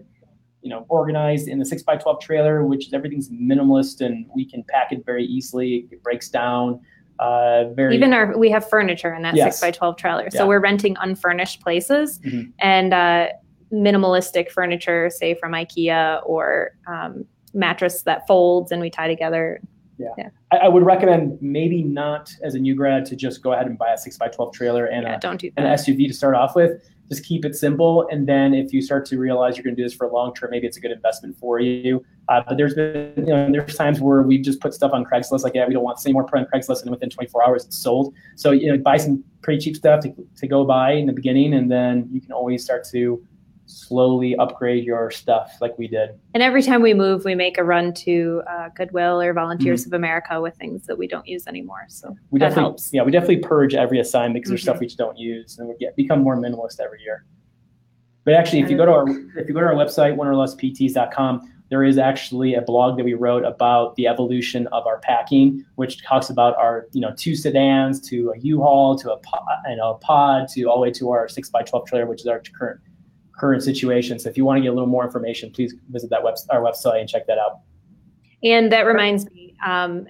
you 0.61 0.71
know, 0.71 0.87
organized 0.89 1.49
in 1.49 1.59
the 1.59 1.65
six 1.65 1.83
by 1.83 1.97
12 1.97 2.21
trailer, 2.21 2.65
which 2.65 2.89
is 2.89 2.93
everything's 2.93 3.31
minimalist 3.31 4.05
and 4.05 4.27
we 4.35 4.45
can 4.45 4.65
pack 4.69 4.93
it 4.93 5.05
very 5.07 5.25
easily. 5.25 5.87
It 5.91 6.03
breaks 6.03 6.29
down. 6.29 6.81
Uh, 7.19 7.71
very 7.75 7.97
even 7.97 8.13
our 8.13 8.39
we 8.39 8.49
have 8.49 8.69
furniture 8.69 9.13
in 9.13 9.23
that 9.23 9.35
yes. 9.35 9.59
six 9.59 9.61
by 9.61 9.71
12 9.71 9.97
trailer. 9.97 10.31
So 10.31 10.39
yeah. 10.39 10.45
we're 10.45 10.61
renting 10.61 10.97
unfurnished 11.01 11.61
places 11.61 12.21
mm-hmm. 12.21 12.51
and 12.61 12.95
uh, 12.95 13.29
minimalistic 13.73 14.51
furniture, 14.51 15.11
say 15.11 15.35
from 15.35 15.53
IKEA 15.53 16.21
or 16.25 16.73
um, 16.87 17.25
mattress 17.55 18.03
that 18.03 18.27
folds 18.27 18.71
and 18.71 18.81
we 18.81 18.91
tie 18.91 19.09
together. 19.09 19.61
Yeah. 19.99 20.09
yeah. 20.17 20.29
I, 20.53 20.59
I, 20.59 20.69
would 20.69 20.85
recommend 20.85 21.39
maybe 21.41 21.83
not 21.83 22.33
as 22.43 22.55
a 22.55 22.59
new 22.59 22.75
grad 22.75 23.05
to 23.07 23.17
just 23.17 23.43
go 23.43 23.53
ahead 23.53 23.67
and 23.67 23.77
buy 23.77 23.93
a 23.93 23.99
six 23.99 24.17
by 24.17 24.29
12 24.29 24.55
trailer 24.55 24.87
and, 24.87 25.03
yeah, 25.03 25.17
a, 25.17 25.21
don't 25.21 25.41
do 25.41 25.51
an 25.57 25.65
SUV 25.65 26.07
to 26.07 26.15
start 26.15 26.35
off 26.35 26.55
with. 26.55 26.83
Just 27.09 27.25
keep 27.25 27.45
it 27.45 27.57
simple. 27.57 28.07
And 28.11 28.29
then 28.29 28.55
if 28.55 28.73
you 28.73 28.81
start 28.81 29.07
to 29.07 29.19
realize 29.19 29.57
you're 29.57 29.65
going 29.65 29.75
to 29.75 29.83
do 29.83 29.85
this 29.85 29.95
for 29.95 30.07
a 30.07 30.13
long 30.13 30.35
term, 30.35 30.51
maybe 30.51 30.67
it's 30.67 30.77
a 30.77 30.81
good 30.81 30.91
investment 30.91 31.37
for 31.39 31.59
you. 31.59 32.05
Uh, 32.29 32.43
but 32.47 32.59
there's 32.59 32.75
been, 32.75 33.13
you 33.17 33.25
know, 33.25 33.51
there's 33.51 33.75
times 33.75 34.01
where 34.01 34.23
we 34.23 34.39
just 34.39 34.61
put 34.61 34.75
stuff 34.75 34.93
on 34.93 35.05
Craigslist, 35.05 35.43
like, 35.43 35.55
yeah, 35.55 35.67
we 35.67 35.73
don't 35.73 35.83
want 35.83 35.97
to 35.97 36.03
see 36.03 36.13
more 36.13 36.25
put 36.25 36.39
on 36.39 36.47
Craigslist, 36.47 36.83
and 36.83 36.91
within 36.91 37.09
24 37.09 37.47
hours 37.47 37.65
it's 37.65 37.79
sold. 37.79 38.15
So, 38.37 38.51
you 38.51 38.71
know, 38.71 38.79
buy 38.79 38.99
some 38.99 39.25
pretty 39.43 39.61
cheap 39.61 39.77
stuff 39.77 40.01
to, 40.03 40.15
to 40.37 40.47
go 40.47 40.65
buy 40.65 40.93
in 40.93 41.07
the 41.07 41.13
beginning, 41.15 41.55
and 41.55 41.71
then 41.71 42.09
you 42.13 42.21
can 42.21 42.33
always 42.33 42.63
start 42.63 42.85
to 42.91 43.27
slowly 43.69 44.35
upgrade 44.37 44.85
your 44.85 45.11
stuff 45.11 45.53
like 45.61 45.77
we 45.79 45.87
did. 45.87 46.11
And 46.35 46.43
every 46.43 46.63
time 46.63 46.83
we 46.83 46.95
move, 46.95 47.25
we 47.25 47.35
make 47.35 47.59
a 47.59 47.65
run 47.65 47.93
to 47.95 48.43
uh, 48.49 48.69
Goodwill 48.75 49.21
or 49.21 49.33
Volunteers 49.33 49.83
mm-hmm. 49.83 49.95
of 49.95 49.99
America 49.99 50.41
with 50.41 50.57
things 50.57 50.87
that 50.87 50.99
we 50.99 51.07
don't 51.07 51.27
use 51.27 51.47
anymore. 51.47 51.85
So 51.89 52.17
we 52.31 52.39
that 52.39 52.49
definitely, 52.49 52.63
helps. 52.63 52.91
Yeah, 52.93 53.03
we 53.03 53.13
definitely 53.13 53.39
purge 53.39 53.75
every 53.75 54.01
assignment 54.01 54.35
because 54.35 54.49
mm-hmm. 54.49 54.53
there's 54.53 54.63
stuff 54.63 54.75
mm-hmm. 54.77 54.81
we 54.81 54.87
just 54.87 54.99
don't 54.99 55.19
use, 55.19 55.59
and 55.59 55.69
we 55.69 55.77
get 55.77 55.97
become 55.97 56.23
more 56.23 56.37
minimalist 56.37 56.81
every 56.81 57.03
year. 57.03 57.25
But 58.25 58.35
actually, 58.35 58.61
if 58.61 58.71
you 58.71 58.77
go 58.77 58.87
to 58.87 58.93
our 58.93 59.09
if 59.09 59.49
you 59.49 59.55
go 59.55 59.61
to 59.61 59.67
our 59.67 59.75
website, 59.75 60.17
wanderlustpts.com, 60.17 61.53
there 61.71 61.85
is 61.85 61.99
actually 61.99 62.55
a 62.55 62.63
blog 62.63 62.97
that 62.97 63.05
we 63.05 63.15
wrote 63.15 63.45
about 63.45 63.95
the 63.97 64.07
evolution 64.07 64.67
of 64.69 64.87
our 64.87 64.99
packing, 64.99 65.65
which 65.77 66.03
talks 66.03 66.31
about 66.31 66.57
our 66.57 66.87
you 66.93 67.01
know 67.01 67.13
two 67.17 67.35
sedans 67.35 68.01
to 68.09 68.33
a 68.35 68.39
U-Haul 68.39 68.99
to 68.99 69.13
a 69.13 69.19
pod, 69.19 69.43
you 69.69 69.77
know, 69.77 69.93
a 69.93 69.99
pod 69.99 70.49
to 70.49 70.65
all 70.65 70.77
the 70.77 70.83
way 70.83 70.91
to 70.93 71.11
our 71.11 71.29
six 71.29 71.49
by 71.49 71.63
twelve 71.63 71.87
trailer, 71.87 72.07
which 72.07 72.21
is 72.21 72.27
our 72.27 72.43
current 72.59 72.81
current 73.39 73.63
situation. 73.63 74.19
So 74.19 74.29
if 74.29 74.37
you 74.37 74.45
want 74.45 74.59
to 74.59 74.63
get 74.63 74.69
a 74.69 74.73
little 74.73 74.89
more 74.89 75.05
information, 75.05 75.51
please 75.51 75.75
visit 75.91 76.11
that 76.11 76.23
web, 76.23 76.35
our 76.51 76.61
website 76.61 77.01
and 77.01 77.09
check 77.09 77.27
that 77.27 77.39
out. 77.39 77.61
And 78.43 78.71
that 78.73 78.83
reminds 78.83 79.31
me, 79.31 79.55
um, 79.67 80.07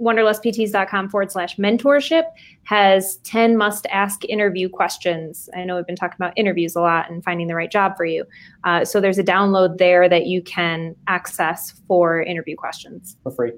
wanderlustpts.com 0.00 1.10
forward 1.10 1.30
slash 1.30 1.56
mentorship 1.56 2.24
has 2.64 3.18
10 3.18 3.56
must 3.56 3.86
ask 3.90 4.24
interview 4.24 4.68
questions. 4.68 5.48
I 5.54 5.64
know 5.64 5.76
we've 5.76 5.86
been 5.86 5.96
talking 5.96 6.16
about 6.18 6.32
interviews 6.36 6.74
a 6.74 6.80
lot 6.80 7.10
and 7.10 7.22
finding 7.22 7.46
the 7.46 7.54
right 7.54 7.70
job 7.70 7.96
for 7.96 8.04
you. 8.04 8.24
Uh, 8.64 8.84
so 8.84 9.00
there's 9.00 9.18
a 9.18 9.24
download 9.24 9.78
there 9.78 10.08
that 10.08 10.26
you 10.26 10.42
can 10.42 10.96
access 11.06 11.80
for 11.86 12.22
interview 12.22 12.56
questions 12.56 13.16
for 13.22 13.30
free. 13.30 13.52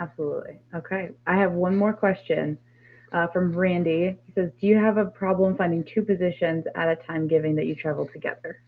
Absolutely. 0.00 0.58
Okay. 0.74 1.10
I 1.26 1.36
have 1.36 1.52
one 1.52 1.76
more 1.76 1.92
question 1.92 2.58
uh, 3.14 3.28
from 3.28 3.52
Randy. 3.52 4.18
He 4.26 4.32
says, 4.34 4.50
Do 4.60 4.66
you 4.66 4.76
have 4.76 4.98
a 4.98 5.06
problem 5.06 5.56
finding 5.56 5.84
two 5.84 6.02
positions 6.02 6.66
at 6.74 6.88
a 6.88 6.96
time 6.96 7.26
given 7.26 7.54
that 7.56 7.66
you 7.66 7.74
travel 7.74 8.06
together? 8.12 8.60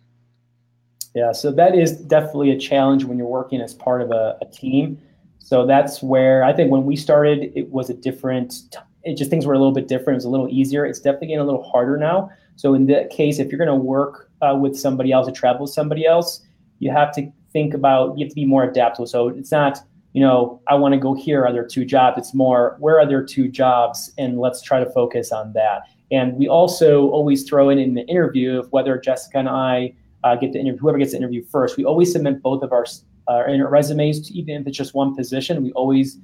Yeah, 1.14 1.32
so 1.32 1.50
that 1.52 1.74
is 1.74 1.92
definitely 1.92 2.52
a 2.52 2.58
challenge 2.58 3.04
when 3.04 3.18
you're 3.18 3.26
working 3.26 3.60
as 3.60 3.74
part 3.74 4.02
of 4.02 4.10
a, 4.10 4.38
a 4.40 4.46
team. 4.46 5.00
So 5.38 5.66
that's 5.66 6.02
where 6.02 6.44
I 6.44 6.52
think 6.52 6.70
when 6.70 6.84
we 6.84 6.96
started, 6.96 7.52
it 7.54 7.70
was 7.70 7.90
a 7.90 7.94
different, 7.94 8.76
it 9.02 9.16
just 9.16 9.30
things 9.30 9.46
were 9.46 9.54
a 9.54 9.58
little 9.58 9.72
bit 9.72 9.88
different. 9.88 10.10
It 10.10 10.16
was 10.16 10.24
a 10.26 10.30
little 10.30 10.48
easier. 10.48 10.84
It's 10.84 11.00
definitely 11.00 11.28
getting 11.28 11.40
a 11.40 11.44
little 11.44 11.62
harder 11.62 11.96
now. 11.96 12.30
So 12.56 12.74
in 12.74 12.86
that 12.86 13.10
case, 13.10 13.38
if 13.38 13.50
you're 13.50 13.58
going 13.58 13.68
to 13.68 13.74
work 13.74 14.30
uh, 14.42 14.56
with 14.60 14.78
somebody 14.78 15.12
else 15.12 15.28
or 15.28 15.32
travel 15.32 15.62
with 15.62 15.72
somebody 15.72 16.06
else, 16.06 16.42
you 16.78 16.90
have 16.90 17.14
to 17.14 17.30
think 17.52 17.74
about, 17.74 18.18
you 18.18 18.24
have 18.24 18.30
to 18.30 18.34
be 18.34 18.44
more 18.44 18.64
adaptable. 18.64 19.06
So 19.06 19.28
it's 19.28 19.50
not, 19.50 19.80
you 20.16 20.22
know, 20.22 20.62
I 20.66 20.74
want 20.76 20.94
to 20.94 20.98
go 20.98 21.12
here. 21.12 21.44
Are 21.44 21.52
there 21.52 21.66
two 21.66 21.84
jobs? 21.84 22.16
It's 22.16 22.32
more, 22.32 22.78
where 22.80 22.98
are 22.98 23.06
there 23.06 23.22
two 23.22 23.48
jobs? 23.48 24.14
And 24.16 24.40
let's 24.40 24.62
try 24.62 24.82
to 24.82 24.90
focus 24.92 25.30
on 25.30 25.52
that. 25.52 25.82
And 26.10 26.38
we 26.38 26.48
also 26.48 27.10
always 27.10 27.44
throw 27.44 27.68
in 27.68 27.78
in 27.78 27.92
the 27.92 28.06
interview 28.06 28.58
of 28.58 28.72
whether 28.72 28.96
Jessica 28.96 29.36
and 29.36 29.48
I 29.50 29.92
uh, 30.24 30.34
get 30.34 30.54
the 30.54 30.58
interview, 30.58 30.78
whoever 30.80 30.96
gets 30.96 31.10
the 31.10 31.18
interview 31.18 31.44
first, 31.44 31.76
we 31.76 31.84
always 31.84 32.12
submit 32.12 32.40
both 32.40 32.62
of 32.62 32.72
our 32.72 32.86
uh, 33.28 33.42
resumes, 33.68 34.26
to, 34.26 34.32
even 34.32 34.62
if 34.62 34.66
it's 34.66 34.78
just 34.78 34.94
one 34.94 35.14
position. 35.14 35.62
We 35.62 35.72
always 35.72 36.16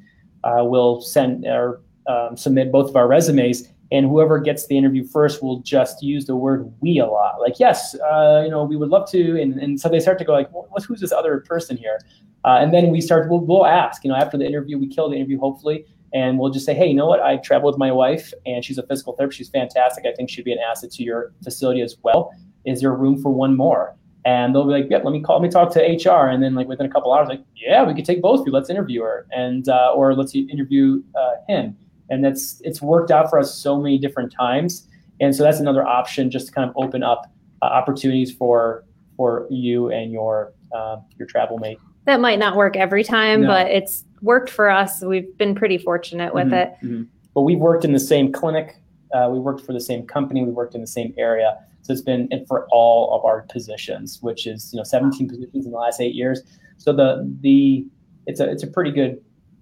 uh, 0.42 0.64
will 0.64 1.02
send 1.02 1.44
or 1.44 1.82
um, 2.06 2.34
submit 2.34 2.72
both 2.72 2.88
of 2.88 2.96
our 2.96 3.06
resumes 3.06 3.68
and 3.90 4.06
whoever 4.06 4.38
gets 4.38 4.68
the 4.68 4.78
interview 4.78 5.04
first 5.04 5.42
will 5.42 5.58
just 5.58 6.02
use 6.02 6.24
the 6.24 6.34
word 6.34 6.72
we 6.80 6.98
a 6.98 7.06
lot 7.06 7.40
like 7.40 7.60
yes 7.60 7.94
uh, 7.94 8.42
you 8.42 8.50
know 8.50 8.64
we 8.64 8.74
would 8.74 8.88
love 8.88 9.08
to 9.08 9.40
and, 9.40 9.60
and 9.60 9.80
so 9.80 9.88
they 9.88 10.00
start 10.00 10.18
to 10.18 10.24
go 10.24 10.32
like 10.32 10.52
well, 10.52 10.66
who's 10.88 10.98
this 10.98 11.12
other 11.12 11.44
person 11.46 11.76
here 11.76 12.00
uh, 12.44 12.58
and 12.60 12.72
then 12.72 12.90
we 12.90 13.00
start 13.00 13.30
we'll, 13.30 13.40
we'll 13.40 13.66
ask 13.66 14.04
you 14.04 14.10
know 14.10 14.16
after 14.16 14.36
the 14.36 14.46
interview 14.46 14.78
we 14.78 14.88
kill 14.88 15.08
the 15.08 15.16
interview 15.16 15.38
hopefully 15.38 15.84
and 16.14 16.38
we'll 16.38 16.50
just 16.50 16.66
say 16.66 16.74
hey 16.74 16.86
you 16.86 16.94
know 16.94 17.06
what? 17.06 17.20
I 17.20 17.36
travel 17.38 17.70
with 17.70 17.78
my 17.78 17.90
wife 17.90 18.32
and 18.44 18.64
she's 18.64 18.78
a 18.78 18.86
physical 18.86 19.14
therapist. 19.14 19.38
She's 19.38 19.48
fantastic. 19.48 20.04
I 20.06 20.12
think 20.12 20.30
she'd 20.30 20.44
be 20.44 20.52
an 20.52 20.58
asset 20.58 20.90
to 20.92 21.02
your 21.02 21.32
facility 21.42 21.80
as 21.80 21.96
well. 22.02 22.32
Is 22.64 22.80
there 22.80 22.92
room 22.94 23.20
for 23.20 23.30
one 23.30 23.56
more? 23.56 23.96
And 24.24 24.54
they'll 24.54 24.64
be 24.64 24.70
like, 24.70 24.86
yeah, 24.88 24.98
let 24.98 25.10
me 25.10 25.20
call, 25.20 25.40
let 25.40 25.42
me 25.42 25.48
talk 25.48 25.72
to 25.72 25.80
HR. 25.80 26.28
And 26.28 26.42
then 26.42 26.54
like 26.54 26.68
within 26.68 26.86
a 26.86 26.88
couple 26.88 27.12
hours, 27.12 27.28
like, 27.28 27.42
yeah, 27.56 27.82
we 27.82 27.92
could 27.92 28.04
take 28.04 28.22
both 28.22 28.40
of 28.40 28.46
you. 28.46 28.52
Let's 28.52 28.70
interview 28.70 29.02
her. 29.02 29.26
And, 29.32 29.68
uh, 29.68 29.92
or 29.94 30.14
let's 30.14 30.34
interview 30.34 31.02
uh, 31.16 31.32
him. 31.48 31.76
And 32.08 32.24
that's 32.24 32.60
it's 32.62 32.80
worked 32.80 33.10
out 33.10 33.30
for 33.30 33.38
us 33.38 33.54
so 33.54 33.80
many 33.80 33.98
different 33.98 34.32
times. 34.32 34.86
And 35.20 35.34
so 35.34 35.42
that's 35.42 35.60
another 35.60 35.84
option 35.84 36.30
just 36.30 36.48
to 36.48 36.52
kind 36.52 36.68
of 36.68 36.76
open 36.76 37.02
up 37.02 37.32
uh, 37.62 37.66
opportunities 37.66 38.30
for 38.30 38.84
for 39.16 39.46
you 39.50 39.90
and 39.90 40.12
your 40.12 40.52
uh, 40.74 40.96
your 41.18 41.26
travel 41.26 41.58
mate 41.58 41.78
that 42.04 42.20
might 42.20 42.38
not 42.38 42.56
work 42.56 42.76
every 42.76 43.04
time 43.04 43.42
no. 43.42 43.48
but 43.48 43.66
it's 43.68 44.04
worked 44.20 44.50
for 44.50 44.70
us 44.70 45.02
we've 45.02 45.36
been 45.38 45.54
pretty 45.54 45.78
fortunate 45.78 46.34
with 46.34 46.46
mm-hmm, 46.46 46.54
it 46.54 46.74
mm-hmm. 46.82 47.02
but 47.34 47.42
we've 47.42 47.58
worked 47.58 47.84
in 47.84 47.92
the 47.92 48.00
same 48.00 48.32
clinic 48.32 48.76
uh, 49.14 49.28
we 49.30 49.38
worked 49.38 49.64
for 49.64 49.72
the 49.72 49.80
same 49.80 50.06
company 50.06 50.42
we 50.42 50.50
worked 50.50 50.74
in 50.74 50.80
the 50.80 50.86
same 50.86 51.12
area 51.18 51.58
so 51.82 51.92
it's 51.92 52.02
been 52.02 52.28
for 52.46 52.66
all 52.70 53.14
of 53.14 53.24
our 53.24 53.42
positions 53.42 54.18
which 54.22 54.46
is 54.46 54.72
you 54.72 54.76
know 54.76 54.84
17 54.84 55.28
positions 55.28 55.66
in 55.66 55.72
the 55.72 55.78
last 55.78 56.00
eight 56.00 56.14
years 56.14 56.42
so 56.78 56.92
the 56.92 57.28
the 57.40 57.84
it's 58.26 58.40
a 58.40 58.50
it's 58.50 58.62
a 58.62 58.68
pretty 58.68 58.90
good 58.90 59.20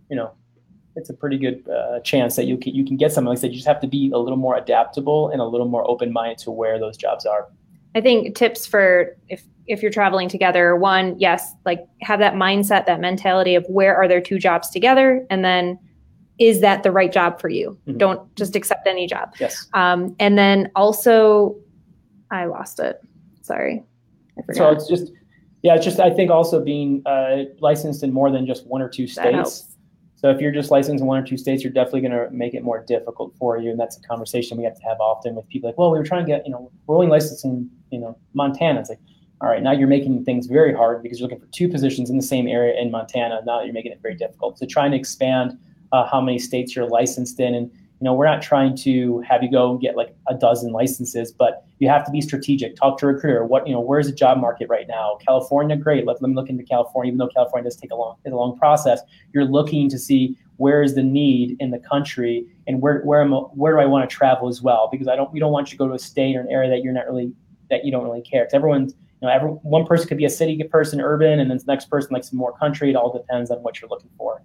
you 0.09 0.17
know 0.17 0.33
it's 0.97 1.11
a 1.11 1.15
pretty 1.15 1.39
good 1.39 1.67
uh, 1.69 2.01
chance 2.01 2.37
that 2.37 2.47
you 2.47 2.57
can 2.57 2.75
you 2.75 2.85
can 2.85 2.97
get 2.97 3.13
something 3.13 3.29
like 3.29 3.41
that. 3.41 3.49
You 3.49 3.55
just 3.55 3.67
have 3.67 3.81
to 3.81 3.87
be 3.87 4.11
a 4.13 4.19
little 4.19 4.39
more 4.39 4.57
adaptable 4.57 5.29
and 5.31 5.41
a 5.41 5.45
little 5.45 5.69
more 5.69 5.89
open 5.89 6.13
minded 6.13 6.39
to 6.39 6.51
where 6.51 6.79
those 6.79 6.97
jobs 6.97 7.27
are. 7.27 7.49
I 7.95 8.01
think 8.01 8.35
tips 8.37 8.67
for 8.67 9.17
if 9.29 9.43
if 9.71 9.83
you're 9.83 9.91
traveling 9.91 10.29
together, 10.29 10.77
one, 10.77 11.19
yes, 11.19 11.55
like 11.65 11.87
have 12.03 12.19
that 12.21 12.35
mindset, 12.35 12.87
that 12.87 13.01
mentality 13.01 13.55
of 13.55 13.65
where 13.69 13.97
are 13.97 14.09
there 14.09 14.21
two 14.21 14.39
jobs 14.39 14.71
together, 14.71 15.27
and 15.31 15.45
then 15.45 15.79
is 16.39 16.61
that 16.61 16.83
the 16.83 16.91
right 16.91 17.13
job 17.13 17.41
for 17.41 17.49
you? 17.49 17.79
Mm-hmm. 17.87 17.99
Don't 17.99 18.37
just 18.37 18.57
accept 18.57 18.87
any 18.87 19.07
job. 19.07 19.35
Yes. 19.39 19.69
Um, 19.75 20.17
and 20.19 20.37
then 20.37 20.71
also, 20.75 21.57
I 22.31 22.47
lost 22.47 22.81
it. 22.81 23.01
Sorry. 23.43 23.85
So 24.53 24.71
it's 24.71 24.89
just, 24.89 25.13
yeah, 25.63 25.75
it's 25.75 25.85
just 25.85 26.01
I 26.01 26.11
think 26.11 26.31
also 26.31 26.65
being 26.65 27.03
uh, 27.07 27.45
licensed 27.61 28.03
in 28.03 28.13
more 28.13 28.31
than 28.31 28.47
just 28.47 28.67
one 28.67 28.81
or 28.81 28.89
two 28.89 29.07
states 29.07 29.71
so 30.21 30.29
if 30.29 30.39
you're 30.39 30.53
just 30.53 30.71
licensed 30.71 31.01
in 31.01 31.07
one 31.07 31.19
or 31.19 31.27
two 31.27 31.39
states, 31.39 31.65
you're 31.65 31.73
definitely 31.73 32.03
going 32.03 32.13
to 32.13 32.29
make 32.31 32.53
it 32.53 32.63
more 32.63 32.85
difficult 32.85 33.35
for 33.39 33.57
you. 33.57 33.71
And 33.71 33.81
that's 33.81 33.97
a 33.97 34.03
conversation 34.03 34.59
we 34.59 34.65
have 34.65 34.77
to 34.77 34.83
have 34.83 35.01
often 35.01 35.35
with 35.35 35.49
people 35.49 35.71
like, 35.71 35.79
well, 35.79 35.91
we 35.91 35.99
were 35.99 36.05
trying 36.05 36.27
to 36.27 36.31
get, 36.31 36.45
you 36.45 36.53
know, 36.53 36.71
we're 36.87 36.97
only 36.97 37.07
licensed 37.07 37.43
in, 37.43 37.71
you 37.91 37.99
know, 37.99 38.19
Montana. 38.35 38.81
It's 38.81 38.91
like, 38.91 38.99
all 39.41 39.49
right, 39.49 39.63
now 39.63 39.73
you're 39.73 39.89
making 39.89 40.25
things 40.25 40.47
very 40.47 40.75
hard 40.75 41.03
because 41.03 41.19
you're 41.19 41.29
looking 41.29 41.41
for 41.41 41.51
two 41.53 41.69
positions 41.69 42.11
in 42.11 42.17
the 42.17 42.23
same 42.23 42.47
area 42.47 42.79
in 42.79 42.91
Montana. 42.91 43.41
Now 43.47 43.63
you're 43.63 43.73
making 43.73 43.93
it 43.93 44.01
very 44.03 44.15
difficult. 44.15 44.59
So 44.59 44.67
trying 44.67 44.91
to 44.91 44.99
expand 44.99 45.59
uh, 45.93 46.07
how 46.07 46.21
many 46.21 46.39
states 46.39 46.77
you're 46.77 46.87
licensed 46.87 47.41
in 47.41 47.55
and 47.55 47.71
you 48.01 48.07
know, 48.07 48.15
we're 48.15 48.27
not 48.27 48.41
trying 48.41 48.75
to 48.79 49.21
have 49.21 49.43
you 49.43 49.51
go 49.51 49.73
and 49.73 49.81
get 49.81 49.95
like 49.95 50.17
a 50.27 50.35
dozen 50.35 50.73
licenses, 50.73 51.33
but 51.33 51.67
you 51.81 51.89
have 51.89 52.03
to 52.07 52.11
be 52.11 52.23
strategic. 52.23 52.75
Talk 52.75 52.99
to 52.99 53.07
a 53.07 53.13
recruiter. 53.13 53.45
What, 53.45 53.69
you 53.69 53.75
know, 53.75 53.81
where's 53.81 54.07
the 54.07 54.15
job 54.15 54.39
market 54.39 54.71
right 54.71 54.89
now? 54.89 55.19
California, 55.25 55.77
great. 55.77 56.07
Let, 56.07 56.21
me 56.23 56.35
look 56.35 56.49
into 56.49 56.65
California, 56.65 57.11
even 57.11 57.19
though 57.19 57.29
California 57.29 57.69
does 57.69 57.77
take 57.77 57.91
a 57.91 57.95
long, 57.95 58.17
it's 58.25 58.33
a 58.33 58.37
long 58.37 58.59
process. 58.59 59.03
You're 59.35 59.45
looking 59.45 59.91
to 59.91 59.99
see 59.99 60.35
where 60.57 60.83
is 60.83 60.95
the 60.95 61.03
need 61.03 61.59
in 61.61 61.73
the 61.73 61.79
country 61.79 62.47
and 62.67 62.81
where, 62.81 63.01
where 63.03 63.21
am, 63.21 63.33
where 63.33 63.75
do 63.75 63.81
I 63.81 63.87
want 63.87 64.09
to 64.09 64.15
travel 64.15 64.49
as 64.49 64.63
well? 64.63 64.89
Because 64.91 65.07
I 65.07 65.15
don't, 65.15 65.31
we 65.31 65.39
don't 65.39 65.53
want 65.53 65.71
you 65.71 65.77
to 65.77 65.79
go 65.79 65.89
to 65.89 65.95
a 65.95 65.99
state 65.99 66.37
or 66.37 66.41
an 66.41 66.49
area 66.49 66.71
that 66.71 66.83
you're 66.83 66.95
not 66.95 67.07
really, 67.07 67.35
that 67.69 67.85
you 67.85 67.93
don't 67.93 68.05
really 68.05 68.23
care. 68.23 68.45
Because 68.45 68.55
everyone's, 68.55 68.95
you 69.21 69.29
know, 69.29 69.35
every, 69.35 69.51
one 69.51 69.85
person 69.87 70.09
could 70.09 70.17
be 70.17 70.25
a 70.25 70.31
city 70.31 70.63
person, 70.65 71.01
urban, 71.01 71.41
and 71.41 71.51
then 71.51 71.59
the 71.59 71.65
next 71.67 71.91
person 71.91 72.13
likes 72.13 72.33
more 72.33 72.57
country. 72.57 72.91
It 72.91 72.97
all 72.97 73.13
depends 73.13 73.51
on 73.51 73.59
what 73.59 73.81
you're 73.81 73.91
looking 73.91 74.11
for. 74.17 74.43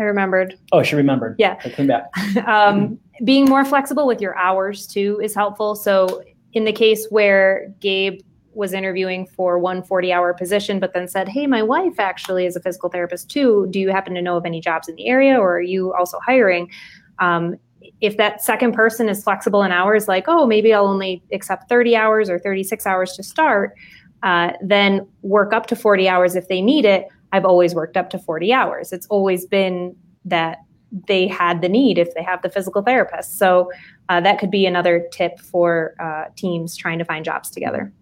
I 0.00 0.04
remembered. 0.04 0.58
Oh, 0.72 0.82
she 0.82 0.96
remembered. 0.96 1.36
Yeah. 1.38 1.58
I 1.64 1.70
came 1.70 1.88
back. 1.88 2.04
um, 2.46 2.98
being 3.24 3.46
more 3.46 3.64
flexible 3.64 4.06
with 4.06 4.20
your 4.20 4.36
hours 4.38 4.86
too 4.86 5.20
is 5.22 5.34
helpful. 5.34 5.74
So, 5.74 6.22
in 6.54 6.64
the 6.64 6.72
case 6.72 7.06
where 7.10 7.74
Gabe 7.80 8.20
was 8.54 8.72
interviewing 8.72 9.26
for 9.26 9.58
one 9.58 9.82
40 9.82 10.12
hour 10.12 10.32
position, 10.32 10.80
but 10.80 10.94
then 10.94 11.06
said, 11.08 11.28
Hey, 11.28 11.46
my 11.46 11.62
wife 11.62 12.00
actually 12.00 12.46
is 12.46 12.56
a 12.56 12.60
physical 12.60 12.88
therapist 12.88 13.30
too. 13.30 13.66
Do 13.70 13.78
you 13.78 13.90
happen 13.90 14.14
to 14.14 14.22
know 14.22 14.36
of 14.36 14.46
any 14.46 14.60
jobs 14.60 14.88
in 14.88 14.94
the 14.96 15.08
area 15.08 15.38
or 15.38 15.56
are 15.56 15.62
you 15.62 15.92
also 15.94 16.18
hiring? 16.24 16.70
Um, 17.18 17.56
if 18.00 18.16
that 18.16 18.42
second 18.42 18.72
person 18.72 19.08
is 19.08 19.22
flexible 19.22 19.62
in 19.62 19.72
hours, 19.72 20.08
like, 20.08 20.24
oh, 20.28 20.46
maybe 20.46 20.72
I'll 20.72 20.86
only 20.86 21.22
accept 21.32 21.68
30 21.68 21.96
hours 21.96 22.30
or 22.30 22.38
36 22.38 22.86
hours 22.86 23.12
to 23.14 23.22
start, 23.22 23.74
uh, 24.22 24.52
then 24.62 25.06
work 25.22 25.52
up 25.52 25.66
to 25.66 25.76
40 25.76 26.08
hours 26.08 26.34
if 26.34 26.48
they 26.48 26.60
need 26.60 26.84
it 26.84 27.08
I've 27.32 27.44
always 27.44 27.74
worked 27.74 27.96
up 27.96 28.10
to 28.10 28.18
40 28.18 28.52
hours. 28.52 28.92
It's 28.92 29.06
always 29.06 29.46
been 29.46 29.96
that 30.24 30.58
they 31.06 31.26
had 31.26 31.60
the 31.60 31.68
need 31.68 31.98
if 31.98 32.14
they 32.14 32.22
have 32.22 32.40
the 32.42 32.48
physical 32.48 32.82
therapist. 32.82 33.38
So 33.38 33.70
uh, 34.08 34.20
that 34.22 34.38
could 34.38 34.50
be 34.50 34.64
another 34.64 35.06
tip 35.12 35.38
for 35.38 35.94
uh, 36.00 36.32
teams 36.36 36.76
trying 36.76 36.98
to 36.98 37.04
find 37.04 37.24
jobs 37.24 37.50
together. 37.50 37.92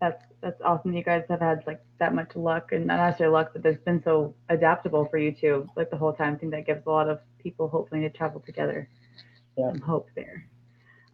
That's 0.00 0.22
that's 0.42 0.60
awesome. 0.60 0.92
You 0.92 1.02
guys 1.02 1.24
have 1.30 1.40
had 1.40 1.62
like 1.66 1.80
that 1.98 2.14
much 2.14 2.36
luck, 2.36 2.72
and 2.72 2.86
not 2.86 2.98
necessarily 2.98 3.32
luck, 3.32 3.50
but 3.54 3.62
there's 3.62 3.78
been 3.78 4.02
so 4.02 4.34
adaptable 4.50 5.06
for 5.06 5.16
you 5.16 5.32
too, 5.32 5.66
like 5.74 5.88
the 5.88 5.96
whole 5.96 6.12
time. 6.12 6.34
I 6.34 6.36
think 6.36 6.52
that 6.52 6.66
gives 6.66 6.84
a 6.84 6.90
lot 6.90 7.08
of 7.08 7.20
people 7.38 7.68
hopefully 7.68 8.02
to 8.02 8.10
travel 8.10 8.42
together. 8.44 8.86
Yeah. 9.56 9.70
Some 9.70 9.80
hope 9.80 10.10
there. 10.14 10.46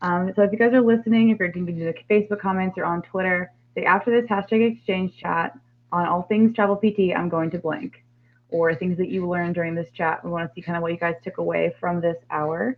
Um, 0.02 0.32
so 0.34 0.42
if 0.42 0.52
you 0.52 0.58
guys 0.58 0.72
are 0.72 0.80
listening, 0.80 1.30
if 1.30 1.38
you're 1.38 1.52
going 1.52 1.66
to 1.66 1.72
do 1.72 1.84
the 1.84 1.94
Facebook 2.14 2.40
comments 2.40 2.78
or 2.78 2.84
on 2.84 3.02
Twitter, 3.02 3.52
say 3.74 3.84
after 3.84 4.10
this 4.10 4.28
hashtag 4.28 4.72
exchange 4.72 5.16
chat, 5.16 5.58
on 5.92 6.06
all 6.06 6.22
things 6.22 6.54
travel 6.54 6.76
PT, 6.76 7.14
I'm 7.16 7.28
going 7.28 7.50
to 7.50 7.58
blank, 7.58 8.04
or 8.48 8.74
things 8.74 8.96
that 8.98 9.08
you 9.08 9.28
learned 9.28 9.54
during 9.54 9.74
this 9.74 9.88
chat. 9.92 10.24
We 10.24 10.30
want 10.30 10.48
to 10.48 10.54
see 10.54 10.62
kind 10.62 10.76
of 10.76 10.82
what 10.82 10.92
you 10.92 10.98
guys 10.98 11.16
took 11.22 11.38
away 11.38 11.74
from 11.80 12.00
this 12.00 12.16
hour. 12.30 12.76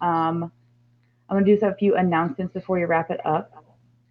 Um, 0.00 0.50
I'm 1.28 1.36
going 1.36 1.44
to 1.44 1.56
do 1.56 1.66
a 1.66 1.74
few 1.74 1.96
announcements 1.96 2.54
before 2.54 2.76
we 2.76 2.84
wrap 2.84 3.10
it 3.10 3.24
up. 3.26 3.64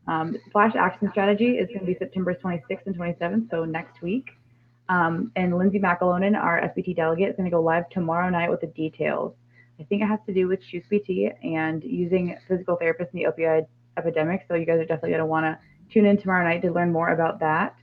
Um, 0.08 0.36
Flash 0.52 0.76
Action 0.76 1.10
Strategy 1.12 1.58
is 1.58 1.68
going 1.68 1.82
to 1.82 1.86
be 1.86 1.96
September 1.98 2.34
26th 2.34 2.86
and 2.86 2.98
27th, 2.98 3.50
so 3.50 3.66
next 3.66 4.02
week. 4.02 4.32
Um, 4.90 5.32
and 5.36 5.58
Lindsay 5.58 5.80
McAlonen, 5.80 6.36
our 6.36 6.60
SBT 6.62 6.96
delegate, 6.96 7.30
is 7.30 7.36
going 7.38 7.50
to 7.50 7.56
go 7.56 7.62
live 7.62 7.88
tomorrow 7.90 8.30
night 8.30 8.50
with 8.50 8.62
the 8.62 8.68
details. 8.68 9.34
I 9.82 9.84
think 9.86 10.04
it 10.04 10.06
has 10.06 10.20
to 10.28 10.34
do 10.34 10.48
with 10.48 10.62
Choose 10.62 10.84
PT 10.86 11.34
and 11.44 11.84
using 11.84 12.38
physical 12.48 12.78
therapists 12.78 13.14
in 13.14 13.24
the 13.24 13.26
opioid 13.26 13.66
epidemic. 13.98 14.46
So 14.48 14.54
you 14.54 14.66
guys 14.66 14.80
are 14.80 14.86
definitely 14.86 15.10
going 15.10 15.22
to 15.22 15.26
want 15.26 15.46
to 15.46 15.58
tune 15.92 16.06
in 16.06 16.18
tomorrow 16.18 16.44
night 16.48 16.62
to 16.62 16.72
learn 16.72 16.92
more 16.92 17.10
about 17.10 17.40
that. 17.40 17.76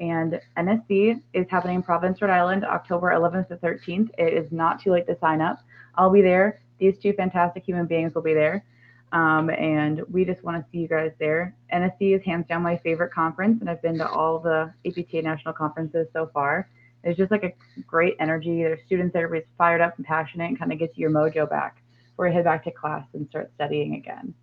And 0.00 0.40
NSC 0.56 1.20
is 1.34 1.46
happening 1.50 1.76
in 1.76 1.82
Providence, 1.82 2.22
Rhode 2.22 2.30
Island, 2.30 2.64
October 2.64 3.10
11th 3.10 3.48
to 3.48 3.56
13th. 3.56 4.08
It 4.16 4.32
is 4.32 4.50
not 4.50 4.82
too 4.82 4.92
late 4.92 5.06
to 5.08 5.18
sign 5.20 5.42
up. 5.42 5.58
I'll 5.94 6.10
be 6.10 6.22
there. 6.22 6.62
These 6.78 6.96
two 6.98 7.12
fantastic 7.12 7.64
human 7.64 7.84
beings 7.84 8.14
will 8.14 8.22
be 8.22 8.34
there. 8.34 8.64
Um, 9.12 9.50
and 9.50 10.00
we 10.10 10.24
just 10.24 10.42
want 10.42 10.56
to 10.56 10.64
see 10.72 10.78
you 10.78 10.88
guys 10.88 11.12
there. 11.20 11.54
NSC 11.70 12.16
is 12.16 12.24
hands 12.24 12.46
down 12.48 12.62
my 12.62 12.78
favorite 12.78 13.12
conference, 13.12 13.60
and 13.60 13.68
I've 13.68 13.82
been 13.82 13.98
to 13.98 14.08
all 14.08 14.38
the 14.38 14.72
APTA 14.86 15.20
national 15.20 15.52
conferences 15.52 16.08
so 16.14 16.30
far. 16.32 16.70
It's 17.04 17.16
just 17.16 17.30
like 17.30 17.44
a 17.44 17.52
great 17.86 18.16
energy. 18.20 18.62
There's 18.62 18.80
students 18.86 19.12
there, 19.12 19.24
everybody's 19.24 19.48
fired 19.58 19.80
up 19.80 19.96
and 19.96 20.06
passionate 20.06 20.46
and 20.46 20.58
kind 20.58 20.72
of 20.72 20.78
gets 20.78 20.96
your 20.96 21.10
mojo 21.10 21.48
back 21.48 21.82
before 22.10 22.28
you 22.28 22.32
head 22.32 22.44
back 22.44 22.64
to 22.64 22.70
class 22.70 23.04
and 23.14 23.28
start 23.28 23.50
studying 23.54 23.94
again. 23.94 24.34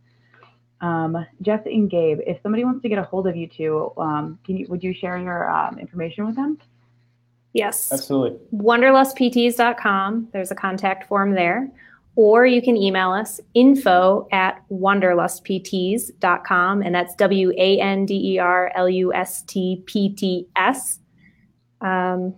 Um, 0.82 1.26
Jess 1.42 1.62
and 1.66 1.90
Gabe, 1.90 2.20
if 2.26 2.42
somebody 2.42 2.64
wants 2.64 2.82
to 2.84 2.90
get 2.90 2.98
a 2.98 3.04
hold 3.04 3.28
of 3.28 3.36
you 3.36 3.48
two, 3.48 3.92
um, 3.98 4.40
can 4.46 4.58
you 4.58 4.66
would 4.70 4.84
you 4.84 4.94
share 4.94 5.18
your 5.18 5.50
um, 5.50 5.78
information 5.78 6.26
with 6.26 6.36
them? 6.36 6.58
Yes. 7.54 7.92
Absolutely. 7.92 8.40
Wanderlustpts.com. 8.54 10.30
There's 10.32 10.52
a 10.52 10.56
contact 10.56 11.08
form 11.08 11.34
there. 11.34 11.70
Or 12.16 12.46
you 12.46 12.62
can 12.62 12.78
email 12.78 13.12
us 13.12 13.40
info 13.54 14.28
at 14.32 14.62
wanderlustpts.com. 14.70 16.82
And 16.82 16.94
that's 16.94 17.16
W 17.16 17.54
A 17.58 17.80
N 17.80 18.06
D 18.06 18.34
E 18.34 18.40
R 18.40 18.72
L 18.76 18.90
U 18.90 19.14
S 19.14 19.42
T 19.44 19.82
P 19.86 20.10
T 20.10 20.48
S. 20.56 21.00
Um, 21.82 22.36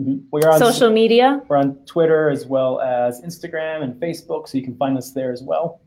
mm-hmm. 0.00 0.18
We're 0.30 0.50
on 0.50 0.58
social 0.58 0.90
media. 0.90 1.42
We're 1.48 1.56
on 1.56 1.76
Twitter 1.86 2.30
as 2.30 2.46
well 2.46 2.80
as 2.80 3.20
Instagram 3.22 3.82
and 3.82 4.00
Facebook, 4.00 4.48
so 4.48 4.58
you 4.58 4.64
can 4.64 4.76
find 4.76 4.96
us 4.96 5.12
there 5.12 5.32
as 5.32 5.42
well. 5.42 5.80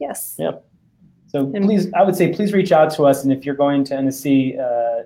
Yes. 0.00 0.36
Yep. 0.38 0.64
So 1.28 1.50
and 1.54 1.64
please, 1.64 1.90
I 1.94 2.02
would 2.02 2.14
say, 2.14 2.32
please 2.32 2.52
reach 2.52 2.72
out 2.72 2.92
to 2.94 3.04
us. 3.04 3.24
And 3.24 3.32
if 3.32 3.46
you're 3.46 3.54
going 3.54 3.84
to 3.84 3.94
NSC 3.94 4.60
uh, 4.60 5.04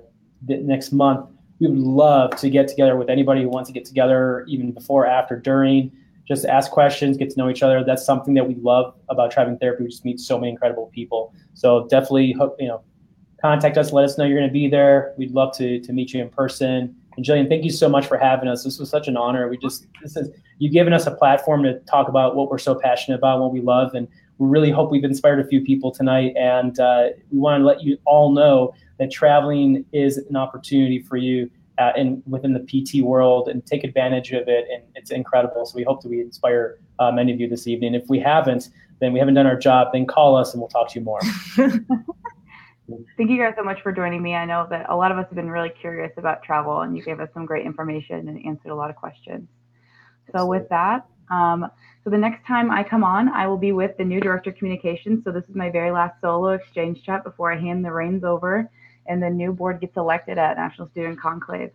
next 0.48 0.92
month, 0.92 1.30
we 1.60 1.68
would 1.68 1.78
love 1.78 2.36
to 2.36 2.50
get 2.50 2.68
together 2.68 2.96
with 2.96 3.08
anybody 3.08 3.42
who 3.42 3.48
wants 3.48 3.68
to 3.68 3.72
get 3.72 3.84
together, 3.84 4.44
even 4.48 4.72
before, 4.72 5.06
after, 5.06 5.38
during. 5.38 5.92
Just 6.26 6.44
ask 6.44 6.72
questions, 6.72 7.16
get 7.16 7.30
to 7.30 7.38
know 7.38 7.48
each 7.48 7.62
other. 7.62 7.84
That's 7.84 8.04
something 8.04 8.34
that 8.34 8.46
we 8.46 8.56
love 8.56 8.94
about 9.08 9.30
traveling 9.30 9.58
therapy. 9.58 9.84
We 9.84 9.90
just 9.90 10.04
meet 10.04 10.18
so 10.18 10.38
many 10.38 10.50
incredible 10.50 10.90
people. 10.92 11.32
So 11.54 11.86
definitely, 11.86 12.34
you 12.58 12.66
know, 12.66 12.82
contact 13.40 13.78
us. 13.78 13.92
Let 13.92 14.04
us 14.04 14.18
know 14.18 14.24
you're 14.24 14.38
going 14.38 14.48
to 14.48 14.52
be 14.52 14.68
there. 14.68 15.14
We'd 15.16 15.30
love 15.30 15.56
to 15.58 15.80
to 15.80 15.92
meet 15.92 16.12
you 16.12 16.20
in 16.20 16.28
person. 16.28 16.96
And 17.16 17.24
Jillian, 17.24 17.48
thank 17.48 17.64
you 17.64 17.70
so 17.70 17.88
much 17.88 18.06
for 18.06 18.18
having 18.18 18.48
us. 18.48 18.62
This 18.64 18.78
was 18.78 18.90
such 18.90 19.08
an 19.08 19.16
honor. 19.16 19.48
We 19.48 19.56
just 19.56 19.86
this 20.02 20.16
is 20.16 20.30
you've 20.58 20.72
given 20.72 20.92
us 20.92 21.06
a 21.06 21.10
platform 21.10 21.62
to 21.62 21.78
talk 21.80 22.08
about 22.08 22.36
what 22.36 22.50
we're 22.50 22.58
so 22.58 22.74
passionate 22.74 23.16
about, 23.16 23.40
what 23.40 23.52
we 23.52 23.60
love, 23.60 23.94
and 23.94 24.06
we 24.38 24.48
really 24.48 24.70
hope 24.70 24.90
we've 24.90 25.04
inspired 25.04 25.40
a 25.40 25.48
few 25.48 25.62
people 25.62 25.90
tonight. 25.90 26.34
And 26.36 26.78
uh, 26.78 27.08
we 27.30 27.38
want 27.38 27.60
to 27.60 27.64
let 27.64 27.82
you 27.82 27.98
all 28.04 28.32
know 28.32 28.74
that 28.98 29.10
traveling 29.10 29.84
is 29.92 30.18
an 30.18 30.36
opportunity 30.36 31.00
for 31.00 31.16
you 31.16 31.50
uh, 31.78 31.92
in 31.96 32.22
within 32.26 32.52
the 32.52 32.60
PT 32.60 33.02
world, 33.02 33.48
and 33.48 33.64
take 33.64 33.84
advantage 33.84 34.32
of 34.32 34.48
it. 34.48 34.66
And 34.72 34.82
it's 34.94 35.10
incredible. 35.10 35.64
So 35.64 35.76
we 35.76 35.84
hope 35.84 36.02
that 36.02 36.08
we 36.08 36.20
inspire 36.20 36.78
uh, 36.98 37.10
many 37.12 37.32
of 37.32 37.40
you 37.40 37.48
this 37.48 37.66
evening. 37.66 37.94
If 37.94 38.08
we 38.08 38.18
haven't, 38.18 38.68
then 39.00 39.12
we 39.12 39.18
haven't 39.18 39.34
done 39.34 39.46
our 39.46 39.58
job. 39.58 39.88
Then 39.92 40.06
call 40.06 40.36
us, 40.36 40.52
and 40.52 40.60
we'll 40.60 40.68
talk 40.68 40.90
to 40.90 40.98
you 40.98 41.04
more. 41.04 41.20
Thank 43.16 43.30
you 43.30 43.38
guys 43.38 43.54
so 43.56 43.64
much 43.64 43.82
for 43.82 43.92
joining 43.92 44.22
me. 44.22 44.34
I 44.34 44.44
know 44.44 44.66
that 44.70 44.86
a 44.88 44.96
lot 44.96 45.10
of 45.10 45.18
us 45.18 45.26
have 45.28 45.34
been 45.34 45.50
really 45.50 45.72
curious 45.80 46.12
about 46.16 46.42
travel, 46.42 46.82
and 46.82 46.96
you 46.96 47.02
gave 47.02 47.20
us 47.20 47.28
some 47.34 47.44
great 47.44 47.66
information 47.66 48.28
and 48.28 48.44
answered 48.46 48.70
a 48.70 48.74
lot 48.74 48.90
of 48.90 48.96
questions. 48.96 49.48
So 50.34 50.46
with 50.46 50.68
that, 50.68 51.06
um, 51.30 51.68
so 52.04 52.10
the 52.10 52.18
next 52.18 52.46
time 52.46 52.70
I 52.70 52.84
come 52.84 53.02
on, 53.02 53.28
I 53.28 53.46
will 53.48 53.56
be 53.56 53.72
with 53.72 53.96
the 53.96 54.04
new 54.04 54.20
director 54.20 54.50
of 54.50 54.56
communications. 54.56 55.24
So 55.24 55.32
this 55.32 55.44
is 55.48 55.56
my 55.56 55.70
very 55.70 55.90
last 55.90 56.20
solo 56.20 56.50
exchange 56.50 57.02
chat 57.04 57.24
before 57.24 57.52
I 57.52 57.58
hand 57.58 57.84
the 57.84 57.92
reins 57.92 58.22
over, 58.22 58.70
and 59.06 59.22
the 59.22 59.30
new 59.30 59.52
board 59.52 59.80
gets 59.80 59.96
elected 59.96 60.38
at 60.38 60.56
National 60.56 60.88
Student 60.90 61.20
Conclave. 61.20 61.70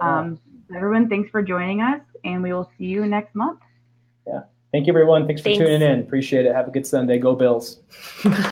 Um, 0.00 0.38
everyone, 0.74 1.08
thanks 1.08 1.30
for 1.30 1.42
joining 1.42 1.80
us, 1.80 2.00
and 2.24 2.42
we 2.42 2.52
will 2.52 2.70
see 2.76 2.84
you 2.84 3.06
next 3.06 3.34
month. 3.34 3.60
Yeah. 4.26 4.40
Thank 4.72 4.86
you, 4.86 4.92
everyone. 4.92 5.26
Thanks 5.26 5.40
for 5.40 5.50
Thanks. 5.50 5.60
tuning 5.60 5.82
in. 5.82 6.00
Appreciate 6.00 6.46
it. 6.46 6.54
Have 6.54 6.68
a 6.68 6.70
good 6.70 6.86
Sunday. 6.86 7.18
Go 7.18 7.34
Bills. 7.34 7.80